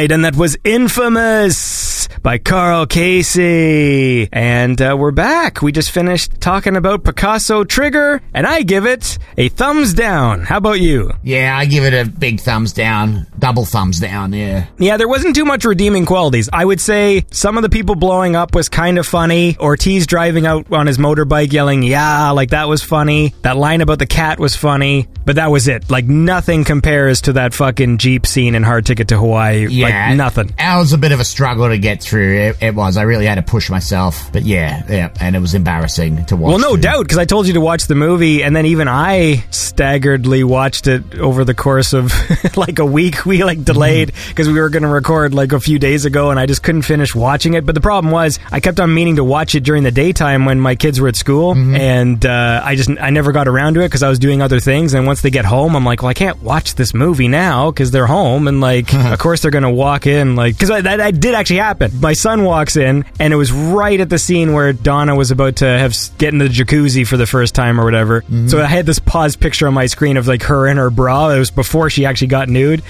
And 0.09 0.25
that 0.25 0.35
was 0.35 0.57
Infamous 0.63 2.07
by 2.23 2.39
Karl 2.39 2.87
Casey. 2.87 4.27
And 4.31 4.81
uh, 4.81 4.95
we're 4.97 5.11
back. 5.11 5.61
We 5.61 5.71
just 5.71 5.91
finished 5.91 6.41
talking 6.41 6.75
about 6.75 7.03
Picasso 7.03 7.63
Trigger, 7.63 8.19
and 8.33 8.47
I 8.47 8.63
give 8.63 8.87
it 8.87 9.19
a 9.37 9.49
thumbs 9.49 9.93
down. 9.93 10.41
How 10.41 10.57
about 10.57 10.79
you? 10.79 11.11
Yeah, 11.21 11.55
I 11.55 11.65
give 11.65 11.83
it 11.83 11.93
a 11.93 12.09
big 12.09 12.39
thumbs 12.39 12.73
down. 12.73 13.27
Double 13.51 13.65
thumbs 13.65 13.99
down, 13.99 14.31
yeah. 14.31 14.67
Yeah, 14.77 14.95
there 14.95 15.09
wasn't 15.09 15.35
too 15.35 15.43
much 15.43 15.65
redeeming 15.65 16.05
qualities. 16.05 16.47
I 16.53 16.63
would 16.63 16.79
say 16.79 17.25
some 17.31 17.57
of 17.57 17.63
the 17.63 17.69
people 17.69 17.95
blowing 17.95 18.33
up 18.33 18.55
was 18.55 18.69
kind 18.69 18.97
of 18.97 19.05
funny. 19.05 19.57
Ortiz 19.57 20.07
driving 20.07 20.45
out 20.45 20.71
on 20.71 20.87
his 20.87 20.97
motorbike 20.97 21.51
yelling, 21.51 21.83
yeah, 21.83 22.31
like 22.31 22.51
that 22.51 22.69
was 22.69 22.81
funny. 22.81 23.33
That 23.41 23.57
line 23.57 23.81
about 23.81 23.99
the 23.99 24.05
cat 24.05 24.39
was 24.39 24.55
funny, 24.55 25.09
but 25.25 25.35
that 25.35 25.51
was 25.51 25.67
it. 25.67 25.89
Like 25.91 26.05
nothing 26.05 26.63
compares 26.63 27.19
to 27.23 27.33
that 27.33 27.53
fucking 27.53 27.97
Jeep 27.97 28.25
scene 28.25 28.55
in 28.55 28.63
Hard 28.63 28.85
Ticket 28.85 29.09
to 29.09 29.17
Hawaii. 29.17 29.67
Yeah. 29.67 30.07
Like 30.07 30.15
nothing. 30.15 30.53
That 30.57 30.77
was 30.77 30.93
a 30.93 30.97
bit 30.97 31.11
of 31.11 31.19
a 31.19 31.25
struggle 31.25 31.67
to 31.67 31.77
get 31.77 32.01
through. 32.01 32.37
It, 32.37 32.63
it 32.63 32.73
was. 32.73 32.95
I 32.95 33.01
really 33.01 33.25
had 33.25 33.35
to 33.35 33.41
push 33.41 33.69
myself. 33.69 34.31
But 34.31 34.43
yeah, 34.43 34.83
yeah, 34.89 35.13
and 35.19 35.35
it 35.35 35.39
was 35.39 35.55
embarrassing 35.55 36.25
to 36.27 36.37
watch. 36.37 36.51
Well, 36.51 36.59
no 36.59 36.77
too. 36.77 36.83
doubt, 36.83 37.03
because 37.03 37.17
I 37.17 37.25
told 37.25 37.47
you 37.47 37.53
to 37.55 37.61
watch 37.61 37.87
the 37.87 37.95
movie, 37.95 38.43
and 38.43 38.55
then 38.55 38.65
even 38.67 38.87
I 38.87 39.43
staggeredly 39.51 40.45
watched 40.45 40.87
it 40.87 41.15
over 41.15 41.43
the 41.43 41.53
course 41.53 41.91
of 41.91 42.13
like 42.55 42.79
a 42.79 42.85
week. 42.85 43.25
We 43.25 43.40
like 43.45 43.63
delayed 43.63 44.09
mm-hmm. 44.09 44.29
because 44.29 44.47
we 44.47 44.59
were 44.59 44.69
going 44.69 44.83
to 44.83 44.89
record 44.89 45.33
like 45.33 45.51
a 45.51 45.59
few 45.59 45.79
days 45.79 46.05
ago, 46.05 46.31
and 46.31 46.39
I 46.39 46.45
just 46.45 46.63
couldn't 46.63 46.83
finish 46.83 47.15
watching 47.15 47.53
it. 47.53 47.65
But 47.65 47.75
the 47.75 47.81
problem 47.81 48.11
was, 48.11 48.39
I 48.51 48.59
kept 48.59 48.79
on 48.79 48.93
meaning 48.93 49.17
to 49.17 49.23
watch 49.23 49.55
it 49.55 49.61
during 49.61 49.83
the 49.83 49.91
daytime 49.91 50.45
when 50.45 50.59
my 50.59 50.75
kids 50.75 50.99
were 50.99 51.07
at 51.07 51.15
school, 51.15 51.53
mm-hmm. 51.53 51.75
and 51.75 52.25
uh, 52.25 52.61
I 52.63 52.75
just 52.75 52.89
I 52.89 53.09
never 53.09 53.31
got 53.31 53.47
around 53.47 53.75
to 53.75 53.81
it 53.81 53.87
because 53.87 54.03
I 54.03 54.09
was 54.09 54.19
doing 54.19 54.41
other 54.41 54.59
things. 54.59 54.93
And 54.93 55.05
once 55.05 55.21
they 55.21 55.29
get 55.29 55.45
home, 55.45 55.75
I'm 55.75 55.85
like, 55.85 56.01
well, 56.01 56.09
I 56.09 56.13
can't 56.13 56.41
watch 56.41 56.75
this 56.75 56.93
movie 56.93 57.27
now 57.27 57.71
because 57.71 57.91
they're 57.91 58.07
home, 58.07 58.47
and 58.47 58.61
like, 58.61 58.93
of 58.93 59.19
course 59.19 59.41
they're 59.41 59.51
going 59.51 59.63
to 59.63 59.69
walk 59.69 60.07
in, 60.07 60.35
like, 60.35 60.55
because 60.55 60.69
that, 60.69 60.97
that 60.97 61.19
did 61.19 61.35
actually 61.35 61.59
happen. 61.59 61.91
My 61.99 62.13
son 62.13 62.43
walks 62.43 62.75
in, 62.75 63.05
and 63.19 63.33
it 63.33 63.37
was 63.37 63.51
right 63.51 63.99
at 63.99 64.09
the 64.09 64.19
scene 64.19 64.53
where 64.53 64.73
Donna 64.73 65.15
was 65.15 65.31
about 65.31 65.57
to 65.57 65.65
have 65.65 65.95
get 66.17 66.33
into 66.33 66.47
the 66.47 66.53
jacuzzi 66.53 67.05
for 67.05 67.17
the 67.17 67.27
first 67.27 67.55
time 67.55 67.79
or 67.79 67.83
whatever. 67.83 68.21
Mm-hmm. 68.21 68.47
So 68.47 68.61
I 68.61 68.65
had 68.65 68.85
this 68.85 68.99
paused 68.99 69.39
picture 69.39 69.67
on 69.67 69.73
my 69.73 69.85
screen 69.85 70.17
of 70.17 70.27
like 70.27 70.43
her 70.43 70.67
in 70.67 70.77
her 70.77 70.89
bra. 70.89 71.29
It 71.29 71.39
was 71.39 71.51
before 71.51 71.89
she 71.89 72.05
actually 72.05 72.27
got 72.27 72.49
nude. 72.49 72.83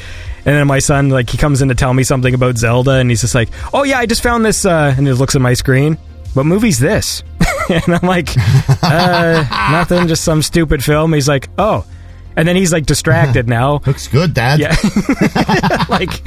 And 0.46 0.56
then 0.56 0.68
my 0.68 0.80
son, 0.80 1.10
like, 1.10 1.30
he 1.30 1.38
comes 1.38 1.62
in 1.62 1.70
to 1.70 1.76
tell 1.76 1.94
me 1.94 2.04
something 2.04 2.34
about 2.34 2.58
Zelda, 2.58 2.94
and 2.94 3.10
he's 3.10 3.22
just 3.22 3.36
like, 3.36 3.50
"Oh 3.74 3.84
yeah, 3.84 4.00
I 4.00 4.06
just 4.06 4.24
found 4.24 4.44
this," 4.44 4.66
uh, 4.66 4.94
and 4.98 5.06
he 5.06 5.14
looks 5.14 5.36
at 5.36 5.42
my 5.42 5.54
screen. 5.54 5.98
What 6.34 6.46
movie's 6.46 6.80
this? 6.80 7.24
and 7.70 7.96
I'm 7.96 8.08
like, 8.08 8.30
uh, 8.84 9.46
nothing, 9.72 10.08
just 10.08 10.24
some 10.24 10.42
stupid 10.42 10.84
film. 10.84 11.14
He's 11.14 11.28
like, 11.28 11.50
oh. 11.58 11.86
And 12.36 12.48
then 12.48 12.56
he's 12.56 12.72
like 12.72 12.86
distracted 12.86 13.48
now. 13.60 13.82
Looks 13.86 14.08
good, 14.08 14.34
Dad. 14.34 14.60
Yeah. 14.60 14.76
like, 15.90 16.22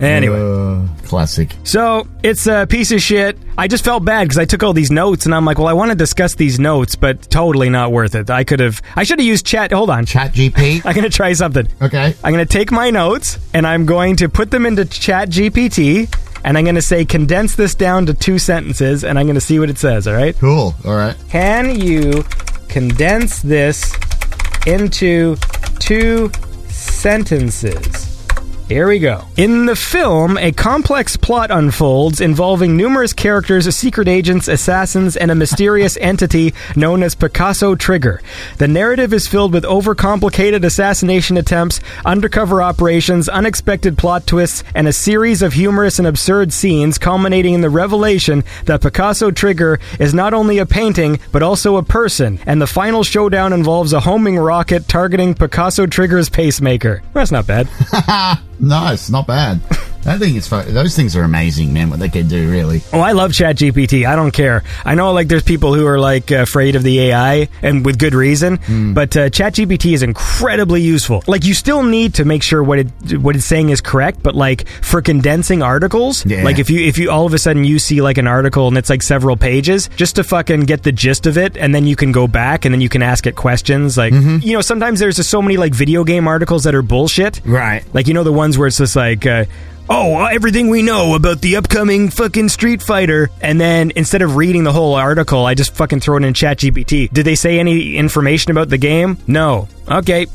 anyway. 0.00 0.38
Uh, 0.38 0.86
classic. 1.06 1.54
So 1.64 2.06
it's 2.22 2.46
a 2.46 2.66
piece 2.66 2.92
of 2.92 3.00
shit. 3.00 3.38
I 3.58 3.68
just 3.68 3.84
felt 3.84 4.04
bad 4.04 4.24
because 4.24 4.38
I 4.38 4.44
took 4.44 4.62
all 4.62 4.72
these 4.72 4.90
notes 4.90 5.26
and 5.26 5.34
I'm 5.34 5.44
like, 5.44 5.58
well, 5.58 5.66
I 5.68 5.72
want 5.72 5.90
to 5.90 5.96
discuss 5.96 6.34
these 6.34 6.58
notes, 6.58 6.96
but 6.96 7.30
totally 7.30 7.68
not 7.68 7.92
worth 7.92 8.14
it. 8.14 8.30
I 8.30 8.44
could 8.44 8.60
have, 8.60 8.80
I 8.96 9.02
should 9.04 9.18
have 9.18 9.26
used 9.26 9.44
chat. 9.44 9.72
Hold 9.72 9.90
on. 9.90 10.06
Chat 10.06 10.32
GP. 10.32 10.82
I'm 10.84 10.94
going 10.94 11.04
to 11.04 11.10
try 11.10 11.32
something. 11.32 11.68
Okay. 11.80 12.14
I'm 12.24 12.32
going 12.32 12.46
to 12.46 12.50
take 12.52 12.72
my 12.72 12.90
notes 12.90 13.38
and 13.52 13.66
I'm 13.66 13.84
going 13.84 14.16
to 14.16 14.28
put 14.28 14.50
them 14.50 14.64
into 14.64 14.82
ChatGPT 14.82 16.14
and 16.44 16.58
I'm 16.58 16.64
going 16.64 16.74
to 16.76 16.82
say, 16.82 17.04
condense 17.04 17.54
this 17.54 17.74
down 17.74 18.06
to 18.06 18.14
two 18.14 18.38
sentences 18.38 19.04
and 19.04 19.18
I'm 19.18 19.26
going 19.26 19.34
to 19.34 19.40
see 19.40 19.58
what 19.58 19.70
it 19.70 19.78
says. 19.78 20.08
All 20.08 20.14
right. 20.14 20.36
Cool. 20.38 20.74
All 20.84 20.96
right. 20.96 21.16
Can 21.28 21.78
you 21.78 22.24
condense 22.68 23.42
this 23.42 23.94
into 24.66 25.36
two 25.78 26.30
sentences? 26.68 28.11
Here 28.68 28.88
we 28.88 28.98
go. 28.98 29.24
In 29.36 29.66
the 29.66 29.76
film, 29.76 30.38
a 30.38 30.50
complex 30.52 31.16
plot 31.16 31.50
unfolds 31.50 32.20
involving 32.20 32.76
numerous 32.76 33.12
characters, 33.12 33.72
secret 33.74 34.08
agents, 34.08 34.48
assassins, 34.48 35.16
and 35.16 35.30
a 35.30 35.34
mysterious 35.34 35.96
entity 36.00 36.54
known 36.74 37.02
as 37.02 37.14
Picasso 37.14 37.74
Trigger. 37.74 38.22
The 38.58 38.68
narrative 38.68 39.12
is 39.12 39.28
filled 39.28 39.52
with 39.52 39.64
overcomplicated 39.64 40.64
assassination 40.64 41.36
attempts, 41.36 41.80
undercover 42.06 42.62
operations, 42.62 43.28
unexpected 43.28 43.98
plot 43.98 44.26
twists, 44.26 44.64
and 44.74 44.88
a 44.88 44.92
series 44.92 45.42
of 45.42 45.52
humorous 45.52 45.98
and 45.98 46.08
absurd 46.08 46.52
scenes 46.52 46.98
culminating 46.98 47.54
in 47.54 47.60
the 47.60 47.70
revelation 47.70 48.42
that 48.64 48.80
Picasso 48.80 49.30
Trigger 49.30 49.80
is 49.98 50.14
not 50.14 50.32
only 50.32 50.58
a 50.58 50.66
painting, 50.66 51.20
but 51.30 51.42
also 51.42 51.76
a 51.76 51.82
person, 51.82 52.38
and 52.46 52.60
the 52.60 52.66
final 52.66 53.02
showdown 53.02 53.52
involves 53.52 53.92
a 53.92 54.00
homing 54.00 54.38
rocket 54.38 54.88
targeting 54.88 55.34
Picasso 55.34 55.86
Trigger's 55.86 56.30
pacemaker. 56.30 57.02
That's 57.12 57.32
not 57.32 57.46
bad. 57.46 57.68
Nice, 58.62 59.10
not 59.10 59.26
bad. 59.26 59.60
I 60.04 60.18
think 60.18 60.36
it's 60.36 60.48
fun. 60.48 60.72
Those 60.74 60.96
things 60.96 61.16
are 61.16 61.22
amazing, 61.22 61.72
man. 61.72 61.88
What 61.90 62.00
they 62.00 62.08
can 62.08 62.26
do, 62.28 62.50
really. 62.50 62.82
Oh, 62.92 63.00
I 63.00 63.12
love 63.12 63.30
ChatGPT. 63.32 64.06
I 64.06 64.16
don't 64.16 64.32
care. 64.32 64.64
I 64.84 64.94
know, 64.94 65.12
like, 65.12 65.28
there's 65.28 65.42
people 65.44 65.74
who 65.74 65.86
are 65.86 65.98
like 66.00 66.30
afraid 66.30 66.74
of 66.76 66.82
the 66.82 66.98
AI, 67.00 67.48
and 67.62 67.84
with 67.84 67.98
good 67.98 68.14
reason. 68.14 68.56
Hmm. 68.56 68.94
But 68.94 69.16
uh, 69.16 69.30
ChatGPT 69.30 69.92
is 69.94 70.02
incredibly 70.02 70.80
useful. 70.82 71.22
Like, 71.26 71.44
you 71.44 71.54
still 71.54 71.82
need 71.82 72.14
to 72.14 72.24
make 72.24 72.42
sure 72.42 72.62
what 72.62 72.78
it 72.80 73.18
what 73.18 73.36
it's 73.36 73.44
saying 73.44 73.70
is 73.70 73.80
correct. 73.80 74.22
But 74.22 74.34
like 74.34 74.66
for 74.68 75.00
condensing 75.02 75.62
articles, 75.62 76.26
Yeah. 76.26 76.42
like 76.42 76.58
if 76.58 76.68
you 76.70 76.80
if 76.84 76.98
you 76.98 77.10
all 77.10 77.26
of 77.26 77.34
a 77.34 77.38
sudden 77.38 77.64
you 77.64 77.78
see 77.78 78.00
like 78.02 78.18
an 78.18 78.26
article 78.26 78.68
and 78.68 78.76
it's 78.76 78.90
like 78.90 79.02
several 79.02 79.36
pages, 79.36 79.88
just 79.96 80.16
to 80.16 80.24
fucking 80.24 80.60
get 80.62 80.82
the 80.82 80.92
gist 80.92 81.26
of 81.26 81.38
it, 81.38 81.56
and 81.56 81.74
then 81.74 81.86
you 81.86 81.94
can 81.96 82.12
go 82.12 82.26
back 82.26 82.64
and 82.64 82.74
then 82.74 82.80
you 82.80 82.88
can 82.88 83.02
ask 83.02 83.26
it 83.26 83.36
questions. 83.36 83.96
Like, 83.96 84.12
Mm-hmm. 84.12 84.38
you 84.46 84.52
know, 84.54 84.60
sometimes 84.60 85.00
there's 85.00 85.16
just 85.16 85.30
so 85.30 85.40
many 85.40 85.56
like 85.56 85.74
video 85.74 86.04
game 86.04 86.26
articles 86.28 86.64
that 86.64 86.74
are 86.74 86.82
bullshit. 86.82 87.40
Right. 87.44 87.82
Like 87.94 88.08
you 88.08 88.14
know 88.14 88.24
the 88.24 88.32
ones 88.32 88.58
where 88.58 88.66
it's 88.66 88.78
just 88.78 88.96
like, 88.96 89.24
uh, 89.26 89.44
oh, 89.88 90.16
uh, 90.16 90.28
everything 90.32 90.68
we 90.68 90.82
know 90.82 91.14
about 91.14 91.40
the 91.40 91.56
upcoming 91.56 92.10
fucking 92.10 92.48
Street 92.48 92.82
Fighter, 92.82 93.30
and 93.40 93.60
then 93.60 93.92
instead 93.96 94.22
of 94.22 94.36
reading 94.36 94.64
the 94.64 94.72
whole 94.72 94.94
article, 94.94 95.44
I 95.44 95.54
just 95.54 95.74
fucking 95.74 96.00
throw 96.00 96.16
it 96.16 96.24
in 96.24 96.34
ChatGPT. 96.34 97.12
Did 97.12 97.24
they 97.24 97.34
say 97.34 97.58
any 97.58 97.96
information 97.96 98.50
about 98.50 98.68
the 98.68 98.78
game? 98.78 99.18
No. 99.26 99.68
Okay. 99.88 100.26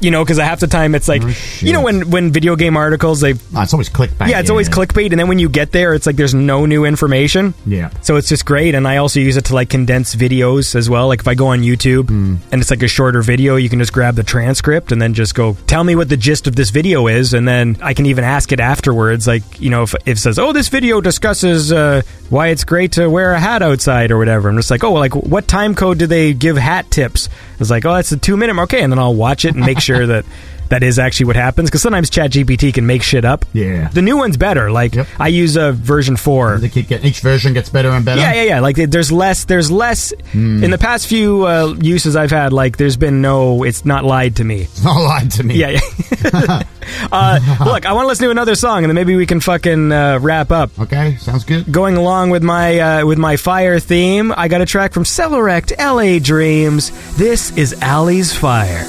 You 0.00 0.10
know, 0.10 0.24
because 0.24 0.38
half 0.38 0.60
the 0.60 0.66
time 0.66 0.94
it's 0.94 1.08
like, 1.08 1.22
you 1.60 1.72
know, 1.72 1.82
when 1.82 2.10
when 2.10 2.32
video 2.32 2.56
game 2.56 2.76
articles 2.76 3.20
they, 3.20 3.34
Oh, 3.34 3.62
it's 3.62 3.74
always 3.74 3.90
clickbait. 3.90 4.28
yeah, 4.28 4.40
it's 4.40 4.48
always 4.50 4.68
clickbait, 4.68 5.10
and 5.10 5.20
then 5.20 5.28
when 5.28 5.38
you 5.38 5.48
get 5.48 5.72
there, 5.72 5.92
it's 5.94 6.06
like 6.06 6.16
there's 6.16 6.32
no 6.34 6.64
new 6.64 6.84
information. 6.84 7.52
Yeah. 7.66 7.90
So 8.02 8.16
it's 8.16 8.28
just 8.28 8.46
great, 8.46 8.74
and 8.74 8.88
I 8.88 8.96
also 8.96 9.20
use 9.20 9.36
it 9.36 9.44
to 9.46 9.54
like 9.54 9.68
condense 9.68 10.14
videos 10.14 10.74
as 10.74 10.88
well. 10.88 11.08
Like 11.08 11.20
if 11.20 11.28
I 11.28 11.34
go 11.34 11.48
on 11.48 11.60
YouTube 11.60 12.08
Hmm. 12.08 12.36
and 12.50 12.60
it's 12.62 12.70
like 12.70 12.82
a 12.82 12.88
shorter 12.88 13.20
video, 13.22 13.56
you 13.56 13.68
can 13.68 13.78
just 13.78 13.92
grab 13.92 14.14
the 14.16 14.22
transcript 14.22 14.90
and 14.92 15.02
then 15.02 15.12
just 15.14 15.34
go 15.34 15.56
tell 15.66 15.84
me 15.84 15.94
what 15.96 16.08
the 16.08 16.16
gist 16.16 16.46
of 16.46 16.56
this 16.56 16.70
video 16.70 17.06
is, 17.06 17.34
and 17.34 17.46
then 17.46 17.76
I 17.82 17.92
can 17.94 18.06
even 18.06 18.24
ask 18.24 18.52
it 18.52 18.60
afterwards. 18.60 19.26
Like 19.26 19.42
you 19.60 19.68
know, 19.70 19.82
if, 19.82 19.94
if 20.06 20.16
it 20.16 20.20
says, 20.20 20.38
"Oh, 20.38 20.52
this 20.52 20.68
video 20.68 21.00
discusses 21.02 21.72
uh, 21.72 22.02
why 22.30 22.48
it's 22.48 22.64
great 22.64 22.92
to 22.92 23.08
wear 23.08 23.32
a 23.32 23.40
hat 23.40 23.60
outside" 23.62 24.10
or 24.10 24.18
whatever, 24.18 24.48
I'm 24.48 24.56
just 24.56 24.70
like, 24.70 24.82
"Oh, 24.82 24.92
well, 24.92 25.00
like 25.00 25.14
what 25.14 25.46
time 25.46 25.74
code 25.74 25.98
do 25.98 26.06
they 26.06 26.32
give 26.32 26.56
hat 26.56 26.90
tips?" 26.90 27.28
It's 27.60 27.70
like, 27.70 27.84
"Oh, 27.84 27.94
that's 27.94 28.12
a 28.12 28.16
two 28.16 28.36
minute." 28.36 28.54
Okay, 28.64 28.82
and 28.82 28.90
then 28.92 28.98
I'll 28.98 29.14
watch 29.14 29.44
it 29.44 29.54
and 29.54 29.64
make 29.64 29.73
sure 29.80 30.06
that. 30.06 30.24
That 30.70 30.82
is 30.82 30.98
actually 30.98 31.26
what 31.26 31.36
happens 31.36 31.68
because 31.68 31.82
sometimes 31.82 32.08
ChatGPT 32.08 32.72
can 32.72 32.86
make 32.86 33.02
shit 33.02 33.26
up. 33.26 33.44
Yeah. 33.52 33.88
the 33.88 34.00
new 34.00 34.16
one's 34.16 34.38
better. 34.38 34.70
Like 34.70 34.94
I 35.20 35.28
use 35.28 35.56
a 35.56 35.72
version 35.72 36.16
four. 36.16 36.56
They 36.56 36.70
keep 36.70 36.88
getting 36.88 37.06
each 37.06 37.20
version 37.20 37.52
gets 37.52 37.68
better 37.68 37.90
and 37.90 38.02
better. 38.02 38.22
Yeah, 38.22 38.32
yeah, 38.32 38.42
yeah. 38.44 38.60
Like 38.60 38.76
there's 38.76 39.12
less. 39.12 39.44
There's 39.44 39.70
less 39.70 40.14
Hmm. 40.32 40.64
in 40.64 40.70
the 40.70 40.78
past 40.78 41.06
few 41.06 41.46
uh, 41.46 41.74
uses 41.82 42.16
I've 42.16 42.30
had. 42.30 42.54
Like 42.54 42.78
there's 42.78 42.96
been 42.96 43.20
no. 43.20 43.62
It's 43.62 43.84
not 43.84 44.04
lied 44.06 44.36
to 44.36 44.44
me. 44.44 44.62
It's 44.62 44.82
not 44.82 44.98
lied 44.98 45.30
to 45.32 45.44
me. 45.44 45.56
Yeah, 45.56 45.78
yeah. 45.78 46.62
uh, 47.12 47.40
look, 47.66 47.84
I 47.84 47.92
want 47.92 48.04
to 48.04 48.08
listen 48.08 48.24
to 48.24 48.30
another 48.30 48.54
song, 48.54 48.84
and 48.84 48.86
then 48.90 48.94
maybe 48.94 49.14
we 49.16 49.26
can 49.26 49.40
fucking 49.40 49.92
uh, 49.92 50.18
wrap 50.22 50.50
up. 50.50 50.70
Okay, 50.80 51.16
sounds 51.16 51.44
good. 51.44 51.70
Going 51.70 51.96
along 51.98 52.30
with 52.30 52.42
my 52.42 52.78
uh, 52.80 53.06
with 53.06 53.18
my 53.18 53.36
fire 53.36 53.78
theme, 53.78 54.32
I 54.34 54.48
got 54.48 54.62
a 54.62 54.66
track 54.66 54.94
from 54.94 55.04
Celerect, 55.04 55.74
L.A. 55.76 56.20
Dreams. 56.20 56.90
This 57.18 57.54
is 57.56 57.74
Alley's 57.82 58.34
Fire. 58.34 58.86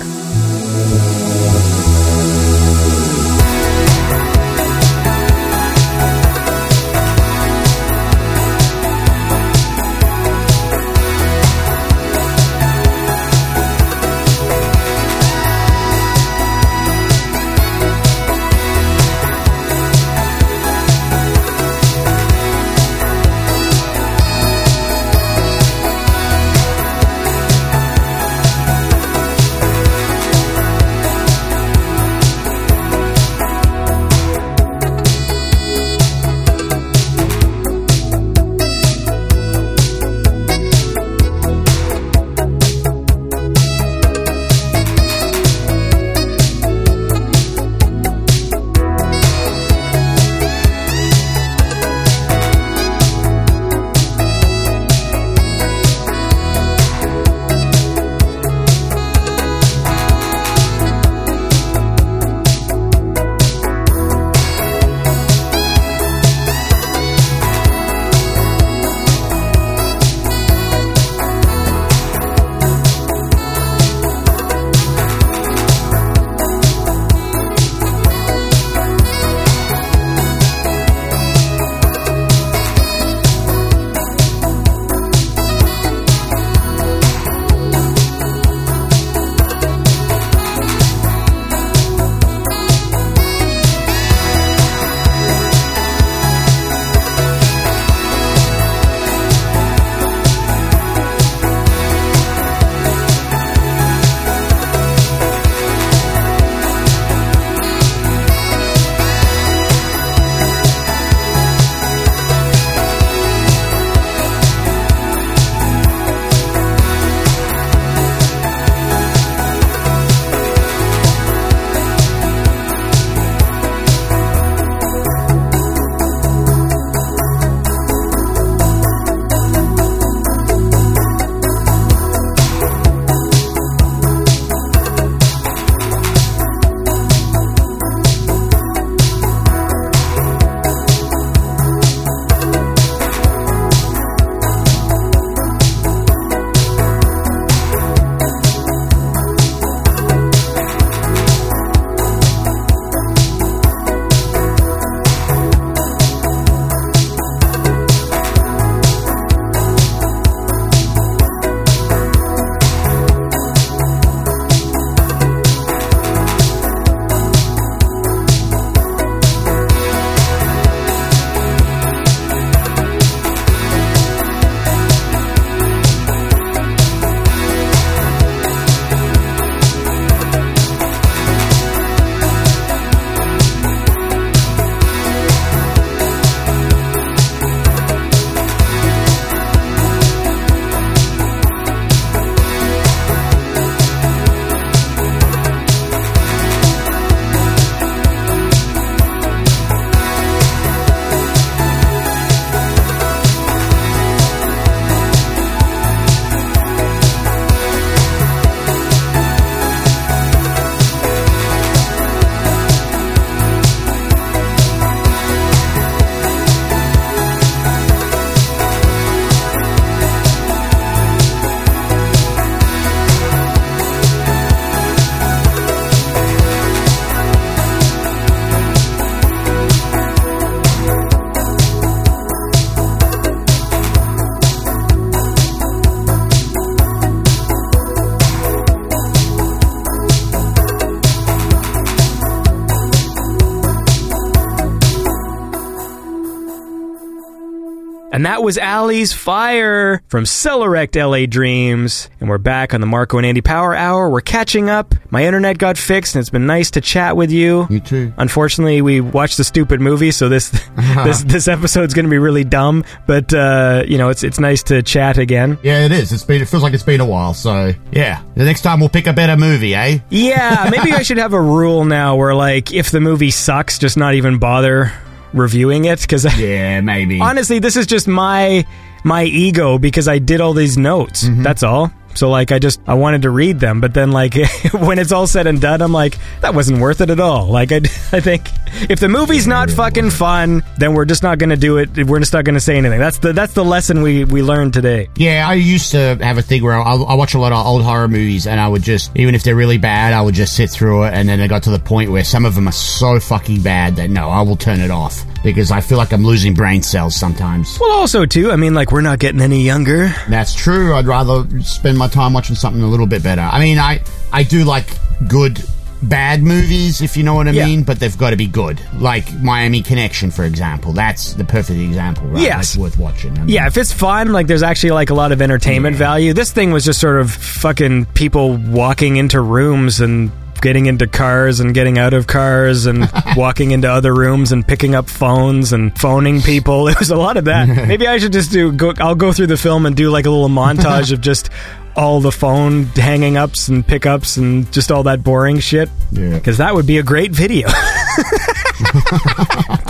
And 248.26 248.32
that 248.34 248.42
was 248.42 248.58
Allie's 248.58 249.14
Fire 249.14 250.02
from 250.08 250.24
Celerect 250.24 250.96
LA 251.00 251.28
Dreams. 251.28 252.10
And 252.20 252.28
we're 252.28 252.40
back 252.40 252.74
on 252.74 252.82
the 252.82 252.88
Marko 252.88 253.18
and 253.18 253.26
Andy 253.28 253.42
Power 253.42 253.76
Hour. 253.76 254.10
We're 254.10 254.22
catching 254.22 254.68
up. 254.68 254.96
My 255.12 255.26
internet 255.26 255.60
got 255.60 255.78
fixed 255.78 256.16
and 256.16 256.22
it's 256.22 256.32
been 256.32 256.48
nice 256.48 256.72
to 256.72 256.82
chat 256.82 257.16
with 257.16 257.30
you. 257.30 257.68
You 257.70 257.80
too. 257.80 258.12
Unfortunately, 258.18 258.82
we 258.82 259.00
watched 259.00 259.38
the 259.38 259.44
stupid 259.44 259.80
movie, 259.80 260.10
so 260.10 260.28
this 260.28 260.50
this 261.04 261.22
this 261.28 261.48
episode's 261.48 261.94
going 261.94 262.06
to 262.06 262.10
be 262.10 262.18
really 262.18 262.44
dumb, 262.44 262.84
but 263.06 263.32
uh, 263.32 263.84
you 263.88 264.00
know, 264.00 264.10
it's 264.10 264.24
it's 264.24 264.40
nice 264.40 264.64
to 264.64 264.82
chat 264.82 265.20
again. 265.20 265.60
Yeah, 265.62 265.86
it 265.86 265.92
is. 265.92 266.12
It's 266.12 266.24
been. 266.24 266.42
It 266.42 266.48
feels 266.48 266.64
like 266.64 266.74
it's 266.74 266.82
been 266.82 267.02
a 267.02 267.06
while. 267.06 267.36
So 267.36 267.74
yeah, 267.92 268.24
the 268.34 268.44
next 268.44 268.62
time 268.62 268.80
we'll 268.80 268.90
pick 268.90 269.06
a 269.06 269.14
better 269.14 269.38
movie, 269.38 269.76
eh? 269.76 270.00
Yeah, 270.10 270.72
maybe 270.72 270.94
I 270.94 271.04
should 271.04 271.18
have 271.18 271.34
a 271.34 271.42
rule 271.42 271.86
now 271.86 272.16
where 272.16 272.34
like 272.34 272.74
if 272.74 272.90
the 272.90 273.02
movie 273.02 273.30
sucks, 273.30 273.78
just 273.78 273.98
not 273.98 274.16
even 274.16 274.40
bother 274.40 274.92
reviewing 275.36 275.86
it 275.86 276.02
because 276.02 276.26
yeah, 276.40 276.82
maybe. 276.82 277.22
honestly, 277.22 277.60
this 277.60 277.76
is 277.76 277.86
just 277.86 278.08
my 278.08 278.66
my 279.04 279.24
ego 279.24 279.78
because 279.78 280.08
I 280.08 280.18
did 280.18 280.42
all 280.42 280.54
these 280.54 280.78
notes. 280.78 281.26
Mm-hmm. 281.26 281.44
That's 281.44 281.62
all. 281.62 281.92
So 282.16 282.30
like 282.30 282.52
I 282.52 282.60
just 282.60 282.80
I 282.88 282.96
wanted 282.96 283.24
to 283.24 283.30
read 283.30 283.60
them, 283.60 283.82
but 283.82 283.94
then 283.94 284.12
like 284.12 284.36
when 284.74 285.00
it's 285.00 285.12
all 285.12 285.28
said 285.28 285.48
and 285.48 285.62
done, 285.62 285.82
I'm 285.82 285.92
like 285.94 286.18
that 286.42 286.56
wasn't 286.56 286.80
worth 286.80 287.02
it 287.02 287.10
at 287.10 287.20
all. 287.20 287.48
Like 287.48 287.72
I, 287.72 287.78
I 288.12 288.20
think 288.20 288.50
if 288.90 289.00
the 289.00 289.10
movie's 289.10 289.48
not 289.48 289.70
fucking 289.70 290.10
fun, 290.10 290.64
then 290.78 290.94
we're 290.94 291.06
just 291.06 291.24
not 291.24 291.38
going 291.38 291.50
to 291.50 291.58
do 291.58 291.78
it. 291.78 292.06
We're 292.08 292.20
just 292.20 292.34
not 292.34 292.46
going 292.46 292.56
to 292.56 292.60
say 292.60 292.78
anything. 292.78 293.00
That's 293.00 293.20
the 293.20 293.34
that's 293.34 293.54
the 293.54 293.64
lesson 293.64 294.02
we 294.02 294.26
we 294.26 294.42
learned 294.42 294.74
today. 294.74 295.10
Yeah, 295.16 295.46
I 295.48 295.56
used 295.56 295.92
to 295.92 296.18
have 296.22 296.38
a 296.38 296.42
thing 296.42 296.64
where 296.64 296.76
I, 296.80 296.96
I 296.96 297.14
watch 297.16 297.34
a 297.34 297.40
lot 297.40 297.52
of 297.52 297.66
old 297.66 297.84
horror 297.84 298.08
movies, 298.08 298.48
and 298.48 298.60
I 298.60 298.68
would 298.68 298.84
just, 298.84 299.12
even 299.16 299.36
if 299.36 299.44
they're 299.44 299.56
really 299.56 299.78
bad, 299.78 300.14
I 300.14 300.22
would 300.22 300.36
just 300.36 300.56
sit 300.56 300.70
through 300.70 301.04
it, 301.06 301.14
and 301.14 301.28
then 301.28 301.40
it 301.40 301.48
got 301.48 301.64
to 301.64 301.72
the 301.72 301.80
point 301.80 302.12
where 302.12 302.24
some 302.24 302.46
of 302.46 302.56
them 302.56 302.68
are 302.68 302.74
so 302.74 303.20
fucking 303.20 303.62
bad 303.62 303.96
that 303.98 304.10
no, 304.10 304.30
I 304.30 304.42
will 304.42 304.58
turn 304.58 304.80
it 304.80 304.92
off 304.92 305.24
because 305.44 305.72
I 305.72 305.82
feel 305.82 305.98
like 305.98 306.12
I'm 306.12 306.26
losing 306.26 306.54
brain 306.54 306.82
cells 306.82 307.16
sometimes. 307.16 307.78
Well, 307.80 307.92
also 307.92 308.26
too, 308.26 308.52
I 308.52 308.56
mean, 308.56 308.74
like 308.74 308.92
we're 308.92 309.02
not 309.02 309.20
getting 309.20 309.42
any 309.42 309.62
younger. 309.62 310.10
That's 310.28 310.54
true. 310.54 310.96
I'd 310.96 311.06
rather 311.06 311.48
spend 311.62 311.98
my 311.98 312.05
time 312.12 312.34
watching 312.34 312.56
something 312.56 312.82
a 312.82 312.88
little 312.88 313.08
bit 313.08 313.24
better. 313.24 313.42
I 313.42 313.60
mean, 313.60 313.78
I 313.80 314.02
I 314.32 314.44
do 314.44 314.64
like 314.64 314.88
good 315.28 315.64
bad 316.04 316.44
movies, 316.44 317.02
if 317.02 317.18
you 317.18 317.24
know 317.24 317.34
what 317.34 317.48
I 317.48 317.52
Yeah. 317.52 317.66
mean, 317.66 317.82
but 317.82 318.00
they've 318.00 318.16
got 318.18 318.30
to 318.32 318.36
be 318.36 318.46
good. 318.48 318.80
Like 319.00 319.34
Miami 319.42 319.82
Connection, 319.82 320.30
for 320.30 320.44
example. 320.44 320.92
That's 320.94 321.34
the 321.34 321.46
perfect 321.46 321.80
example, 321.80 322.28
right? 322.28 322.44
Yes. 322.44 322.56
That's 322.56 322.78
worth 322.78 322.98
watching. 323.00 323.32
I 323.38 323.40
mean, 323.42 323.50
Yeah, 323.50 323.66
if 323.66 323.76
it's 323.78 323.92
fun, 323.92 324.32
like 324.32 324.46
there's 324.46 324.62
actually 324.62 324.92
like 324.92 325.10
a 325.10 325.16
lot 325.16 325.32
of 325.32 325.42
entertainment 325.42 325.96
value. 325.96 326.34
This 326.34 326.52
thing 326.52 326.72
was 326.72 326.86
just 326.86 327.00
sort 327.00 327.20
of 327.20 327.32
fucking 327.32 328.06
people 328.14 328.56
walking 328.56 329.16
into 329.16 329.42
rooms 329.42 330.00
and 330.00 330.32
getting 330.62 330.86
into 330.88 331.08
cars 331.08 331.60
and 331.60 331.74
getting 331.74 331.98
out 331.98 332.14
of 332.14 332.28
cars 332.28 332.86
and 332.86 333.10
walking 333.36 333.72
into 333.72 333.90
other 333.92 334.14
rooms 334.14 334.52
and 334.52 334.68
picking 334.68 334.96
up 334.96 335.10
phones 335.10 335.74
and 335.74 335.98
phoning 336.00 336.42
people. 336.42 336.88
It 336.96 337.00
was 337.00 337.12
a 337.12 337.16
lot 337.16 337.38
of 337.38 337.46
that. 337.46 337.68
Maybe 337.88 338.08
I 338.08 338.18
should 338.18 338.34
just 338.34 338.52
do 338.52 338.72
go 338.72 338.94
I'll 339.00 339.16
go 339.16 339.34
through 339.34 339.48
the 339.48 339.58
film 339.58 339.86
and 339.86 339.96
do 339.96 340.10
like 340.10 340.26
a 340.26 340.30
little 340.30 340.50
montage 340.50 341.12
of 341.12 341.20
just 341.22 341.50
all 341.96 342.20
the 342.22 342.32
phone 342.32 342.84
hanging 342.86 343.38
ups 343.38 343.68
and 343.68 343.86
pickups 343.86 344.38
and 344.38 344.72
just 344.72 344.92
all 344.92 345.04
that 345.04 345.24
boring 345.24 345.60
shit. 345.60 345.90
Yeah. 346.12 346.40
Cuz 346.40 346.58
that 346.58 346.74
would 346.76 346.86
be 346.88 346.98
a 346.98 347.04
great 347.04 347.32
video. 347.32 347.68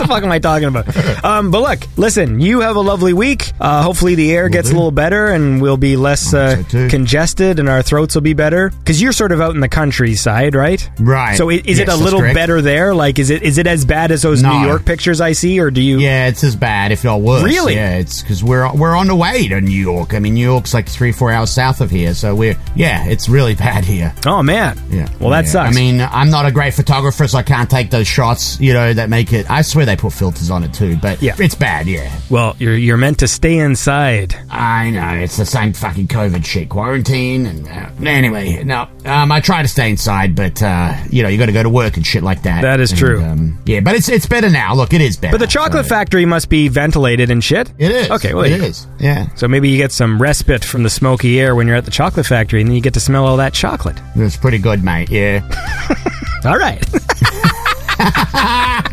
The 0.06 0.14
fuck 0.14 0.22
am 0.22 0.30
I 0.30 0.38
talking 0.38 0.68
about? 0.68 0.86
Um, 1.26 1.50
but 1.50 1.60
look, 1.62 1.80
listen, 1.96 2.40
you 2.40 2.60
have 2.60 2.76
a 2.76 2.80
lovely 2.80 3.12
week. 3.12 3.50
Uh, 3.60 3.82
hopefully 3.82 4.14
the 4.14 4.30
air 4.32 4.48
gets 4.48 4.70
a 4.70 4.74
little 4.74 4.90
better 4.92 5.26
and 5.26 5.60
we'll 5.60 5.76
be 5.76 5.96
less 5.96 6.32
uh, 6.32 6.62
congested 6.90 7.58
and 7.58 7.68
our 7.68 7.82
throats 7.82 8.14
will 8.14 8.22
be 8.22 8.32
better. 8.34 8.70
Because 8.70 9.02
you're 9.02 9.12
sort 9.12 9.32
of 9.32 9.40
out 9.40 9.54
in 9.54 9.60
the 9.60 9.68
countryside, 9.68 10.54
right? 10.54 10.88
Right. 11.00 11.36
So 11.36 11.50
i- 11.50 11.54
is 11.54 11.66
Yes, 11.66 11.78
it 11.80 11.82
a 11.82 11.86
that's 11.86 12.00
little 12.00 12.20
correct. 12.20 12.34
better 12.34 12.60
there? 12.62 12.94
Like, 12.94 13.18
is 13.18 13.30
it 13.30 13.42
is 13.42 13.58
it 13.58 13.66
as 13.66 13.84
bad 13.84 14.10
as 14.12 14.22
those 14.22 14.42
No. 14.42 14.56
New 14.58 14.66
York 14.66 14.84
pictures 14.84 15.20
I 15.20 15.32
see, 15.32 15.58
or 15.60 15.70
do 15.70 15.80
you? 15.80 15.98
Yeah, 15.98 16.28
it's 16.28 16.44
as 16.44 16.54
bad, 16.56 16.92
if 16.92 17.02
not 17.04 17.20
worse. 17.22 17.42
Really? 17.42 17.74
Yeah, 17.74 17.96
it's 17.96 18.20
because 18.22 18.44
we're 18.44 18.72
we're 18.74 18.94
on 18.96 19.06
the 19.08 19.16
way 19.16 19.48
to 19.48 19.60
New 19.60 19.70
York. 19.80 20.14
I 20.14 20.18
mean, 20.20 20.34
New 20.34 20.44
York's 20.46 20.72
like 20.74 20.88
three, 20.88 21.12
four 21.12 21.32
hours 21.32 21.50
south 21.50 21.80
of 21.80 21.90
here, 21.90 22.14
so 22.14 22.34
we're 22.34 22.56
yeah, 22.76 23.06
it's 23.06 23.28
really 23.28 23.54
bad 23.54 23.84
here. 23.84 24.14
Oh 24.26 24.42
man. 24.42 24.78
Yeah. 24.90 25.08
Well, 25.20 25.30
that 25.30 25.44
Yeah. 25.46 25.50
sucks. 25.50 25.70
I 25.76 25.78
mean, 25.78 26.00
I'm 26.00 26.30
not 26.30 26.46
a 26.46 26.52
great 26.52 26.74
photographer, 26.74 27.26
so 27.26 27.38
I 27.38 27.42
can't 27.42 27.68
take 27.68 27.90
those 27.90 28.06
shots. 28.06 28.60
You 28.60 28.72
know, 28.74 28.92
that 28.92 29.10
make 29.10 29.32
it. 29.32 29.50
I 29.50 29.62
swear 29.62 29.86
they 29.86 29.95
put 29.96 30.12
filters 30.12 30.50
on 30.50 30.62
it 30.64 30.72
too, 30.72 30.96
but 30.96 31.20
Yeah. 31.22 31.34
it's 31.38 31.54
bad. 31.54 31.86
Yeah. 31.86 32.10
Well, 32.30 32.54
you're 32.58 32.76
you're 32.76 32.96
meant 32.96 33.18
to 33.20 33.28
stay 33.28 33.58
inside. 33.58 34.34
I 34.50 34.90
know 34.90 35.14
it's 35.22 35.36
the 35.36 35.44
same 35.46 35.72
fucking 35.72 36.08
COVID 36.08 36.44
shit, 36.44 36.68
quarantine, 36.68 37.46
and 37.46 37.68
uh, 37.68 37.90
anyway, 38.08 38.62
no, 38.64 38.88
um, 39.04 39.32
I 39.32 39.40
try 39.40 39.62
to 39.62 39.68
stay 39.68 39.90
inside, 39.90 40.34
but 40.36 40.62
uh, 40.62 40.94
you 41.10 41.22
know, 41.22 41.28
you 41.28 41.38
got 41.38 41.46
to 41.46 41.52
go 41.52 41.62
to 41.62 41.68
work 41.70 41.96
and 41.96 42.06
shit 42.06 42.22
like 42.22 42.42
that. 42.42 42.62
That 42.62 42.80
is 42.80 42.90
And, 42.92 42.98
true. 43.00 43.22
Um, 43.24 43.58
yeah, 43.66 43.80
but 43.80 43.94
it's 43.94 44.08
it's 44.08 44.26
better 44.26 44.50
now. 44.50 44.74
Look, 44.74 44.92
it 44.92 45.00
is 45.00 45.16
better. 45.16 45.32
But 45.32 45.38
the 45.40 45.46
chocolate 45.46 45.86
factory 45.86 46.24
must 46.26 46.48
be 46.48 46.68
ventilated 46.68 47.30
and 47.30 47.42
shit. 47.42 47.72
It 47.78 47.90
is. 47.90 48.10
Okay, 48.10 48.34
well, 48.34 48.44
it 48.44 48.50
you- 48.56 48.62
is. 48.64 48.86
Yeah, 48.98 49.28
So 49.34 49.46
maybe 49.48 49.68
you 49.68 49.76
get 49.78 49.92
some 49.92 50.20
respite 50.20 50.64
from 50.64 50.82
the 50.82 50.90
smoky 50.90 51.38
air 51.40 51.54
when 51.54 51.66
you're 51.66 51.76
at 51.76 51.84
the 51.84 51.90
chocolate 51.90 52.26
factory, 52.26 52.60
and 52.60 52.68
then 52.70 52.74
you 52.76 52.80
get 52.82 52.94
to 52.94 53.00
smell 53.00 53.26
all 53.26 53.36
that 53.38 53.52
chocolate. 53.52 53.96
it's 54.16 54.36
pretty 54.36 54.58
good, 54.58 54.82
mate. 54.82 55.10
Yeah. 55.10 55.42
All 56.44 56.56
right. 56.58 56.84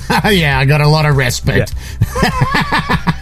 yeah, 0.29 0.57
I 0.59 0.65
got 0.65 0.81
a 0.81 0.87
lot 0.87 1.05
of 1.05 1.15
respite. 1.17 1.71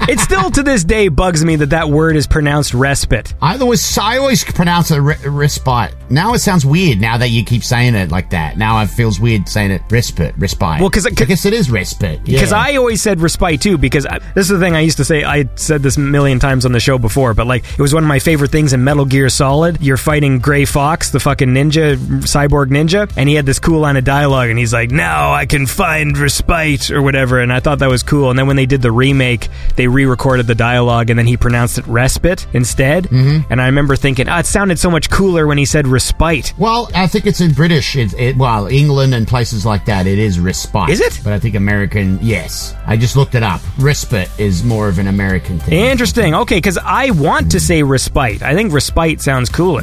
it 0.10 0.20
still 0.20 0.50
to 0.52 0.64
this 0.64 0.84
day 0.84 1.08
bugs 1.08 1.44
me 1.46 1.56
that 1.58 1.70
that 1.72 1.90
word 1.90 2.16
is 2.16 2.26
pronounced 2.28 2.74
respite. 2.74 3.34
I 3.42 3.58
always, 3.58 3.98
I 3.98 4.18
always 4.18 4.44
pronounce 4.44 4.92
it 4.92 4.98
re- 4.98 5.16
respite. 5.26 5.94
Now 6.10 6.34
it 6.34 6.40
sounds 6.40 6.66
weird. 6.66 7.00
Now 7.00 7.18
that 7.18 7.30
you 7.30 7.44
keep 7.46 7.64
saying 7.64 7.96
it 7.96 8.10
like 8.10 8.32
that, 8.32 8.58
now 8.58 8.82
it 8.82 8.88
feels 8.88 9.20
weird 9.20 9.48
saying 9.48 9.72
it 9.72 9.82
respite, 9.90 10.36
respite. 10.38 10.80
Well, 10.80 10.90
'cause- 10.90 11.06
I 11.06 11.12
guess 11.12 11.46
it 11.46 11.54
is 11.54 11.70
respite. 11.70 12.24
Because 12.24 12.52
yeah. 12.52 12.58
I 12.60 12.76
always 12.76 13.02
said 13.02 13.22
respite 13.22 13.62
too. 13.62 13.78
Because 13.78 14.06
I, 14.06 14.20
this 14.36 14.50
is 14.50 14.50
the 14.50 14.60
thing 14.60 14.76
I 14.76 14.82
used 14.82 14.98
to 14.98 15.06
say. 15.06 15.24
I 15.24 15.50
said 15.56 15.84
this 15.84 15.98
a 15.98 16.00
million 16.00 16.40
times 16.40 16.66
on 16.66 16.72
the 16.72 16.80
show 16.80 16.98
before, 16.98 17.34
but 17.34 17.46
like 17.48 17.64
it 17.72 17.80
was 17.82 17.94
one 17.94 18.04
of 18.04 18.08
my 18.08 18.20
favorite 18.20 18.52
things 18.52 18.74
in 18.74 18.84
Metal 18.84 19.06
Gear 19.06 19.30
Solid. 19.30 19.82
You're 19.82 19.98
fighting 19.98 20.40
Gray 20.40 20.66
Fox, 20.66 21.12
the 21.12 21.20
fucking 21.20 21.50
ninja, 21.50 21.98
cyborg 22.22 22.68
ninja, 22.70 23.12
and 23.16 23.30
he 23.30 23.36
had 23.36 23.46
this 23.46 23.60
cool 23.60 23.80
line 23.82 23.98
of 23.98 24.04
dialogue, 24.04 24.50
and 24.50 24.58
he's 24.58 24.74
like, 24.74 24.92
"Now 24.92 25.32
I 25.32 25.46
can 25.46 25.66
find 25.68 26.18
respite" 26.18 26.79
or 26.92 27.02
whatever. 27.02 27.40
And 27.40 27.52
I 27.52 27.60
thought 27.60 27.80
that 27.80 27.90
was 27.90 28.04
cool. 28.04 28.30
And 28.30 28.38
then 28.38 28.48
when 28.48 28.56
they 28.56 28.66
did 28.66 28.82
the 28.82 28.92
remake, 28.92 29.50
they 29.76 29.88
re-recorded 29.88 30.48
the 30.48 30.56
dialogue, 30.56 31.10
and 31.10 31.18
then 31.18 31.28
he 31.28 31.38
pronounced 31.38 31.78
it 31.78 31.88
respite 31.88 32.48
instead. 32.54 33.06
Mm-hmm. 33.06 33.52
And 33.52 33.62
I 33.62 33.66
remember 33.66 33.96
thinking, 33.96 34.30
"Ah, 34.30 34.40
it 34.40 34.46
sounded 34.46 34.80
so 34.80 34.90
much 34.90 35.10
cooler 35.10 35.48
when 35.48 35.58
he 35.58 35.66
said 35.66 35.88
respite." 35.88 36.54
Well, 36.58 36.90
I 36.96 37.08
think 37.08 37.26
it's 37.26 37.42
in 37.42 37.54
British. 37.54 37.96
It, 37.96 38.14
it, 38.14 38.38
well, 38.38 38.68
England 38.68 39.14
and 39.14 39.28
places 39.28 39.66
like 39.66 39.86
that, 39.86 40.08
it 40.08 40.20
is 40.20 40.40
respite. 40.40 40.90
Is 40.90 41.02
it? 41.02 41.20
But 41.24 41.34
I 41.34 41.40
think 41.40 41.56
American, 41.56 42.20
yes. 42.22 42.76
I 42.86 42.98
just 42.98 43.16
looked 43.16 43.36
it 43.36 43.44
up. 43.44 43.62
Respite 43.78 44.30
is 44.40 44.64
more 44.64 44.88
of 44.88 45.00
an 45.00 45.08
American 45.08 45.60
thing. 45.60 45.80
Interesting. 45.80 46.36
Okay, 46.36 46.58
because 46.58 46.78
I 46.78 47.12
want 47.12 47.52
to 47.52 47.60
say 47.60 47.84
respite. 47.84 48.42
I 48.42 48.54
think 48.54 48.74
respite 48.74 49.22
sounds 49.22 49.50
cooler. 49.50 49.82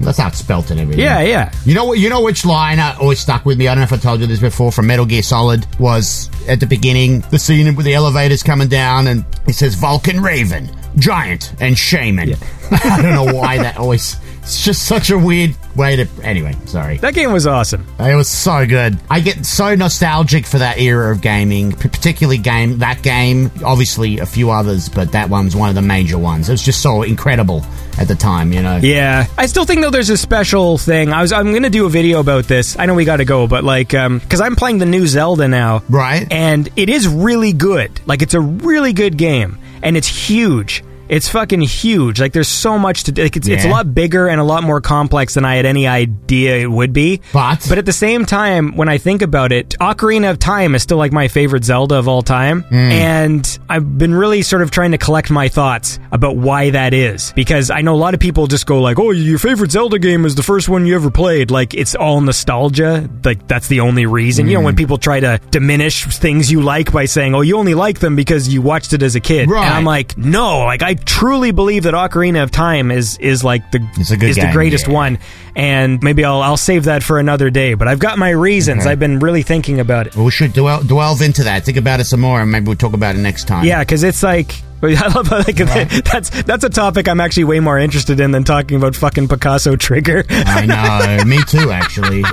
That's 0.00 0.18
how 0.18 0.28
it's 0.28 0.38
spelt 0.38 0.70
and 0.70 0.80
everything. 0.80 1.04
Yeah, 1.04 1.20
yeah. 1.20 1.52
You 1.64 1.74
know 1.74 1.84
what? 1.84 1.98
You 1.98 2.08
know 2.08 2.22
which 2.22 2.44
line 2.44 2.78
uh, 2.78 2.96
always 3.00 3.20
stuck 3.20 3.44
with 3.44 3.58
me. 3.58 3.68
I 3.68 3.74
don't 3.74 3.80
know 3.80 3.84
if 3.84 3.92
I 3.92 3.96
told 3.96 4.20
you 4.20 4.26
this 4.26 4.40
before. 4.40 4.72
From 4.72 4.86
Metal 4.86 5.06
Gear 5.06 5.22
Solid 5.22 5.66
was 5.78 6.28
at 6.48 6.60
the 6.60 6.66
beginning 6.66 7.20
the 7.30 7.38
scene 7.38 7.74
with 7.74 7.86
the 7.86 7.94
elevators 7.94 8.42
coming 8.42 8.68
down, 8.68 9.06
and 9.06 9.24
it 9.46 9.54
says 9.54 9.74
Vulcan 9.74 10.20
Raven, 10.20 10.70
Giant, 10.96 11.54
and 11.60 11.78
Shaman. 11.78 12.34
I 12.70 13.02
don't 13.02 13.14
know 13.14 13.34
why 13.34 13.58
that 13.58 13.76
always. 13.78 14.16
It's 14.42 14.64
just 14.64 14.86
such 14.86 15.10
a 15.10 15.18
weird 15.18 15.54
way 15.76 15.94
to. 15.96 16.06
Anyway, 16.22 16.56
sorry. 16.66 16.96
That 16.98 17.14
game 17.14 17.32
was 17.32 17.46
awesome. 17.46 17.86
It 18.00 18.16
was 18.16 18.28
so 18.28 18.66
good. 18.66 18.98
I 19.08 19.20
get 19.20 19.46
so 19.46 19.76
nostalgic 19.76 20.46
for 20.46 20.58
that 20.58 20.78
era 20.78 21.12
of 21.12 21.20
gaming, 21.20 21.70
particularly 21.72 22.38
game 22.38 22.78
that 22.78 23.02
game. 23.02 23.52
Obviously, 23.64 24.18
a 24.18 24.26
few 24.26 24.50
others, 24.50 24.88
but 24.88 25.12
that 25.12 25.30
one 25.30 25.44
was 25.44 25.54
one 25.54 25.68
of 25.68 25.76
the 25.76 25.82
major 25.82 26.18
ones. 26.18 26.48
It 26.48 26.52
was 26.52 26.62
just 26.62 26.82
so 26.82 27.02
incredible 27.02 27.64
at 27.98 28.08
the 28.08 28.16
time, 28.16 28.52
you 28.52 28.62
know. 28.62 28.78
Yeah, 28.82 29.26
I 29.38 29.46
still 29.46 29.64
think 29.64 29.80
though 29.80 29.90
there's 29.90 30.10
a 30.10 30.16
special 30.16 30.76
thing. 30.76 31.12
I 31.12 31.22
was 31.22 31.32
I'm 31.32 31.52
gonna 31.52 31.70
do 31.70 31.86
a 31.86 31.90
video 31.90 32.18
about 32.18 32.44
this. 32.44 32.76
I 32.76 32.86
know 32.86 32.94
we 32.94 33.04
got 33.04 33.18
to 33.18 33.24
go, 33.24 33.46
but 33.46 33.62
like, 33.62 33.94
um, 33.94 34.18
because 34.18 34.40
I'm 34.40 34.56
playing 34.56 34.78
the 34.78 34.86
new 34.86 35.06
Zelda 35.06 35.46
now, 35.46 35.84
right? 35.88 36.26
And 36.32 36.68
it 36.74 36.88
is 36.88 37.06
really 37.06 37.52
good. 37.52 38.00
Like, 38.06 38.22
it's 38.22 38.34
a 38.34 38.40
really 38.40 38.92
good 38.92 39.16
game, 39.16 39.58
and 39.82 39.96
it's 39.96 40.08
huge. 40.08 40.82
It's 41.12 41.28
fucking 41.28 41.60
huge. 41.60 42.20
Like, 42.22 42.32
there's 42.32 42.48
so 42.48 42.78
much 42.78 43.04
to. 43.04 43.22
Like, 43.22 43.36
it's 43.36 43.46
it's 43.46 43.64
a 43.66 43.68
lot 43.68 43.94
bigger 43.94 44.28
and 44.28 44.40
a 44.40 44.44
lot 44.44 44.62
more 44.64 44.80
complex 44.80 45.34
than 45.34 45.44
I 45.44 45.56
had 45.56 45.66
any 45.66 45.86
idea 45.86 46.56
it 46.58 46.70
would 46.70 46.94
be. 46.94 47.20
But 47.34 47.66
but 47.68 47.76
at 47.76 47.84
the 47.84 47.92
same 47.92 48.24
time, 48.24 48.76
when 48.76 48.88
I 48.88 48.96
think 48.96 49.20
about 49.20 49.52
it, 49.52 49.76
Ocarina 49.78 50.30
of 50.30 50.38
Time 50.38 50.74
is 50.74 50.82
still 50.82 50.96
like 50.96 51.12
my 51.12 51.28
favorite 51.28 51.64
Zelda 51.64 51.96
of 51.96 52.08
all 52.08 52.22
time, 52.22 52.62
Hmm. 52.62 52.74
and 52.90 53.58
I've 53.68 53.98
been 53.98 54.14
really 54.14 54.40
sort 54.40 54.62
of 54.62 54.70
trying 54.70 54.92
to 54.92 54.98
collect 54.98 55.30
my 55.30 55.48
thoughts 55.48 55.98
about 56.12 56.36
why 56.36 56.70
that 56.70 56.94
is 56.94 57.32
because 57.36 57.70
I 57.70 57.82
know 57.82 57.94
a 57.94 58.02
lot 58.06 58.14
of 58.14 58.20
people 58.20 58.46
just 58.46 58.64
go 58.66 58.80
like, 58.80 58.98
"Oh, 58.98 59.10
your 59.10 59.38
favorite 59.38 59.70
Zelda 59.70 59.98
game 59.98 60.24
is 60.24 60.34
the 60.34 60.42
first 60.42 60.70
one 60.70 60.86
you 60.86 60.94
ever 60.94 61.10
played." 61.10 61.50
Like 61.50 61.74
it's 61.74 61.94
all 61.94 62.22
nostalgia. 62.22 63.08
Like 63.22 63.46
that's 63.48 63.68
the 63.68 63.80
only 63.80 64.06
reason. 64.06 64.46
You 64.48 64.54
know, 64.54 64.60
Hmm. 64.60 64.64
when 64.66 64.76
people 64.76 64.96
try 64.96 65.20
to 65.20 65.38
diminish 65.50 66.04
things 66.06 66.50
you 66.50 66.62
like 66.62 66.90
by 66.90 67.04
saying, 67.04 67.34
"Oh, 67.34 67.42
you 67.42 67.58
only 67.58 67.74
like 67.74 67.98
them 67.98 68.16
because 68.16 68.48
you 68.48 68.62
watched 68.62 68.94
it 68.94 69.02
as 69.02 69.14
a 69.14 69.20
kid," 69.20 69.50
Right. 69.50 69.64
and 69.66 69.74
I'm 69.74 69.84
like, 69.84 70.16
"No, 70.16 70.60
like 70.64 70.82
I 70.82 70.94
truly 71.04 71.50
believe 71.50 71.84
that 71.84 71.94
Ocarina 71.94 72.42
of 72.42 72.50
Time 72.50 72.90
is 72.90 73.18
is 73.18 73.44
like 73.44 73.70
the 73.70 73.86
It's 73.96 74.10
a 74.10 74.16
good 74.16 74.30
is 74.30 74.36
the 74.36 74.50
greatest 74.52 74.86
yeah. 74.86 74.94
one, 74.94 75.18
and 75.54 76.02
maybe 76.02 76.24
I'll 76.24 76.42
I'll 76.42 76.56
save 76.56 76.84
that 76.84 77.02
for 77.02 77.18
another 77.18 77.50
day. 77.50 77.74
But 77.74 77.88
I've 77.88 77.98
got 77.98 78.18
my 78.18 78.30
reasons. 78.30 78.82
Okay. 78.82 78.90
I've 78.90 78.98
been 78.98 79.18
really 79.18 79.42
thinking 79.42 79.80
about 79.80 80.06
it. 80.06 80.16
Well, 80.16 80.24
we 80.24 80.30
should 80.30 80.52
dwell, 80.52 80.82
delve 80.82 81.22
into 81.22 81.44
that. 81.44 81.64
Think 81.64 81.78
about 81.78 82.00
it 82.00 82.04
some 82.04 82.20
more, 82.20 82.40
and 82.40 82.50
maybe 82.50 82.66
we'll 82.66 82.76
talk 82.76 82.94
about 82.94 83.14
it 83.14 83.18
next 83.18 83.44
time. 83.44 83.64
Yeah, 83.64 83.80
because 83.80 84.02
it's 84.02 84.22
like. 84.22 84.54
I 84.84 85.06
love 85.14 85.28
how, 85.28 85.38
like 85.38 85.54
that's 86.12 86.42
that's 86.42 86.64
a 86.64 86.68
topic 86.68 87.06
I'm 87.06 87.20
actually 87.20 87.44
way 87.44 87.60
more 87.60 87.78
interested 87.78 88.18
in 88.18 88.32
than 88.32 88.42
talking 88.42 88.76
about 88.76 88.96
fucking 88.96 89.28
Picasso 89.28 89.76
trigger. 89.76 90.24
I 90.28 90.66
know. 90.66 91.24
Me 91.28 91.40
too, 91.44 91.70
actually. 91.70 92.24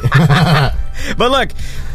But 1.18 1.32
look, 1.32 1.50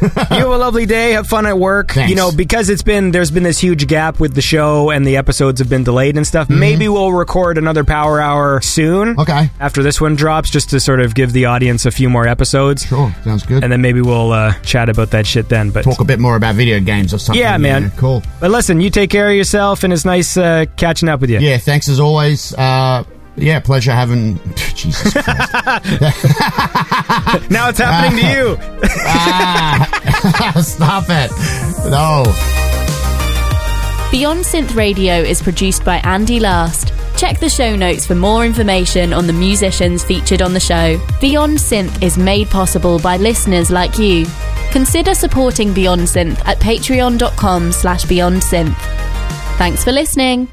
you 0.31 0.37
have 0.37 0.49
a 0.49 0.57
lovely 0.57 0.87
day. 0.87 1.13
Have 1.13 1.27
fun 1.27 1.47
at 1.47 1.59
work. 1.59 1.93
Thanks. 1.93 2.11
You 2.11 2.17
know, 2.17 2.31
because 2.31 2.69
it's 2.69 2.83
been 2.83 3.11
there's 3.11 3.31
been 3.31 3.43
this 3.43 3.59
huge 3.59 3.87
gap 3.87 4.21
with 4.21 4.35
the 4.35 4.43
show 4.43 4.91
and 4.91 5.07
the 5.07 5.17
episodes 5.17 5.61
have 5.61 5.69
been 5.69 5.85
delayed 5.85 6.17
and 6.17 6.27
stuff. 6.27 6.49
Mm-hmm. 6.49 6.61
Maybe 6.61 6.89
we'll 6.89 7.13
record 7.13 7.59
another 7.59 7.85
Power 7.85 8.21
Hour 8.21 8.61
soon. 8.61 9.19
Okay. 9.19 9.51
After 9.61 9.83
this 9.83 10.01
one 10.01 10.15
drops, 10.15 10.51
just 10.51 10.71
to 10.71 10.81
sort 10.81 11.01
of 11.01 11.15
give 11.15 11.33
the 11.33 11.47
audience 11.47 11.87
a 11.87 11.91
few 11.91 12.11
more 12.11 12.27
episodes. 12.27 12.87
Sure, 12.87 13.15
sounds 13.25 13.45
good. 13.47 13.63
And 13.63 13.73
then 13.73 13.81
maybe 13.81 14.01
we'll 14.01 14.33
uh, 14.33 14.53
chat 14.61 14.89
about 14.89 15.11
that 15.13 15.27
shit 15.27 15.49
then. 15.49 15.71
But 15.71 15.85
Talk 15.85 16.01
a 16.01 16.05
bit 16.05 16.21
more 16.21 16.37
about 16.37 16.55
video 16.55 16.81
games 16.81 17.15
or 17.15 17.19
something. 17.19 17.41
Yeah, 17.41 17.57
man. 17.57 17.91
Cool. 17.97 18.23
But 18.41 18.51
listen, 18.51 18.81
you 18.81 18.91
take 18.91 19.11
care 19.11 19.31
of 19.31 19.37
yourself, 19.37 19.85
and 19.85 19.93
it's 19.93 20.05
nice 20.05 20.37
uh, 20.37 20.67
catching 20.77 21.09
up 21.09 21.21
with 21.21 21.31
you. 21.31 21.39
Yeah, 21.41 21.59
thanks 21.59 21.89
as 21.89 22.01
always. 22.01 22.55
Uh, 22.55 23.05
yeah, 23.36 23.61
pleasure 23.61 23.93
having. 23.93 24.39
Jesus 24.74 25.12
Christ. 25.12 25.52
now 27.51 27.69
it's 27.69 27.78
happening 27.78 28.20
to 28.20 28.27
you. 28.27 28.56
Ah, 29.06 30.52
stop 30.62 31.05
it. 31.09 31.31
No. 31.90 32.24
Beyond 34.11 34.44
Synth 34.44 34.77
Radio 34.77 35.15
is 35.15 35.43
produced 35.43 35.85
by 35.85 35.97
Andy 35.98 36.39
Last. 36.39 36.93
Check 37.16 37.40
the 37.40 37.48
show 37.48 37.74
notes 37.77 38.06
for 38.06 38.15
more 38.15 38.44
information 38.44 39.12
on 39.12 39.27
the 39.27 39.32
musicians 39.32 40.05
featured 40.05 40.43
on 40.43 40.52
the 40.52 40.61
show. 40.61 41.01
Beyond 41.20 41.59
Synth 41.59 42.02
is 42.02 42.19
made 42.19 42.48
possible 42.48 42.98
by 42.98 43.16
listeners 43.16 43.70
like 43.70 43.98
you. 43.98 44.27
Consider 44.73 45.15
supporting 45.15 45.73
Beyond 45.73 46.02
Synth 46.02 46.44
at 46.47 46.59
patreon.com 46.59 47.70
slash 47.73 48.05
beyond 48.05 48.43
synth. 48.43 48.74
Thanks 49.56 49.85
for 49.85 49.93
listening. 49.93 50.48